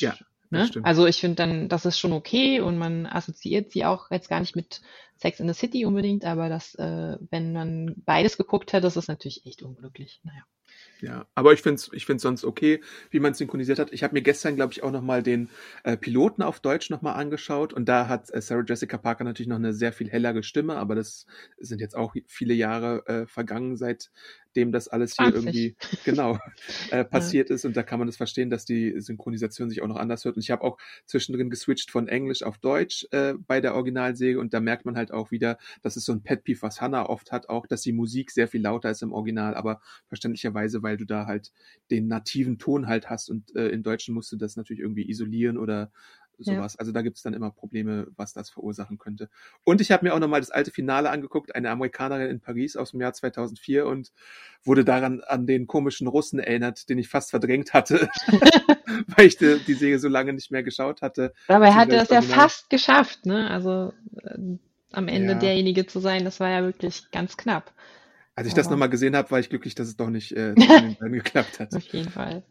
Ja, 0.00 0.18
Mensch. 0.18 0.24
das 0.50 0.62
Ne? 0.62 0.66
stimmt. 0.66 0.86
Also 0.86 1.06
ich 1.06 1.20
finde 1.20 1.36
dann, 1.36 1.68
das 1.68 1.86
ist 1.86 1.98
schon 1.98 2.12
okay 2.12 2.60
und 2.60 2.76
man 2.78 3.06
assoziiert 3.06 3.70
sie 3.70 3.84
auch 3.84 4.10
jetzt 4.10 4.28
gar 4.28 4.40
nicht 4.40 4.56
mit 4.56 4.82
Sex 5.16 5.40
in 5.40 5.48
the 5.48 5.54
City 5.54 5.84
unbedingt, 5.86 6.24
aber 6.24 6.48
das, 6.48 6.74
äh, 6.76 7.18
wenn 7.30 7.52
man 7.52 7.94
beides 8.04 8.36
geguckt 8.36 8.72
hat, 8.72 8.84
das 8.84 8.96
ist 8.96 9.08
natürlich 9.08 9.46
echt 9.46 9.62
unglücklich. 9.62 10.20
Naja. 10.24 10.42
Ja, 11.00 11.26
aber 11.34 11.52
ich 11.54 11.62
find's, 11.62 11.90
ich 11.94 12.04
find's 12.04 12.22
sonst 12.22 12.44
okay, 12.44 12.82
wie 13.10 13.20
man 13.20 13.32
synchronisiert 13.32 13.78
hat. 13.78 13.92
Ich 13.92 14.02
habe 14.02 14.12
mir 14.14 14.20
gestern, 14.22 14.56
glaube 14.56 14.72
ich, 14.72 14.82
auch 14.82 14.90
noch 14.90 15.00
mal 15.00 15.22
den 15.22 15.48
äh, 15.82 15.96
Piloten 15.96 16.42
auf 16.42 16.60
Deutsch 16.60 16.90
noch 16.90 17.00
mal 17.00 17.14
angeschaut 17.14 17.72
und 17.72 17.88
da 17.88 18.06
hat 18.08 18.32
äh, 18.34 18.42
Sarah 18.42 18.64
Jessica 18.66 18.98
Parker 18.98 19.24
natürlich 19.24 19.48
noch 19.48 19.56
eine 19.56 19.72
sehr 19.72 19.92
viel 19.94 20.10
hellere 20.10 20.42
Stimme, 20.42 20.76
aber 20.76 20.94
das 20.94 21.26
sind 21.58 21.80
jetzt 21.80 21.96
auch 21.96 22.14
viele 22.26 22.52
Jahre 22.54 23.06
äh, 23.06 23.26
vergangen, 23.26 23.76
seitdem 24.54 24.72
das 24.72 24.88
alles 24.88 25.14
hier 25.16 25.32
20. 25.32 25.34
irgendwie 25.34 25.76
genau 26.04 26.38
äh, 26.90 27.04
Ja. 27.12 27.34
passiert 27.34 27.50
ist 27.50 27.64
und 27.64 27.76
da 27.76 27.82
kann 27.82 27.98
man 27.98 28.08
das 28.08 28.16
verstehen, 28.16 28.50
dass 28.50 28.64
die 28.64 29.00
Synchronisation 29.00 29.68
sich 29.70 29.82
auch 29.82 29.86
noch 29.86 29.96
anders 29.96 30.24
hört. 30.24 30.36
Und 30.36 30.42
ich 30.42 30.50
habe 30.50 30.62
auch 30.64 30.78
zwischendrin 31.06 31.50
geswitcht 31.50 31.90
von 31.90 32.08
Englisch 32.08 32.42
auf 32.42 32.58
Deutsch 32.58 33.06
äh, 33.12 33.34
bei 33.46 33.60
der 33.60 33.74
Originalserie 33.74 34.38
und 34.38 34.52
da 34.52 34.60
merkt 34.60 34.84
man 34.86 34.96
halt 34.96 35.12
auch 35.12 35.30
wieder, 35.30 35.58
das 35.82 35.96
ist 35.96 36.04
so 36.04 36.12
ein 36.12 36.22
Pet 36.22 36.44
Peeve, 36.44 36.62
was 36.62 36.80
Hannah 36.80 37.06
oft 37.08 37.32
hat, 37.32 37.48
auch, 37.48 37.66
dass 37.66 37.82
die 37.82 37.92
Musik 37.92 38.30
sehr 38.30 38.48
viel 38.48 38.60
lauter 38.62 38.90
ist 38.90 39.02
im 39.02 39.12
Original, 39.12 39.54
aber 39.54 39.80
verständlicherweise, 40.08 40.82
weil 40.82 40.96
du 40.96 41.04
da 41.04 41.26
halt 41.26 41.52
den 41.90 42.08
nativen 42.08 42.58
Ton 42.58 42.86
halt 42.88 43.08
hast 43.08 43.30
und 43.30 43.54
äh, 43.54 43.68
im 43.68 43.82
Deutschen 43.82 44.14
musst 44.14 44.32
du 44.32 44.36
das 44.36 44.56
natürlich 44.56 44.80
irgendwie 44.80 45.08
isolieren 45.08 45.58
oder 45.58 45.92
Ja. 46.44 46.54
sowas. 46.54 46.76
Also 46.78 46.92
da 46.92 47.02
gibt 47.02 47.16
es 47.16 47.22
dann 47.22 47.34
immer 47.34 47.50
Probleme, 47.50 48.06
was 48.16 48.32
das 48.32 48.50
verursachen 48.50 48.98
könnte. 48.98 49.28
Und 49.64 49.80
ich 49.80 49.90
habe 49.90 50.04
mir 50.06 50.14
auch 50.14 50.18
nochmal 50.18 50.40
das 50.40 50.50
alte 50.50 50.70
Finale 50.70 51.10
angeguckt, 51.10 51.54
eine 51.54 51.70
Amerikanerin 51.70 52.30
in 52.30 52.40
Paris 52.40 52.76
aus 52.76 52.92
dem 52.92 53.00
Jahr 53.00 53.12
2004 53.12 53.86
und 53.86 54.12
wurde 54.64 54.84
daran 54.84 55.20
an 55.20 55.46
den 55.46 55.66
komischen 55.66 56.06
Russen 56.06 56.38
erinnert, 56.38 56.88
den 56.88 56.98
ich 56.98 57.08
fast 57.08 57.30
verdrängt 57.30 57.72
hatte, 57.74 58.08
weil 59.16 59.26
ich 59.26 59.36
die, 59.36 59.58
die 59.66 59.74
Serie 59.74 59.98
so 59.98 60.08
lange 60.08 60.32
nicht 60.32 60.50
mehr 60.50 60.62
geschaut 60.62 61.02
hatte. 61.02 61.32
Dabei 61.48 61.72
hat 61.72 61.90
er 61.90 62.02
es 62.02 62.08
das 62.08 62.28
ja 62.28 62.34
fast 62.34 62.70
geschafft, 62.70 63.26
ne? 63.26 63.50
Also 63.50 63.92
äh, 64.22 64.38
am 64.92 65.08
Ende 65.08 65.34
Ja, 65.34 65.38
derjenige 65.38 65.86
zu 65.86 66.00
sein, 66.00 66.24
das 66.24 66.40
war 66.40 66.50
ja 66.50 66.62
wirklich 66.62 67.10
ganz 67.12 67.36
knapp. 67.36 67.72
als 68.34 68.48
ich 68.48 68.54
das 68.54 68.66
Aber 68.66 68.74
nochmal 68.74 68.90
gesehen 68.90 69.16
habe, 69.16 69.30
war 69.30 69.38
ich 69.38 69.50
glücklich, 69.50 69.74
dass 69.74 69.88
es 69.88 69.96
doch 69.96 70.10
nicht 70.10 70.32
äh, 70.32 70.54
geklappt 71.00 71.60
hat. 71.60 71.74
auf 71.74 71.84
jeden 71.92 72.10
Fall. 72.10 72.42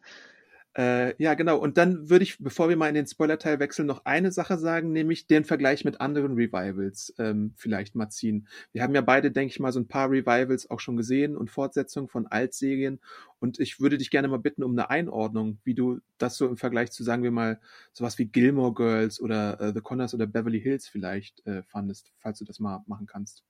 Äh, 0.79 1.21
ja, 1.21 1.33
genau. 1.33 1.57
Und 1.57 1.77
dann 1.77 2.09
würde 2.09 2.23
ich, 2.23 2.37
bevor 2.41 2.69
wir 2.69 2.77
mal 2.77 2.87
in 2.87 2.95
den 2.95 3.05
Spoiler-Teil 3.05 3.59
wechseln, 3.59 3.85
noch 3.85 4.05
eine 4.05 4.31
Sache 4.31 4.57
sagen, 4.57 4.93
nämlich 4.93 5.27
den 5.27 5.43
Vergleich 5.43 5.83
mit 5.83 5.99
anderen 5.99 6.35
Revivals 6.35 7.13
ähm, 7.17 7.53
vielleicht 7.57 7.95
mal 7.95 8.07
ziehen. 8.09 8.47
Wir 8.71 8.81
haben 8.81 8.95
ja 8.95 9.01
beide, 9.01 9.29
denke 9.29 9.51
ich 9.51 9.59
mal, 9.59 9.73
so 9.73 9.81
ein 9.81 9.89
paar 9.89 10.09
Revivals 10.09 10.69
auch 10.69 10.79
schon 10.79 10.95
gesehen 10.95 11.35
und 11.35 11.51
Fortsetzungen 11.51 12.07
von 12.07 12.27
Altserien. 12.27 13.01
Und 13.39 13.59
ich 13.59 13.81
würde 13.81 13.97
dich 13.97 14.09
gerne 14.09 14.29
mal 14.29 14.39
bitten 14.39 14.63
um 14.63 14.71
eine 14.71 14.89
Einordnung, 14.89 15.59
wie 15.65 15.73
du 15.75 15.99
das 16.17 16.37
so 16.37 16.47
im 16.47 16.55
Vergleich 16.55 16.91
zu, 16.91 17.03
sagen 17.03 17.23
wir 17.23 17.31
mal, 17.31 17.59
sowas 17.91 18.17
wie 18.17 18.27
Gilmore 18.27 18.73
Girls 18.73 19.19
oder 19.19 19.59
äh, 19.59 19.73
The 19.73 19.81
Connors 19.81 20.13
oder 20.13 20.27
Beverly 20.27 20.61
Hills 20.61 20.87
vielleicht 20.87 21.45
äh, 21.45 21.61
fandest, 21.63 22.13
falls 22.19 22.39
du 22.39 22.45
das 22.45 22.61
mal 22.61 22.83
machen 22.87 23.05
kannst. 23.05 23.43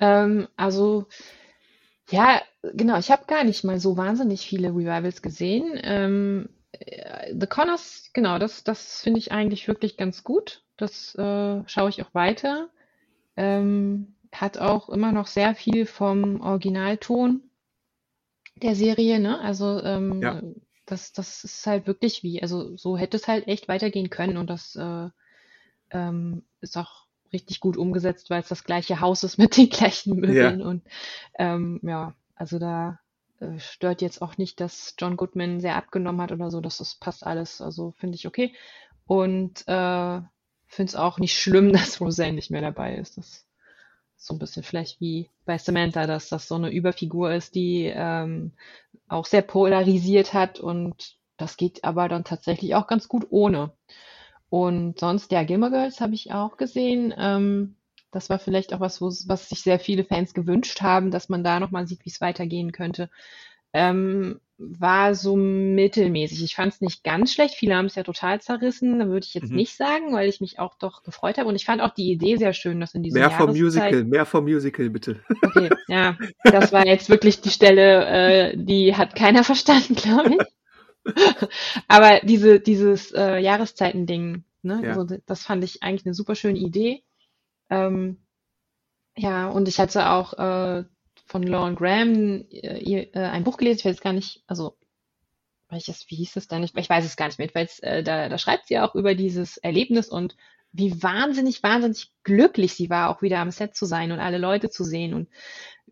Ähm, 0.00 0.48
also 0.56 1.06
ja, 2.10 2.40
genau, 2.62 2.98
ich 2.98 3.10
habe 3.10 3.24
gar 3.26 3.44
nicht 3.44 3.64
mal 3.64 3.80
so 3.80 3.96
wahnsinnig 3.96 4.46
viele 4.46 4.68
Revivals 4.68 5.22
gesehen. 5.22 5.78
Ähm, 5.82 6.48
äh, 6.72 7.34
The 7.38 7.46
Connors, 7.46 8.10
genau, 8.12 8.38
das, 8.38 8.64
das 8.64 9.00
finde 9.02 9.18
ich 9.18 9.32
eigentlich 9.32 9.68
wirklich 9.68 9.96
ganz 9.96 10.22
gut. 10.24 10.62
Das 10.76 11.14
äh, 11.14 11.62
schaue 11.66 11.88
ich 11.88 12.02
auch 12.02 12.14
weiter. 12.14 12.68
Ähm, 13.36 14.14
hat 14.32 14.58
auch 14.58 14.88
immer 14.90 15.12
noch 15.12 15.26
sehr 15.28 15.54
viel 15.54 15.86
vom 15.86 16.40
Originalton 16.40 17.42
der 18.56 18.74
Serie, 18.74 19.18
ne? 19.20 19.40
Also 19.40 19.80
Ja, 20.20 20.38
ähm, 20.38 20.54
das, 20.86 21.12
das 21.12 21.44
ist 21.44 21.66
halt 21.66 21.86
wirklich 21.86 22.22
wie, 22.22 22.42
also 22.42 22.76
so 22.76 22.96
hätte 22.98 23.16
es 23.16 23.26
halt 23.26 23.48
echt 23.48 23.68
weitergehen 23.68 24.10
können 24.10 24.36
und 24.36 24.50
das 24.50 24.76
äh, 24.76 25.08
ähm, 25.90 26.44
ist 26.60 26.76
auch 26.76 27.03
richtig 27.34 27.60
gut 27.60 27.76
umgesetzt, 27.76 28.30
weil 28.30 28.40
es 28.40 28.48
das 28.48 28.64
gleiche 28.64 29.00
Haus 29.00 29.22
ist 29.22 29.36
mit 29.36 29.56
den 29.58 29.68
gleichen 29.68 30.14
ja, 30.14 30.20
Möbeln 30.20 30.62
und 30.62 30.82
ähm, 31.38 31.80
ja, 31.82 32.14
also 32.34 32.58
da 32.58 32.98
äh, 33.40 33.58
stört 33.58 34.02
jetzt 34.02 34.22
auch 34.22 34.38
nicht, 34.38 34.60
dass 34.60 34.94
John 34.98 35.16
Goodman 35.16 35.60
sehr 35.60 35.76
abgenommen 35.76 36.20
hat 36.20 36.32
oder 36.32 36.50
so. 36.50 36.60
Das, 36.60 36.78
das 36.78 36.96
passt 36.96 37.26
alles. 37.26 37.60
Also 37.60 37.92
finde 37.92 38.16
ich 38.16 38.26
okay. 38.26 38.54
Und 39.06 39.66
äh, 39.68 40.20
finde 40.66 40.88
es 40.88 40.96
auch 40.96 41.18
nicht 41.18 41.38
schlimm, 41.38 41.72
dass 41.72 42.00
Roseanne 42.00 42.34
nicht 42.34 42.50
mehr 42.50 42.62
dabei 42.62 42.96
ist. 42.96 43.18
Das 43.18 43.26
ist 43.26 43.46
so 44.16 44.34
ein 44.34 44.38
bisschen 44.38 44.62
vielleicht 44.62 45.00
wie 45.00 45.30
bei 45.44 45.58
Samantha, 45.58 46.06
dass 46.06 46.28
das 46.28 46.48
so 46.48 46.54
eine 46.54 46.70
Überfigur 46.70 47.32
ist, 47.32 47.54
die 47.54 47.92
ähm, 47.94 48.52
auch 49.08 49.26
sehr 49.26 49.42
polarisiert 49.42 50.32
hat 50.32 50.60
und 50.60 51.16
das 51.36 51.56
geht 51.56 51.82
aber 51.82 52.08
dann 52.08 52.24
tatsächlich 52.24 52.74
auch 52.74 52.86
ganz 52.86 53.08
gut 53.08 53.26
ohne. 53.30 53.72
Und 54.54 55.00
sonst, 55.00 55.32
ja, 55.32 55.42
Gilmore 55.42 55.72
Girls 55.72 56.00
habe 56.00 56.14
ich 56.14 56.30
auch 56.30 56.56
gesehen. 56.56 57.12
Ähm, 57.18 57.74
das 58.12 58.30
war 58.30 58.38
vielleicht 58.38 58.72
auch 58.72 58.78
was, 58.78 59.00
was 59.00 59.48
sich 59.48 59.62
sehr 59.62 59.80
viele 59.80 60.04
Fans 60.04 60.32
gewünscht 60.32 60.80
haben, 60.80 61.10
dass 61.10 61.28
man 61.28 61.42
da 61.42 61.58
nochmal 61.58 61.88
sieht, 61.88 62.04
wie 62.04 62.10
es 62.10 62.20
weitergehen 62.20 62.70
könnte. 62.70 63.10
Ähm, 63.72 64.38
war 64.56 65.16
so 65.16 65.34
mittelmäßig. 65.34 66.44
Ich 66.44 66.54
fand 66.54 66.72
es 66.72 66.80
nicht 66.80 67.02
ganz 67.02 67.34
schlecht. 67.34 67.56
Viele 67.56 67.74
haben 67.74 67.86
es 67.86 67.96
ja 67.96 68.04
total 68.04 68.40
zerrissen. 68.40 69.00
Da 69.00 69.08
würde 69.08 69.26
ich 69.26 69.34
jetzt 69.34 69.50
mhm. 69.50 69.56
nicht 69.56 69.76
sagen, 69.76 70.12
weil 70.12 70.28
ich 70.28 70.40
mich 70.40 70.60
auch 70.60 70.78
doch 70.78 71.02
gefreut 71.02 71.36
habe. 71.38 71.48
Und 71.48 71.56
ich 71.56 71.64
fand 71.64 71.82
auch 71.82 71.92
die 71.92 72.12
Idee 72.12 72.36
sehr 72.36 72.52
schön, 72.52 72.78
dass 72.78 72.94
in 72.94 73.02
diesem 73.02 73.18
Mehr 73.18 73.32
vom 73.32 73.50
Musical, 73.50 74.04
mehr 74.04 74.24
vom 74.24 74.44
Musical, 74.44 74.88
bitte. 74.88 75.18
Okay, 75.42 75.68
ja. 75.88 76.16
Das 76.44 76.72
war 76.72 76.86
jetzt 76.86 77.10
wirklich 77.10 77.40
die 77.40 77.50
Stelle, 77.50 78.06
äh, 78.06 78.56
die 78.56 78.94
hat 78.94 79.16
keiner 79.16 79.42
verstanden, 79.42 79.96
glaube 79.96 80.36
ich. 80.38 80.46
Aber 81.88 82.20
diese, 82.20 82.60
dieses 82.60 83.12
äh, 83.12 83.38
Jahreszeiten-Ding, 83.38 84.44
ne? 84.62 84.80
Ja. 84.82 84.90
Also, 84.90 85.16
das 85.26 85.42
fand 85.42 85.64
ich 85.64 85.82
eigentlich 85.82 86.06
eine 86.06 86.14
super 86.14 86.34
schöne 86.34 86.58
Idee. 86.58 87.02
Ähm, 87.70 88.18
ja, 89.16 89.48
und 89.48 89.68
ich 89.68 89.78
hatte 89.78 90.10
auch 90.10 90.32
äh, 90.34 90.84
von 91.26 91.42
Lauren 91.42 91.76
Graham 91.76 92.44
äh, 92.50 93.02
äh, 93.02 93.18
ein 93.18 93.44
Buch 93.44 93.56
gelesen, 93.56 93.78
ich 93.78 93.84
weiß 93.84 94.00
gar 94.00 94.12
nicht, 94.12 94.42
also 94.46 94.76
welches, 95.68 96.08
wie 96.10 96.16
hieß 96.16 96.36
es 96.36 96.48
denn? 96.48 96.62
Ich, 96.62 96.74
ich 96.74 96.88
weiß 96.88 97.04
es 97.04 97.16
gar 97.16 97.26
nicht 97.26 97.38
mehr, 97.38 97.50
weil 97.54 97.68
äh, 97.82 98.02
da, 98.02 98.28
da 98.28 98.38
schreibt 98.38 98.66
sie 98.66 98.78
auch 98.78 98.94
über 98.94 99.14
dieses 99.14 99.56
Erlebnis 99.56 100.08
und 100.08 100.36
wie 100.74 101.02
wahnsinnig, 101.02 101.62
wahnsinnig 101.62 102.10
glücklich 102.24 102.74
sie 102.74 102.90
war, 102.90 103.08
auch 103.08 103.22
wieder 103.22 103.38
am 103.38 103.52
Set 103.52 103.76
zu 103.76 103.86
sein 103.86 104.10
und 104.10 104.18
alle 104.18 104.38
Leute 104.38 104.70
zu 104.70 104.82
sehen 104.82 105.14
und 105.14 105.28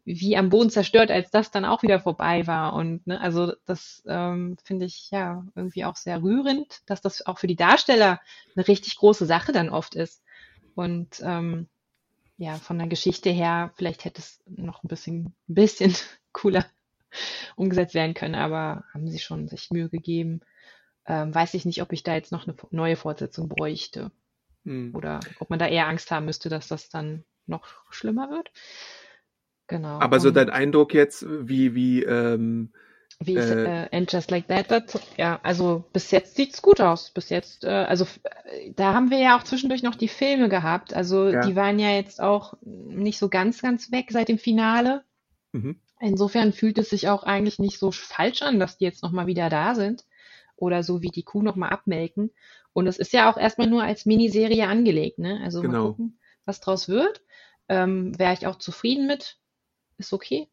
wie 0.05 0.37
am 0.37 0.49
Boden 0.49 0.71
zerstört, 0.71 1.12
als 1.12 1.31
das 1.31 1.53
dann 1.53 1.64
auch 1.64 1.85
wieder 1.85 2.01
vorbei 2.01 2.49
war. 2.49 2.75
Und 2.75 3.07
ne, 3.07 3.21
also 3.21 3.53
das 3.64 4.03
ähm, 4.09 4.57
finde 4.64 4.87
ich 4.87 5.09
ja 5.12 5.47
irgendwie 5.55 5.85
auch 5.85 5.95
sehr 5.95 6.21
rührend, 6.21 6.81
dass 6.87 7.01
das 7.01 7.25
auch 7.25 7.38
für 7.38 7.47
die 7.47 7.55
Darsteller 7.55 8.21
eine 8.57 8.66
richtig 8.66 8.97
große 8.97 9.25
Sache 9.25 9.53
dann 9.53 9.71
oft 9.71 9.95
ist. 9.95 10.25
Und 10.75 11.23
ähm, 11.25 11.68
ja, 12.37 12.57
von 12.57 12.77
der 12.79 12.88
Geschichte 12.88 13.31
her, 13.31 13.73
vielleicht 13.77 14.05
hätte 14.05 14.21
es 14.21 14.40
noch 14.47 14.83
ein 14.83 14.88
bisschen, 14.88 15.27
ein 15.49 15.55
bisschen 15.55 15.95
cooler 16.33 16.66
umgesetzt 17.55 17.95
werden 17.95 18.14
können, 18.14 18.35
aber 18.35 18.83
haben 18.92 19.07
sie 19.07 19.21
schon 19.21 19.47
sich 19.47 19.71
Mühe 19.71 19.88
gegeben. 19.88 20.40
Ähm, 21.07 21.33
weiß 21.33 21.55
ich 21.55 21.64
nicht, 21.64 21.83
ob 21.83 21.92
ich 21.92 22.03
da 22.03 22.14
jetzt 22.14 22.33
noch 22.33 22.49
eine 22.49 22.57
neue 22.71 22.97
Fortsetzung 22.97 23.49
bräuchte. 23.49 24.11
Hm. 24.64 24.94
Oder 24.94 25.20
ob 25.40 25.51
man 25.51 25.59
da 25.59 25.66
eher 25.66 25.88
Angst 25.88 26.11
haben 26.11 26.27
müsste, 26.27 26.48
dass 26.48 26.68
das 26.68 26.88
dann 26.88 27.25
noch 27.46 27.66
schlimmer 27.90 28.31
wird. 28.31 28.51
Genau. 29.66 30.01
Aber 30.01 30.20
so 30.20 30.31
dein 30.31 30.51
Eindruck 30.51 30.94
jetzt, 30.94 31.25
wie, 31.29 31.75
wie, 31.75 32.03
ähm, 32.03 32.72
wie 33.20 33.38
ich, 33.38 33.44
äh, 33.44 33.85
äh, 33.85 33.88
And 33.92 34.12
Just 34.12 34.31
Like 34.31 34.48
That, 34.48 34.70
das, 34.70 35.01
ja, 35.16 35.40
also 35.42 35.85
bis 35.92 36.11
jetzt 36.11 36.37
sieht's 36.37 36.62
gut 36.62 36.81
aus. 36.81 37.11
Bis 37.11 37.29
jetzt, 37.29 37.64
äh, 37.64 37.68
also 37.68 38.05
äh, 38.25 38.72
da 38.75 38.94
haben 38.94 39.11
wir 39.11 39.18
ja 39.18 39.38
auch 39.38 39.44
zwischendurch 39.44 39.83
noch 39.83 39.94
die 39.94 40.09
Filme 40.09 40.48
gehabt. 40.48 40.94
Also 40.94 41.29
ja. 41.29 41.40
die 41.40 41.57
waren 41.57 41.79
ja 41.79 41.90
jetzt 41.90 42.20
auch 42.20 42.55
nicht 42.62 43.18
so 43.18 43.29
ganz, 43.29 43.62
ganz 43.62 43.92
weg 43.92 44.09
seit 44.11 44.29
dem 44.29 44.38
Finale. 44.38 45.05
Mhm. 45.53 45.81
Insofern 46.01 46.53
fühlt 46.53 46.79
es 46.79 46.90
sich 46.90 47.09
auch 47.09 47.22
eigentlich 47.22 47.59
nicht 47.59 47.79
so 47.79 47.92
falsch 47.92 48.42
an, 48.42 48.59
dass 48.59 48.79
die 48.79 48.85
jetzt 48.85 49.03
nochmal 49.03 49.27
wieder 49.27 49.48
da 49.48 49.75
sind. 49.75 50.05
Oder 50.57 50.83
so 50.83 51.03
wie 51.03 51.11
die 51.11 51.22
Kuh 51.25 51.42
nochmal 51.42 51.70
abmelken. 51.70 52.31
Und 52.72 52.87
es 52.87 52.98
ist 52.98 53.12
ja 53.12 53.30
auch 53.30 53.37
erstmal 53.37 53.66
nur 53.66 53.82
als 53.82 54.06
Miniserie 54.06 54.66
angelegt, 54.66 55.18
ne? 55.18 55.40
Also 55.42 55.61
genau. 55.61 55.72
mal 55.72 55.88
gucken, 55.88 56.18
was 56.44 56.61
draus 56.61 56.88
wird. 56.88 57.22
Ähm, 57.68 58.18
Wäre 58.18 58.32
ich 58.32 58.46
auch 58.46 58.56
zufrieden 58.56 59.06
mit. 59.06 59.38
Ist 59.98 60.12
okay. 60.12 60.48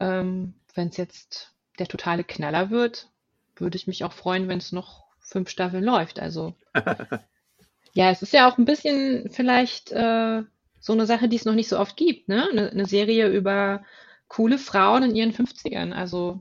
Ähm, 0.00 0.54
Wenn 0.74 0.88
es 0.88 0.96
jetzt 0.96 1.54
der 1.78 1.86
totale 1.86 2.24
Knaller 2.24 2.70
wird, 2.70 3.10
würde 3.56 3.76
ich 3.76 3.86
mich 3.86 4.04
auch 4.04 4.12
freuen, 4.12 4.48
wenn 4.48 4.58
es 4.58 4.72
noch 4.72 5.04
fünf 5.20 5.48
Staffeln 5.48 5.84
läuft. 5.84 6.20
Also 6.20 6.54
ja, 7.92 8.10
es 8.10 8.22
ist 8.22 8.32
ja 8.32 8.50
auch 8.50 8.58
ein 8.58 8.64
bisschen 8.64 9.30
vielleicht 9.30 9.92
äh, 9.92 10.42
so 10.80 10.92
eine 10.92 11.06
Sache, 11.06 11.28
die 11.28 11.36
es 11.36 11.44
noch 11.44 11.54
nicht 11.54 11.68
so 11.68 11.78
oft 11.78 11.96
gibt, 11.96 12.28
ne? 12.28 12.48
Eine, 12.50 12.70
eine 12.70 12.86
Serie 12.86 13.28
über 13.28 13.84
coole 14.28 14.58
Frauen 14.58 15.02
in 15.04 15.16
ihren 15.16 15.32
50ern. 15.32 15.92
Also 15.92 16.40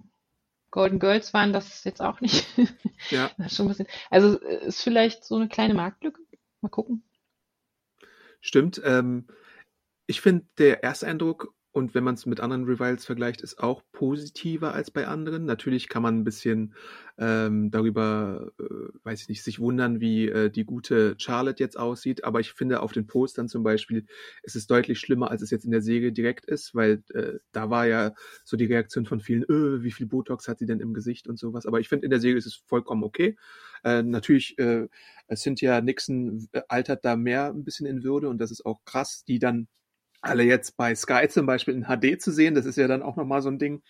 Golden 0.73 0.97
Girls 0.97 1.35
waren 1.35 1.53
das 1.53 1.83
jetzt 1.83 2.01
auch 2.01 2.19
nicht. 2.19 2.45
Ja. 3.09 3.29
schon 3.49 3.65
ein 3.65 3.69
bisschen. 3.69 3.87
Also 4.09 4.37
ist 4.39 4.81
vielleicht 4.81 5.25
so 5.25 5.35
eine 5.35 5.49
kleine 5.49 5.73
Marktlücke. 5.73 6.21
Mal 6.61 6.69
gucken. 6.69 7.03
Stimmt. 8.39 8.81
Ähm, 8.83 9.27
ich 10.07 10.21
finde, 10.21 10.47
der 10.57 10.83
Ersteindruck 10.83 11.53
und 11.73 11.95
wenn 11.95 12.03
man 12.03 12.13
es 12.13 12.27
mit 12.27 12.39
anderen 12.39 12.65
Revivals 12.65 13.03
vergleicht, 13.03 13.41
ist 13.41 13.57
auch 13.57 13.81
positiver 13.93 14.75
als 14.75 14.91
bei 14.91 15.07
anderen. 15.07 15.45
Natürlich 15.45 15.89
kann 15.89 16.03
man 16.03 16.19
ein 16.19 16.23
bisschen 16.23 16.75
ähm, 17.17 17.71
darüber, 17.71 18.51
äh, 18.59 18.63
weiß 19.03 19.23
ich 19.23 19.29
nicht, 19.29 19.43
sich 19.43 19.59
wundern, 19.59 19.99
wie 19.99 20.29
äh, 20.29 20.51
die 20.51 20.65
gute 20.65 21.15
Charlotte 21.17 21.63
jetzt 21.63 21.79
aussieht. 21.79 22.25
Aber 22.25 22.39
ich 22.39 22.53
finde, 22.53 22.83
auf 22.83 22.91
den 22.91 23.07
Postern 23.07 23.47
zum 23.49 23.63
Beispiel 23.63 24.05
ist 24.43 24.55
es 24.55 24.67
deutlich 24.67 24.99
schlimmer, 24.99 25.31
als 25.31 25.41
es 25.41 25.49
jetzt 25.49 25.65
in 25.65 25.71
der 25.71 25.81
Serie 25.81 26.11
direkt 26.11 26.45
ist, 26.45 26.75
weil 26.75 27.03
äh, 27.15 27.39
da 27.53 27.71
war 27.71 27.87
ja 27.87 28.13
so 28.43 28.55
die 28.55 28.65
Reaktion 28.65 29.07
von 29.07 29.19
vielen, 29.19 29.43
öh, 29.49 29.81
wie 29.81 29.91
viel 29.91 30.05
Botox 30.05 30.47
hat 30.47 30.59
sie 30.59 30.67
denn 30.67 30.79
im 30.79 30.93
Gesicht 30.93 31.27
und 31.27 31.39
sowas. 31.39 31.65
Aber 31.65 31.79
ich 31.79 31.89
finde, 31.89 32.05
in 32.05 32.11
der 32.11 32.19
Serie 32.19 32.37
ist 32.37 32.45
es 32.45 32.61
vollkommen 32.67 33.03
okay. 33.03 33.35
Äh, 33.83 34.03
natürlich, 34.03 34.59
äh, 34.59 34.87
Cynthia 35.35 35.81
Nixon 35.81 36.47
äh, 36.51 36.61
altert 36.67 37.03
da 37.03 37.15
mehr 37.15 37.47
ein 37.47 37.63
bisschen 37.63 37.87
in 37.87 38.03
Würde 38.03 38.29
und 38.29 38.37
das 38.37 38.51
ist 38.51 38.63
auch 38.63 38.85
krass, 38.85 39.23
die 39.25 39.39
dann 39.39 39.67
alle 40.23 40.43
jetzt 40.43 40.77
bei 40.77 40.95
Sky 40.95 41.27
zum 41.29 41.45
Beispiel 41.45 41.75
in 41.75 41.85
HD 41.85 42.21
zu 42.21 42.31
sehen. 42.31 42.55
Das 42.55 42.65
ist 42.65 42.77
ja 42.77 42.87
dann 42.87 43.03
auch 43.03 43.15
nochmal 43.15 43.41
so 43.41 43.49
ein 43.49 43.59
Ding 43.59 43.81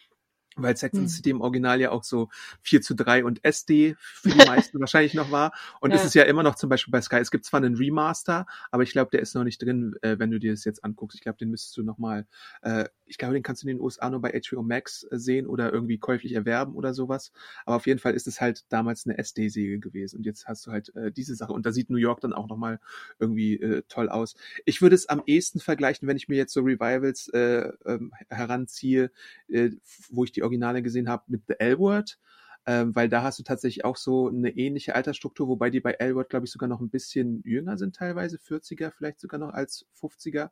weil 0.56 0.76
Sex 0.78 0.94
and 0.94 1.04
hm. 1.04 1.10
City 1.10 1.30
im 1.30 1.42
Original 1.42 1.80
ja 1.82 1.92
auch 1.92 2.04
so 2.04 2.30
4 2.62 2.82
zu 2.82 2.96
3 2.96 3.26
und 3.26 3.44
SD 3.44 3.96
für 3.98 4.30
die 4.30 4.46
meisten 4.46 4.80
wahrscheinlich 4.80 5.14
noch 5.14 5.32
war. 5.32 5.52
Und 5.80 5.92
ja. 5.92 5.98
es 5.98 6.06
ist 6.06 6.16
ja 6.16 6.24
immer 6.24 6.44
noch 6.44 6.56
zum 6.56 6.70
Beispiel 6.70 6.92
bei 6.92 7.02
Sky, 7.02 7.18
es 7.18 7.32
gibt 7.32 7.46
zwar 7.46 7.62
einen 7.62 7.76
Remaster, 7.76 8.46
aber 8.72 8.84
ich 8.84 8.92
glaube, 8.92 9.12
der 9.12 9.22
ist 9.22 9.36
noch 9.36 9.44
nicht 9.44 9.62
drin, 9.62 9.96
äh, 10.02 10.18
wenn 10.20 10.32
du 10.32 10.40
dir 10.40 10.52
das 10.52 10.66
jetzt 10.66 10.84
anguckst. 10.84 11.16
Ich 11.16 11.22
glaube, 11.22 11.38
den 11.38 11.50
müsstest 11.50 11.78
du 11.78 11.84
nochmal, 11.84 12.28
äh, 12.62 12.86
ich 13.06 13.18
glaube, 13.18 13.34
den 13.34 13.44
kannst 13.44 13.64
du 13.64 13.68
in 13.68 13.78
den 13.78 13.84
USA 13.84 14.10
nur 14.10 14.22
bei 14.22 14.40
HBO 14.40 14.64
Max 14.64 15.04
äh, 15.10 15.18
sehen 15.18 15.48
oder 15.48 15.72
irgendwie 15.72 15.98
käuflich 15.98 16.34
erwerben 16.34 16.76
oder 16.76 16.94
sowas. 16.94 17.32
Aber 17.66 17.78
auf 17.78 17.88
jeden 17.88 18.00
Fall 18.00 18.14
ist 18.14 18.28
es 18.28 18.42
halt 18.42 18.66
damals 18.70 19.06
eine 19.06 19.18
SD-Säge 19.18 19.80
gewesen. 19.80 20.18
Und 20.18 20.26
jetzt 20.26 20.48
hast 20.48 20.66
du 20.66 20.72
halt 20.72 20.96
äh, 20.96 21.12
diese 21.12 21.36
Sache. 21.36 21.54
Und 21.54 21.66
da 21.66 21.72
sieht 21.72 21.90
New 21.90 21.98
York 21.98 22.22
dann 22.22 22.34
auch 22.34 22.48
nochmal 22.48 22.80
irgendwie 23.20 23.56
äh, 23.60 23.84
toll 23.88 24.10
aus. 24.10 24.36
Ich 24.66 24.82
würde 24.82 24.96
es 24.96 25.10
am 25.10 25.24
ehesten 25.26 25.60
vergleichen, 25.60 26.08
wenn 26.08 26.18
ich 26.18 26.28
mir 26.28 26.38
jetzt 26.38 26.54
so 26.54 26.62
Revivals 26.62 27.30
äh, 27.30 27.72
ähm, 27.86 28.12
heranziehe, 28.30 29.12
äh, 29.48 29.72
wo 30.10 30.24
ich 30.24 30.32
die 30.32 30.43
Originale 30.44 30.82
gesehen 30.84 31.10
habe 31.10 31.24
mit 31.28 31.44
The 31.48 31.56
L-Word, 31.60 32.20
ähm, 32.66 32.96
weil 32.96 33.10
da 33.10 33.24
hast 33.24 33.40
du 33.40 33.44
tatsächlich 33.44 33.86
auch 33.86 33.98
so 33.98 34.30
eine 34.30 34.52
ähnliche 34.52 34.96
Altersstruktur, 34.96 35.48
wobei 35.48 35.70
die 35.70 35.82
bei 35.82 35.94
L-Word, 35.94 36.30
glaube 36.30 36.46
ich, 36.46 36.52
sogar 36.52 36.70
noch 36.70 36.80
ein 36.80 36.90
bisschen 36.90 37.42
jünger 37.44 37.78
sind 37.78 37.96
teilweise, 37.96 38.38
40er 38.40 38.92
vielleicht 38.92 39.20
sogar 39.20 39.40
noch 39.40 39.54
als 39.54 39.86
50er. 39.94 40.52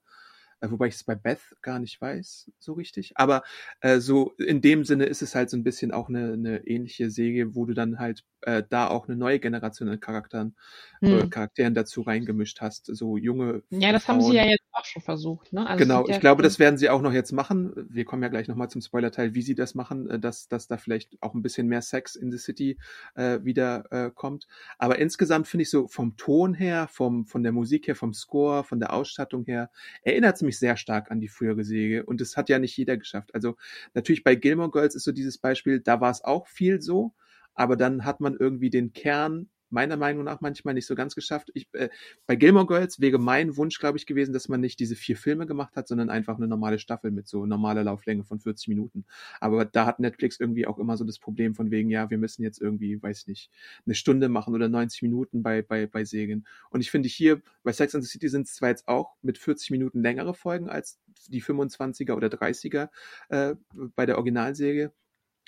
Äh, 0.62 0.72
wobei 0.72 0.88
ich 0.88 0.96
es 0.96 1.04
bei 1.04 1.16
Beth 1.16 1.42
gar 1.62 1.80
nicht 1.80 2.00
weiß, 2.00 2.52
so 2.60 2.74
richtig. 2.74 3.14
Aber 3.16 3.44
äh, 3.82 4.00
so 4.00 4.34
in 4.38 4.62
dem 4.62 4.86
Sinne 4.86 5.06
ist 5.06 5.22
es 5.22 5.36
halt 5.36 5.50
so 5.50 5.58
ein 5.58 5.64
bisschen 5.64 5.92
auch 5.92 6.08
eine, 6.08 6.34
eine 6.34 6.68
ähnliche 6.68 7.10
Säge, 7.10 7.56
wo 7.56 7.66
du 7.66 7.74
dann 7.74 8.00
halt 8.00 8.24
äh, 8.42 8.64
da 8.68 8.88
auch 8.88 9.08
eine 9.08 9.18
neue 9.18 9.40
Generation 9.40 9.90
an 9.90 10.00
Charakteren, 10.00 10.56
hm. 11.00 11.20
äh, 11.20 11.28
Charakteren 11.28 11.74
dazu 11.74 12.02
reingemischt 12.02 12.62
hast. 12.62 12.86
So 12.86 13.18
junge. 13.18 13.64
Ja, 13.70 13.92
das 13.92 14.06
Frauen. 14.06 14.18
haben 14.18 14.32
sie 14.32 14.38
ja 14.38 14.46
jetzt 14.46 14.64
auch 14.72 14.86
schon 14.86 15.02
versucht. 15.02 15.52
Ne? 15.54 15.68
Also 15.68 15.84
genau, 15.84 16.08
ich 16.08 16.20
glaube, 16.20 16.44
das 16.44 16.60
werden 16.60 16.78
sie 16.78 16.90
auch 16.90 17.02
noch 17.02 17.14
jetzt 17.14 17.32
machen. 17.32 17.74
Wir 17.90 18.06
kommen 18.06 18.24
ja 18.24 18.30
gleich 18.30 18.48
nochmal 18.48 18.70
zum 18.70 18.82
Spoiler-Teil, 18.82 19.34
wie 19.34 19.42
sie 19.42 19.56
das 19.56 19.76
machen, 19.76 20.10
äh, 20.10 20.20
dass, 20.20 20.48
dass 20.48 20.68
da 20.68 20.78
vielleicht 20.78 21.22
auch 21.22 21.34
ein 21.34 21.42
bisschen 21.42 21.68
mehr 21.68 21.82
Sex 21.82 22.16
in 22.16 22.32
the 22.32 22.38
City 22.38 22.78
äh, 23.16 23.40
wieder 23.44 23.86
äh, 23.92 24.12
kommt. 24.14 24.48
Aber 24.78 25.00
insgesamt 25.00 25.48
finde 25.48 25.64
ich 25.64 25.70
so 25.70 25.88
vom 25.88 26.18
Ton 26.18 26.54
her, 26.54 26.88
vom, 26.92 27.26
von 27.26 27.44
der 27.44 27.52
Musik 27.52 27.88
her, 27.88 27.96
vom 27.96 28.14
Score, 28.14 28.64
von 28.64 28.80
der 28.80 28.94
Ausstattung 28.94 29.46
her, 29.46 29.70
erinnert 30.04 30.36
es 30.36 30.42
mich 30.42 30.51
sehr 30.60 30.78
stark 30.78 31.12
an 31.12 31.20
die 31.20 31.28
frühere 31.28 31.64
Säge. 31.64 32.06
Und 32.06 32.22
das 32.22 32.38
hat 32.38 32.50
ja 32.50 32.60
nicht 32.60 32.78
jeder 32.78 32.98
geschafft. 32.98 33.34
Also 33.34 33.58
natürlich 33.94 34.24
bei 34.24 34.36
Gilmore 34.36 34.72
Girls 34.72 34.96
ist 34.96 35.04
so 35.04 35.12
dieses 35.12 35.38
Beispiel, 35.38 35.80
da 35.80 36.02
war 36.02 36.12
es 36.12 36.24
auch 36.24 36.48
viel 36.48 36.82
so 36.82 37.14
aber 37.54 37.76
dann 37.76 38.06
hat 38.06 38.22
man 38.22 38.36
irgendwie 38.36 38.70
den 38.70 38.94
Kern 38.94 39.50
meiner 39.72 39.98
Meinung 39.98 40.24
nach 40.24 40.42
manchmal 40.42 40.74
nicht 40.74 40.86
so 40.86 40.96
ganz 40.96 41.16
geschafft. 41.16 41.50
Ich, 41.54 41.68
äh, 41.74 41.90
bei 42.26 42.36
Gilmore 42.36 42.66
Girls 42.66 43.00
wäre 43.00 43.20
mein 43.20 43.58
Wunsch, 43.58 43.80
glaube 43.80 43.98
ich, 43.98 44.06
gewesen, 44.06 44.34
dass 44.34 44.48
man 44.50 44.62
nicht 44.62 44.80
diese 44.80 44.96
vier 44.96 45.16
Filme 45.18 45.46
gemacht 45.46 45.76
hat, 45.76 45.88
sondern 45.88 46.10
einfach 46.10 46.38
eine 46.38 46.48
normale 46.48 46.80
Staffel 46.80 47.12
mit 47.12 47.28
so 47.28 47.46
normaler 47.46 47.84
Lauflänge 47.84 48.24
von 48.24 48.40
40 48.40 48.68
Minuten. 48.68 49.06
Aber 49.40 49.66
da 49.66 49.86
hat 49.86 50.00
Netflix 50.00 50.40
irgendwie 50.40 50.68
auch 50.68 50.78
immer 50.78 50.98
so 50.98 51.04
das 51.04 51.20
Problem 51.20 51.56
von 51.56 51.72
wegen, 51.72 51.90
ja, 51.90 52.10
wir 52.10 52.18
müssen 52.18 52.44
jetzt 52.44 52.62
irgendwie, 52.62 53.02
weiß 53.02 53.28
nicht, 53.28 53.50
eine 53.86 53.96
Stunde 53.96 54.30
machen 54.30 54.54
oder 54.54 54.70
90 54.70 55.02
Minuten 55.04 55.44
bei, 55.44 55.62
bei, 55.62 55.88
bei 55.88 56.04
Serien. 56.04 56.46
Und 56.70 56.82
ich 56.82 56.92
finde 56.92 57.10
hier, 57.10 57.42
bei 57.64 57.72
Sex 57.72 57.96
and 57.96 58.04
the 58.04 58.10
City 58.10 58.30
sind 58.30 58.48
es 58.48 58.56
zwar 58.56 58.70
jetzt 58.70 58.88
auch 58.88 59.16
mit 59.22 59.38
40 59.38 59.72
Minuten 59.72 60.02
längere 60.02 60.34
Folgen 60.34 60.70
als 60.70 61.00
die 61.28 61.42
25er 61.42 62.14
oder 62.14 62.28
30er 62.28 62.90
äh, 63.30 63.56
bei 63.96 64.06
der 64.06 64.18
Originalserie, 64.18 64.92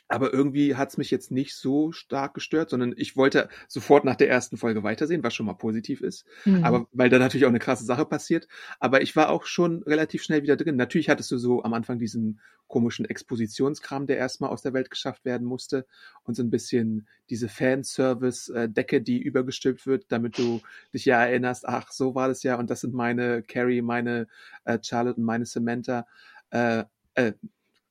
aber 0.08 0.34
irgendwie 0.34 0.76
hat's 0.76 0.98
mich 0.98 1.10
jetzt 1.12 1.32
nicht 1.32 1.56
so 1.56 1.92
stark 1.92 2.34
gestört, 2.34 2.70
sondern 2.70 2.94
ich 2.98 3.16
wollte 3.16 3.50
sofort 3.68 4.06
nach 4.06 4.16
der 4.16 4.30
ersten 4.30 4.58
Folge 4.58 4.84
weitersehen, 4.84 5.24
was 5.24 5.34
schon 5.34 5.46
mal 5.46 5.54
positiv 5.54 6.02
ist. 6.02 6.26
Mhm. 6.46 6.64
Aber 6.64 6.88
weil 6.92 7.10
da 7.10 7.20
natürlich 7.20 7.46
auch 7.46 7.50
eine 7.50 7.60
krasse 7.60 7.86
Sache 7.86 8.06
passiert. 8.06 8.48
Aber 8.80 9.02
ich 9.02 9.16
war 9.16 9.30
auch 9.30 9.46
schon 9.46 9.82
relativ 9.84 10.22
schnell 10.24 10.44
wieder 10.44 10.56
drin. 10.56 10.76
Natürlich 10.76 11.10
hattest 11.10 11.32
du 11.32 11.38
so 11.38 11.64
am 11.64 11.74
Anfang 11.74 12.00
diesen 12.00 12.40
komischen 12.68 13.06
Expositionskram, 13.06 14.06
der 14.06 14.18
erstmal 14.18 14.50
aus 14.50 14.62
der 14.62 14.74
Welt 14.74 14.90
geschafft 14.90 15.26
werden 15.26 15.48
musste. 15.48 15.86
Und 16.24 16.36
so 16.36 16.44
ein 16.44 16.50
bisschen 16.50 17.08
diese 17.30 17.48
Fanservice-Decke, 17.48 19.02
die 19.02 19.20
übergestülpt 19.20 19.88
wird, 19.88 20.06
damit 20.10 20.38
du 20.38 20.62
dich 20.94 21.06
ja 21.06 21.24
erinnerst, 21.24 21.68
ach, 21.68 21.92
so 21.92 22.14
war 22.14 22.28
das 22.28 22.44
ja. 22.44 22.56
Und 22.58 22.70
das 22.70 22.82
sind 22.82 22.94
meine 22.94 23.42
Carrie, 23.42 23.82
meine 23.82 24.28
äh, 24.66 24.80
Charlotte 24.82 25.20
und 25.20 25.26
meine 25.26 25.46
Samantha. 25.46 26.06
Äh, 26.52 26.84
äh, 27.16 27.34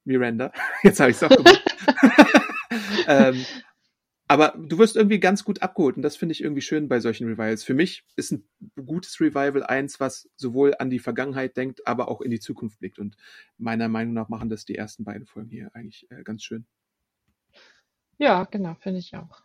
Miranda. 0.04 0.52
Jetzt 0.82 1.00
habe 1.00 1.10
ich 1.10 1.16
es 1.16 1.22
auch 1.22 1.36
gemacht. 1.36 1.62
ähm, 3.06 3.44
aber 4.28 4.54
du 4.56 4.78
wirst 4.78 4.96
irgendwie 4.96 5.20
ganz 5.20 5.44
gut 5.44 5.60
abgeholt 5.60 5.96
und 5.96 6.02
das 6.02 6.16
finde 6.16 6.32
ich 6.32 6.42
irgendwie 6.42 6.62
schön 6.62 6.88
bei 6.88 7.00
solchen 7.00 7.26
Revivals. 7.26 7.64
Für 7.64 7.74
mich 7.74 8.04
ist 8.16 8.32
ein 8.32 8.48
gutes 8.86 9.20
Revival 9.20 9.62
eins, 9.62 10.00
was 10.00 10.30
sowohl 10.36 10.74
an 10.78 10.88
die 10.88 11.00
Vergangenheit 11.00 11.56
denkt, 11.56 11.86
aber 11.86 12.08
auch 12.08 12.22
in 12.22 12.30
die 12.30 12.40
Zukunft 12.40 12.78
blickt. 12.78 12.98
Und 12.98 13.16
meiner 13.58 13.88
Meinung 13.88 14.14
nach 14.14 14.30
machen 14.30 14.48
das 14.48 14.64
die 14.64 14.74
ersten 14.74 15.04
beiden 15.04 15.26
Folgen 15.26 15.50
hier 15.50 15.70
eigentlich 15.74 16.10
äh, 16.10 16.22
ganz 16.22 16.42
schön. 16.44 16.66
Ja, 18.16 18.44
genau, 18.44 18.74
finde 18.74 19.00
ich 19.00 19.14
auch. 19.16 19.42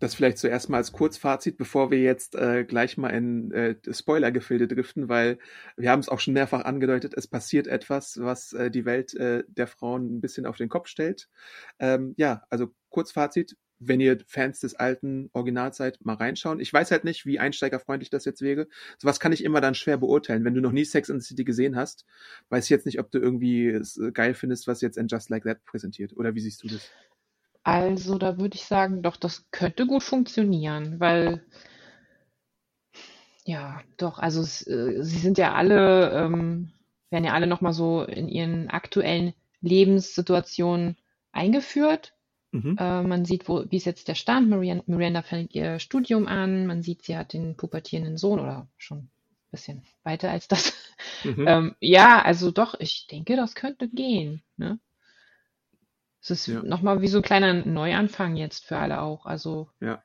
Das 0.00 0.14
vielleicht 0.14 0.38
zuerst 0.38 0.68
mal 0.68 0.76
als 0.76 0.92
Kurzfazit, 0.92 1.56
bevor 1.56 1.90
wir 1.90 2.00
jetzt 2.00 2.36
äh, 2.36 2.64
gleich 2.64 2.96
mal 2.96 3.08
in 3.08 3.50
äh, 3.50 3.74
Spoilergefilde 3.90 4.68
driften, 4.68 5.08
weil 5.08 5.38
wir 5.76 5.90
haben 5.90 6.00
es 6.00 6.08
auch 6.08 6.20
schon 6.20 6.34
mehrfach 6.34 6.64
angedeutet, 6.64 7.14
es 7.16 7.26
passiert 7.26 7.66
etwas, 7.66 8.18
was 8.20 8.52
äh, 8.52 8.70
die 8.70 8.84
Welt 8.84 9.14
äh, 9.14 9.42
der 9.48 9.66
Frauen 9.66 10.16
ein 10.16 10.20
bisschen 10.20 10.46
auf 10.46 10.56
den 10.56 10.68
Kopf 10.68 10.86
stellt. 10.86 11.28
Ähm, 11.80 12.14
ja, 12.16 12.44
also 12.48 12.72
Kurzfazit, 12.90 13.56
wenn 13.80 14.00
ihr 14.00 14.18
Fans 14.26 14.60
des 14.60 14.74
alten 14.74 15.30
Originals 15.32 15.76
seid, 15.76 16.04
mal 16.04 16.14
reinschauen. 16.14 16.60
Ich 16.60 16.72
weiß 16.72 16.90
halt 16.90 17.04
nicht, 17.04 17.26
wie 17.26 17.38
einsteigerfreundlich 17.38 18.10
das 18.10 18.24
jetzt 18.24 18.42
wäre. 18.42 18.68
Sowas 18.98 19.20
kann 19.20 19.32
ich 19.32 19.44
immer 19.44 19.60
dann 19.60 19.74
schwer 19.74 19.98
beurteilen. 19.98 20.44
Wenn 20.44 20.54
du 20.54 20.60
noch 20.60 20.72
nie 20.72 20.84
Sex 20.84 21.08
in 21.08 21.20
the 21.20 21.26
City 21.26 21.44
gesehen 21.44 21.76
hast, 21.76 22.04
weiß 22.50 22.64
ich 22.64 22.70
jetzt 22.70 22.86
nicht, 22.86 23.00
ob 23.00 23.10
du 23.10 23.18
irgendwie 23.18 23.68
es 23.68 23.96
äh, 23.96 24.12
geil 24.12 24.34
findest, 24.34 24.66
was 24.66 24.80
jetzt 24.80 24.98
in 24.98 25.08
Just 25.08 25.30
Like 25.30 25.44
That 25.44 25.64
präsentiert. 25.64 26.16
Oder 26.16 26.34
wie 26.34 26.40
siehst 26.40 26.62
du 26.62 26.68
das? 26.68 26.90
Also, 27.62 28.18
da 28.18 28.38
würde 28.38 28.56
ich 28.56 28.64
sagen, 28.64 29.00
doch, 29.02 29.16
das 29.16 29.48
könnte 29.52 29.86
gut 29.86 30.02
funktionieren, 30.02 30.98
weil, 30.98 31.44
ja, 33.44 33.80
doch, 33.96 34.18
also 34.18 34.40
es, 34.42 34.66
äh, 34.66 35.02
sie 35.02 35.18
sind 35.18 35.38
ja 35.38 35.54
alle, 35.54 36.10
ähm, 36.12 36.70
werden 37.10 37.24
ja 37.24 37.32
alle 37.32 37.46
nochmal 37.46 37.72
so 37.72 38.02
in 38.02 38.28
ihren 38.28 38.68
aktuellen 38.68 39.32
Lebenssituationen 39.60 40.96
eingeführt. 41.32 42.14
Mhm. 42.52 42.76
Äh, 42.78 43.02
man 43.02 43.24
sieht, 43.24 43.48
wo, 43.48 43.64
wie 43.70 43.76
ist 43.76 43.86
jetzt 43.86 44.08
der 44.08 44.14
Stand. 44.16 44.48
Miranda, 44.50 44.84
Miranda 44.86 45.22
fängt 45.22 45.54
ihr 45.54 45.78
Studium 45.80 46.26
an. 46.26 46.66
Man 46.66 46.82
sieht, 46.82 47.04
sie 47.04 47.16
hat 47.16 47.32
den 47.32 47.56
pubertierenden 47.56 48.18
Sohn 48.18 48.40
oder 48.40 48.68
schon 48.78 48.98
ein 48.98 49.10
bisschen 49.50 49.84
weiter 50.04 50.30
als 50.30 50.48
das. 50.48 50.74
Mhm. 51.24 51.46
Ähm, 51.48 51.76
ja, 51.80 52.22
also 52.22 52.50
doch, 52.52 52.74
ich 52.80 53.06
denke, 53.08 53.36
das 53.36 53.54
könnte 53.54 53.88
gehen. 53.88 54.42
Ne? 54.56 54.80
Es 56.20 56.30
ist 56.30 56.46
Ja. 56.48 56.62
nochmal 56.62 57.00
wie 57.00 57.08
so 57.08 57.18
ein 57.18 57.22
kleiner 57.22 57.54
Neuanfang 57.54 58.36
jetzt 58.36 58.66
für 58.66 58.76
alle 58.76 59.00
auch. 59.00 59.26
Also, 59.26 59.70
Ja. 59.80 60.02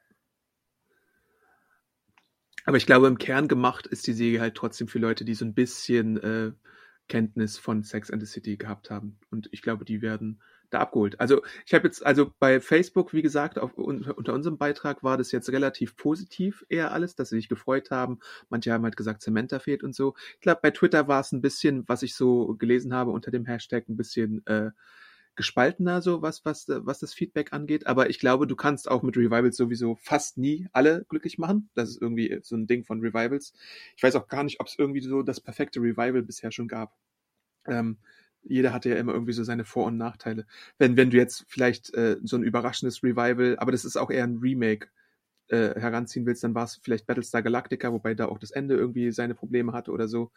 Aber 2.66 2.78
ich 2.78 2.86
glaube, 2.86 3.08
im 3.08 3.18
Kern 3.18 3.48
gemacht 3.48 3.88
ist 3.88 4.08
die 4.08 4.14
Serie 4.14 4.40
halt 4.40 4.56
trotzdem 4.56 4.88
für 4.88 5.00
Leute, 5.00 5.26
die 5.26 5.34
so 5.36 5.44
ein 5.44 5.54
bisschen 5.54 6.18
äh, 6.18 6.54
Kenntnis 7.10 7.58
von 7.58 7.84
Sex 7.84 8.10
and 8.10 8.22
the 8.22 8.26
City 8.26 8.56
gehabt 8.56 8.90
haben. 8.90 9.20
Und 9.30 9.50
ich 9.52 9.62
glaube, 9.62 9.84
die 9.84 10.02
werden 10.02 10.42
da 10.70 10.80
abgeholt. 10.80 11.20
Also 11.20 11.42
ich 11.66 11.74
habe 11.74 11.86
jetzt, 11.88 12.06
also 12.06 12.34
bei 12.40 12.62
Facebook, 12.62 13.14
wie 13.14 13.22
gesagt, 13.22 13.60
auf, 13.60 13.74
unter, 13.78 14.34
unserem 14.34 14.58
Beitrag 14.58 15.04
war 15.04 15.18
das 15.18 15.32
jetzt 15.32 15.52
relativ 15.52 15.96
positiv 15.98 16.66
eher 16.70 16.94
alles, 16.94 17.16
dass 17.16 17.30
sie 17.30 17.36
sich 17.36 17.50
gefreut 17.50 17.92
haben. 17.92 18.20
Manche 18.50 18.72
haben 18.72 18.84
halt 18.86 18.96
gesagt, 18.98 19.22
Samantha 19.22 19.60
fehlt 19.60 19.84
und 19.84 19.94
so. 19.94 20.16
Ich 20.36 20.42
glaube, 20.42 20.62
bei 20.64 20.72
Twitter 20.72 21.08
war 21.10 21.20
es 21.20 21.34
ein 21.34 21.42
bisschen, 21.42 21.84
was 21.88 22.02
ich 22.02 22.16
so 22.16 22.56
gelesen 22.56 22.94
habe 22.94 23.12
unter 23.12 23.30
dem 23.30 23.46
Hashtag, 23.46 23.90
ein 23.90 23.98
bisschen 23.98 24.46
äh, 24.48 24.72
gespaltener, 25.36 26.02
so 26.02 26.22
was, 26.22 26.46
was, 26.46 26.66
was 26.68 27.00
das 27.00 27.14
Feedback 27.14 27.54
angeht. 27.54 27.88
Aber 27.88 28.10
ich 28.10 28.20
glaube, 28.20 28.48
du 28.48 28.56
kannst 28.56 28.90
auch 28.90 29.04
mit 29.04 29.18
Revivals 29.18 29.58
sowieso 29.58 29.96
fast 29.96 30.38
nie 30.38 30.68
alle 30.72 31.06
glücklich 31.10 31.38
machen. 31.38 31.70
Das 31.74 31.90
ist 31.90 32.02
irgendwie 32.02 32.40
so 32.44 32.56
ein 32.56 32.68
Ding 32.68 32.84
von 32.84 33.00
Revivals. 33.02 33.54
Ich 33.96 34.04
weiß 34.04 34.16
auch 34.16 34.28
gar 34.28 34.44
nicht, 34.44 34.60
ob 34.60 34.68
es 34.68 34.78
irgendwie 34.78 35.02
so 35.02 35.24
das 35.24 35.42
perfekte 35.42 35.80
Revival 35.80 36.22
bisher 36.22 36.52
schon 36.52 36.68
gab. 36.68 36.96
Ähm, 37.66 37.98
jeder 38.44 38.74
hatte 38.74 38.90
ja 38.90 38.98
immer 38.98 39.14
irgendwie 39.14 39.34
so 39.34 39.44
seine 39.44 39.66
Vor- 39.66 39.86
und 39.86 39.98
Nachteile. 39.98 40.46
Wenn, 40.78 40.98
wenn 40.98 41.10
du 41.10 41.18
jetzt 41.18 41.46
vielleicht 41.48 41.94
äh, 41.94 42.18
so 42.24 42.36
ein 42.36 42.44
überraschendes 42.44 43.04
Revival, 43.04 43.58
aber 43.58 43.72
das 43.72 43.86
ist 43.86 43.98
auch 43.98 44.12
eher 44.12 44.26
ein 44.26 44.38
Remake, 44.38 44.90
äh, 45.54 45.80
heranziehen 45.80 46.26
willst, 46.26 46.44
dann 46.44 46.56
war 46.56 46.64
es 46.64 46.80
vielleicht 46.82 47.06
Battlestar 47.06 47.44
Galactica, 47.44 47.94
wobei 47.94 48.16
da 48.16 48.26
auch 48.26 48.40
das 48.40 48.50
Ende 48.50 48.76
irgendwie 48.76 49.12
seine 49.12 49.36
Probleme 49.36 49.72
hatte 49.72 49.92
oder 49.92 50.08
so. 50.08 50.32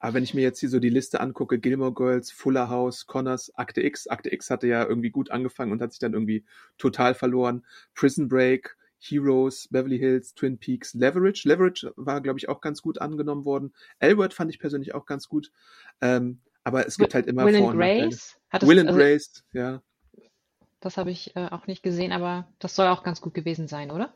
Aber 0.00 0.14
wenn 0.14 0.24
ich 0.24 0.32
mir 0.32 0.40
jetzt 0.40 0.60
hier 0.60 0.70
so 0.70 0.80
die 0.80 0.88
Liste 0.88 1.20
angucke, 1.20 1.58
Gilmore 1.58 1.92
Girls, 1.92 2.30
Fuller 2.30 2.70
House, 2.70 3.06
Connors, 3.06 3.54
Akte 3.54 3.82
X, 3.82 4.06
Akte 4.06 4.32
X 4.32 4.48
hatte 4.48 4.66
ja 4.66 4.84
irgendwie 4.84 5.10
gut 5.10 5.30
angefangen 5.30 5.72
und 5.72 5.82
hat 5.82 5.92
sich 5.92 5.98
dann 5.98 6.14
irgendwie 6.14 6.46
total 6.78 7.14
verloren. 7.14 7.66
Prison 7.94 8.28
Break, 8.28 8.78
Heroes, 8.98 9.68
Beverly 9.68 9.98
Hills, 9.98 10.34
Twin 10.34 10.56
Peaks, 10.56 10.94
Leverage. 10.94 11.46
Leverage 11.46 11.92
war, 11.96 12.22
glaube 12.22 12.38
ich, 12.38 12.48
auch 12.48 12.62
ganz 12.62 12.80
gut 12.80 12.98
angenommen 12.98 13.44
worden. 13.44 13.74
Elwood 13.98 14.32
fand 14.32 14.50
ich 14.50 14.58
persönlich 14.58 14.94
auch 14.94 15.04
ganz 15.04 15.28
gut. 15.28 15.52
Ähm, 16.00 16.40
aber 16.64 16.86
es 16.86 16.96
gibt 16.96 17.14
halt 17.14 17.26
immer 17.26 17.44
Will 17.44 17.56
and. 17.56 17.76
Grace 17.76 18.38
hat 18.48 18.62
es, 18.62 18.68
Will 18.70 18.78
and 18.78 18.88
also, 18.88 18.98
Grace, 18.98 19.44
ja. 19.52 19.82
das 20.80 20.96
habe 20.96 21.10
ich 21.10 21.36
äh, 21.36 21.48
auch 21.50 21.66
nicht 21.66 21.82
gesehen, 21.82 22.12
aber 22.12 22.48
das 22.58 22.74
soll 22.74 22.86
auch 22.86 23.02
ganz 23.02 23.20
gut 23.20 23.34
gewesen 23.34 23.68
sein, 23.68 23.90
oder? 23.90 24.14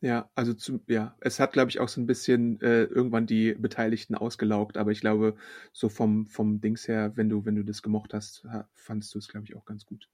Ja, 0.00 0.30
also 0.36 0.54
zu, 0.54 0.80
ja, 0.86 1.16
es 1.20 1.40
hat, 1.40 1.52
glaube 1.52 1.70
ich, 1.70 1.80
auch 1.80 1.88
so 1.88 2.00
ein 2.00 2.06
bisschen 2.06 2.60
äh, 2.60 2.84
irgendwann 2.84 3.26
die 3.26 3.54
Beteiligten 3.54 4.14
ausgelaugt, 4.14 4.76
aber 4.76 4.92
ich 4.92 5.00
glaube, 5.00 5.34
so 5.72 5.88
vom, 5.88 6.28
vom 6.28 6.60
Dings 6.60 6.86
her, 6.86 7.12
wenn 7.16 7.28
du, 7.28 7.44
wenn 7.44 7.56
du 7.56 7.64
das 7.64 7.82
gemocht 7.82 8.14
hast, 8.14 8.44
ha- 8.44 8.68
fandst 8.74 9.12
du 9.14 9.18
es, 9.18 9.26
glaube 9.28 9.46
ich, 9.46 9.56
auch 9.56 9.64
ganz 9.64 9.86
gut. 9.86 10.08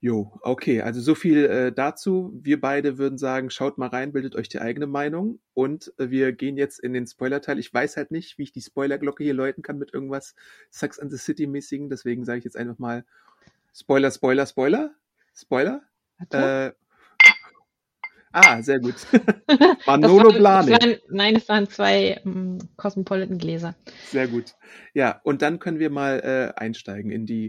Jo, 0.00 0.38
okay, 0.42 0.80
also 0.82 1.00
so 1.00 1.14
viel 1.16 1.46
äh, 1.46 1.72
dazu. 1.72 2.30
Wir 2.40 2.60
beide 2.60 2.98
würden 2.98 3.18
sagen, 3.18 3.50
schaut 3.50 3.78
mal 3.78 3.88
rein, 3.88 4.12
bildet 4.12 4.36
euch 4.36 4.48
die 4.48 4.60
eigene 4.60 4.86
Meinung 4.86 5.40
und 5.54 5.92
äh, 5.98 6.10
wir 6.10 6.32
gehen 6.32 6.56
jetzt 6.56 6.78
in 6.78 6.92
den 6.92 7.06
Spoiler-Teil. 7.06 7.58
Ich 7.58 7.74
weiß 7.74 7.96
halt 7.96 8.12
nicht, 8.12 8.38
wie 8.38 8.44
ich 8.44 8.52
die 8.52 8.60
Spoilerglocke 8.60 9.24
hier 9.24 9.34
läuten 9.34 9.62
kann 9.62 9.76
mit 9.78 9.92
irgendwas 9.92 10.36
Sex 10.70 11.00
and 11.00 11.10
the 11.10 11.18
City-mäßigen, 11.18 11.88
deswegen 11.88 12.24
sage 12.24 12.38
ich 12.38 12.44
jetzt 12.44 12.56
einfach 12.56 12.78
mal 12.78 13.04
Spoiler, 13.74 14.10
Spoiler, 14.10 14.46
Spoiler, 14.46 14.94
Spoiler. 15.34 15.82
Äh, 16.30 16.72
ah, 18.32 18.62
sehr 18.62 18.80
gut. 18.80 18.94
Manolo 19.86 20.30
Blahnik. 20.32 21.02
nein, 21.08 21.36
es 21.36 21.48
waren 21.48 21.68
zwei 21.68 22.20
ähm, 22.24 22.58
Cosmopolitan-Gläser. 22.76 23.74
Sehr 24.06 24.28
gut. 24.28 24.54
Ja, 24.94 25.20
und 25.24 25.42
dann 25.42 25.58
können 25.58 25.78
wir 25.78 25.90
mal 25.90 26.20
äh, 26.20 26.60
einsteigen 26.60 27.10
in 27.10 27.26
die. 27.26 27.48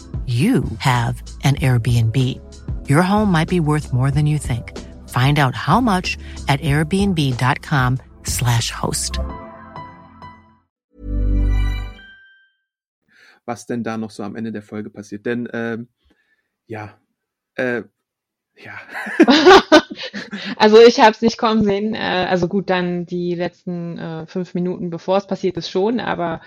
you 0.27 0.63
have 0.77 1.23
an 1.43 1.55
Airbnb. 1.55 2.15
Your 2.87 3.01
home 3.01 3.31
might 3.31 3.49
be 3.49 3.59
worth 3.59 3.91
more 3.91 4.11
than 4.11 4.27
you 4.27 4.37
think. 4.37 4.77
Find 5.09 5.39
out 5.39 5.55
how 5.55 5.81
much 5.81 6.19
at 6.47 6.61
airbnb.com/slash 6.61 8.71
host. 8.71 9.17
was 13.45 13.65
denn 13.65 13.83
da 13.83 13.97
noch 13.97 14.11
so 14.11 14.23
am 14.23 14.35
Ende 14.35 14.51
der 14.51 14.61
Folge 14.61 14.89
passiert. 14.89 15.25
Denn 15.25 15.47
ähm, 15.51 15.87
ja, 16.67 16.97
äh, 17.55 17.83
ja, 18.55 18.79
Also 20.57 20.79
ich 20.79 20.99
habe 20.99 21.11
es 21.11 21.21
nicht 21.21 21.37
kommen 21.37 21.63
sehen. 21.63 21.95
Äh, 21.95 22.27
also 22.29 22.47
gut, 22.47 22.69
dann 22.69 23.05
die 23.05 23.35
letzten 23.35 23.97
äh, 23.97 24.27
fünf 24.27 24.53
Minuten, 24.53 24.89
bevor 24.89 25.17
es 25.17 25.27
passiert 25.27 25.57
ist, 25.57 25.69
schon, 25.69 25.99
aber 25.99 26.41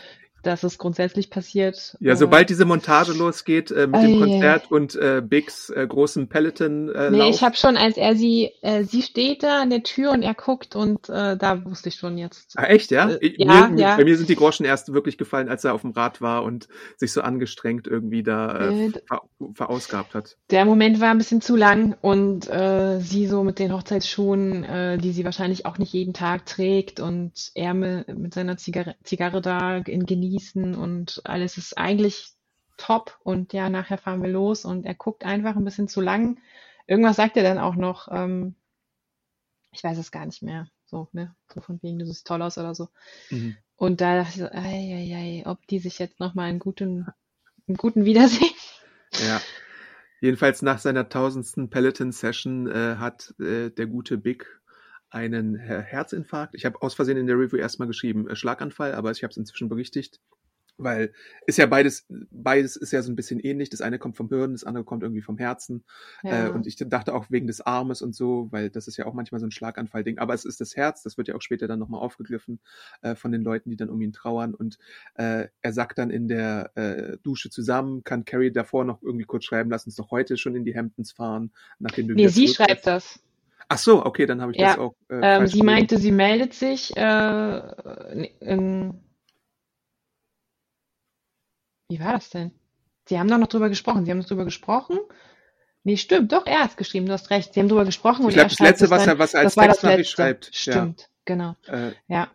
dass 0.46 0.62
es 0.62 0.78
grundsätzlich 0.78 1.30
passiert. 1.30 1.96
Ja, 2.00 2.14
sobald 2.16 2.50
diese 2.50 2.64
Montage 2.64 3.12
losgeht 3.12 3.70
äh, 3.70 3.86
mit 3.86 4.02
dem 4.02 4.20
Konzert 4.20 4.70
und 4.70 4.94
äh, 4.94 5.22
Bigs 5.24 5.70
äh, 5.70 5.86
großen 5.86 6.28
Peloton 6.28 6.90
äh, 6.90 7.10
Nee, 7.10 7.30
ich 7.30 7.42
habe 7.42 7.56
schon, 7.56 7.76
als 7.76 7.96
er 7.96 8.14
sie, 8.14 8.52
äh, 8.62 8.84
sie 8.84 9.02
steht 9.02 9.42
da 9.42 9.62
an 9.62 9.70
der 9.70 9.82
Tür 9.82 10.12
und 10.12 10.22
er 10.22 10.34
guckt 10.34 10.76
und 10.76 11.08
äh, 11.08 11.36
da 11.36 11.64
wusste 11.64 11.88
ich 11.88 11.96
schon 11.96 12.18
jetzt. 12.18 12.52
Ah, 12.56 12.66
echt, 12.66 12.90
ja? 12.90 13.10
Äh, 13.10 13.34
ja, 13.38 13.68
mir, 13.68 13.80
ja. 13.80 13.96
Bei 13.96 14.04
mir 14.04 14.16
sind 14.16 14.28
die 14.28 14.36
Groschen 14.36 14.64
erst 14.64 14.92
wirklich 14.92 15.18
gefallen, 15.18 15.48
als 15.48 15.64
er 15.64 15.74
auf 15.74 15.80
dem 15.80 15.90
Rad 15.90 16.20
war 16.20 16.44
und 16.44 16.68
sich 16.96 17.12
so 17.12 17.22
angestrengt 17.22 17.86
irgendwie 17.86 18.22
da 18.22 18.70
äh, 18.70 18.84
Äh, 18.84 18.90
ver 19.06 19.22
verausgabt 19.54 20.14
hat. 20.14 20.36
Der 20.50 20.64
Moment 20.64 21.00
war 21.00 21.10
ein 21.10 21.18
bisschen 21.18 21.40
zu 21.40 21.56
lang 21.56 21.96
und 22.00 22.48
äh, 22.48 23.00
sie 23.00 23.26
so 23.26 23.44
mit 23.44 23.58
den 23.58 23.72
Hochzeitsschuhen, 23.72 24.64
äh, 24.64 24.98
die 24.98 25.12
sie 25.12 25.24
wahrscheinlich 25.24 25.66
auch 25.66 25.78
nicht 25.78 25.92
jeden 25.92 26.14
Tag 26.14 26.46
trägt 26.46 27.00
und 27.00 27.50
er 27.54 27.74
mit, 27.74 28.34
seiner 28.34 28.56
Zigarre, 28.56 28.94
Zigarre 29.02 29.40
da 29.40 29.76
in 29.78 30.06
Genießen 30.34 30.74
und 30.74 31.20
alles 31.24 31.58
ist 31.58 31.78
eigentlich 31.78 32.32
top 32.76 33.18
und 33.22 33.52
ja, 33.52 33.68
nachher 33.70 33.98
fahren 33.98 34.22
wir 34.22 34.30
los 34.30 34.64
und 34.64 34.84
er 34.84 34.94
guckt 34.94 35.24
einfach 35.24 35.54
ein 35.54 35.64
bisschen 35.64 35.86
zu 35.86 36.00
lang. 36.00 36.40
Irgendwas 36.86 37.16
sagt 37.16 37.36
er 37.36 37.44
dann 37.44 37.58
auch 37.58 37.76
noch, 37.76 38.08
ähm, 38.10 38.56
ich 39.70 39.84
weiß 39.84 39.96
es 39.96 40.10
gar 40.10 40.26
nicht 40.26 40.42
mehr, 40.42 40.68
so, 40.86 41.08
ne, 41.12 41.34
so 41.52 41.60
von 41.60 41.80
wegen, 41.82 42.00
du 42.00 42.06
siehst 42.06 42.26
toll 42.26 42.42
aus 42.42 42.58
oder 42.58 42.74
so. 42.74 42.88
Mhm. 43.30 43.56
Und 43.76 44.00
da 44.00 44.16
dachte 44.16 44.30
ich 44.30 44.40
so, 44.40 44.46
ei, 44.46 44.50
ei, 44.52 45.14
ei, 45.14 45.42
ob 45.46 45.64
die 45.68 45.78
sich 45.78 45.98
jetzt 45.98 46.18
nochmal 46.18 46.48
einen 46.48 46.58
guten, 46.58 47.06
einen 47.68 47.76
guten 47.76 48.04
Wiedersehen. 48.04 48.54
Ja. 49.24 49.40
Jedenfalls 50.20 50.62
nach 50.62 50.78
seiner 50.78 51.08
tausendsten 51.08 51.70
Peloton-Session 51.70 52.66
äh, 52.66 52.96
hat 52.96 53.34
äh, 53.38 53.70
der 53.70 53.86
gute 53.86 54.18
Big 54.18 54.46
einen 55.14 55.54
Her 55.56 55.80
Herzinfarkt. 55.80 56.54
Ich 56.54 56.64
habe 56.66 56.82
aus 56.82 56.94
Versehen 56.94 57.16
in 57.16 57.26
der 57.26 57.38
Review 57.38 57.56
erstmal 57.58 57.88
geschrieben 57.88 58.28
äh, 58.28 58.36
Schlaganfall, 58.36 58.94
aber 58.94 59.10
ich 59.12 59.22
habe 59.22 59.30
es 59.30 59.36
inzwischen 59.36 59.68
berichtigt, 59.68 60.20
weil 60.76 61.12
ist 61.46 61.56
ja 61.56 61.66
beides, 61.66 62.04
beides 62.32 62.74
ist 62.74 62.90
ja 62.92 63.00
so 63.00 63.12
ein 63.12 63.14
bisschen 63.14 63.38
ähnlich. 63.38 63.70
Das 63.70 63.80
eine 63.80 64.00
kommt 64.00 64.16
vom 64.16 64.28
Hirn, 64.28 64.52
das 64.52 64.64
andere 64.64 64.82
kommt 64.84 65.04
irgendwie 65.04 65.22
vom 65.22 65.38
Herzen. 65.38 65.84
Äh, 66.24 66.30
Ja. 66.30 66.48
und 66.48 66.66
ich 66.66 66.74
dachte 66.76 67.14
auch 67.14 67.26
wegen 67.30 67.46
des 67.46 67.60
Armes 67.60 68.02
und 68.02 68.12
so, 68.14 68.48
weil 68.50 68.70
das 68.70 68.88
ist 68.88 68.96
ja 68.96 69.06
auch 69.06 69.14
manchmal 69.14 69.38
so 69.38 69.46
ein 69.46 69.52
Schlaganfall-Ding. 69.52 70.18
Aber 70.18 70.34
es 70.34 70.44
ist 70.44 70.60
das 70.60 70.74
Herz, 70.74 71.04
das 71.04 71.16
wird 71.16 71.28
ja 71.28 71.36
auch 71.36 71.42
später 71.42 71.68
dann 71.68 71.78
nochmal 71.78 72.00
aufgegriffen 72.00 72.58
äh, 73.02 73.14
von 73.14 73.30
den 73.30 73.42
Leuten, 73.44 73.70
die 73.70 73.76
dann 73.76 73.88
um 73.88 74.00
ihn 74.00 74.12
trauern. 74.12 74.52
Und 74.52 74.78
äh, 75.14 75.46
er 75.60 75.72
sagt 75.72 75.98
dann 75.98 76.10
in 76.10 76.26
der 76.26 76.72
äh, 76.74 77.18
Dusche 77.22 77.50
zusammen, 77.50 78.02
kann 78.02 78.24
Carrie 78.24 78.50
davor 78.50 78.84
noch 78.84 79.00
irgendwie 79.00 79.26
kurz 79.26 79.44
schreiben, 79.44 79.70
lass 79.70 79.86
uns 79.86 79.94
doch 79.94 80.10
heute 80.10 80.36
schon 80.36 80.56
in 80.56 80.64
die 80.64 80.76
Hamptons 80.76 81.12
fahren, 81.12 81.52
nachdem 81.78 82.08
du 82.08 82.14
Nee, 82.14 82.26
sie 82.26 82.48
schreibt 82.48 82.88
das. 82.88 83.20
Ach 83.68 83.78
so, 83.78 84.04
okay, 84.04 84.26
dann 84.26 84.40
habe 84.40 84.52
ich 84.52 84.58
Ja, 84.58 84.68
das 84.68 84.78
auch 84.78 84.94
äh, 85.08 85.36
Ähm, 85.36 85.46
sie 85.46 85.62
meinte, 85.62 85.98
sie 85.98 86.12
meldet 86.12 86.54
sich. 86.54 86.96
Äh, 86.96 87.58
in, 88.40 89.00
wie 91.88 92.00
war 92.00 92.12
das 92.12 92.30
denn? 92.30 92.52
Sie 93.06 93.18
haben 93.18 93.28
doch 93.28 93.38
noch 93.38 93.48
drüber 93.48 93.68
gesprochen. 93.68 94.04
Sie 94.04 94.10
haben 94.10 94.22
drüber 94.22 94.44
gesprochen. 94.44 94.98
Nee, 95.82 95.98
stimmt, 95.98 96.32
doch, 96.32 96.46
er 96.46 96.60
hat's 96.60 96.76
geschrieben, 96.76 97.04
du 97.06 97.12
hast 97.12 97.30
recht. 97.30 97.52
Sie 97.52 97.60
haben 97.60 97.68
drüber 97.68 97.84
gesprochen 97.84 98.24
und 98.24 98.30
Ich 98.30 98.36
glaube, 98.36 98.48
das 98.48 98.58
letzte, 98.58 98.88
was 98.88 99.06
er, 99.06 99.18
was 99.18 99.34
er 99.34 99.40
als 99.40 99.54
Textnachricht 99.54 100.10
schreibt. 100.10 100.46
Ja. 100.46 100.50
Stimmt, 100.52 101.10
genau. 101.26 101.56
Äh, 101.66 101.92
Ja, 102.08 102.30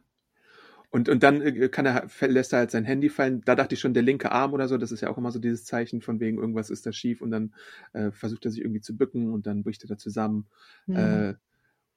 Und, 0.92 1.08
und 1.08 1.22
dann 1.22 1.42
äh, 1.42 1.70
kann 1.70 1.86
er, 1.86 2.08
lässt 2.22 2.54
er 2.54 2.60
halt 2.60 2.72
sein 2.72 2.86
Handy 2.86 3.10
fallen. 3.10 3.42
Da 3.46 3.56
dachte 3.56 3.76
ich 3.76 3.80
schon, 3.80 3.94
der 3.94 4.04
linke 4.04 4.32
Arm 4.32 4.54
oder 4.54 4.68
so, 4.68 4.78
das 4.78 4.92
ist 4.92 5.02
ja 5.02 5.10
auch 5.10 5.18
immer 5.18 5.32
so 5.32 5.40
dieses 5.40 5.66
Zeichen 5.66 6.02
von 6.02 6.20
wegen, 6.20 6.38
irgendwas 6.38 6.70
ist 6.70 6.86
da 6.86 6.92
schief 6.92 7.22
und 7.22 7.32
dann 7.32 7.54
äh, 7.94 8.12
versucht 8.12 8.46
er 8.46 8.52
sich 8.52 8.62
irgendwie 8.62 8.82
zu 8.82 8.98
bücken 8.98 9.32
und 9.32 9.46
dann 9.46 9.64
bricht 9.64 9.84
er 9.84 9.88
da 9.88 9.98
zusammen. 9.98 10.48
hm. 10.86 10.96
Äh, 10.96 11.34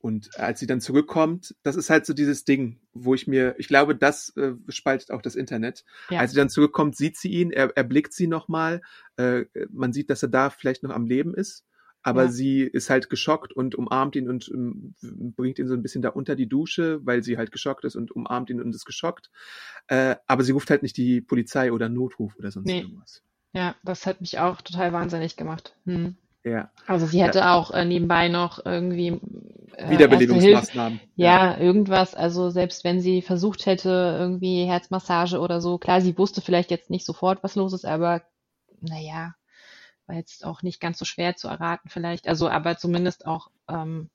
und 0.02 0.36
als 0.36 0.58
sie 0.58 0.66
dann 0.66 0.80
zurückkommt, 0.80 1.54
das 1.62 1.76
ist 1.76 1.88
halt 1.88 2.06
so 2.06 2.12
dieses 2.12 2.44
Ding, 2.44 2.80
wo 2.92 3.14
ich 3.14 3.28
mir, 3.28 3.54
ich 3.58 3.68
glaube, 3.68 3.94
das 3.94 4.36
äh, 4.36 4.54
spaltet 4.68 5.12
auch 5.12 5.22
das 5.22 5.36
Internet. 5.36 5.84
Ja. 6.10 6.18
Als 6.18 6.32
sie 6.32 6.36
dann 6.36 6.48
zurückkommt, 6.48 6.96
sieht 6.96 7.16
sie 7.16 7.28
ihn, 7.28 7.52
er 7.52 7.70
erblickt 7.76 8.12
sie 8.12 8.26
nochmal, 8.26 8.82
äh, 9.16 9.44
man 9.70 9.92
sieht, 9.92 10.10
dass 10.10 10.24
er 10.24 10.28
da 10.28 10.50
vielleicht 10.50 10.82
noch 10.82 10.90
am 10.90 11.06
Leben 11.06 11.34
ist, 11.34 11.64
aber 12.02 12.24
Ja. 12.24 12.30
sie 12.30 12.60
ist 12.62 12.90
halt 12.90 13.10
geschockt 13.10 13.52
und 13.52 13.74
umarmt 13.74 14.16
ihn 14.16 14.28
und 14.28 14.48
ähm, 14.52 14.94
bringt 15.36 15.58
ihn 15.58 15.68
so 15.68 15.74
ein 15.74 15.82
bisschen 15.82 16.02
da 16.02 16.08
unter 16.10 16.34
die 16.36 16.48
Dusche, 16.48 17.04
weil 17.06 17.22
sie 17.22 17.36
halt 17.38 17.52
geschockt 17.52 17.84
ist 17.84 17.96
und 17.96 18.10
umarmt 18.10 18.50
ihn 18.50 18.60
und 18.60 18.74
ist 18.74 18.84
geschockt. 18.84 19.30
Äh, 19.88 20.16
aber 20.26 20.42
sie 20.44 20.52
ruft 20.52 20.70
halt 20.70 20.82
nicht 20.82 20.96
die 20.96 21.20
Polizei 21.20 21.72
oder 21.72 21.88
Notruf 21.88 22.36
oder 22.36 22.50
sonst 22.50 22.66
Nee. 22.66 22.80
irgendwas. 22.80 23.22
ja, 23.54 23.74
das 23.84 24.06
hat 24.06 24.20
mich 24.20 24.38
auch 24.38 24.60
total 24.62 24.92
wahnsinnig 24.92 25.36
gemacht. 25.36 25.76
Hm. 25.84 26.16
Ja, 26.44 26.72
Also 26.88 27.06
sie 27.06 27.22
hätte 27.22 27.50
auch 27.50 27.70
äh, 27.70 27.84
nebenbei 27.84 28.26
noch 28.28 28.64
irgendwie 28.66 29.20
äh, 29.76 29.90
Wiederbelebungsmaßnahmen. 29.90 30.98
ja, 31.14 31.56
irgendwas. 31.56 32.16
Also 32.16 32.50
selbst 32.50 32.82
wenn 32.82 33.00
sie 33.00 33.22
versucht 33.22 33.64
hätte, 33.66 34.16
irgendwie 34.18 34.64
Herzmassage 34.64 35.38
oder 35.38 35.60
so, 35.60 35.78
klar, 35.78 36.00
sie 36.00 36.18
wusste 36.18 36.40
vielleicht 36.40 36.72
jetzt 36.72 36.90
nicht 36.90 37.06
sofort, 37.06 37.44
was 37.44 37.54
los 37.54 37.72
ist, 37.74 37.84
aber 37.84 38.22
naja, 38.80 39.34
war 40.12 40.18
jetzt 40.18 40.44
auch 40.44 40.62
nicht 40.62 40.80
ganz 40.80 40.98
so 40.98 41.04
schwer 41.04 41.36
zu 41.36 41.48
erraten 41.48 41.88
vielleicht. 41.88 42.28
Also, 42.28 42.48
aber 42.48 42.76
zumindest 42.76 43.26
auch 43.26 43.50
ähm, 43.68 44.10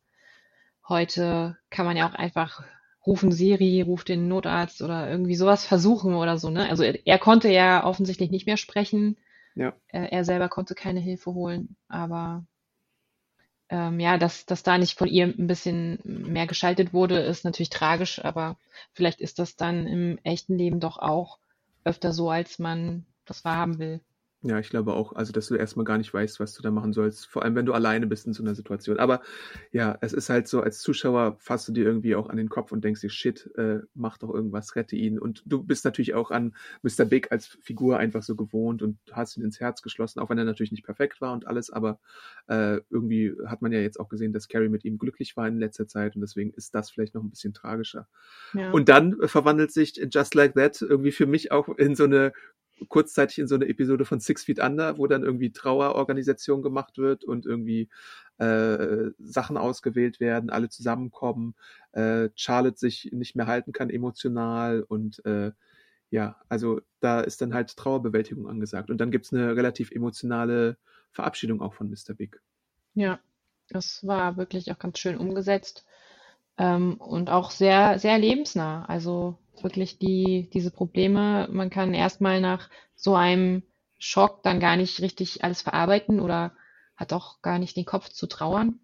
heute 0.88 1.58
kann 1.72 1.88
man 1.88 1.98
ja 1.98 2.08
auch 2.08 2.14
einfach 2.14 2.64
rufen 3.06 3.32
Siri, 3.32 3.82
ruft 3.82 4.10
den 4.10 4.28
Notarzt 4.28 4.82
oder 4.82 5.10
irgendwie 5.10 5.36
sowas 5.36 5.66
versuchen 5.66 6.14
oder 6.14 6.38
so, 6.38 6.50
ne? 6.50 6.70
Also 6.70 6.84
er, 6.84 7.00
er 7.08 7.18
konnte 7.18 7.50
ja 7.50 7.84
offensichtlich 7.84 8.30
nicht 8.30 8.46
mehr 8.46 8.58
sprechen. 8.58 9.18
Ja. 9.56 9.74
Äh, 9.88 10.10
er 10.12 10.24
selber 10.24 10.50
konnte 10.50 10.76
keine 10.76 11.00
Hilfe 11.00 11.34
holen, 11.34 11.76
aber 11.88 12.46
ähm, 13.70 14.00
ja, 14.00 14.18
dass, 14.20 14.46
dass 14.46 14.62
da 14.62 14.78
nicht 14.78 15.00
von 15.00 15.08
ihr 15.08 15.26
ein 15.26 15.48
bisschen 15.48 16.00
mehr 16.04 16.46
geschaltet 16.46 16.94
wurde, 16.94 17.20
ist 17.20 17.44
natürlich 17.44 17.72
tragisch, 17.72 18.24
aber 18.24 18.58
vielleicht 18.94 19.20
ist 19.20 19.40
das 19.40 19.56
dann 19.56 19.88
im 19.88 20.20
echten 20.24 20.58
Leben 20.58 20.80
doch 20.80 21.00
auch 21.00 21.40
öfter 21.84 22.14
so, 22.14 22.30
als 22.30 22.60
man 22.60 23.06
das 23.26 23.44
wahrhaben 23.44 23.80
will. 23.80 24.00
Ja, 24.44 24.60
ich 24.60 24.70
glaube 24.70 24.94
auch, 24.94 25.14
also 25.14 25.34
dass 25.34 25.48
du 25.48 25.56
erstmal 25.56 25.84
gar 25.84 25.98
nicht 25.98 26.14
weißt, 26.14 26.40
was 26.40 26.54
du 26.54 26.62
da 26.62 26.70
machen 26.70 26.94
sollst, 26.94 27.26
vor 27.26 27.44
allem 27.44 27.56
wenn 27.56 27.66
du 27.66 27.74
alleine 27.74 28.06
bist 28.06 28.28
in 28.28 28.34
so 28.34 28.44
einer 28.44 28.54
Situation. 28.54 29.00
Aber 29.00 29.22
ja, 29.72 29.98
es 30.02 30.14
ist 30.14 30.30
halt 30.30 30.48
so, 30.48 30.62
als 30.62 30.80
Zuschauer 30.80 31.38
fasst 31.40 31.68
du 31.68 31.72
dir 31.72 31.86
irgendwie 31.86 32.16
auch 32.16 32.30
an 32.30 32.38
den 32.38 32.48
Kopf 32.48 32.72
und 32.72 32.84
denkst 32.84 33.02
dir, 33.02 33.10
shit, 33.10 33.50
äh, 33.56 33.80
mach 33.96 34.20
doch 34.20 34.32
irgendwas, 34.32 34.76
rette 34.76 34.96
ihn. 34.96 35.18
Und 35.18 35.42
du 35.48 35.64
bist 35.64 35.86
natürlich 35.86 36.14
auch 36.14 36.30
an 36.30 36.56
Mr. 36.84 37.06
Big 37.06 37.32
als 37.32 37.58
Figur 37.62 37.98
einfach 37.98 38.22
so 38.22 38.36
gewohnt 38.36 38.84
und 38.84 39.00
hast 39.12 39.38
ihn 39.38 39.44
ins 39.44 39.60
Herz 39.60 39.82
geschlossen, 39.82 40.20
auch 40.20 40.30
wenn 40.30 40.38
er 40.38 40.46
natürlich 40.46 40.72
nicht 40.72 40.86
perfekt 40.86 41.20
war 41.20 41.34
und 41.34 41.48
alles, 41.48 41.72
aber 41.72 42.00
äh, 42.48 42.80
irgendwie 42.92 43.34
hat 43.48 43.64
man 43.64 43.72
ja 43.72 43.80
jetzt 43.80 44.00
auch 44.00 44.08
gesehen, 44.08 44.34
dass 44.34 44.48
Carrie 44.48 44.70
mit 44.70 44.86
ihm 44.86 45.00
glücklich 45.00 45.36
war 45.36 45.48
in 45.48 45.58
letzter 45.58 45.88
Zeit 45.88 46.14
und 46.14 46.22
deswegen 46.22 46.52
ist 46.52 46.76
das 46.76 46.92
vielleicht 46.92 47.16
noch 47.16 47.24
ein 47.24 47.32
bisschen 47.32 47.56
tragischer. 47.56 48.08
Ja. 48.54 48.70
Und 48.70 48.88
dann 48.88 49.18
verwandelt 49.28 49.72
sich 49.72 50.00
Just 50.12 50.36
Like 50.36 50.54
That 50.54 50.80
irgendwie 50.84 51.12
für 51.12 51.26
mich 51.26 51.52
auch 51.52 51.70
in 51.70 51.96
so 51.96 52.04
eine 52.04 52.34
kurzzeitig 52.90 53.40
in 53.40 53.48
so 53.48 53.56
eine 53.56 53.68
Episode 53.68 54.06
von 54.06 54.20
Six 54.20 54.44
Feet 54.44 54.60
Under, 54.60 54.98
wo 54.98 55.08
dann 55.08 55.24
irgendwie 55.24 55.52
Trauerorganisation 55.52 56.62
gemacht 56.62 56.98
wird 56.98 57.24
und 57.24 57.46
irgendwie 57.46 57.90
äh, 58.38 59.12
Sachen 59.20 59.58
ausgewählt 59.58 60.20
werden, 60.20 60.50
alle 60.50 60.70
zusammenkommen, 60.70 61.56
äh, 61.94 62.30
Charlotte 62.36 62.78
sich 62.78 63.10
nicht 63.12 63.36
mehr 63.36 63.48
halten 63.48 63.72
kann 63.72 63.90
emotional 63.90 64.84
und 64.84 65.24
äh, 65.26 65.52
ja, 66.10 66.40
also 66.48 66.80
da 67.00 67.20
ist 67.22 67.42
dann 67.42 67.54
halt 67.54 67.76
Trauerbewältigung 67.76 68.48
angesagt. 68.48 68.90
Und 68.90 69.00
dann 69.00 69.12
gibt's 69.12 69.34
eine 69.34 69.56
relativ 69.56 69.92
emotionale 69.92 70.78
Verabschiedung 71.12 71.62
auch 71.62 71.74
von 71.74 71.90
Mr. 71.90 72.14
Big. 72.16 72.42
Ja, 72.94 73.20
das 73.70 74.06
war 74.08 74.38
wirklich 74.38 74.72
auch 74.72 74.80
ganz 74.80 75.00
schön 75.00 75.18
umgesetzt 75.18 75.86
ähm, 76.58 76.96
und 76.96 77.30
auch 77.30 77.52
sehr, 77.52 78.00
sehr 78.00 78.18
lebensnah. 78.20 78.86
Also 78.86 79.38
wirklich 79.62 80.00
die, 80.00 80.50
diese 80.54 80.72
Probleme, 80.72 81.48
man 81.52 81.70
kann 81.70 81.94
erstmal 81.94 82.42
nach 82.42 82.70
so 82.96 83.16
einem 83.16 83.64
Schock 84.00 84.44
dann 84.44 84.60
gar 84.60 84.76
nicht 84.78 85.02
richtig 85.02 85.44
alles 85.44 85.62
verarbeiten 85.62 86.20
oder 86.20 86.54
hat 86.96 87.14
auch 87.14 87.42
gar 87.42 87.60
nicht 87.60 87.76
den 87.78 87.86
Kopf 87.86 88.10
zu 88.10 88.28
trauern, 88.28 88.80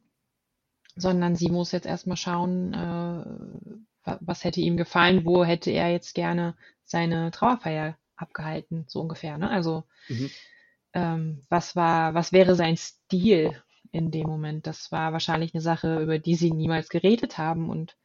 sondern 0.95 1.35
sie 1.35 1.49
muss 1.49 1.71
jetzt 1.71 1.85
erstmal 1.87 2.17
schauen, 2.17 2.73
äh, 2.73 4.07
wa- 4.09 4.19
was 4.21 4.43
hätte 4.43 4.61
ihm 4.61 4.77
gefallen, 4.77 5.25
wo 5.25 5.43
hätte 5.43 5.71
er 5.71 5.91
jetzt 5.91 6.13
gerne 6.15 6.55
seine 6.83 7.31
Trauerfeier 7.31 7.97
abgehalten, 8.15 8.85
so 8.87 9.01
ungefähr, 9.01 9.37
ne? 9.37 9.49
Also 9.49 9.83
Mhm. 10.09 10.27
ähm, 10.93 11.41
was 11.49 11.75
war, 11.75 12.13
was 12.13 12.31
wäre 12.31 12.55
sein 12.55 12.77
Stil 12.77 13.61
in 13.93 14.11
dem 14.11 14.27
Moment? 14.27 14.67
Das 14.67 14.91
war 14.91 15.13
wahrscheinlich 15.13 15.53
eine 15.53 15.61
Sache, 15.61 16.01
über 16.01 16.19
die 16.19 16.35
sie 16.35 16.51
niemals 16.51 16.89
geredet 16.89 17.37
haben 17.37 17.69
und 17.69 17.95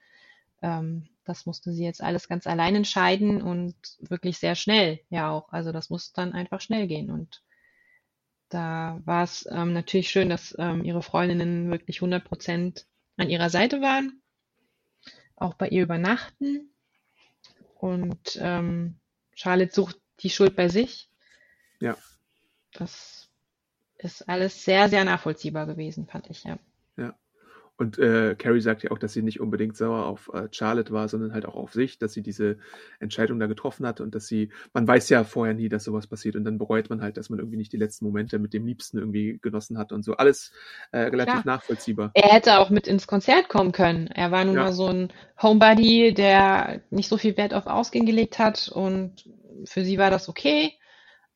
ähm, 0.63 1.09
das 1.25 1.47
musste 1.47 1.73
sie 1.73 1.85
jetzt 1.85 2.03
alles 2.03 2.29
ganz 2.29 2.47
allein 2.47 2.77
entscheiden 2.77 3.43
und 3.43 3.75
wirklich 4.01 4.39
sehr 4.39 4.55
schnell, 4.55 5.01
ja 5.11 5.31
auch. 5.31 5.53
Also 5.53 5.73
das 5.73 5.91
muss 5.91 6.13
dann 6.13 6.33
einfach 6.33 6.61
schnell 6.61 6.87
gehen 6.87 7.11
und 7.11 7.43
da 8.49 9.01
war 9.05 9.25
es 9.25 9.47
ähm, 9.51 9.73
natürlich 9.73 10.11
schön, 10.11 10.29
dass 10.29 10.55
ähm, 10.59 10.85
ihre 10.85 11.03
Freundinnen 11.03 11.71
wirklich 11.71 11.99
100 11.99 12.25
Prozent 12.25 12.87
an 13.17 13.31
ihrer 13.31 13.51
Seite 13.51 13.81
waren, 13.81 14.23
auch 15.37 15.55
bei 15.55 15.69
ihr 15.69 15.83
übernachten 15.83 16.71
und 17.75 18.39
ähm, 18.41 18.99
Charlotte 19.35 19.73
sucht 19.73 19.99
die 20.21 20.31
Schuld 20.31 20.57
bei 20.57 20.69
sich. 20.69 21.09
Ja. 21.81 21.97
Das 22.73 23.28
ist 23.99 24.29
alles 24.29 24.65
sehr, 24.65 24.89
sehr 24.89 25.05
nachvollziehbar 25.05 25.67
gewesen, 25.67 26.07
fand 26.07 26.31
ich, 26.31 26.45
ja. 26.45 26.59
Und 27.79 27.97
äh, 27.97 28.35
Carrie 28.37 28.61
sagt 28.61 28.83
ja 28.83 28.91
auch, 28.91 28.99
dass 28.99 29.13
sie 29.13 29.23
nicht 29.23 29.39
unbedingt 29.39 29.77
sauer 29.77 30.05
auf 30.07 30.33
äh, 30.35 30.49
Charlotte 30.51 30.93
war, 30.93 31.09
sondern 31.09 31.33
halt 31.33 31.47
auch 31.47 31.55
auf 31.55 31.73
sich, 31.73 31.97
dass 31.97 32.13
sie 32.13 32.23
diese 32.23 32.59
Entscheidung 32.99 33.39
da 33.39 33.47
getroffen 33.47 33.87
hat 33.87 34.01
und 34.01 34.17
dass 34.17 34.27
sie, 34.27 34.51
man 34.73 34.87
weiß 34.89 35.09
ja 35.11 35.23
vorher 35.23 35.55
nie, 35.55 35.69
dass 35.69 35.85
sowas 35.85 36.09
passiert 36.09 36.35
und 36.35 36.43
dann 36.43 36.59
bereut 36.59 36.91
man 36.91 37.01
halt, 37.01 37.17
dass 37.17 37.31
man 37.31 37.39
irgendwie 37.39 37.57
nicht 37.57 37.73
die 37.73 37.77
letzten 37.77 38.05
Momente 38.05 38.41
mit 38.41 38.53
dem 38.53 38.67
Liebsten 38.67 38.99
irgendwie 38.99 39.39
genossen 39.41 39.79
hat 39.79 39.93
und 39.93 40.05
so. 40.05 40.15
Alles 40.15 40.51
äh, 40.91 40.99
relativ 41.03 41.43
Klar. 41.43 41.47
nachvollziehbar. 41.47 42.11
Er 42.15 42.33
hätte 42.33 42.59
auch 42.59 42.71
mit 42.71 42.89
ins 42.89 43.07
Konzert 43.07 43.49
kommen 43.49 43.71
können. 43.71 44.09
Er 44.09 44.33
war 44.33 44.45
nun 44.45 44.57
ja. 44.57 44.65
mal 44.65 44.73
so 44.73 44.89
ein 44.89 45.13
Homebody, 45.41 46.13
der 46.15 46.83
nicht 46.91 47.09
so 47.09 47.17
viel 47.17 47.37
Wert 47.37 47.55
auf 47.55 47.69
Ausgehen 47.69 48.07
gelegt 48.07 48.41
hat 48.41 48.69
und 48.69 49.31
für 49.65 49.85
sie 49.85 49.99
war 49.99 50.11
das 50.11 50.29
okay. 50.29 50.73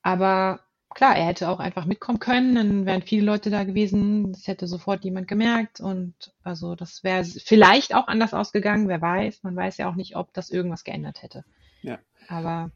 Aber 0.02 0.58
klar, 0.94 1.16
er 1.16 1.26
hätte 1.26 1.48
auch 1.48 1.58
einfach 1.58 1.84
mitkommen 1.84 2.18
können, 2.18 2.54
dann 2.54 2.86
wären 2.86 3.02
viele 3.02 3.26
Leute 3.26 3.50
da 3.50 3.64
gewesen, 3.64 4.32
das 4.32 4.46
hätte 4.46 4.66
sofort 4.66 5.04
jemand 5.04 5.28
gemerkt 5.28 5.80
und 5.80 6.14
also 6.42 6.74
das 6.74 7.04
wäre 7.04 7.24
vielleicht 7.24 7.94
auch 7.94 8.08
anders 8.08 8.34
ausgegangen, 8.34 8.88
wer 8.88 9.00
weiß. 9.00 9.42
Man 9.42 9.56
weiß 9.56 9.78
ja 9.78 9.88
auch 9.88 9.94
nicht, 9.94 10.16
ob 10.16 10.32
das 10.32 10.50
irgendwas 10.50 10.84
geändert 10.84 11.22
hätte. 11.22 11.44
Ja. 11.82 11.98
Aber 12.28 12.70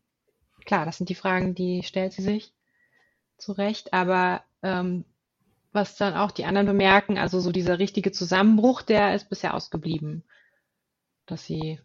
klar, 0.64 0.85
das 0.85 0.99
sind 0.99 1.09
die 1.09 1.14
Fragen, 1.14 1.55
die 1.55 1.83
stellt 1.83 2.12
sie 2.12 2.23
sich 2.23 2.53
zu 3.39 3.53
Recht, 3.53 3.93
aber 3.93 4.43
ähm, 4.62 5.05
was 5.73 5.97
dann 5.97 6.14
auch 6.14 6.31
die 6.31 6.45
anderen 6.45 6.67
bemerken, 6.67 7.19
also 7.19 7.41
so 7.41 7.53
dieser 7.53 7.79
richtige 7.79 8.12
Zusammenbruch, 8.12 8.83
der 8.83 9.14
ist 9.14 9.29
bisher 9.29 9.55
ausgeblieben, 9.55 10.25
dass 11.27 11.45
sie 11.45 11.81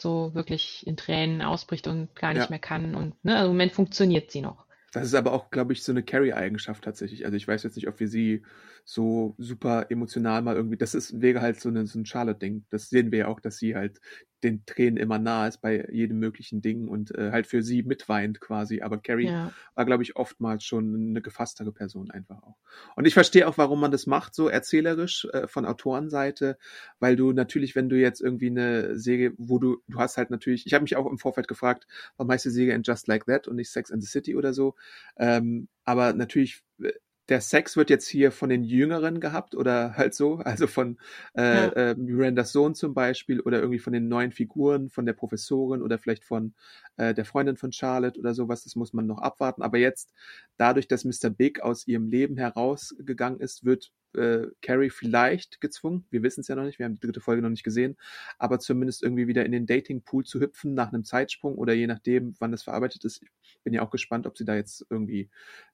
so 0.00 0.32
wirklich 0.34 0.86
in 0.86 0.96
Tränen 0.96 1.42
ausbricht 1.42 1.88
und 1.88 2.14
gar 2.14 2.32
nicht 2.32 2.44
ja. 2.44 2.50
mehr 2.50 2.60
kann 2.60 2.94
und 2.94 3.22
ne, 3.24 3.36
also 3.36 3.46
im 3.46 3.56
Moment 3.56 3.72
funktioniert 3.72 4.30
sie 4.30 4.40
noch. 4.42 4.67
Das 4.92 5.06
ist 5.06 5.14
aber 5.14 5.32
auch, 5.32 5.50
glaube 5.50 5.72
ich, 5.74 5.82
so 5.82 5.92
eine 5.92 6.02
Carry-Eigenschaft 6.02 6.82
tatsächlich. 6.84 7.24
Also 7.26 7.36
ich 7.36 7.46
weiß 7.46 7.62
jetzt 7.62 7.76
nicht, 7.76 7.88
ob 7.88 8.00
wir 8.00 8.08
sie 8.08 8.42
so 8.84 9.34
super 9.38 9.90
emotional 9.90 10.40
mal 10.42 10.56
irgendwie. 10.56 10.78
Das 10.78 10.94
ist, 10.94 11.20
wäre 11.20 11.42
halt 11.42 11.60
so, 11.60 11.68
eine, 11.68 11.86
so 11.86 11.98
ein 11.98 12.06
Charlotte-Ding. 12.06 12.64
Das 12.70 12.88
sehen 12.88 13.12
wir 13.12 13.18
ja 13.20 13.28
auch, 13.28 13.40
dass 13.40 13.58
sie 13.58 13.74
halt 13.76 14.00
den 14.42 14.64
Tränen 14.66 14.96
immer 14.96 15.18
nah 15.18 15.48
ist 15.48 15.60
bei 15.60 15.86
jedem 15.90 16.18
möglichen 16.18 16.60
Ding 16.60 16.88
und 16.88 17.14
äh, 17.16 17.30
halt 17.32 17.46
für 17.46 17.62
sie 17.62 17.82
mitweint 17.82 18.40
quasi. 18.40 18.82
Aber 18.82 18.98
Carrie 18.98 19.26
ja. 19.26 19.52
war, 19.74 19.84
glaube 19.84 20.02
ich, 20.02 20.16
oftmals 20.16 20.64
schon 20.64 20.94
eine 20.94 21.22
gefasstere 21.22 21.72
Person 21.72 22.10
einfach 22.10 22.42
auch. 22.42 22.56
Und 22.96 23.06
ich 23.06 23.14
verstehe 23.14 23.48
auch, 23.48 23.58
warum 23.58 23.80
man 23.80 23.90
das 23.90 24.06
macht, 24.06 24.34
so 24.34 24.48
erzählerisch 24.48 25.26
äh, 25.32 25.48
von 25.48 25.66
Autorenseite, 25.66 26.58
weil 27.00 27.16
du 27.16 27.32
natürlich, 27.32 27.74
wenn 27.74 27.88
du 27.88 27.96
jetzt 27.96 28.20
irgendwie 28.20 28.50
eine 28.50 28.98
Serie, 28.98 29.32
wo 29.38 29.58
du, 29.58 29.82
du 29.88 29.98
hast 29.98 30.16
halt 30.16 30.30
natürlich, 30.30 30.66
ich 30.66 30.74
habe 30.74 30.82
mich 30.82 30.96
auch 30.96 31.06
im 31.06 31.18
Vorfeld 31.18 31.48
gefragt, 31.48 31.86
warum 32.16 32.30
heißt 32.30 32.44
die 32.44 32.50
Serie 32.50 32.74
in 32.74 32.82
Just 32.82 33.08
Like 33.08 33.26
That 33.26 33.48
und 33.48 33.56
nicht 33.56 33.70
Sex 33.70 33.90
and 33.90 34.02
the 34.02 34.08
City 34.08 34.36
oder 34.36 34.52
so. 34.52 34.74
Ähm, 35.16 35.68
aber 35.84 36.12
natürlich 36.12 36.62
äh, 36.82 36.92
der 37.28 37.40
Sex 37.40 37.76
wird 37.76 37.90
jetzt 37.90 38.08
hier 38.08 38.32
von 38.32 38.48
den 38.48 38.64
Jüngeren 38.64 39.20
gehabt 39.20 39.54
oder 39.54 39.96
halt 39.96 40.14
so, 40.14 40.36
also 40.38 40.66
von 40.66 40.98
äh, 41.36 41.42
ja. 41.42 41.68
äh, 41.72 41.94
Mirandas 41.94 42.52
Sohn 42.52 42.74
zum 42.74 42.94
Beispiel 42.94 43.40
oder 43.40 43.58
irgendwie 43.58 43.78
von 43.78 43.92
den 43.92 44.08
neuen 44.08 44.32
Figuren, 44.32 44.88
von 44.88 45.04
der 45.04 45.12
Professorin 45.12 45.82
oder 45.82 45.98
vielleicht 45.98 46.24
von 46.24 46.54
äh, 46.96 47.12
der 47.12 47.24
Freundin 47.24 47.56
von 47.56 47.72
Charlotte 47.72 48.18
oder 48.18 48.34
sowas, 48.34 48.64
das 48.64 48.76
muss 48.76 48.92
man 48.92 49.06
noch 49.06 49.18
abwarten. 49.18 49.62
Aber 49.62 49.78
jetzt, 49.78 50.14
dadurch, 50.56 50.88
dass 50.88 51.04
Mr. 51.04 51.30
Big 51.30 51.60
aus 51.60 51.86
ihrem 51.86 52.08
Leben 52.08 52.36
herausgegangen 52.36 53.40
ist, 53.40 53.64
wird 53.64 53.92
äh, 54.14 54.46
Carrie 54.62 54.90
vielleicht 54.90 55.60
gezwungen, 55.60 56.06
wir 56.10 56.22
wissen 56.22 56.40
es 56.40 56.48
ja 56.48 56.56
noch 56.56 56.64
nicht, 56.64 56.78
wir 56.78 56.86
haben 56.86 56.94
die 56.94 57.00
dritte 57.00 57.20
Folge 57.20 57.42
noch 57.42 57.50
nicht 57.50 57.64
gesehen, 57.64 57.96
aber 58.38 58.58
zumindest 58.58 59.02
irgendwie 59.02 59.26
wieder 59.26 59.44
in 59.44 59.52
den 59.52 59.66
Dating-Pool 59.66 60.24
zu 60.24 60.40
hüpfen 60.40 60.74
nach 60.74 60.92
einem 60.92 61.04
Zeitsprung 61.04 61.56
oder 61.56 61.72
je 61.72 61.86
nachdem, 61.86 62.34
wann 62.38 62.52
das 62.52 62.62
verarbeitet 62.62 63.04
ist. 63.04 63.22
Ich 63.42 63.58
bin 63.64 63.74
ja 63.74 63.82
auch 63.82 63.90
gespannt, 63.90 64.26
ob 64.26 64.38
sie 64.38 64.44
da 64.44 64.54
jetzt 64.54 64.86
irgendwie 64.90 65.30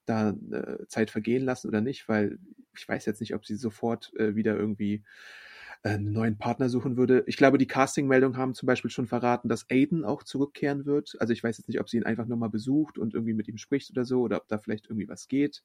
da 0.07 0.31
äh, 0.51 0.87
Zeit 0.89 1.11
vergehen 1.11 1.45
lassen 1.45 1.69
oder 1.69 1.81
nicht, 1.81 2.09
weil 2.09 2.39
ich 2.77 2.89
weiß 2.89 3.07
jetzt 3.07 3.21
nicht, 3.21 3.35
ob 3.35 3.47
sie 3.47 3.57
sofort 3.57 4.13
äh, 4.17 4.35
wieder 4.35 4.57
irgendwie 4.57 5.03
einen 5.85 6.13
neuen 6.13 6.39
Partner 6.39 6.71
suchen 6.71 6.97
würde. 6.97 7.25
Ich 7.27 7.37
glaube, 7.37 7.59
die 7.59 7.67
Casting-Meldungen 7.67 8.39
haben 8.39 8.55
zum 8.55 8.67
Beispiel 8.67 8.91
schon 8.91 9.07
verraten, 9.07 9.49
dass 9.49 9.69
Aiden 9.71 10.05
auch 10.05 10.23
zurückkehren 10.23 10.87
wird. 10.87 11.15
Also 11.21 11.35
ich 11.35 11.45
weiß 11.45 11.59
jetzt 11.59 11.69
nicht, 11.69 11.79
ob 11.79 11.91
sie 11.91 11.99
ihn 11.99 12.05
einfach 12.05 12.27
nur 12.27 12.39
mal 12.39 12.49
besucht 12.49 12.97
und 12.97 13.13
irgendwie 13.13 13.35
mit 13.35 13.49
ihm 13.49 13.59
spricht 13.59 13.91
oder 13.91 14.07
so, 14.07 14.23
oder 14.23 14.39
ob 14.39 14.49
da 14.49 14.59
vielleicht 14.59 14.87
irgendwie 14.87 15.09
was 15.09 15.29
geht. 15.29 15.63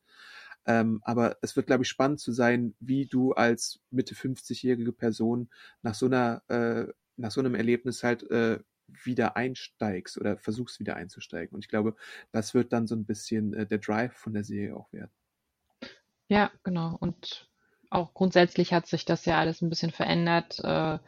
Ähm, 0.66 1.00
aber 1.04 1.38
es 1.42 1.56
wird, 1.56 1.68
glaube 1.68 1.84
ich, 1.84 1.90
spannend 1.90 2.20
zu 2.20 2.34
sein, 2.34 2.76
wie 2.82 3.06
du 3.06 3.32
als 3.32 3.80
Mitte 3.92 4.14
50-jährige 4.14 4.92
Person 4.92 5.50
nach 5.84 5.96
so 5.96 6.08
einer, 6.08 6.44
äh, 6.50 6.92
nach 7.16 7.32
so 7.32 7.40
einem 7.40 7.56
Erlebnis 7.56 8.04
halt 8.04 8.30
äh, 8.30 8.60
wieder 8.88 9.38
einsteigst 9.38 10.18
oder 10.18 10.38
versuchst 10.38 10.82
wieder 10.82 10.98
einzusteigen. 10.98 11.56
Und 11.56 11.64
ich 11.64 11.70
glaube, 11.70 11.96
das 12.34 12.54
wird 12.54 12.74
dann 12.74 12.88
so 12.88 12.96
ein 12.96 13.06
bisschen 13.06 13.54
äh, 13.54 13.66
der 13.66 13.78
Drive 13.78 14.14
von 14.14 14.34
der 14.34 14.44
Serie 14.44 14.76
auch 14.76 14.92
werden. 14.92 15.12
Ja, 16.28 16.52
genau. 16.64 16.98
Und 17.00 17.50
auch 17.90 18.14
grundsätzlich 18.14 18.74
hat 18.74 18.88
sich 18.88 19.06
das 19.06 19.26
ja 19.26 19.40
alles 19.40 19.62
ein 19.62 19.70
bisschen 19.70 19.92
verändert. 19.92 20.60
Äh, 20.64 21.00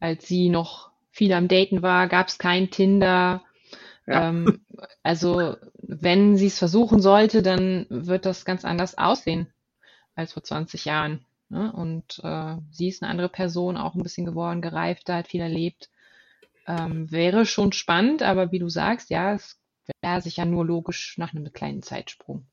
als 0.00 0.26
sie 0.26 0.48
noch 0.48 0.90
viel 1.10 1.32
am 1.32 1.48
Daten 1.48 1.82
war, 1.82 2.08
gab 2.08 2.28
es 2.28 2.38
kein 2.38 2.70
Tinder. 2.70 3.42
Ja. 4.06 4.28
Ähm, 4.28 4.64
also 5.02 5.56
wenn 5.82 6.36
sie 6.36 6.46
es 6.46 6.58
versuchen 6.58 7.00
sollte, 7.00 7.42
dann 7.42 7.86
wird 7.88 8.26
das 8.26 8.44
ganz 8.44 8.64
anders 8.64 8.98
aussehen 8.98 9.52
als 10.14 10.32
vor 10.32 10.42
20 10.42 10.84
Jahren. 10.84 11.24
Ne? 11.48 11.72
Und 11.72 12.20
äh, 12.22 12.56
sie 12.70 12.88
ist 12.88 13.02
eine 13.02 13.10
andere 13.10 13.28
Person, 13.28 13.76
auch 13.76 13.94
ein 13.94 14.02
bisschen 14.02 14.26
geworden, 14.26 14.62
gereifter, 14.62 15.16
hat 15.16 15.28
viel 15.28 15.40
erlebt. 15.40 15.90
Ähm, 16.66 17.10
wäre 17.10 17.44
schon 17.44 17.72
spannend, 17.72 18.22
aber 18.22 18.52
wie 18.52 18.58
du 18.58 18.68
sagst, 18.68 19.10
ja, 19.10 19.34
es 19.34 19.58
wäre 20.00 20.20
sicher 20.20 20.44
nur 20.44 20.64
logisch 20.64 21.18
nach 21.18 21.34
einem 21.34 21.52
kleinen 21.52 21.82
Zeitsprung. 21.82 22.46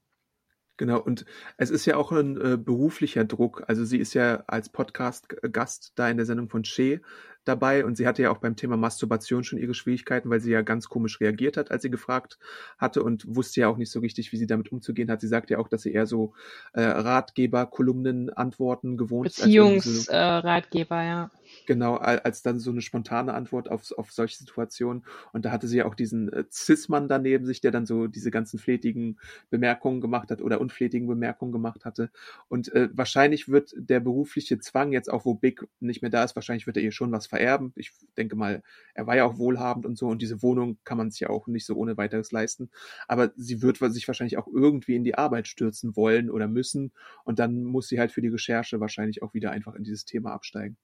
Genau, 0.79 0.97
und 1.01 1.25
es 1.57 1.71
ist 1.71 1.85
ja 1.85 1.97
auch 1.97 2.13
ein 2.13 2.39
äh, 2.39 2.55
beruflicher 2.55 3.25
Druck. 3.25 3.65
Also 3.67 3.83
sie 3.83 3.97
ist 3.97 4.13
ja 4.13 4.45
als 4.47 4.69
Podcast-Gast 4.69 5.91
da 5.95 6.09
in 6.09 6.15
der 6.15 6.25
Sendung 6.25 6.47
von 6.47 6.63
Shea 6.63 6.99
dabei 7.45 7.85
und 7.85 7.97
sie 7.97 8.07
hatte 8.07 8.21
ja 8.21 8.31
auch 8.31 8.37
beim 8.37 8.55
Thema 8.55 8.77
Masturbation 8.77 9.43
schon 9.43 9.59
ihre 9.59 9.73
Schwierigkeiten, 9.73 10.29
weil 10.29 10.39
sie 10.39 10.51
ja 10.51 10.61
ganz 10.61 10.87
komisch 10.89 11.19
reagiert 11.19 11.57
hat, 11.57 11.71
als 11.71 11.81
sie 11.81 11.89
gefragt 11.89 12.37
hatte 12.77 13.03
und 13.03 13.35
wusste 13.35 13.61
ja 13.61 13.67
auch 13.67 13.77
nicht 13.77 13.91
so 13.91 13.99
richtig, 13.99 14.31
wie 14.31 14.37
sie 14.37 14.47
damit 14.47 14.71
umzugehen 14.71 15.09
hat. 15.09 15.21
Sie 15.21 15.27
sagt 15.27 15.49
ja 15.49 15.57
auch, 15.57 15.67
dass 15.67 15.83
sie 15.83 15.93
eher 15.93 16.05
so 16.05 16.33
äh, 16.73 16.81
Ratgeber, 16.81 17.65
Kolumnen, 17.65 18.29
Antworten 18.29 18.97
gewohnt 18.97 19.27
ist. 19.27 19.37
Beziehungsratgeber, 19.37 20.95
so, 20.95 21.01
äh, 21.01 21.07
ja. 21.07 21.31
Genau, 21.65 21.95
als 21.95 22.41
dann 22.41 22.59
so 22.59 22.71
eine 22.71 22.81
spontane 22.81 23.33
Antwort 23.33 23.69
auf, 23.69 23.91
auf 23.97 24.11
solche 24.11 24.37
Situationen. 24.37 25.03
Und 25.33 25.45
da 25.45 25.51
hatte 25.51 25.67
sie 25.67 25.77
ja 25.77 25.85
auch 25.85 25.95
diesen 25.95 26.31
äh, 26.31 26.43
Cis-Mann 26.51 27.07
daneben 27.07 27.45
sich, 27.45 27.61
der 27.61 27.71
dann 27.71 27.85
so 27.85 28.07
diese 28.07 28.31
ganzen 28.31 28.59
flätigen 28.59 29.17
Bemerkungen 29.49 30.01
gemacht 30.01 30.31
hat 30.31 30.41
oder 30.41 30.61
unflätigen 30.61 31.07
Bemerkungen 31.07 31.51
gemacht 31.51 31.85
hatte. 31.85 32.11
Und 32.47 32.73
äh, 32.73 32.89
wahrscheinlich 32.93 33.49
wird 33.49 33.73
der 33.75 33.99
berufliche 33.99 34.59
Zwang 34.59 34.91
jetzt 34.91 35.11
auch, 35.11 35.25
wo 35.25 35.33
Big 35.33 35.67
nicht 35.79 36.01
mehr 36.01 36.11
da 36.11 36.23
ist, 36.23 36.35
wahrscheinlich 36.35 36.67
wird 36.67 36.77
er 36.77 36.83
ihr 36.83 36.91
schon 36.91 37.11
was 37.11 37.27
vererben. 37.29 37.71
Ich 37.75 37.91
denke 38.17 38.35
mal, 38.35 38.63
er 38.93 39.07
war 39.07 39.15
ja 39.15 39.25
auch 39.25 39.37
wohlhabend 39.37 39.85
und 39.85 39.97
so 39.97 40.07
und 40.07 40.21
diese 40.21 40.41
Wohnung 40.41 40.77
kann 40.83 40.97
man 40.97 41.11
sich 41.11 41.21
ja 41.21 41.29
auch 41.29 41.47
nicht 41.47 41.65
so 41.65 41.75
ohne 41.75 41.97
weiteres 41.97 42.31
leisten. 42.31 42.69
Aber 43.07 43.31
sie 43.35 43.61
wird 43.61 43.77
sich 43.77 44.07
wahrscheinlich 44.07 44.37
auch 44.37 44.47
irgendwie 44.47 44.95
in 44.95 45.03
die 45.03 45.15
Arbeit 45.15 45.47
stürzen 45.47 45.95
wollen 45.95 46.29
oder 46.29 46.47
müssen 46.47 46.91
und 47.23 47.39
dann 47.39 47.63
muss 47.63 47.87
sie 47.87 47.99
halt 47.99 48.11
für 48.11 48.21
die 48.21 48.27
Recherche 48.29 48.79
wahrscheinlich 48.79 49.23
auch 49.23 49.33
wieder 49.33 49.51
einfach 49.51 49.75
in 49.75 49.83
dieses 49.83 50.05
Thema 50.05 50.33
absteigen. 50.33 50.77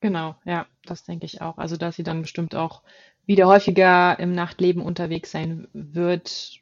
Genau, 0.00 0.36
ja, 0.44 0.66
das 0.84 1.04
denke 1.04 1.24
ich 1.24 1.40
auch. 1.40 1.56
Also, 1.56 1.78
dass 1.78 1.96
sie 1.96 2.02
dann 2.02 2.20
bestimmt 2.22 2.54
auch 2.54 2.82
wieder 3.24 3.46
häufiger 3.46 4.18
im 4.18 4.32
Nachtleben 4.32 4.82
unterwegs 4.82 5.30
sein 5.30 5.66
wird, 5.72 6.60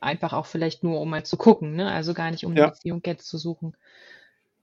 einfach 0.00 0.34
auch 0.34 0.44
vielleicht 0.44 0.84
nur, 0.84 1.00
um 1.00 1.08
mal 1.08 1.24
zu 1.24 1.38
gucken, 1.38 1.74
ne? 1.74 1.90
Also 1.90 2.12
gar 2.12 2.30
nicht, 2.30 2.44
um 2.44 2.52
eine 2.52 2.60
ja. 2.60 2.66
Beziehung 2.68 3.00
jetzt 3.06 3.28
zu 3.28 3.38
suchen. 3.38 3.74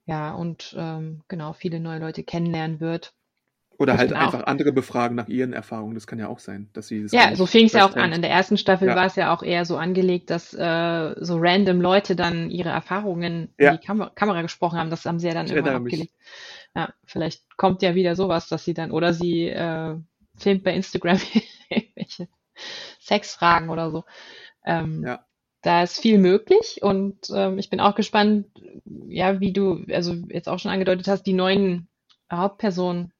Ja, 0.06 0.34
und 0.34 0.76
ähm, 0.78 1.22
genau, 1.28 1.54
viele 1.54 1.80
neue 1.80 2.00
Leute 2.00 2.24
kennenlernen 2.24 2.80
wird. 2.80 3.14
Oder 3.78 3.98
halt 3.98 4.14
einfach 4.14 4.44
andere 4.44 4.72
befragen 4.72 5.16
nach 5.16 5.28
ihren 5.28 5.52
Erfahrungen. 5.52 5.96
Das 5.96 6.06
kann 6.06 6.20
ja 6.20 6.28
auch 6.28 6.40
sein, 6.40 6.70
dass 6.74 6.88
sie. 6.88 7.08
ja, 7.12 7.36
so 7.36 7.46
fing 7.46 7.66
es 7.66 7.74
ja 7.74 7.88
auch 7.88 7.96
an. 7.96 8.14
In 8.14 8.22
der 8.22 8.30
ersten 8.30 8.58
Staffel 8.58 8.88
ja. 8.88 8.96
war 8.96 9.06
es 9.06 9.16
ja 9.16 9.34
auch 9.34 9.42
eher 9.42 9.66
so 9.66 9.78
angelegt, 9.78 10.30
dass 10.30 10.54
äh, 10.54 11.16
so 11.18 11.38
random 11.38 11.82
Leute 11.82 12.16
dann 12.16 12.52
ihre 12.52 12.70
Erfahrungen 12.70 13.50
ja. 13.58 13.72
in 13.72 13.80
die 13.80 13.86
Kam 13.86 14.10
Kamera 14.14 14.42
gesprochen 14.42 14.78
haben. 14.78 14.90
Das 14.90 15.06
haben 15.06 15.20
sie 15.20 15.28
ja 15.28 15.34
dann 15.34 15.48
ich 15.48 15.54
immer 15.54 15.72
abgelegt. 15.72 16.14
Ja, 16.76 16.94
vielleicht 17.06 17.58
kommt 17.58 17.82
ja 17.82 17.96
wieder 17.96 18.16
sowas, 18.16 18.48
dass 18.48 18.64
sie 18.64 18.74
dann 18.74 18.92
oder 18.92 19.14
sie 19.14 19.48
äh, 19.48 19.96
filmt 20.38 20.64
bei 20.64 20.74
Instagram 20.74 21.20
irgendwelche 21.70 22.28
Sexfragen 23.02 23.70
oder 23.70 23.90
so. 23.90 24.04
Ähm, 24.66 25.04
ja 25.04 25.26
da 25.64 25.82
ist 25.82 26.00
viel 26.00 26.20
möglich 26.20 26.80
und 26.82 27.30
ähm, 27.34 27.58
ich 27.58 27.70
bin 27.70 27.80
auch 27.80 27.96
gespannt, 27.96 28.48
ja, 29.08 29.40
wie 29.40 29.54
du, 29.54 29.86
also 29.90 30.14
jetzt 30.14 30.50
auch 30.50 30.60
schon 30.60 30.72
angedeutet 30.72 31.08
hast, 31.08 31.24
die 31.24 31.34
neuen 31.34 31.88
Hauptpersonen, 32.32 33.14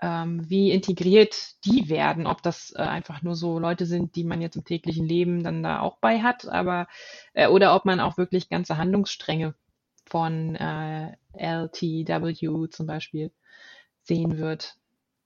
ähm, 0.00 0.48
wie 0.48 0.70
integriert 0.70 1.34
die 1.64 1.88
werden, 1.88 2.28
ob 2.28 2.40
das 2.42 2.72
äh, 2.76 2.82
einfach 2.82 3.22
nur 3.22 3.34
so 3.34 3.58
Leute 3.58 3.84
sind, 3.84 4.14
die 4.14 4.22
man 4.22 4.40
jetzt 4.40 4.54
im 4.54 4.64
täglichen 4.64 5.06
Leben 5.06 5.42
dann 5.42 5.64
da 5.64 5.80
auch 5.80 5.98
bei 5.98 6.20
hat, 6.20 6.46
aber 6.46 6.86
äh, 7.32 7.48
oder 7.48 7.74
ob 7.74 7.84
man 7.84 7.98
auch 7.98 8.16
wirklich 8.16 8.48
ganze 8.48 8.76
Handlungsstränge 8.76 9.54
von 10.06 10.54
äh, 10.54 11.16
LTW 11.32 12.68
zum 12.70 12.86
Beispiel 12.86 13.32
sehen 14.02 14.38
wird. 14.38 14.76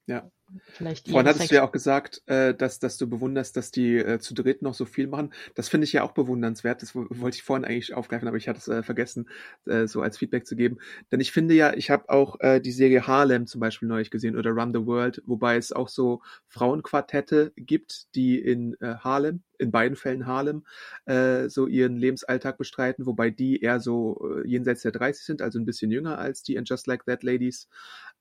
Ja. 0.06 0.30
Vielleicht 0.68 1.08
Vorhin 1.08 1.28
hattest 1.28 1.50
du 1.50 1.56
ja 1.56 1.64
auch 1.64 1.72
gesagt, 1.72 2.22
äh, 2.26 2.54
dass, 2.54 2.78
dass 2.78 2.96
du 2.96 3.08
bewunderst, 3.08 3.56
dass 3.56 3.70
die 3.70 3.96
äh, 3.96 4.18
zu 4.20 4.34
dritt 4.34 4.62
noch 4.62 4.74
so 4.74 4.84
viel 4.84 5.06
machen. 5.08 5.32
Das 5.54 5.68
finde 5.68 5.84
ich 5.84 5.92
ja 5.92 6.02
auch 6.04 6.12
bewundernswert. 6.12 6.80
Das 6.82 6.94
wo- 6.94 7.06
wollte 7.10 7.36
ich 7.36 7.42
vorhin 7.42 7.64
eigentlich 7.64 7.92
aufgreifen, 7.94 8.28
aber 8.28 8.36
ich 8.36 8.48
hatte 8.48 8.58
es 8.58 8.68
äh, 8.68 8.82
vergessen, 8.82 9.28
äh, 9.66 9.86
so 9.86 10.00
als 10.00 10.18
Feedback 10.18 10.46
zu 10.46 10.54
geben. 10.56 10.78
Denn 11.10 11.20
ich 11.20 11.32
finde 11.32 11.54
ja, 11.54 11.74
ich 11.74 11.90
habe 11.90 12.08
auch 12.08 12.38
äh, 12.40 12.60
die 12.60 12.72
Serie 12.72 13.06
Harlem 13.06 13.46
zum 13.46 13.60
Beispiel 13.60 13.88
neulich 13.88 14.10
gesehen 14.10 14.36
oder 14.36 14.52
Run 14.52 14.72
the 14.72 14.86
World, 14.86 15.22
wobei 15.26 15.56
es 15.56 15.72
auch 15.72 15.88
so 15.88 16.22
Frauenquartette 16.46 17.52
gibt, 17.56 18.14
die 18.14 18.38
in 18.38 18.74
äh, 18.80 18.94
Harlem, 18.96 19.42
in 19.58 19.70
beiden 19.70 19.96
Fällen 19.96 20.26
Harlem, 20.26 20.64
äh, 21.06 21.48
so 21.48 21.66
ihren 21.66 21.96
Lebensalltag 21.96 22.58
bestreiten, 22.58 23.06
wobei 23.06 23.30
die 23.30 23.60
eher 23.60 23.80
so 23.80 24.40
äh, 24.44 24.48
jenseits 24.48 24.82
der 24.82 24.92
30 24.92 25.24
sind, 25.24 25.42
also 25.42 25.58
ein 25.58 25.66
bisschen 25.66 25.90
jünger 25.90 26.18
als 26.18 26.42
die 26.42 26.54
in 26.54 26.64
Just 26.64 26.86
Like 26.86 27.04
That 27.06 27.22
Ladies. 27.22 27.68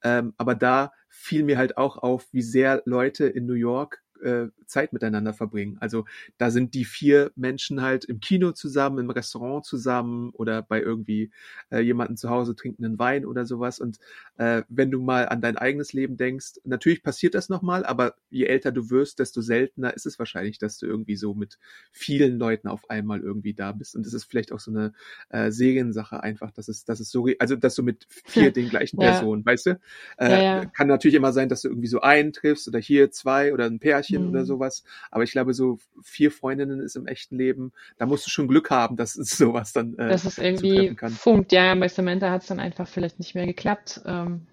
Ähm, 0.04 0.34
aber 0.38 0.56
da 0.56 0.92
fiel 1.10 1.44
mir 1.44 1.58
halt 1.58 1.78
auch 1.78 1.98
auf, 1.98 2.28
wie 2.32 2.42
sehr 2.42 2.82
Leute 2.86 3.28
in 3.28 3.46
New 3.46 3.54
York 3.54 4.02
äh, 4.22 4.50
Zeit 4.66 4.94
miteinander 4.94 5.34
verbringen. 5.34 5.78
Also 5.80 6.06
da 6.38 6.52
sind 6.52 6.74
die 6.74 6.86
vier 6.86 7.32
Menschen 7.36 7.82
halt 7.82 8.06
im 8.06 8.20
Kino 8.20 8.52
zusammen, 8.52 9.00
im 9.00 9.10
Restaurant 9.10 9.66
zusammen 9.66 10.32
oder 10.32 10.62
bei 10.62 10.82
irgendwie 10.82 11.32
äh, 11.72 11.80
jemanden 11.80 12.18
zu 12.18 12.30
Hause 12.30 12.56
trinken 12.56 12.86
einen 12.86 13.00
Wein 13.00 13.26
oder 13.26 13.46
sowas. 13.46 13.80
Und 13.80 14.00
äh, 14.38 14.64
wenn 14.70 14.92
du 14.92 15.02
mal 15.02 15.28
an 15.30 15.42
dein 15.42 15.58
eigenes 15.58 15.94
Leben 15.94 16.18
denkst, 16.18 16.60
natürlich 16.64 17.04
passiert 17.04 17.36
das 17.36 17.50
nochmal, 17.50 17.86
aber 17.86 18.16
je 18.30 18.46
älter 18.46 18.72
du 18.72 18.90
wirst, 18.90 19.20
desto 19.20 19.42
seltener 19.42 19.94
ist 19.94 20.06
es 20.06 20.20
wahrscheinlich, 20.20 20.58
dass 20.58 20.78
du 20.78 20.86
irgendwie 20.86 21.16
so 21.16 21.34
mit 21.34 21.58
vielen 21.92 22.38
Leuten 22.38 22.68
auf 22.68 22.90
einmal 22.90 23.22
irgendwie 23.22 23.54
da 23.54 23.72
bist. 23.72 23.96
Und 23.96 24.06
das 24.06 24.14
ist 24.14 24.26
vielleicht 24.26 24.52
auch 24.52 24.60
so 24.60 24.72
eine 24.72 24.94
äh, 25.30 25.52
Seriensache 25.52 26.22
einfach, 26.24 26.52
dass 26.52 26.68
es, 26.68 26.86
dass 26.86 27.00
es 27.00 27.12
so, 27.12 27.28
also 27.40 27.56
dass 27.56 27.76
du 27.76 27.84
mit 27.84 28.06
vier 28.26 28.52
den 28.54 28.70
gleichen 28.70 29.00
Ja. 29.00 29.00
Personen, 29.00 29.46
weißt 29.46 29.66
du? 29.68 29.80
Äh, 30.18 30.30
Ja, 30.30 30.40
ja. 30.42 30.72
Kann 30.76 30.88
natürlich 30.88 31.16
immer 31.16 31.34
sein, 31.34 31.50
dass 31.50 31.62
du 31.62 31.70
irgendwie 31.70 31.88
so 31.88 32.02
einen 32.02 32.34
triffst 32.34 32.68
oder 32.68 32.80
hier 32.80 33.12
zwei 33.12 33.54
oder 33.54 33.66
ein 33.66 33.80
Pärchen 33.80 34.11
Mhm. 34.20 34.30
oder 34.30 34.46
sowas. 34.46 34.84
Aber 35.10 35.24
ich 35.24 35.32
glaube, 35.32 35.54
so 35.54 35.80
vier 36.02 36.32
Freundinnen 36.32 36.80
ist 36.80 36.96
im 36.96 37.08
echten 37.08 37.38
Leben, 37.38 37.72
da 37.98 38.06
musst 38.06 38.26
du 38.26 38.30
schon 38.30 38.48
Glück 38.48 38.70
haben, 38.70 38.96
dass 38.96 39.16
es 39.16 39.30
sowas 39.38 39.74
dann 39.74 39.98
äh, 39.98 40.10
dass 40.10 40.26
es 40.26 40.38
irgendwie 40.38 40.96
kann. 40.96 41.12
funkt. 41.12 41.52
Ja, 41.52 41.74
bei 41.76 41.88
Samantha 41.88 42.30
hat 42.30 42.42
es 42.42 42.48
dann 42.48 42.60
einfach 42.60 42.88
vielleicht 42.88 43.20
nicht 43.20 43.36
mehr 43.36 43.46
geklappt. 43.46 44.02
Ähm, 44.06 44.48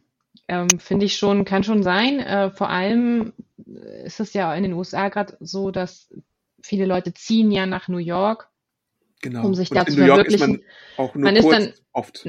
ähm, 0.46 0.68
finde 0.78 1.06
ich 1.06 1.16
schon, 1.16 1.44
kann 1.44 1.64
schon 1.64 1.82
sein. 1.82 2.20
Äh, 2.20 2.50
vor 2.50 2.70
allem 2.70 3.32
ist 4.04 4.20
es 4.20 4.32
ja 4.32 4.54
in 4.54 4.62
den 4.62 4.72
USA 4.72 5.08
gerade 5.08 5.36
so, 5.40 5.70
dass 5.70 6.08
viele 6.62 6.86
Leute 6.86 7.12
ziehen 7.14 7.50
ja 7.50 7.66
nach 7.66 7.88
New 7.88 7.98
York, 7.98 8.48
Genau. 9.20 9.44
um 9.46 9.54
sich 9.54 9.70
Und 9.70 9.76
da 9.76 9.86
zu 9.86 9.98
man 9.98 10.08
verwirklichen. 10.08 10.62
nur 10.96 11.10
Man 11.14 11.36
ist 11.36 11.48
dann 11.50 11.72
oft. 11.92 12.26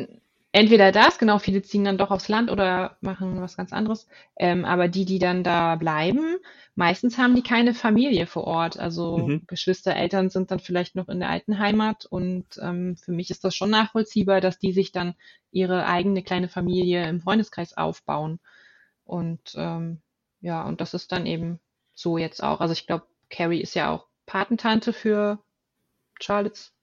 Entweder 0.51 0.91
das, 0.91 1.17
genau, 1.19 1.39
viele 1.39 1.61
ziehen 1.61 1.83
dann 1.83 1.97
doch 1.97 2.11
aufs 2.11 2.27
Land 2.27 2.49
oder 2.51 2.97
machen 3.01 3.41
was 3.41 3.57
ganz 3.57 3.73
anderes. 3.73 4.07
Ähm, 4.37 4.65
aber 4.65 4.87
die, 4.87 5.05
die 5.05 5.19
dann 5.19 5.43
da 5.43 5.75
bleiben, 5.75 6.37
meistens 6.75 7.17
haben 7.17 7.35
die 7.35 7.43
keine 7.43 7.73
Familie 7.73 8.25
vor 8.27 8.45
Ort. 8.45 8.79
Also 8.79 9.17
Mhm. 9.17 9.43
Geschwister, 9.47 9.95
Eltern 9.95 10.29
sind 10.29 10.51
dann 10.51 10.59
vielleicht 10.59 10.95
noch 10.95 11.09
in 11.09 11.19
der 11.19 11.29
alten 11.29 11.59
Heimat. 11.59 12.05
Und 12.05 12.45
ähm, 12.61 12.97
für 12.97 13.11
mich 13.11 13.29
ist 13.29 13.43
das 13.43 13.55
schon 13.55 13.69
nachvollziehbar, 13.69 14.41
dass 14.41 14.59
die 14.59 14.73
sich 14.73 14.91
dann 14.91 15.15
ihre 15.51 15.85
eigene 15.85 16.23
kleine 16.23 16.49
Familie 16.49 17.07
im 17.07 17.21
Freundeskreis 17.21 17.77
aufbauen. 17.77 18.39
Und 19.05 19.53
ähm, 19.55 20.01
ja, 20.41 20.63
und 20.63 20.81
das 20.81 20.93
ist 20.93 21.11
dann 21.11 21.25
eben 21.25 21.59
so 21.93 22.17
jetzt 22.17 22.41
auch. 22.43 22.61
Also 22.61 22.73
ich 22.73 22.87
glaube, 22.87 23.05
Carrie 23.29 23.61
ist 23.61 23.75
ja 23.75 23.91
auch 23.91 24.07
Patentante 24.25 24.93
für 24.93 25.39
Charlottes 26.19 26.73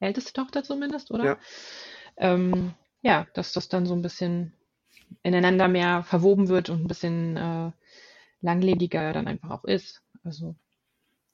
älteste 0.00 0.32
Tochter 0.32 0.62
zumindest, 0.62 1.10
oder? 1.10 1.24
Ja. 1.24 1.38
ähm, 2.18 2.74
ja, 3.06 3.24
dass 3.34 3.52
das 3.52 3.68
dann 3.68 3.86
so 3.86 3.94
ein 3.94 4.02
bisschen 4.02 4.52
ineinander 5.22 5.68
mehr 5.68 6.02
verwoben 6.02 6.48
wird 6.48 6.70
und 6.70 6.82
ein 6.82 6.88
bisschen 6.88 7.36
äh, 7.36 7.70
langlebiger 8.40 9.12
dann 9.12 9.28
einfach 9.28 9.50
auch 9.50 9.64
ist. 9.64 10.02
Also, 10.24 10.56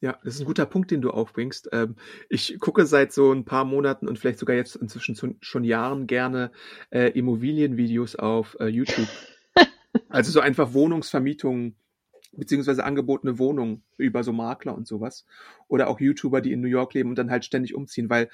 Ja, 0.03 0.18
das 0.23 0.35
ist 0.35 0.41
ein 0.41 0.47
guter 0.47 0.66
Punkt, 0.66 0.91
den 0.91 1.01
du 1.01 1.11
aufbringst. 1.11 1.70
Ähm, 1.73 1.97
ich 2.29 2.59
gucke 2.61 2.85
seit 2.85 3.14
so 3.14 3.33
ein 3.33 3.47
paar 3.47 3.64
Monaten 3.64 4.07
und 4.07 4.18
vielleicht 4.18 4.39
sogar 4.39 4.55
jetzt 4.55 4.77
inzwischen 4.77 5.16
schon, 5.41 5.64
Jahren 5.64 6.07
gerne 6.07 6.53
äh, 6.91 7.09
Immobilienvideos 7.18 8.16
auf 8.16 8.57
äh, 8.61 8.66
YouTube. 8.66 9.09
Also 10.09 10.33
so 10.33 10.41
einfach 10.41 10.73
Wohnungsvermietungen 10.73 11.77
beziehungsweise 12.33 12.85
angebotene 12.85 13.39
Wohnungen 13.39 13.83
über 13.99 14.25
so 14.25 14.33
Makler 14.33 14.75
und 14.75 14.87
sowas. 14.87 15.27
Oder 15.68 15.89
auch 15.89 16.01
YouTuber, 16.01 16.41
die 16.41 16.53
in 16.53 16.62
New 16.62 16.68
York 16.68 16.95
leben 16.95 17.11
und 17.11 17.16
dann 17.16 17.31
halt 17.31 17.45
ständig 17.45 17.75
umziehen, 17.75 18.09
weil 18.09 18.31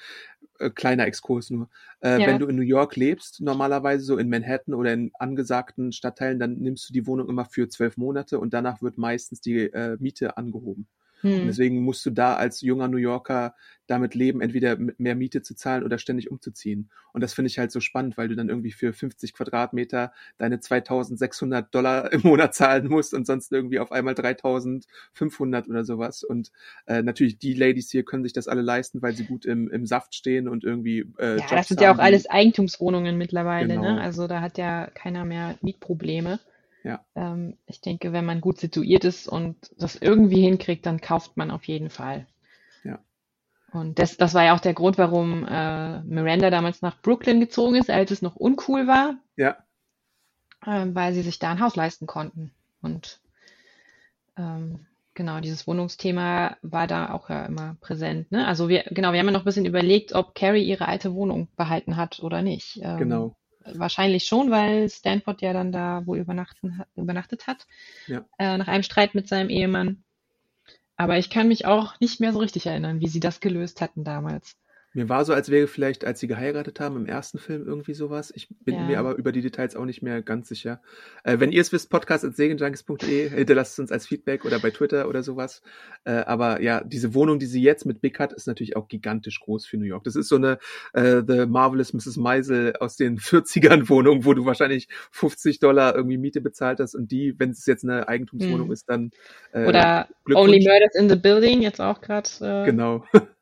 äh, 0.59 0.69
kleiner 0.69 1.05
Exkurs 1.07 1.49
nur. 1.49 1.69
Äh, 2.01 2.19
Ja. 2.19 2.27
Wenn 2.27 2.39
du 2.39 2.47
in 2.47 2.55
New 2.55 2.61
York 2.61 2.95
lebst, 2.95 3.41
normalerweise 3.41 4.03
so 4.03 4.17
in 4.17 4.29
Manhattan 4.29 4.73
oder 4.73 4.93
in 4.93 5.11
angesagten 5.19 5.91
Stadtteilen, 5.91 6.39
dann 6.39 6.55
nimmst 6.59 6.89
du 6.89 6.93
die 6.93 7.07
Wohnung 7.07 7.29
immer 7.29 7.45
für 7.45 7.69
zwölf 7.69 7.97
Monate 7.97 8.39
und 8.39 8.53
danach 8.53 8.81
wird 8.81 8.97
meistens 8.97 9.41
die 9.41 9.57
äh, 9.71 9.97
Miete 9.99 10.37
angehoben. 10.37 10.87
Und 11.23 11.31
hm, 11.31 11.47
deswegen 11.47 11.81
musst 11.83 12.05
du 12.05 12.11
da 12.11 12.35
als 12.35 12.61
junger 12.61 12.87
New 12.87 12.97
Yorker 12.97 13.55
damit 13.87 14.13
leben, 14.13 14.41
entweder 14.41 14.77
mehr 14.97 15.15
Miete 15.15 15.41
zu 15.41 15.55
zahlen 15.55 15.83
oder 15.83 15.97
ständig 15.97 16.29
umzuziehen. 16.29 16.89
Und 17.11 17.21
das 17.21 17.33
finde 17.33 17.47
ich 17.47 17.57
halt 17.57 17.71
so 17.71 17.79
spannend, 17.79 18.17
weil 18.17 18.27
du 18.27 18.35
dann 18.35 18.47
irgendwie 18.47 18.71
für 18.71 18.93
50 18.93 19.33
Quadratmeter 19.33 20.13
deine 20.37 20.59
2600 20.59 21.73
Dollar 21.73 22.11
im 22.13 22.21
Monat 22.21 22.53
zahlen 22.53 22.87
musst 22.87 23.13
und 23.13 23.25
sonst 23.25 23.51
irgendwie 23.51 23.79
auf 23.79 23.91
einmal 23.91 24.13
3500 24.13 25.67
oder 25.67 25.83
sowas. 25.83 26.23
Und 26.23 26.51
äh, 26.85 27.01
natürlich 27.01 27.39
die 27.39 27.53
Ladies 27.53 27.89
hier 27.89 28.03
können 28.03 28.23
sich 28.23 28.33
das 28.33 28.47
alle 28.47 28.61
leisten, 28.61 29.01
weil 29.01 29.15
sie 29.15 29.25
gut 29.25 29.45
im, 29.45 29.69
im 29.69 29.85
Saft 29.85 30.13
stehen 30.13 30.47
und 30.47 30.63
irgendwie 30.63 31.05
äh, 31.17 31.37
ja, 31.37 31.37
Jobs 31.37 31.49
das 31.49 31.67
sind 31.69 31.81
ja 31.81 31.93
auch 31.93 31.99
alles 31.99 32.29
Eigentumswohnungen 32.29 33.17
mittlerweile, 33.17 33.69
Genau. 33.69 33.81
ne? 33.81 34.01
Also 34.01 34.27
da 34.27 34.41
hat 34.41 34.57
ja 34.57 34.87
keiner 34.93 35.25
mehr 35.25 35.55
Mietprobleme. 35.61 36.39
Ja. 36.83 37.03
Ähm, 37.15 37.57
ich 37.65 37.81
denke, 37.81 38.13
wenn 38.13 38.25
man 38.25 38.41
gut 38.41 38.59
situiert 38.59 39.03
ist 39.03 39.27
und 39.27 39.55
das 39.77 39.95
irgendwie 39.95 40.41
hinkriegt, 40.41 40.85
dann 40.85 41.01
kauft 41.01 41.37
man 41.37 41.51
auf 41.51 41.65
jeden 41.65 41.89
Fall. 41.89 42.25
Ja. 42.83 42.99
Und 43.71 43.99
das, 43.99 44.17
das 44.17 44.33
war 44.33 44.45
ja 44.45 44.55
auch 44.55 44.61
der 44.61 44.73
Grund, 44.73 44.97
warum 44.97 45.45
äh, 45.45 46.01
Miranda 46.03 46.49
damals 46.49 46.81
nach 46.81 47.01
Brooklyn 47.01 47.39
gezogen 47.39 47.75
ist, 47.75 47.89
als 47.89 48.11
es 48.11 48.21
noch 48.21 48.35
uncool 48.35 48.87
war. 48.87 49.15
Ja, 49.35 49.57
ähm, 50.65 50.95
weil 50.95 51.13
sie 51.13 51.21
sich 51.21 51.39
da 51.39 51.51
ein 51.51 51.61
Haus 51.61 51.75
leisten 51.75 52.07
konnten. 52.07 52.51
Und 52.81 53.19
ähm, 54.37 54.85
genau, 55.13 55.39
dieses 55.39 55.67
Wohnungsthema 55.67 56.57
war 56.61 56.87
da 56.87 57.13
auch 57.13 57.29
ja 57.29 57.45
immer 57.45 57.77
präsent. 57.81 58.31
Ne? 58.31 58.47
Also 58.47 58.69
wir, 58.69 58.83
genau, 58.89 59.11
wir 59.11 59.19
haben 59.19 59.27
ja 59.27 59.31
noch 59.31 59.41
ein 59.41 59.45
bisschen 59.45 59.65
überlegt, 59.65 60.13
ob 60.13 60.35
Carrie 60.35 60.63
ihre 60.63 60.87
alte 60.87 61.13
Wohnung 61.13 61.47
behalten 61.55 61.97
hat 61.97 62.19
oder 62.21 62.41
nicht. 62.41 62.79
Ähm, 62.81 62.97
genau. 62.97 63.35
Wahrscheinlich 63.65 64.25
schon, 64.25 64.51
weil 64.51 64.89
Stanford 64.89 65.41
ja 65.41 65.53
dann 65.53 65.71
da 65.71 66.05
wohl 66.05 66.17
übernachtet 66.17 67.47
hat, 67.47 67.67
Ja. 68.07 68.25
äh, 68.37 68.57
nach 68.57 68.67
einem 68.67 68.83
Streit 68.83 69.15
mit 69.15 69.27
seinem 69.27 69.49
Ehemann. 69.49 70.03
Aber 70.95 71.17
ich 71.17 71.29
kann 71.29 71.47
mich 71.47 71.65
auch 71.65 71.99
nicht 71.99 72.19
mehr 72.19 72.33
so 72.33 72.39
richtig 72.39 72.65
erinnern, 72.65 72.99
wie 72.99 73.07
sie 73.07 73.19
das 73.19 73.39
gelöst 73.39 73.81
hatten 73.81 74.03
damals. 74.03 74.57
Mir 74.93 75.07
war 75.07 75.23
so, 75.23 75.33
als 75.33 75.49
wäre 75.51 75.67
vielleicht, 75.67 76.03
als 76.03 76.19
sie 76.19 76.27
geheiratet 76.27 76.79
haben, 76.79 76.95
im 76.97 77.05
ersten 77.05 77.37
Film 77.37 77.67
irgendwie 77.67 77.93
sowas. 77.93 78.31
Ich 78.35 78.47
bin 78.65 78.75
Ja. 78.75 78.81
mir 78.81 78.99
aber 78.99 79.15
über 79.15 79.31
die 79.31 79.41
Details 79.41 79.75
auch 79.75 79.85
nicht 79.85 80.01
mehr 80.01 80.23
ganz 80.23 80.49
sicher. 80.49 80.81
Äh, 81.23 81.39
wenn 81.39 81.51
ihr 81.51 81.61
es 81.61 81.71
wisst, 81.71 81.91
podcast.segenjunkies.de, 81.91 83.29
hinterlasst 83.29 83.73
es 83.73 83.79
uns 83.79 83.91
als 83.91 84.07
Feedback 84.07 84.45
oder 84.45 84.59
bei 84.59 84.71
Twitter 84.71 85.07
oder 85.07 85.21
sowas. 85.21 85.61
Äh, 86.05 86.11
aber 86.11 86.61
ja, 86.61 86.83
diese 86.83 87.13
Wohnung, 87.13 87.37
die 87.37 87.45
sie 87.45 87.61
jetzt 87.61 87.85
mit 87.85 88.01
Big 88.01 88.19
hat, 88.19 88.33
ist 88.33 88.47
natürlich 88.47 88.75
auch 88.75 88.87
gigantisch 88.87 89.39
groß 89.41 89.65
für 89.67 89.77
New 89.77 89.85
York. 89.85 90.03
Das 90.05 90.15
ist 90.15 90.27
so 90.27 90.37
eine 90.37 90.57
äh, 90.93 91.21
The 91.27 91.45
Marvelous 91.45 91.93
Mrs. 91.93 92.17
Maisel 92.17 92.73
aus 92.79 92.95
den 92.95 93.17
40ern 93.19 93.89
Wohnung, 93.89 94.25
wo 94.25 94.33
du 94.33 94.45
wahrscheinlich 94.45 94.87
50 95.11 95.59
Dollar 95.59 95.95
irgendwie 95.95 96.17
Miete 96.17 96.41
bezahlt 96.41 96.79
hast 96.79 96.95
und 96.95 97.11
die, 97.11 97.35
wenn 97.37 97.51
es 97.51 97.65
jetzt 97.67 97.83
eine 97.83 98.07
Eigentumswohnung 98.07 98.67
Hm. 98.67 98.73
ist, 98.73 98.89
dann 98.89 99.11
äh, 99.53 99.67
Oder. 99.67 100.07
Only 100.33 100.59
Murders 100.63 100.95
in 100.95 101.09
the 101.09 101.15
Building, 101.15 101.61
jetzt 101.61 101.79
auch 101.79 102.01
gerade. 102.01 102.29
Äh, 102.41 102.65
Genau. 102.65 103.03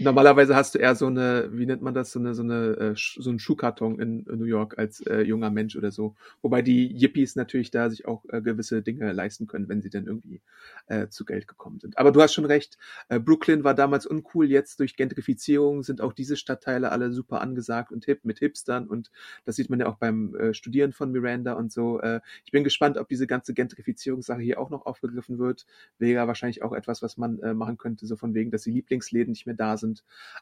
Normalerweise 0.00 0.56
hast 0.56 0.74
du 0.74 0.78
eher 0.78 0.94
so 0.96 1.06
eine, 1.06 1.48
wie 1.52 1.66
nennt 1.66 1.82
man 1.82 1.94
das, 1.94 2.10
so 2.10 2.18
eine, 2.18 2.34
so 2.34 2.42
eine, 2.42 2.76
äh, 2.76 2.94
so 2.96 3.30
einen 3.30 3.38
Schuhkarton 3.38 4.00
in, 4.00 4.24
New 4.26 4.44
York 4.44 4.76
als 4.78 5.00
äh, 5.02 5.20
junger 5.20 5.50
Mensch 5.50 5.76
oder 5.76 5.92
so. 5.92 6.16
Wobei 6.42 6.62
die 6.62 6.92
Yippies 6.92 7.36
natürlich 7.36 7.70
da 7.70 7.90
sich 7.90 8.06
auch 8.06 8.24
äh, 8.30 8.40
gewisse 8.42 8.82
Dinge 8.82 9.12
leisten 9.12 9.46
können, 9.46 9.68
wenn 9.68 9.82
sie 9.82 9.90
dann 9.90 10.06
irgendwie 10.06 10.40
äh, 10.86 11.08
zu 11.08 11.24
Geld 11.24 11.46
gekommen 11.46 11.78
sind. 11.80 11.96
Aber 11.96 12.10
du 12.10 12.20
hast 12.20 12.34
schon 12.34 12.44
recht, 12.44 12.76
äh, 13.08 13.20
Brooklyn 13.20 13.62
war 13.62 13.74
damals 13.74 14.06
uncool, 14.06 14.50
jetzt 14.50 14.80
durch 14.80 14.96
Gentrifizierung 14.96 15.82
sind 15.82 16.00
auch 16.00 16.12
diese 16.12 16.36
Stadtteile 16.36 16.90
alle 16.90 17.12
super 17.12 17.40
angesagt 17.40 17.92
und 17.92 18.04
hip 18.04 18.24
mit 18.24 18.40
Hipstern 18.40 18.88
und 18.88 19.10
das 19.44 19.56
sieht 19.56 19.70
man 19.70 19.80
ja 19.80 19.86
auch 19.86 19.96
beim 19.96 20.34
äh, 20.34 20.54
Studieren 20.54 20.92
von 20.92 21.12
Miranda 21.12 21.52
und 21.52 21.72
so. 21.72 22.00
Ich 22.44 22.52
bin 22.52 22.64
gespannt, 22.64 22.98
ob 22.98 23.08
diese 23.08 23.26
ganze 23.26 23.54
Gentrifizierungssache 23.54 24.40
hier 24.40 24.60
auch 24.60 24.70
noch 24.70 24.86
aufgegriffen 24.86 25.38
wird. 25.38 25.66
Wäre 25.98 26.26
wahrscheinlich 26.26 26.62
auch 26.62 26.72
etwas, 26.72 27.02
was 27.02 27.16
man 27.16 27.38
machen 27.56 27.76
könnte, 27.76 28.06
so 28.06 28.16
von 28.16 28.34
wegen, 28.34 28.50
dass 28.50 28.62
die 28.62 28.70
Lieblingsläden 28.70 29.32
nicht 29.32 29.46
mehr 29.46 29.54
da 29.54 29.76
sind. 29.76 29.83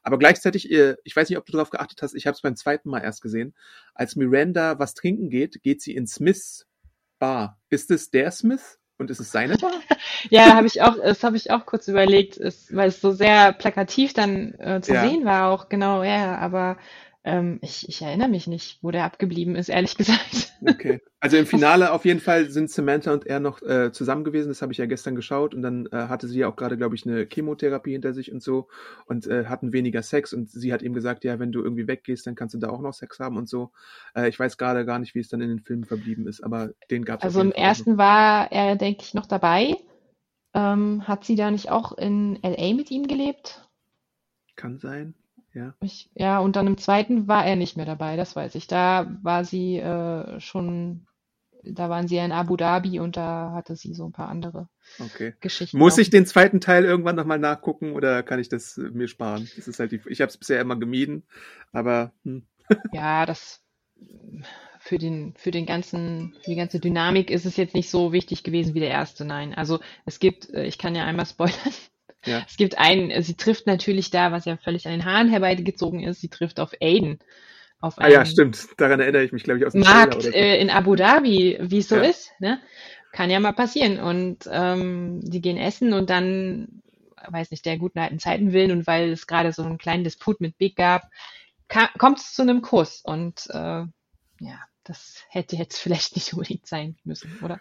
Aber 0.03 0.19
gleichzeitig, 0.19 0.71
äh, 0.71 0.97
ich 1.05 1.15
weiß 1.17 1.29
nicht, 1.29 1.39
ob 1.39 1.47
du 1.47 1.53
darauf 1.53 1.71
geachtet 1.71 2.03
hast, 2.03 2.15
ich 2.15 2.27
habe 2.27 2.35
es 2.35 2.43
beim 2.43 2.57
zweiten 2.57 2.89
Mal 2.89 3.01
erst 3.01 3.23
gesehen, 3.23 3.55
als 3.95 4.17
Miranda 4.17 4.79
was 4.79 4.95
trinken 4.95 5.31
geht, 5.31 5.63
geht 5.63 5.83
sie 5.83 5.95
in 5.95 6.07
Smiths 6.07 6.67
Bar. 7.19 7.59
Ist 7.69 7.91
es 7.91 8.11
der 8.11 8.31
Smith 8.33 8.79
und 8.99 9.11
ist 9.11 9.21
es 9.21 9.31
seine 9.33 9.57
Bar? 9.57 9.73
Ja, 10.31 10.55
habe 10.55 10.67
ich 10.67 10.83
auch, 10.83 10.97
das 10.97 11.25
habe 11.25 11.37
ich 11.37 11.51
auch 11.51 11.67
kurz 11.67 11.89
überlegt, 11.89 12.37
ist, 12.37 12.75
weil 12.75 12.89
es 12.89 13.01
so 13.01 13.13
sehr 13.13 13.53
plakativ 13.53 14.13
dann 14.13 14.55
äh, 14.59 14.81
zu 14.83 14.95
Ja. 14.95 15.01
sehen 15.01 15.25
war 15.25 15.51
auch, 15.51 15.69
genau, 15.69 16.03
ja, 16.05 16.37
aber 16.39 16.77
Ähm, 17.25 17.61
ich, 17.63 17.89
ich 17.89 18.03
erinnere 18.03 18.29
mich 18.29 18.49
nicht, 18.49 18.79
wo 18.83 18.91
der 18.91 19.05
abgeblieben 19.05 19.55
ist, 19.55 19.69
ehrlich 19.69 19.97
gesagt. 19.99 20.53
Okay. 20.61 21.01
Also 21.21 21.37
im 21.37 21.47
Finale 21.47 21.93
auf 21.93 22.05
jeden 22.05 22.19
Fall 22.19 22.51
sind 22.51 22.71
Samantha 22.71 23.13
und 23.13 23.27
er 23.27 23.39
noch 23.39 23.63
äh, 23.63 23.93
zusammen 23.93 24.25
gewesen. 24.25 24.49
Das 24.49 24.61
habe 24.61 24.73
ich 24.73 24.79
ja 24.79 24.87
gestern 24.87 25.15
geschaut. 25.15 25.55
Und 25.55 25.63
dann 25.63 25.87
äh, 25.87 26.09
hatte 26.09 26.27
sie 26.27 26.41
ja 26.41 26.49
auch 26.49 26.57
gerade, 26.57 26.77
glaube 26.77 26.97
ich, 26.97 27.07
eine 27.07 27.29
Chemotherapie 27.33 27.93
hinter 27.93 28.13
sich 28.13 28.33
und 28.33 28.43
so 28.43 28.69
und 29.07 29.29
äh, 29.29 29.47
hatten 29.47 29.73
weniger 29.73 30.03
Sex. 30.03 30.33
Und 30.33 30.51
sie 30.51 30.73
hat 30.73 30.83
ihm 30.83 30.95
gesagt, 30.95 31.23
ja, 31.23 31.39
wenn 31.39 31.53
du 31.53 31.63
irgendwie 31.63 31.87
weggehst, 31.87 32.27
dann 32.27 32.35
kannst 32.35 32.55
du 32.55 32.59
da 32.59 32.71
auch 32.71 32.81
noch 32.81 32.93
Sex 32.93 33.21
haben 33.21 33.37
und 33.37 33.49
so. 33.49 33.71
Äh, 34.17 34.29
ich 34.29 34.39
weiß 34.39 34.59
gerade 34.59 34.85
gar 34.85 34.99
nicht, 34.99 35.15
wie 35.15 35.21
es 35.21 35.29
dann 35.29 35.41
in 35.41 35.49
den 35.49 35.61
Filmen 35.61 35.85
verblieben 35.85 36.27
ist, 36.27 36.43
aber 36.43 36.71
den 36.91 37.05
gab 37.05 37.21
es. 37.21 37.25
Also 37.25 37.41
im 37.41 37.53
ersten 37.53 37.99
war 37.99 38.51
er, 38.51 38.75
denke 38.75 39.03
ich, 39.03 39.15
noch 39.15 39.27
dabei. 39.27 39.77
Ähm, 40.55 41.07
hat 41.07 41.25
sie 41.25 41.37
da 41.37 41.51
nicht 41.51 41.71
auch 41.71 41.97
in 41.97 42.39
LA 42.43 42.75
mit 42.75 42.91
ihm 42.91 43.07
gelebt? 43.07 43.69
Kann 44.57 44.79
sein. 44.79 45.15
Ja. 45.55 45.75
Ich, 45.81 46.11
ja, 46.15 46.39
und 46.39 46.57
dann 46.57 46.67
im 46.67 46.79
zweiten 46.79 47.29
war 47.29 47.45
er 47.45 47.57
nicht 47.57 47.77
mehr 47.77 47.87
dabei, 47.87 48.17
das 48.17 48.35
weiß 48.35 48.55
ich. 48.55 48.67
Da 48.67 49.19
war 49.23 49.45
sie 49.45 49.77
äh, 49.79 50.41
schon, 50.41 51.07
da 51.63 51.91
waren 51.91 52.09
sie 52.09 52.17
ja 52.17 52.25
in 52.25 52.33
Abu 52.33 52.57
Dhabi 52.57 53.01
und 53.01 53.17
da 53.17 53.53
hatte 53.53 53.77
sie 53.77 53.95
so 53.95 54.07
ein 54.07 54.13
paar 54.13 54.29
andere 54.29 54.69
Okay. 54.99 55.35
Geschichten. 55.41 55.79
Muss 55.79 55.95
auch. 55.95 55.99
ich 55.99 56.11
den 56.11 56.27
zweiten 56.27 56.61
Teil 56.61 56.85
irgendwann 56.85 57.17
nochmal 57.17 57.39
nachgucken 57.39 57.93
oder 57.93 58.23
kann 58.23 58.41
ich 58.41 58.49
das 58.49 58.79
äh, 58.79 58.91
mir 58.91 59.09
sparen? 59.09 59.49
Das 59.57 59.69
ist 59.69 59.79
halt 59.79 59.93
die, 59.93 60.01
ich 60.07 60.21
habe 60.21 60.31
es 60.31 60.37
bisher 60.37 60.61
immer 60.61 60.77
gemieden, 60.77 61.25
aber 61.73 62.13
hm. 62.25 62.47
Ja, 62.93 63.27
das 63.27 63.63
für 64.81 64.99
den, 64.99 65.35
für 65.37 65.53
den 65.53 65.65
ganzen, 65.67 66.35
für 66.43 66.51
die 66.51 66.57
ganze 66.57 66.81
Dynamik 66.81 67.31
ist 67.31 67.47
es 67.47 67.57
jetzt 67.57 67.75
nicht 67.75 67.89
so 67.89 68.13
wichtig 68.13 68.43
gewesen 68.43 68.75
wie 68.75 68.81
der 68.81 68.91
erste, 68.91 69.25
nein. 69.25 69.55
Also 69.55 69.79
es 70.07 70.19
gibt, 70.19 70.51
äh, 70.51 70.65
ich 70.65 70.79
kann 70.79 70.95
ja 70.95 71.05
einmal 71.05 71.27
spoilern. 71.27 71.55
Ja. 72.25 72.45
Es 72.49 72.57
gibt 72.57 72.79
einen, 72.79 73.23
sie 73.23 73.35
trifft 73.35 73.67
natürlich 73.67 74.11
da, 74.11 74.33
was 74.33 74.45
ja 74.45 74.57
völlig 74.57 74.87
an 74.87 74.93
den 74.93 75.05
Haaren 75.05 75.29
herbeigezogen 75.29 76.01
ist, 76.03 76.21
sie 76.21 76.29
trifft 76.29 76.61
auf 76.61 76.73
Aiden. 76.81 77.19
Auf 77.81 77.95
Ah 77.99 78.09
ja, 78.09 78.25
stimmt. 78.25 78.69
Daran 78.77 79.01
erinnere 79.01 79.25
ich 79.25 79.33
mich, 79.33 79.43
glaube 79.43 79.59
ich, 79.59 79.67
aus 79.67 79.73
dem 79.73 79.83
Markt 79.83 80.23
so. 80.23 80.31
äh, 80.31 80.61
in 80.61 80.71
Abu 80.71 80.95
Dhabi, 80.95 81.59
wie 81.61 81.79
es 81.79 81.89
so 81.89 81.97
Ja. 81.97 82.03
ist, 82.03 82.31
ne? 82.39 82.61
Kann 83.11 83.29
ja 83.29 83.41
mal 83.41 83.53
passieren. 83.53 83.99
Und 83.99 84.49
ähm, 84.51 85.21
die 85.23 85.41
gehen 85.41 85.57
essen 85.57 85.93
und 85.93 86.09
dann, 86.09 86.83
weiß 87.29 87.51
nicht, 87.51 87.67
der 87.67 87.79
guten 87.79 87.99
alten 87.99 88.21
Zeiten 88.21 88.53
willen 88.53 88.71
und 88.71 88.87
weil 88.87 89.11
es 89.11 89.27
gerade 89.27 89.53
so 89.53 89.65
einen 89.65 89.79
kleinen 89.79 90.05
Disput 90.05 90.41
mit 90.41 90.57
Big 90.59 90.77
gab, 90.77 91.11
kommt 91.99 92.19
es 92.21 92.35
zu 92.35 92.43
einem 92.43 92.63
Kuss. 92.63 93.01
Und 93.05 93.49
äh, 93.51 93.85
ja, 94.41 94.61
das 94.85 95.23
hätte 95.29 95.57
jetzt 95.57 95.79
vielleicht 95.79 96.17
nicht 96.17 96.33
unbedingt 96.33 96.67
sein 96.67 96.97
müssen, 97.05 97.39
oder? 97.43 97.61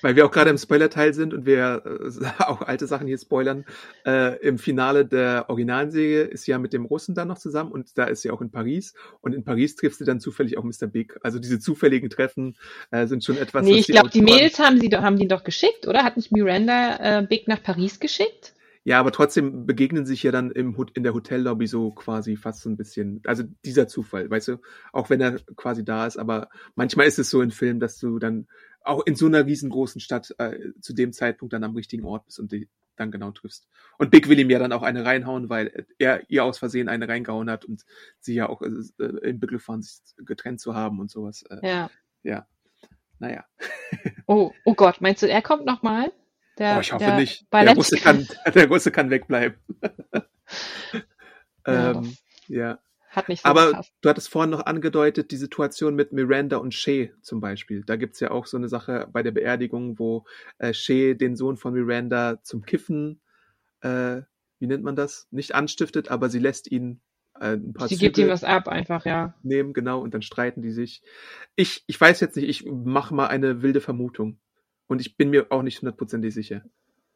Weil 0.00 0.16
wir 0.16 0.24
auch 0.24 0.30
gerade 0.30 0.50
im 0.50 0.58
Spoiler-Teil 0.58 1.12
sind 1.12 1.34
und 1.34 1.44
wir 1.44 1.82
äh, 1.84 2.42
auch 2.44 2.62
alte 2.62 2.86
Sachen 2.86 3.06
hier 3.06 3.18
spoilern. 3.18 3.64
Äh, 4.06 4.38
Im 4.38 4.58
Finale 4.58 5.04
der 5.04 5.46
originalen 5.48 5.90
Serie 5.90 6.22
ist 6.22 6.44
sie 6.44 6.52
ja 6.52 6.58
mit 6.58 6.72
dem 6.72 6.84
Russen 6.84 7.14
dann 7.14 7.28
noch 7.28 7.38
zusammen 7.38 7.72
und 7.72 7.96
da 7.98 8.04
ist 8.04 8.22
sie 8.22 8.30
auch 8.30 8.40
in 8.40 8.50
Paris. 8.50 8.94
Und 9.20 9.34
in 9.34 9.44
Paris 9.44 9.76
trifft 9.76 9.98
sie 9.98 10.04
dann 10.04 10.20
zufällig 10.20 10.56
auch 10.56 10.64
Mr. 10.64 10.86
Big. 10.86 11.18
Also 11.22 11.38
diese 11.38 11.60
zufälligen 11.60 12.08
Treffen 12.08 12.56
äh, 12.90 13.06
sind 13.06 13.24
schon 13.24 13.36
etwas. 13.36 13.64
nee, 13.64 13.78
ich 13.78 13.88
glaube, 13.88 14.10
die 14.10 14.22
Mails 14.22 14.58
haben 14.58 14.80
sie 14.80 14.88
doch, 14.88 15.02
haben 15.02 15.18
die 15.18 15.28
doch 15.28 15.44
geschickt, 15.44 15.86
oder? 15.86 16.04
Hat 16.04 16.16
nicht 16.16 16.32
Miranda 16.32 17.20
äh, 17.20 17.26
Big 17.26 17.48
nach 17.48 17.62
Paris 17.62 18.00
geschickt? 18.00 18.54
Ja, 18.84 18.98
aber 18.98 19.12
trotzdem 19.12 19.64
begegnen 19.64 20.06
sich 20.06 20.24
ja 20.24 20.32
dann 20.32 20.50
im, 20.50 20.76
in 20.94 21.04
der 21.04 21.14
Hotellobby 21.14 21.68
so 21.68 21.92
quasi 21.92 22.36
fast 22.36 22.62
so 22.62 22.68
ein 22.68 22.76
bisschen, 22.76 23.20
also 23.24 23.44
dieser 23.64 23.86
Zufall, 23.86 24.28
weißt 24.28 24.48
du, 24.48 24.56
auch 24.92 25.08
wenn 25.08 25.20
er 25.20 25.38
quasi 25.54 25.84
da 25.84 26.06
ist, 26.06 26.16
aber 26.16 26.48
manchmal 26.74 27.06
ist 27.06 27.18
es 27.18 27.30
so 27.30 27.42
in 27.42 27.52
Filmen, 27.52 27.78
dass 27.78 27.98
du 27.98 28.18
dann 28.18 28.48
auch 28.80 29.06
in 29.06 29.14
so 29.14 29.26
einer 29.26 29.46
riesengroßen 29.46 30.00
Stadt 30.00 30.34
äh, 30.38 30.72
zu 30.80 30.94
dem 30.94 31.12
Zeitpunkt 31.12 31.52
dann 31.52 31.62
am 31.62 31.76
richtigen 31.76 32.04
Ort 32.04 32.26
bist 32.26 32.40
und 32.40 32.50
die 32.50 32.68
dann 32.96 33.10
genau 33.10 33.30
triffst. 33.30 33.68
Und 33.98 34.10
Big 34.10 34.28
will 34.28 34.38
ihm 34.38 34.50
ja 34.50 34.58
dann 34.58 34.72
auch 34.72 34.82
eine 34.82 35.04
reinhauen, 35.04 35.48
weil 35.48 35.86
er 35.98 36.28
ihr 36.28 36.44
aus 36.44 36.58
Versehen 36.58 36.88
eine 36.88 37.08
reingehauen 37.08 37.48
hat 37.50 37.64
und 37.64 37.84
sie 38.18 38.34
ja 38.34 38.48
auch 38.48 38.62
äh, 38.62 38.68
im 39.22 39.40
Begriff 39.40 39.68
waren, 39.68 39.82
sich 39.82 40.00
getrennt 40.18 40.60
zu 40.60 40.74
haben 40.74 41.00
und 41.00 41.10
sowas. 41.10 41.44
Äh, 41.48 41.66
Ja. 41.66 41.90
ja. 42.22 42.46
Naja. 43.18 43.44
Oh, 44.26 44.52
oh 44.64 44.74
Gott, 44.74 45.00
meinst 45.00 45.22
du, 45.22 45.28
er 45.28 45.42
kommt 45.42 45.66
nochmal? 45.66 46.10
Der, 46.62 46.76
Oh, 46.76 46.80
ich 46.80 46.92
hoffe 46.92 47.04
der 47.04 47.16
nicht. 47.16 47.42
Der 47.42 47.46
Ballett- 47.50 47.76
Russe, 47.76 47.96
kann, 47.96 48.26
der 48.54 48.68
Russe 48.68 48.90
kann 48.92 49.10
wegbleiben. 49.10 49.56
Ja, 51.66 51.90
ähm, 51.92 52.16
ja. 52.48 52.78
hat 53.10 53.28
nicht 53.28 53.42
so 53.42 53.48
Aber 53.48 53.66
gepasst. 53.68 53.92
du 54.00 54.08
hattest 54.08 54.28
vorhin 54.28 54.50
noch 54.50 54.66
angedeutet, 54.66 55.30
die 55.30 55.36
Situation 55.36 55.94
mit 55.94 56.12
Miranda 56.12 56.56
und 56.58 56.74
Shay 56.74 57.12
zum 57.22 57.40
Beispiel. 57.40 57.82
Da 57.84 57.96
gibt's 57.96 58.20
ja 58.20 58.30
auch 58.30 58.46
so 58.46 58.56
eine 58.56 58.68
Sache 58.68 59.08
bei 59.12 59.22
der 59.22 59.30
Beerdigung, 59.32 59.98
wo 59.98 60.24
äh, 60.58 60.72
Shay 60.72 61.14
den 61.16 61.36
Sohn 61.36 61.56
von 61.56 61.72
Miranda 61.74 62.42
zum 62.42 62.62
Kiffen, 62.64 63.20
äh, 63.80 64.22
wie 64.58 64.66
nennt 64.66 64.84
man 64.84 64.96
das? 64.96 65.26
Nicht 65.30 65.54
anstiftet, 65.54 66.10
aber 66.10 66.30
sie 66.30 66.38
lässt 66.38 66.70
ihn 66.70 67.00
äh, 67.40 67.54
ein 67.54 67.72
paar 67.72 67.88
Sie 67.88 67.96
gibt 67.96 68.18
ihm 68.18 68.22
Züge 68.24 68.32
was 68.32 68.44
ab, 68.44 68.68
einfach, 68.68 69.04
ja. 69.04 69.34
nehmen, 69.42 69.72
genau, 69.72 70.00
und 70.00 70.14
dann 70.14 70.22
streiten 70.22 70.62
die 70.62 70.70
sich. 70.70 71.02
Ich, 71.56 71.82
ich 71.86 72.00
weiß 72.00 72.20
jetzt 72.20 72.36
nicht, 72.36 72.48
ich 72.48 72.64
mache 72.70 73.14
mal 73.14 73.26
eine 73.28 73.62
wilde 73.62 73.80
Vermutung. 73.80 74.38
Und 74.88 75.00
ich 75.00 75.16
bin 75.16 75.30
mir 75.30 75.46
auch 75.50 75.62
nicht 75.62 75.80
hundertprozentig 75.80 76.34
sicher. 76.34 76.62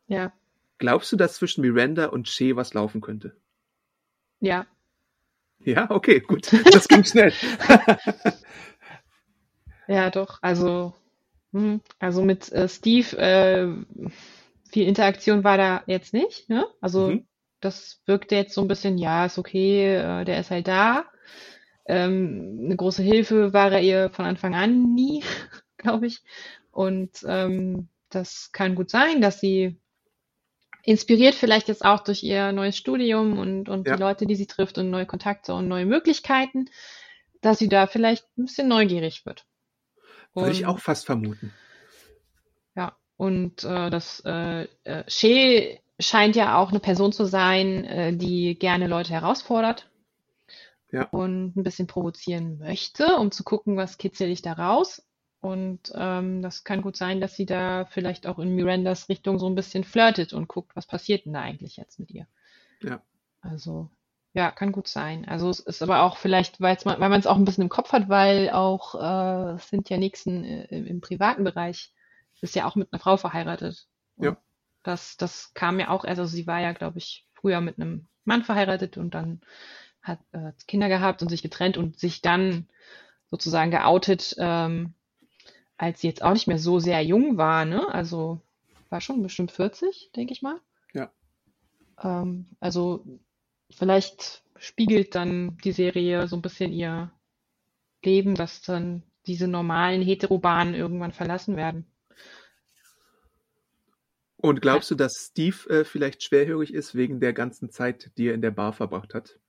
Ja, 0.09 0.33
Glaubst 0.79 1.13
du, 1.13 1.17
dass 1.19 1.35
zwischen 1.35 1.61
Miranda 1.61 2.07
und 2.07 2.31
Shay 2.31 2.57
was 2.57 2.73
laufen 2.73 3.03
könnte? 3.03 3.37
ja. 4.41 4.67
Ja, 5.65 5.91
okay, 5.91 6.21
gut. 6.21 6.51
Das 6.71 6.89
ging 6.89 7.05
schnell. 7.05 7.33
Ja, 9.87 10.11
doch. 10.11 10.39
Also, 10.43 10.95
hm, 11.53 11.81
also 11.99 12.23
mit 12.25 12.53
äh, 12.53 12.69
Steve, 12.69 13.17
äh, 13.19 13.69
viel 14.71 14.89
Interaktion 14.89 15.45
war 15.45 15.57
da 15.59 15.83
jetzt 15.87 16.13
nicht, 16.13 16.49
ne? 16.49 16.67
Also 16.81 17.15
Mhm. 17.15 17.27
das 17.61 18.03
wirkte 18.07 18.37
jetzt 18.37 18.55
so 18.55 18.63
ein 18.63 18.69
bisschen, 18.69 18.99
ja, 18.99 19.27
ist 19.27 19.39
okay, 19.39 19.97
äh, 19.97 20.25
der 20.25 20.41
ist 20.41 20.51
halt 20.51 20.69
da. 20.69 21.07
Ähm, 21.87 22.61
eine 22.67 22.77
große 22.77 23.03
Hilfe 23.03 23.53
war 23.53 23.73
er 23.73 23.83
ihr 23.83 24.11
von 24.11 24.27
Anfang 24.27 24.55
an 24.55 24.95
nie, 24.95 25.25
glaube 25.79 26.07
ich. 26.07 26.23
Und 26.77 27.25
ähm, 27.27 27.89
das 28.11 28.51
kann 28.53 28.75
gut 28.75 28.91
sein, 28.91 29.23
dass 29.23 29.41
sie 29.41 29.81
inspiriert 30.83 31.35
vielleicht 31.35 31.69
jetzt 31.69 31.83
auch 31.87 32.05
durch 32.05 32.23
ihr 32.23 32.53
neues 32.53 32.77
Studium 32.77 33.39
und, 33.39 33.71
und 33.71 33.87
Ja. 33.89 33.97
die 33.97 34.01
Leute, 34.03 34.27
die 34.27 34.35
sie 34.37 34.47
trifft 34.47 34.77
und 34.77 34.91
neue 34.91 35.07
Kontakte 35.07 35.55
und 35.55 35.69
neue 35.69 35.87
Möglichkeiten, 35.87 36.67
dass 37.41 37.59
sie 37.59 37.71
da 37.71 37.87
vielleicht 37.87 38.27
ein 38.37 38.45
bisschen 38.45 38.69
neugierig 38.69 39.25
wird. 39.25 39.47
Würde 40.35 40.51
ich 40.53 40.65
Und- 40.67 40.67
auch 40.67 40.79
fast 40.79 41.07
vermuten. 41.07 41.55
ja, 42.77 42.95
und 43.17 43.65
äh, 43.65 43.89
das 43.89 44.23
äh, 44.27 44.65
äh, 44.85 45.05
Shea 45.09 45.79
scheint 45.99 46.37
ja 46.37 46.59
auch 46.59 46.69
eine 46.73 46.81
Person 46.81 47.11
zu 47.11 47.25
sein, 47.25 47.85
äh, 47.87 48.15
die 48.15 48.59
gerne 48.59 48.87
Leute 48.87 49.13
herausfordert 49.15 49.91
Ja. 50.93 51.05
und 51.05 51.57
ein 51.57 51.63
bisschen 51.63 51.87
provozieren 51.87 52.59
möchte, 52.59 53.17
um 53.17 53.31
zu 53.31 53.45
gucken, 53.45 53.79
was 53.79 53.97
kitzel 53.97 54.29
ich 54.29 54.43
da 54.43 54.53
raus. 54.53 55.06
Und 55.41 55.93
ähm, 55.95 56.43
das 56.43 56.65
kann 56.65 56.83
gut 56.83 56.97
sein, 56.97 57.21
dass 57.21 57.37
sie 57.37 57.47
da 57.47 57.85
vielleicht 57.85 58.27
auch 58.27 58.39
in 58.39 58.55
Mirandas 58.55 59.09
Richtung 59.09 59.39
so 59.39 59.49
ein 59.49 59.55
bisschen 59.55 59.85
flirtet 59.85 60.33
und 60.33 60.49
guckt, 60.49 60.75
was 60.75 60.87
passiert 60.87 61.27
denn 61.27 61.35
da 61.35 61.41
eigentlich 61.43 61.77
jetzt 61.77 61.99
mit 62.01 62.11
ihr. 62.11 62.27
Ja. 62.83 63.03
Also, 63.41 63.91
ja, 64.33 64.51
kann 64.51 64.73
gut 64.73 64.89
sein. 64.89 65.27
Also 65.27 65.49
es 65.49 65.61
ist 65.61 65.83
aber 65.83 66.03
auch 66.03 66.17
vielleicht, 66.17 66.61
man, 66.61 66.77
weil 66.77 67.09
man 67.09 67.21
es 67.21 67.27
auch 67.27 67.37
ein 67.37 67.45
bisschen 67.45 67.63
im 67.63 67.69
Kopf 67.69 67.93
hat, 67.93 68.09
weil 68.09 68.51
auch 68.51 68.95
äh, 68.95 69.59
ja 69.89 69.97
Nixon 69.99 70.45
äh, 70.45 70.65
im, 70.67 70.87
im 70.87 71.01
privaten 71.01 71.45
Bereich, 71.45 71.93
ist 72.41 72.55
ja 72.55 72.67
auch 72.67 72.77
mit 72.77 72.93
einer 72.93 73.01
Frau 73.01 73.17
verheiratet. 73.17 73.87
Und 74.17 74.25
Ja. 74.25 74.37
Das, 74.83 75.17
das 75.17 75.55
kam 75.55 75.81
ja 75.81 75.89
auch 75.89 76.05
also 76.05 76.27
sie 76.27 76.47
war 76.47 76.61
ja, 76.61 76.73
glaube 76.73 76.99
ich, 76.99 77.27
früher 77.35 77.61
mit 77.61 77.79
einem 77.79 78.09
Mann 78.25 78.43
verheiratet 78.43 78.99
und 78.99 79.15
dann 79.15 79.41
hat 80.03 80.21
äh, 80.33 80.53
Kinder 80.67 80.89
gehabt 80.89 81.23
und 81.23 81.29
sich 81.29 81.43
getrennt 81.43 81.77
und 81.77 81.99
sich 81.99 82.21
dann 82.21 82.69
sozusagen 83.31 83.71
geoutet, 83.71 84.37
ähm, 84.39 84.95
als 85.77 86.01
sie 86.01 86.09
jetzt 86.09 86.23
auch 86.23 86.33
nicht 86.33 86.47
mehr 86.47 86.59
so 86.59 86.79
sehr 86.79 87.03
jung 87.03 87.37
war, 87.37 87.65
ne? 87.65 87.87
Also 87.93 88.41
war 88.89 89.01
schon 89.01 89.23
bestimmt 89.23 89.53
40, 89.53 90.11
denke 90.15 90.33
ich 90.33 90.43
mal. 90.43 90.61
Ja. 90.95 91.11
Ähm, 92.03 92.47
also 92.61 93.05
vielleicht 93.71 94.43
spiegelt 94.59 95.15
dann 95.15 95.59
die 95.65 95.73
Serie 95.73 96.29
so 96.29 96.37
ein 96.37 96.43
bisschen 96.43 96.73
ihr 96.73 97.11
Leben, 98.05 98.35
dass 98.35 98.63
dann 98.63 99.03
diese 99.27 99.49
normalen 99.49 100.03
Heterobahnen 100.03 100.75
irgendwann 100.75 101.13
verlassen 101.13 101.57
werden. 101.57 101.87
Und 104.37 104.63
glaubst 104.63 104.91
du, 104.91 104.95
dass 104.95 105.29
Steve 105.31 105.69
äh, 105.69 105.85
vielleicht 105.85 106.23
schwerhörig 106.23 106.73
ist 106.73 106.95
wegen 106.95 107.21
der 107.21 107.33
ganzen 107.33 107.71
Zeit, 107.71 108.13
die 108.17 108.29
er 108.29 108.35
in 108.35 108.43
der 108.43 108.51
Bar 108.51 108.73
verbracht 108.73 109.15
hat? 109.15 109.41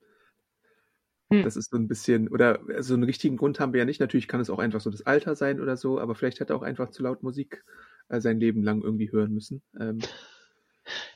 Hm. 1.32 1.44
Das 1.44 1.58
ist 1.58 1.72
so 1.72 1.78
ein 1.78 1.88
bisschen, 1.88 2.30
oder 2.30 2.60
so 2.82 2.94
einen 2.94 3.04
richtigen 3.04 3.38
Grund 3.38 3.60
haben 3.60 3.74
wir 3.74 3.80
ja 3.80 3.86
nicht. 3.86 4.00
Natürlich 4.00 4.28
kann 4.28 4.40
es 4.40 4.50
auch 4.50 4.60
einfach 4.60 4.82
so 4.82 4.90
das 4.90 5.06
Alter 5.06 5.36
sein 5.36 5.60
oder 5.62 5.78
so, 5.78 6.00
aber 6.00 6.16
vielleicht 6.16 6.40
hat 6.40 6.50
er 6.50 6.56
auch 6.56 6.62
einfach 6.62 6.90
zu 6.90 7.04
laut 7.04 7.24
Musik 7.24 7.64
äh, 8.10 8.22
sein 8.22 8.40
Leben 8.40 8.64
lang 8.64 8.82
irgendwie 8.82 9.12
hören 9.12 9.34
müssen. 9.34 9.62
Ähm, 9.80 10.00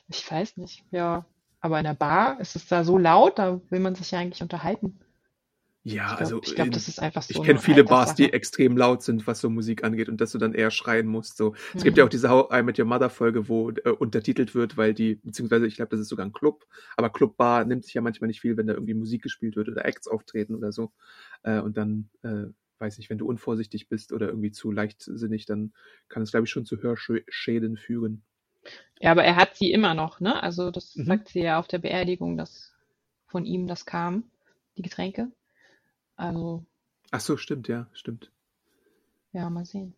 Ich 0.08 0.30
weiß 0.30 0.56
nicht, 0.58 0.84
ja. 0.90 1.26
Aber 1.60 1.78
in 1.78 1.84
der 1.84 1.94
Bar 1.94 2.40
ist 2.40 2.56
es 2.56 2.66
da 2.66 2.84
so 2.84 2.98
laut, 2.98 3.38
da 3.38 3.60
will 3.70 3.80
man 3.80 3.94
sich 3.94 4.10
ja 4.10 4.18
eigentlich 4.18 4.42
unterhalten. 4.42 4.98
Ja, 5.84 6.06
Ich 6.06 6.14
glaube, 6.14 6.36
also 6.36 6.42
ich 6.42 6.54
glaube, 6.54 6.70
das 6.70 6.86
ist 6.86 7.00
einfach 7.00 7.22
ich 7.28 7.40
so 7.40 7.42
kenne 7.42 7.58
eine 7.58 7.60
viele 7.60 7.82
Bars, 7.84 8.14
die 8.14 8.30
Alterssache. 8.30 8.32
extrem 8.32 8.76
laut 8.76 9.02
sind, 9.02 9.26
was 9.26 9.40
so 9.40 9.48
Musik 9.50 9.84
angeht 9.84 10.08
und 10.08 10.20
dass 10.20 10.32
du 10.32 10.38
dann 10.38 10.52
eher 10.54 10.70
schreien 10.70 11.06
musst. 11.06 11.36
So, 11.38 11.54
es 11.76 11.82
gibt 11.82 11.96
ja 11.98 12.04
auch 12.04 12.08
Mhm. 12.08 12.10
diese 12.10 12.28
How 12.30 12.48
I 12.52 12.62
Met 12.62 12.78
Your 12.78 12.84
Mother 12.84 13.10
Folge, 13.10 13.48
wo 13.48 13.70
äh, 13.70 13.88
untertitelt 13.90 14.54
wird, 14.54 14.76
weil 14.76 14.94
die, 14.94 15.16
beziehungsweise 15.16 15.66
ich 15.66 15.76
glaube, 15.76 15.90
das 15.90 16.00
ist 16.00 16.08
sogar 16.08 16.26
ein 16.26 16.32
Club, 16.32 16.66
aber 16.96 17.10
Clubbar 17.10 17.64
nimmt 17.64 17.84
sich 17.84 17.94
ja 17.94 18.02
manchmal 18.02 18.28
nicht 18.28 18.40
viel, 18.40 18.56
wenn 18.56 18.66
da 18.66 18.74
irgendwie 18.74 18.94
Musik 18.94 19.22
gespielt 19.22 19.56
wird 19.56 19.68
oder 19.68 19.84
Acts 19.84 20.06
auftreten 20.08 20.54
oder 20.54 20.72
so. 20.72 20.92
Äh, 21.42 21.60
und 21.60 21.76
dann, 21.76 22.10
äh, 22.22 22.44
weiß 22.78 22.98
nicht, 22.98 23.10
wenn 23.10 23.18
du 23.18 23.26
unvorsichtig 23.26 23.88
bist 23.88 24.12
oder 24.12 24.28
irgendwie 24.28 24.50
zu 24.52 24.70
leichtsinnig, 24.70 25.46
dann 25.46 25.72
kann 26.08 26.22
es, 26.22 26.30
glaube 26.32 26.44
ich, 26.46 26.50
schon 26.50 26.64
zu 26.66 26.82
Hörschäden 26.82 27.76
führen. 27.76 28.24
Ja, 29.00 29.10
aber 29.10 29.24
er 29.24 29.36
hat 29.36 29.56
sie 29.56 29.70
immer 29.72 29.94
noch, 29.94 30.20
ne? 30.20 30.42
Also 30.42 30.70
das 30.70 30.94
Mhm. 30.96 31.04
sagt 31.04 31.28
sie 31.28 31.40
ja 31.40 31.58
auf 31.58 31.68
der 31.68 31.78
Beerdigung, 31.78 32.36
dass 32.36 32.72
von 33.26 33.44
ihm 33.44 33.66
das 33.66 33.84
kam, 33.86 34.24
die 34.76 34.82
Getränke. 34.82 35.30
Also, 36.16 36.64
Ach 37.12 37.20
so, 37.20 37.36
stimmt, 37.36 37.68
ja, 37.68 37.88
stimmt. 37.92 38.32
ja, 39.32 39.48
mal 39.50 39.64
sehen. 39.64 39.94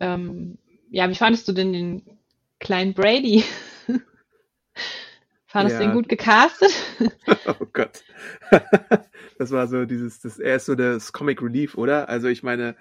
Ähm, 0.00 0.58
ja, 0.90 1.08
wie 1.08 1.14
fandest 1.14 1.48
du 1.48 1.52
denn 1.52 1.72
den 1.72 2.18
kleinen 2.58 2.94
Brady? 2.94 3.44
Fandest 5.46 5.78
du 5.78 5.84
ihn 5.84 5.90
Ja, 5.90 5.92
gut 5.92 6.08
gecastet? 6.08 6.72
oh 7.46 7.66
Gott. 7.72 8.04
Das 9.38 9.52
war 9.52 9.68
so 9.68 9.86
dieses, 9.86 10.20
das, 10.20 10.38
er 10.38 10.56
ist 10.56 10.66
so 10.66 10.74
das 10.74 11.14
Comic 11.14 11.40
Relief, 11.40 11.74
oder? 11.78 12.10
Also 12.10 12.28
ich 12.28 12.42
meine, 12.42 12.76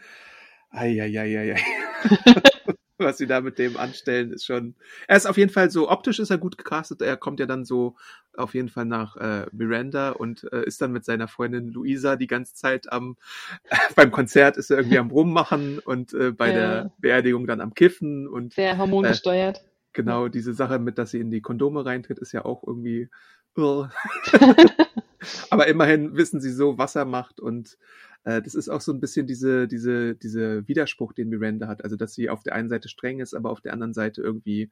ei, 0.71 0.89
was 2.99 3.17
sie 3.17 3.27
da 3.27 3.41
mit 3.41 3.57
dem 3.59 3.77
anstellen, 3.77 4.31
ist 4.31 4.45
schon. 4.45 4.75
Er 5.07 5.17
ist 5.17 5.25
auf 5.25 5.37
jeden 5.37 5.51
Fall 5.51 5.69
so, 5.71 5.89
optisch 5.89 6.19
ist 6.19 6.29
er 6.29 6.37
gut 6.37 6.57
gecastet. 6.57 7.01
Er 7.01 7.17
kommt 7.17 7.39
ja 7.39 7.45
dann 7.45 7.65
so 7.65 7.95
auf 8.35 8.53
jeden 8.53 8.69
Fall 8.69 8.85
nach 8.85 9.15
äh, 9.17 9.45
Miranda 9.51 10.11
und 10.11 10.51
äh, 10.51 10.63
ist 10.65 10.81
dann 10.81 10.91
mit 10.91 11.05
seiner 11.05 11.27
Freundin 11.27 11.69
Luisa 11.69 12.15
die 12.15 12.27
ganze 12.27 12.53
Zeit 12.53 12.91
am 12.91 13.17
beim 13.95 14.11
Konzert 14.11 14.57
ist 14.57 14.69
er 14.69 14.77
irgendwie 14.77 14.99
am 14.99 15.11
Rummachen 15.11 15.79
und 15.79 16.13
äh, 16.13 16.31
bei 16.31 16.51
der 16.51 16.61
Ja, 16.61 16.91
Beerdigung 16.99 17.47
dann 17.47 17.61
am 17.61 17.73
Kiffen 17.73 18.27
und 18.27 18.53
sehr 18.53 18.73
äh, 18.73 18.77
hormongesteuert. 18.77 19.57
Ja. 19.57 19.63
genau 19.93 20.27
diese 20.27 20.53
Sache 20.53 20.79
mit, 20.79 20.97
dass 20.97 21.11
sie 21.11 21.19
in 21.19 21.31
die 21.31 21.41
Kondome 21.41 21.85
reintritt, 21.85 22.19
ist 22.19 22.31
ja 22.31 22.45
auch 22.45 22.63
irgendwie. 22.65 23.09
Oh. 23.55 23.87
Aber 25.49 25.67
immerhin 25.67 26.15
wissen 26.15 26.39
sie 26.41 26.51
so, 26.51 26.77
was 26.77 26.95
er 26.95 27.05
macht 27.05 27.39
und 27.39 27.77
äh, 28.29 28.41
das 28.41 28.53
ist 28.53 28.69
auch 28.69 28.81
so 28.81 28.91
ein 28.91 28.99
bisschen 28.99 29.25
diese, 29.25 29.67
diese, 29.67 30.15
diese 30.15 30.67
Widerspruch, 30.67 31.13
den 31.13 31.29
Miranda 31.29 31.67
hat. 31.67 31.83
Also, 31.83 31.95
dass 31.95 32.13
sie 32.13 32.29
auf 32.29 32.43
der 32.43 32.53
einen 32.53 32.69
Seite 32.69 32.87
streng 32.87 33.19
ist, 33.19 33.33
aber 33.33 33.49
auf 33.49 33.61
der 33.61 33.73
anderen 33.73 33.93
Seite 33.93 34.21
irgendwie 34.21 34.71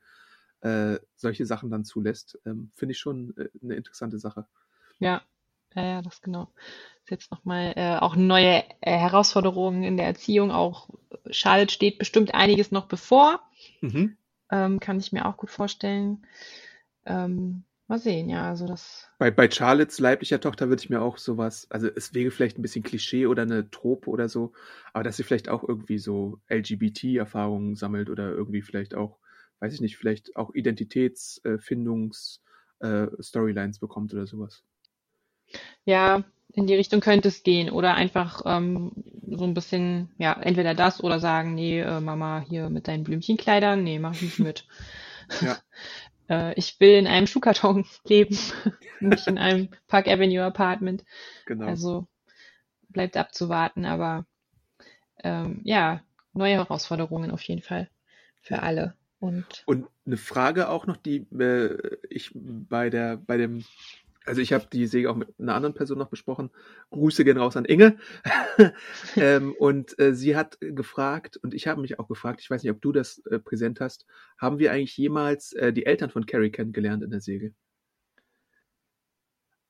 äh, 0.62 1.00
solche 1.16 1.46
Sachen 1.46 1.72
dann 1.72 1.84
zulässt. 1.84 2.38
Ähm, 2.46 2.70
Finde 2.76 2.92
ich 2.92 3.00
schon 3.00 3.36
äh, 3.38 3.50
eine 3.64 3.76
interessante 3.76 4.20
Sache. 4.20 4.46
Ja, 5.00 5.24
ja, 5.76 5.84
ja, 5.84 6.02
das 6.02 6.22
genau. 6.22 6.52
Ist 7.04 7.12
jetzt 7.12 7.32
nochmal 7.32 7.74
äh, 7.76 7.98
auch 7.98 8.16
neue 8.16 8.64
äh, 8.82 8.98
Herausforderungen 8.98 9.84
in 9.84 9.98
der 9.98 10.06
Erziehung. 10.06 10.52
Auch 10.52 10.90
Charlotte 11.32 11.74
steht 11.74 11.98
bestimmt 11.98 12.36
einiges 12.36 12.72
noch 12.72 12.86
bevor. 12.86 13.42
Mhm. 13.82 14.18
Ähm, 14.52 14.80
kann 14.80 15.00
ich 15.00 15.12
mir 15.12 15.26
auch 15.26 15.38
gut 15.38 15.50
vorstellen. 15.50 16.26
Ähm, 17.06 17.64
mal 17.88 18.00
sehen, 18.00 18.30
ja, 18.30 18.48
also 18.50 18.66
das, 18.68 19.10
Bei, 19.20 19.32
bei 19.32 19.50
Charlottes 19.50 20.00
leiblicher 20.00 20.40
Tochter 20.40 20.70
würde 20.70 20.82
ich 20.82 20.90
mir 20.90 21.02
auch 21.02 21.18
sowas, 21.18 21.68
also 21.72 21.88
es 21.88 22.14
wäre 22.14 22.30
vielleicht 22.32 22.58
ein 22.60 22.62
bisschen 22.62 22.84
Klischee 22.84 23.26
oder 23.28 23.44
eine 23.44 23.70
Trope 23.72 24.10
oder 24.10 24.30
so, 24.30 24.54
aber 24.94 25.04
dass 25.04 25.18
sie 25.18 25.24
vielleicht 25.24 25.50
auch 25.50 25.64
irgendwie 25.68 25.98
so 25.98 26.40
LGBT-Erfahrungen 26.50 27.76
sammelt 27.76 28.10
oder 28.10 28.30
irgendwie 28.32 28.62
vielleicht 28.62 28.94
auch, 28.96 29.18
weiß 29.60 29.74
ich 29.74 29.82
nicht, 29.82 29.98
vielleicht 29.98 30.36
auch 30.36 30.54
Identitätsfindungs 30.54 32.42
äh, 32.80 33.08
Storylines 33.20 33.80
bekommt 33.80 34.14
oder 34.14 34.28
sowas. 34.28 34.64
ja, 35.86 36.24
in 36.54 36.68
die 36.68 36.76
Richtung 36.76 37.02
könnte 37.02 37.28
es 37.30 37.44
gehen. 37.44 37.70
Oder 37.70 37.96
einfach 37.96 38.42
ähm, 38.46 38.92
so 39.30 39.44
ein 39.46 39.54
bisschen, 39.54 40.10
ja, 40.18 40.34
entweder 40.42 40.74
das 40.74 41.04
oder 41.04 41.20
sagen, 41.20 41.56
nee, 41.56 41.82
äh, 41.82 42.00
Mama, 42.02 42.44
hier 42.48 42.70
mit 42.70 42.88
deinen 42.88 43.04
Blümchenkleidern, 43.04 43.84
nee, 43.84 44.00
mach 44.00 44.14
ich 44.14 44.22
nicht 44.22 44.40
mit. 44.40 44.68
Ja, 45.40 45.58
Äh, 46.30 46.54
ich 46.56 46.80
will 46.80 46.96
in 46.96 47.08
einem 47.08 47.28
Schuhkarton 47.28 47.86
leben, 48.06 48.38
nicht 49.00 49.28
in 49.28 49.38
einem 49.38 49.70
Park 49.88 50.08
Avenue 50.08 50.44
Apartment. 50.44 51.06
genau. 51.46 51.66
Also 51.66 52.08
bleibt 52.90 53.18
abzuwarten, 53.18 53.86
aber 53.86 54.26
ähm, 55.24 55.62
ja, 55.64 56.02
neue 56.34 56.56
Herausforderungen 56.56 57.32
auf 57.32 57.42
jeden 57.44 57.62
Fall 57.62 57.90
für 58.42 58.62
alle. 58.62 58.96
Und 59.20 59.64
Und 59.66 59.88
eine 60.06 60.18
Frage 60.18 60.70
auch 60.70 60.86
noch, 60.86 60.98
die 60.98 61.28
äh, 61.38 61.98
ich 62.10 62.32
bei 62.34 62.90
der, 62.90 63.18
bei 63.18 63.38
dem, 63.38 63.66
also 64.28 64.42
ich 64.42 64.54
habe 64.54 64.68
die 64.72 64.86
Säge 64.88 65.10
auch 65.10 65.16
mit 65.16 65.34
einer 65.40 65.56
anderen 65.56 65.74
Person 65.74 65.98
noch 65.98 66.10
besprochen. 66.10 66.52
Grüße 66.92 67.24
gehen 67.24 67.38
raus 67.38 67.56
an 67.58 67.66
Inge. 67.66 67.98
ähm, 69.16 69.54
und 69.58 69.98
äh, 70.00 70.14
sie 70.14 70.36
hat 70.36 70.58
gefragt, 70.60 71.38
und 71.38 71.54
ich 71.54 71.68
habe 71.68 71.82
mich 71.82 72.00
auch 72.00 72.08
gefragt, 72.08 72.42
ich 72.42 72.50
weiß 72.50 72.64
nicht, 72.64 72.72
ob 72.72 72.82
du 72.82 72.92
das 72.92 73.20
äh, 73.26 73.40
präsent 73.40 73.80
hast, 73.80 74.06
haben 74.38 74.60
wir 74.60 74.72
eigentlich 74.72 74.98
jemals 74.98 75.54
äh, 75.54 75.72
die 75.72 75.86
Eltern 75.86 76.10
von 76.10 76.26
Carrie 76.26 76.52
kennengelernt 76.52 77.04
in 77.04 77.10
der 77.10 77.22
Säge? 77.22 77.54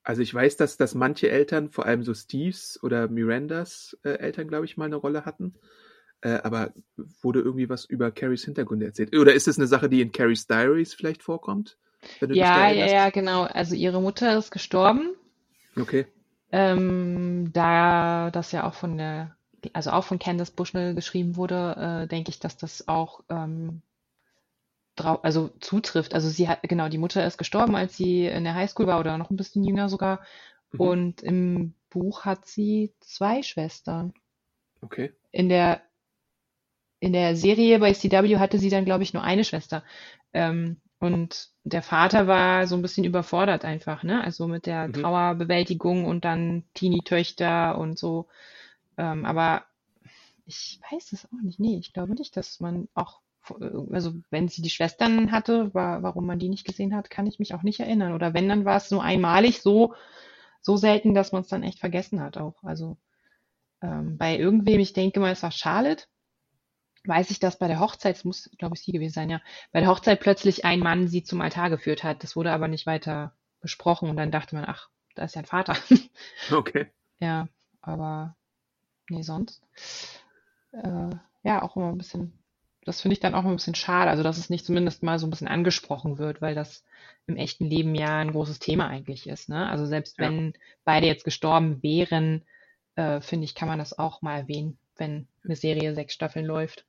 Also 0.02 0.22
ich 0.22 0.32
weiß, 0.32 0.56
dass, 0.56 0.76
dass 0.76 0.94
manche 0.94 1.30
Eltern, 1.30 1.70
vor 1.70 1.86
allem 1.86 2.02
so 2.02 2.14
Steves 2.14 2.82
oder 2.82 3.08
Mirandas 3.08 3.96
äh, 4.02 4.10
Eltern, 4.10 4.48
glaube 4.48 4.64
ich, 4.64 4.76
mal 4.76 4.86
eine 4.86 4.96
Rolle 4.96 5.24
hatten. 5.24 5.54
Äh, 6.20 6.40
aber 6.42 6.72
wurde 7.22 7.40
irgendwie 7.40 7.68
was 7.68 7.84
über 7.84 8.10
Carries 8.10 8.44
Hintergründe 8.44 8.86
erzählt? 8.86 9.16
Oder 9.16 9.34
ist 9.34 9.46
es 9.46 9.58
eine 9.58 9.68
Sache, 9.68 9.88
die 9.88 10.00
in 10.00 10.10
Carries 10.10 10.46
Diaries 10.46 10.94
vielleicht 10.94 11.22
vorkommt? 11.22 11.78
Wenn 12.20 12.28
du 12.30 12.36
dich 12.36 12.52
da 12.52 12.68
ja, 12.68 12.70
ja, 12.70 12.86
ja, 12.86 13.10
genau. 13.10 13.42
Also 13.44 13.74
ihre 13.74 14.00
Mutter 14.00 14.36
ist 14.36 14.50
gestorben, 14.50 15.14
Okay. 15.76 16.06
ähm, 16.52 17.50
da 17.52 18.30
das 18.30 18.52
ja 18.52 18.66
auch 18.66 18.74
von 18.74 18.98
der, 18.98 19.36
also 19.72 19.90
auch 19.90 20.04
von 20.04 20.18
Candace 20.18 20.50
Bushnell 20.50 20.94
geschrieben 20.94 21.36
wurde, 21.36 22.02
äh, 22.04 22.08
denke 22.08 22.30
ich, 22.30 22.38
dass 22.38 22.56
das 22.56 22.88
auch 22.88 23.22
ähm, 23.28 23.82
drau 24.96 25.16
also 25.22 25.50
zutrifft. 25.60 26.14
Also 26.14 26.28
sie 26.28 26.48
hat, 26.48 26.62
genau, 26.62 26.88
die 26.88 26.98
Mutter 26.98 27.24
ist 27.26 27.38
gestorben, 27.38 27.76
als 27.76 27.96
sie 27.96 28.26
in 28.26 28.44
der 28.44 28.54
Highschool 28.54 28.86
war 28.86 29.00
oder 29.00 29.18
noch 29.18 29.30
ein 29.30 29.36
bisschen 29.36 29.64
jünger 29.64 29.88
sogar. 29.88 30.20
Mhm. 30.72 30.80
Und 30.80 31.22
im 31.22 31.74
Buch 31.90 32.24
hat 32.24 32.46
sie 32.46 32.92
zwei 33.00 33.42
Schwestern. 33.42 34.12
Okay. 34.82 35.12
In 35.30 35.48
der 35.48 35.82
in 37.00 37.12
der 37.12 37.36
Serie 37.36 37.78
bei 37.78 37.92
CW 37.92 38.38
hatte 38.38 38.58
sie 38.58 38.70
dann, 38.70 38.84
glaube 38.84 39.04
ich, 39.04 39.14
nur 39.14 39.22
eine 39.22 39.44
Schwester. 39.44 39.84
Ähm, 40.32 40.78
und 41.00 41.48
der 41.64 41.82
Vater 41.82 42.26
war 42.26 42.66
so 42.66 42.74
ein 42.76 42.82
bisschen 42.82 43.04
überfordert 43.04 43.64
einfach, 43.64 44.02
ne? 44.02 44.22
Also 44.24 44.48
mit 44.48 44.66
der 44.66 44.88
Mhm. 44.88 44.94
Trauerbewältigung 44.94 46.04
und 46.06 46.24
dann 46.24 46.64
Teenie-Töchter 46.74 47.78
und 47.78 47.98
so. 47.98 48.28
Ähm, 48.98 49.24
aber 49.24 49.64
ich 50.46 50.80
weiß 50.90 51.12
es 51.12 51.26
auch 51.26 51.42
nicht. 51.42 51.60
Nee, 51.60 51.76
ich 51.78 51.92
glaube 51.92 52.14
nicht, 52.14 52.36
dass 52.36 52.60
man 52.60 52.88
auch, 52.94 53.20
also 53.92 54.14
wenn 54.30 54.48
sie 54.48 54.62
die 54.62 54.70
Schwestern 54.70 55.32
hatte, 55.32 55.72
war, 55.74 56.02
warum 56.02 56.26
man 56.26 56.38
die 56.38 56.48
nicht 56.48 56.66
gesehen 56.66 56.94
hat, 56.94 57.10
kann 57.10 57.26
ich 57.26 57.38
mich 57.38 57.54
auch 57.54 57.62
nicht 57.62 57.80
erinnern. 57.80 58.12
Oder 58.14 58.34
wenn, 58.34 58.48
dann 58.48 58.64
war 58.64 58.76
es 58.76 58.90
nur 58.90 59.02
einmalig 59.02 59.60
so, 59.62 59.94
so 60.62 60.76
selten, 60.76 61.14
dass 61.14 61.32
man 61.32 61.42
es 61.42 61.48
dann 61.48 61.62
echt 61.64 61.80
vergessen 61.80 62.20
hat 62.20 62.38
auch. 62.38 62.62
Also 62.64 62.98
ähm, 63.82 64.18
bei 64.18 64.36
irgendwem, 64.38 64.80
ich 64.80 64.92
denke 64.92 65.20
mal, 65.20 65.32
es 65.32 65.42
war 65.42 65.50
Charlotte, 65.52 66.04
weiß 67.08 67.30
ich, 67.30 67.40
dass 67.40 67.58
bei 67.58 67.68
der 67.68 67.80
Hochzeit, 67.80 68.16
es 68.16 68.24
muss, 68.24 68.50
glaube 68.58 68.76
ich, 68.76 68.82
sie 68.82 68.92
gewesen 68.92 69.12
sein, 69.14 69.30
ja, 69.30 69.40
bei 69.72 69.80
der 69.80 69.88
Hochzeit 69.88 70.20
plötzlich 70.20 70.64
ein 70.64 70.80
Mann 70.80 71.08
sie 71.08 71.22
zum 71.24 71.40
Altar 71.40 71.70
geführt 71.70 72.04
hat. 72.04 72.22
Das 72.22 72.36
wurde 72.36 72.52
aber 72.52 72.68
nicht 72.68 72.86
weiter 72.86 73.34
besprochen 73.60 74.10
und 74.10 74.16
dann 74.16 74.30
dachte 74.30 74.54
man, 74.54 74.64
ach, 74.66 74.88
da 75.14 75.24
ist 75.24 75.34
ja 75.34 75.42
ein 75.42 75.46
Vater. 75.46 75.76
Okay. 76.52 76.86
Ja, 77.20 77.48
aber 77.80 78.36
nee, 79.10 79.22
sonst. 79.22 79.62
Äh, 80.72 81.10
ja, 81.42 81.62
auch 81.62 81.76
immer 81.76 81.88
ein 81.88 81.98
bisschen, 81.98 82.32
das 82.84 83.00
finde 83.00 83.14
ich 83.14 83.20
dann 83.20 83.34
auch 83.34 83.40
immer 83.40 83.50
ein 83.50 83.56
bisschen 83.56 83.74
schade, 83.74 84.10
also 84.10 84.22
dass 84.22 84.38
es 84.38 84.50
nicht 84.50 84.64
zumindest 84.64 85.02
mal 85.02 85.18
so 85.18 85.26
ein 85.26 85.30
bisschen 85.30 85.48
angesprochen 85.48 86.18
wird, 86.18 86.40
weil 86.40 86.54
das 86.54 86.84
im 87.26 87.36
echten 87.36 87.66
Leben 87.66 87.94
ja 87.94 88.18
ein 88.18 88.32
großes 88.32 88.58
Thema 88.58 88.88
eigentlich 88.88 89.28
ist, 89.28 89.48
ne? 89.48 89.68
Also 89.68 89.86
selbst 89.86 90.18
Ja. 90.18 90.26
wenn 90.28 90.54
beide 90.84 91.06
jetzt 91.06 91.24
gestorben 91.24 91.82
wären, 91.82 92.44
äh, 92.96 93.20
finde 93.20 93.44
ich, 93.44 93.54
kann 93.54 93.68
man 93.68 93.78
das 93.78 93.98
auch 93.98 94.22
mal 94.22 94.38
erwähnen, 94.40 94.78
wenn 94.96 95.28
eine 95.44 95.56
Serie 95.56 95.94
sechs 95.94 96.14
Staffeln 96.14 96.44
läuft. 96.46 96.86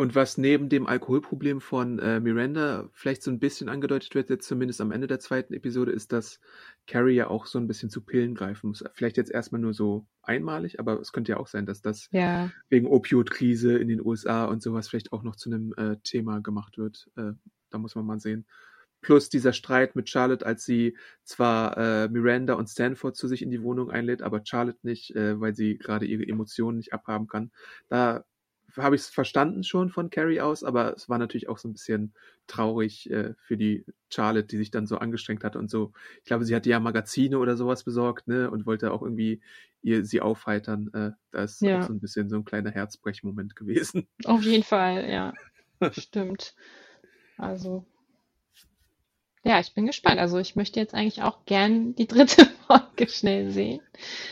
Und 0.00 0.14
was 0.14 0.38
neben 0.38 0.70
dem 0.70 0.86
Alkoholproblem 0.86 1.60
von 1.60 1.98
äh, 1.98 2.20
Miranda 2.20 2.88
vielleicht 2.94 3.22
so 3.22 3.30
ein 3.30 3.38
bisschen 3.38 3.68
angedeutet 3.68 4.14
wird, 4.14 4.30
jetzt 4.30 4.48
zumindest 4.48 4.80
am 4.80 4.92
Ende 4.92 5.06
der 5.06 5.20
zweiten 5.20 5.52
Episode, 5.52 5.92
ist, 5.92 6.10
dass 6.12 6.40
Carrie 6.86 7.16
ja 7.16 7.28
auch 7.28 7.44
so 7.44 7.58
ein 7.58 7.66
bisschen 7.66 7.90
zu 7.90 8.00
Pillen 8.00 8.34
greifen 8.34 8.68
muss. 8.68 8.82
Vielleicht 8.94 9.18
jetzt 9.18 9.30
erstmal 9.30 9.60
nur 9.60 9.74
so 9.74 10.06
einmalig, 10.22 10.80
aber 10.80 10.98
es 11.00 11.12
könnte 11.12 11.32
ja 11.32 11.36
auch 11.36 11.48
sein, 11.48 11.66
dass 11.66 11.82
das 11.82 12.08
Ja, 12.12 12.50
wegen 12.70 12.86
Opioidkrise 12.86 13.76
in 13.76 13.88
den 13.88 14.00
USA 14.00 14.46
und 14.46 14.62
sowas 14.62 14.88
vielleicht 14.88 15.12
auch 15.12 15.22
noch 15.22 15.36
zu 15.36 15.50
einem 15.50 15.74
äh, 15.76 15.98
Thema 16.02 16.40
gemacht 16.40 16.78
wird. 16.78 17.10
Äh, 17.16 17.32
da 17.68 17.76
muss 17.76 17.94
man 17.94 18.06
mal 18.06 18.20
sehen. 18.20 18.46
Plus 19.02 19.28
dieser 19.28 19.52
Streit 19.52 19.96
mit 19.96 20.08
Charlotte, 20.08 20.46
als 20.46 20.64
sie 20.64 20.96
zwar 21.24 21.76
äh, 21.76 22.08
Miranda 22.08 22.54
und 22.54 22.70
Stanford 22.70 23.16
zu 23.16 23.28
sich 23.28 23.42
in 23.42 23.50
die 23.50 23.62
Wohnung 23.62 23.90
einlädt, 23.90 24.22
aber 24.22 24.40
Charlotte 24.44 24.78
nicht, 24.80 25.14
äh, 25.14 25.38
weil 25.38 25.54
sie 25.54 25.76
gerade 25.76 26.06
ihre 26.06 26.26
Emotionen 26.26 26.78
nicht 26.78 26.94
abhaben 26.94 27.26
kann. 27.26 27.50
Da 27.90 28.24
habe 28.76 28.96
ich 28.96 29.02
es 29.02 29.08
verstanden 29.08 29.64
schon 29.64 29.90
von 29.90 30.10
Carrie 30.10 30.40
aus, 30.40 30.64
aber 30.64 30.94
es 30.94 31.08
war 31.08 31.18
natürlich 31.18 31.48
auch 31.48 31.58
so 31.58 31.68
ein 31.68 31.72
bisschen 31.72 32.12
traurig 32.46 33.10
äh, 33.10 33.34
für 33.38 33.56
die 33.56 33.84
Charlotte, 34.10 34.46
die 34.46 34.56
sich 34.56 34.70
dann 34.70 34.86
so 34.86 34.98
angestrengt 34.98 35.44
hatte 35.44 35.58
und 35.58 35.70
so. 35.70 35.92
Ich 36.18 36.24
glaube, 36.24 36.44
sie 36.44 36.54
hatte 36.54 36.70
ja 36.70 36.80
Magazine 36.80 37.38
oder 37.38 37.56
sowas 37.56 37.84
besorgt, 37.84 38.28
ne, 38.28 38.50
und 38.50 38.66
wollte 38.66 38.92
auch 38.92 39.02
irgendwie 39.02 39.40
ihr 39.82 40.04
sie 40.04 40.20
aufheitern. 40.20 40.90
Äh, 40.92 41.10
da 41.30 41.42
ist 41.44 41.62
Ja. 41.62 41.76
auch 41.78 41.82
so 41.82 41.92
ein 41.92 42.00
bisschen 42.00 42.28
so 42.28 42.36
ein 42.36 42.44
kleiner 42.44 42.70
Herzbrechmoment 42.70 43.56
gewesen. 43.56 44.08
Auf 44.24 44.42
jeden 44.42 44.64
Fall, 44.64 45.08
ja. 45.10 45.34
Stimmt. 45.90 46.54
Also, 47.36 47.86
ja, 49.42 49.58
ich 49.60 49.72
bin 49.74 49.86
gespannt. 49.86 50.18
Also, 50.18 50.38
ich 50.38 50.56
möchte 50.56 50.80
jetzt 50.80 50.94
eigentlich 50.94 51.22
auch 51.22 51.44
gern 51.46 51.94
die 51.94 52.06
dritte 52.06 52.46
Folge 52.66 53.08
schnell 53.08 53.50
sehen. 53.50 53.80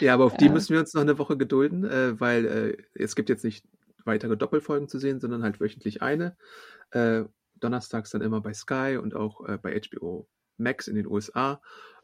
Ja, 0.01 0.15
aber 0.15 0.25
auf 0.27 0.37
die 0.37 0.47
Äh, 0.47 0.51
müssen 0.51 0.73
wir 0.73 0.81
uns 0.81 0.95
noch 0.95 1.03
eine 1.03 1.19
Woche 1.19 1.37
gedulden, 1.37 1.85
äh, 1.85 2.19
weil 2.21 2.45
äh, 2.47 2.77
es 2.95 3.17
gibt 3.17 3.29
jetzt 3.29 3.45
nicht 3.45 3.65
weitere 4.09 4.37
Doppelfolgen 4.37 4.89
zu 4.89 4.99
sehen, 4.99 5.21
sondern 5.21 5.45
halt 5.45 5.61
wöchentlich 5.61 6.03
eine. 6.03 6.37
Äh, 6.91 7.25
donnerstags 7.61 8.11
dann 8.11 8.23
immer 8.23 8.41
bei 8.41 8.55
Sky 8.55 8.99
und 9.01 9.15
auch 9.15 9.47
äh, 9.47 9.59
bei 9.59 9.81
HBO 9.81 10.29
Max 10.57 10.89
in 10.89 10.97
den 10.97 11.07
USA. 11.07 11.61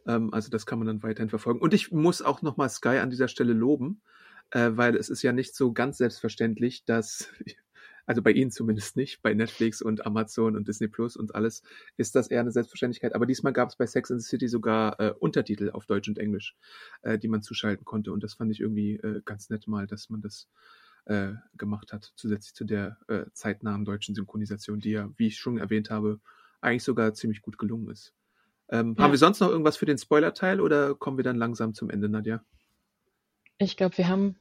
Ähm, 0.07 0.33
also 0.33 0.51
das 0.51 0.67
kann 0.67 0.79
man 0.79 0.87
dann 0.87 1.03
weiterhin 1.03 1.31
verfolgen. 1.31 1.61
Und 1.61 1.75
ich 1.75 1.93
muss 1.93 2.23
auch 2.23 2.43
nochmal 2.43 2.69
Sky 2.69 2.99
an 2.99 3.11
dieser 3.11 3.29
Stelle 3.29 3.53
loben, 3.53 4.03
äh, 4.51 4.71
weil 4.73 4.97
es 4.97 5.09
ist 5.09 5.23
ja 5.23 5.33
nicht 5.33 5.55
so 5.55 5.73
ganz 5.73 5.99
selbstverständlich, 5.99 6.85
dass, 6.85 7.29
also 8.07 8.23
bei 8.23 8.33
Ihnen 8.33 8.51
zumindest 8.51 8.97
nicht, 8.97 9.23
bei 9.23 9.35
Netflix 9.35 9.83
und 9.83 10.07
Amazon 10.07 10.57
und 10.57 10.69
Disney 10.69 10.89
Plus 10.89 11.17
und 11.17 11.35
alles 11.35 11.63
ist 11.97 12.15
das 12.15 12.29
eher 12.29 12.41
eine 12.41 12.53
Selbstverständlichkeit. 12.53 13.15
Aber 13.15 13.27
diesmal 13.27 13.53
gab 13.53 13.71
es 13.71 13.77
bei 13.77 13.87
Sex 13.87 14.11
and 14.11 14.23
the 14.23 14.29
City 14.29 14.49
sogar 14.49 15.01
äh, 15.01 15.15
Untertitel 15.19 15.71
auf 15.71 15.87
Deutsch 15.87 16.09
und 16.09 16.19
Englisch, 16.19 16.57
äh, 17.03 17.19
die 17.19 17.29
man 17.29 17.43
zuschalten 17.43 17.85
konnte. 17.85 18.13
Und 18.13 18.23
das 18.23 18.35
fand 18.35 18.53
ich 18.53 18.61
irgendwie 18.61 18.97
äh, 18.97 19.23
ganz 19.25 19.51
nett 19.51 19.67
mal, 19.67 19.87
dass 19.87 20.11
man 20.11 20.21
das 20.21 20.49
äh, 21.07 21.33
gemacht 21.57 21.93
hat, 21.93 22.13
zusätzlich 22.17 22.55
zu 22.55 22.65
der 22.65 22.99
äh, 23.09 23.25
zeitnahen 23.33 23.85
deutschen 23.85 24.15
Synchronisation, 24.15 24.81
die 24.81 24.93
ja, 24.93 25.11
wie 25.17 25.29
ich 25.29 25.39
schon 25.39 25.59
erwähnt 25.59 25.91
habe, 25.91 26.21
eigentlich 26.61 26.85
sogar 26.85 27.15
ziemlich 27.15 27.43
gut 27.43 27.59
gelungen 27.59 27.91
ist. 27.91 28.15
Ähm, 28.69 28.95
Ja. 28.97 29.05
Haben 29.05 29.13
wir 29.13 29.19
sonst 29.19 29.41
noch 29.41 29.51
irgendwas 29.51 29.77
für 29.77 29.87
den 29.87 29.99
Spoiler-Teil 29.99 30.61
oder 30.61 30.95
kommen 30.95 31.17
wir 31.19 31.25
dann 31.25 31.37
langsam 31.37 31.75
zum 31.75 31.91
Ende, 31.91 32.09
Nadja? 32.09 32.43
Ich 33.59 33.77
glaube, 33.77 33.99
wir 33.99 34.09
haben 34.09 34.37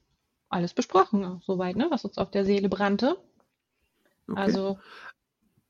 alles 0.49 0.73
besprochen, 0.73 1.41
soweit, 1.43 1.75
ne, 1.75 1.87
was 1.89 2.05
uns 2.05 2.17
auf 2.17 2.31
der 2.31 2.45
Seele 2.45 2.69
brannte. 2.69 3.17
Okay. 4.27 4.39
Also, 4.39 4.79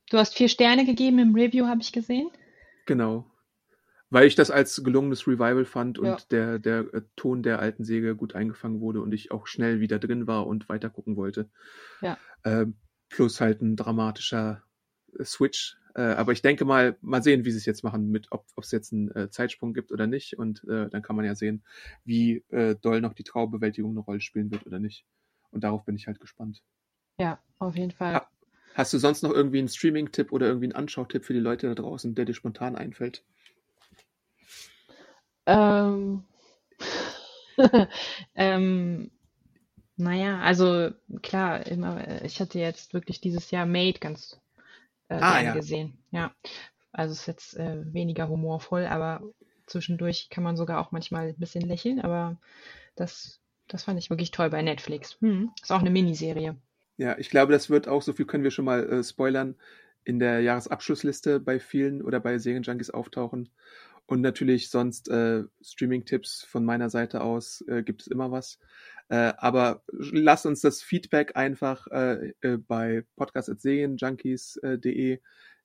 du 0.09 0.17
hast 0.17 0.35
vier 0.35 0.49
Sterne 0.49 0.85
gegeben 0.85 1.19
im 1.19 1.33
Review, 1.33 1.65
habe 1.67 1.81
ich 1.81 1.91
gesehen. 1.91 2.29
Genau. 2.85 3.25
Weil 4.14 4.28
ich 4.28 4.36
das 4.36 4.51
als 4.51 4.84
gelungenes 4.84 5.26
Revival 5.26 5.66
fand 5.66 5.97
und 5.97 6.05
Ja. 6.05 6.18
der, 6.30 6.59
der 6.59 6.93
äh, 6.93 7.01
Ton 7.16 7.41
der 7.41 7.57
alten 7.57 7.84
Säge 7.84 8.16
gut 8.16 8.36
eingefangen 8.36 8.80
wurde 8.80 9.01
und 9.01 9.11
ich 9.11 9.32
auch 9.32 9.47
schnell 9.47 9.80
wieder 9.80 9.97
drin 9.97 10.28
war 10.28 10.45
und 10.45 10.70
weiter 10.70 10.91
gucken 10.91 11.16
wollte. 11.16 11.49
Ja. 11.99 12.20
Ähm, 12.45 12.76
plus 13.09 13.41
halt 13.41 13.64
ein 13.64 13.76
dramatischer 13.76 14.61
äh, 15.18 15.24
Switch. 15.26 15.78
Äh, 15.95 16.01
aber 16.01 16.32
ich 16.32 16.43
denke 16.43 16.64
mal, 16.64 16.95
mal 17.01 17.24
sehen, 17.24 17.43
wie 17.43 17.49
sie 17.49 17.57
es 17.57 17.66
jetzt 17.66 17.84
machen, 17.84 18.11
mit 18.11 18.28
ob 18.30 18.45
es 18.57 18.70
jetzt 18.70 18.93
einen 18.93 19.09
äh, 19.16 19.32
Zeitsprung 19.32 19.74
gibt 19.74 19.91
oder 19.91 20.05
nicht. 20.05 20.38
Und 20.38 20.64
äh, 20.66 20.89
dann 20.89 21.01
kann 21.01 21.16
man 21.16 21.26
ja 21.26 21.34
sehen, 21.34 21.64
wie 22.05 22.43
äh, 22.49 22.76
doll 22.76 23.01
noch 23.01 23.14
die 23.14 23.24
Traubewältigung 23.24 23.91
eine 23.93 24.01
Rolle 24.01 24.22
spielen 24.22 24.51
wird 24.51 24.68
oder 24.68 24.78
nicht. 24.78 25.07
Und 25.49 25.64
darauf 25.64 25.86
bin 25.86 25.95
ich 25.95 26.05
halt 26.05 26.20
gespannt. 26.20 26.61
Ja, 27.20 27.39
auf 27.57 27.76
jeden 27.76 27.91
Fall. 27.91 28.16
Ah. 28.16 28.28
Hast 28.76 28.93
du 28.93 28.99
sonst 28.99 29.24
noch 29.24 29.32
irgendwie 29.32 29.59
einen 29.59 29.70
Streaming-Tipp 29.70 30.32
oder 30.32 30.45
irgendwie 30.47 30.66
einen 30.66 30.76
Anschautipp 30.76 31.26
für 31.26 31.34
die 31.34 31.39
Leute 31.39 31.68
da 31.68 31.74
draußen, 31.74 32.14
der 32.14 32.26
dir 32.26 32.34
spontan 32.36 32.76
einfällt? 32.76 33.24
Ähm, 35.45 36.23
ähm, 38.35 39.11
naja, 39.97 40.39
also 40.41 40.91
klar, 41.21 41.65
immer, 41.67 42.23
ich 42.23 42.39
hatte 42.39 42.59
jetzt 42.59 42.93
wirklich 42.93 43.21
dieses 43.21 43.51
Jahr 43.51 43.65
Made 43.65 43.99
ganz 43.99 44.39
äh, 45.09 45.19
Ah, 45.21 45.41
ja. 45.41 45.53
gesehen. 45.53 45.97
Ja, 46.11 46.33
also 46.91 47.13
ist 47.13 47.27
jetzt 47.27 47.57
äh, 47.57 47.81
weniger 47.93 48.27
humorvoll, 48.29 48.85
aber 48.85 49.21
zwischendurch 49.67 50.29
kann 50.29 50.43
man 50.43 50.57
sogar 50.57 50.79
auch 50.79 50.91
manchmal 50.91 51.29
ein 51.29 51.37
bisschen 51.37 51.67
lächeln, 51.67 52.01
aber 52.01 52.37
das, 52.95 53.39
das 53.67 53.83
fand 53.83 53.99
ich 53.99 54.09
wirklich 54.09 54.31
toll 54.31 54.49
bei 54.49 54.61
Netflix. 54.61 55.17
Hm. 55.21 55.51
Ist 55.61 55.71
auch 55.71 55.79
eine 55.79 55.91
Miniserie. 55.91 56.55
Ja, 56.97 57.17
ich 57.17 57.29
glaube, 57.29 57.51
das 57.51 57.69
wird 57.69 57.87
auch, 57.87 58.01
so 58.01 58.13
viel 58.13 58.25
können 58.25 58.43
wir 58.43 58.51
schon 58.51 58.65
mal 58.65 58.87
äh, 58.89 59.03
spoilern, 59.03 59.55
in 60.03 60.19
der 60.19 60.41
Jahresabschlussliste 60.41 61.39
bei 61.39 61.59
vielen 61.59 62.01
oder 62.01 62.19
bei 62.19 62.37
Serienjunkies 62.37 62.89
auftauchen. 62.89 63.49
Und 64.14 64.22
natürlich 64.22 64.70
sonst 64.70 65.09
äh, 65.09 65.43
Streaming-Tipps 65.59 66.43
von 66.43 66.64
meiner 66.64 66.91
Seite 66.91 67.22
aus 67.22 67.61
äh, 67.68 67.82
gibt 67.82 68.01
es 68.01 68.07
immer 68.07 68.32
was. 68.32 68.59
Äh, 69.09 69.34
aber 69.38 69.82
lasst 69.88 70.45
uns 70.45 70.61
das 70.61 70.84
Feedback 70.84 71.36
einfach 71.36 71.88
äh, 71.88 72.34
äh, 72.41 72.57
bei 72.57 73.05
podcast.serienjunkies.de 73.16 75.20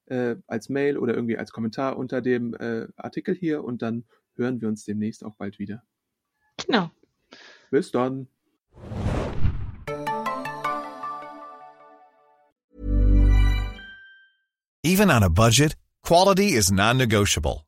äh, 0.06 0.36
als 0.46 0.70
Mail 0.70 0.96
oder 0.96 1.12
irgendwie 1.12 1.36
als 1.36 1.52
Kommentar 1.52 1.98
unter 1.98 2.22
dem 2.22 2.54
äh, 2.54 2.86
Artikel 2.96 3.34
hier 3.34 3.64
und 3.64 3.82
dann 3.82 4.06
hören 4.34 4.62
wir 4.62 4.68
uns 4.68 4.86
demnächst 4.86 5.26
auch 5.26 5.34
bald 5.34 5.58
wieder. 5.58 5.82
Genau. 6.64 6.90
Bis 7.70 7.90
dann. 7.90 8.28
Even 14.82 15.10
on 15.10 15.22
a 15.22 15.28
budget, 15.28 15.76
quality 16.02 16.54
is 16.54 16.70
non-negotiable. 16.70 17.67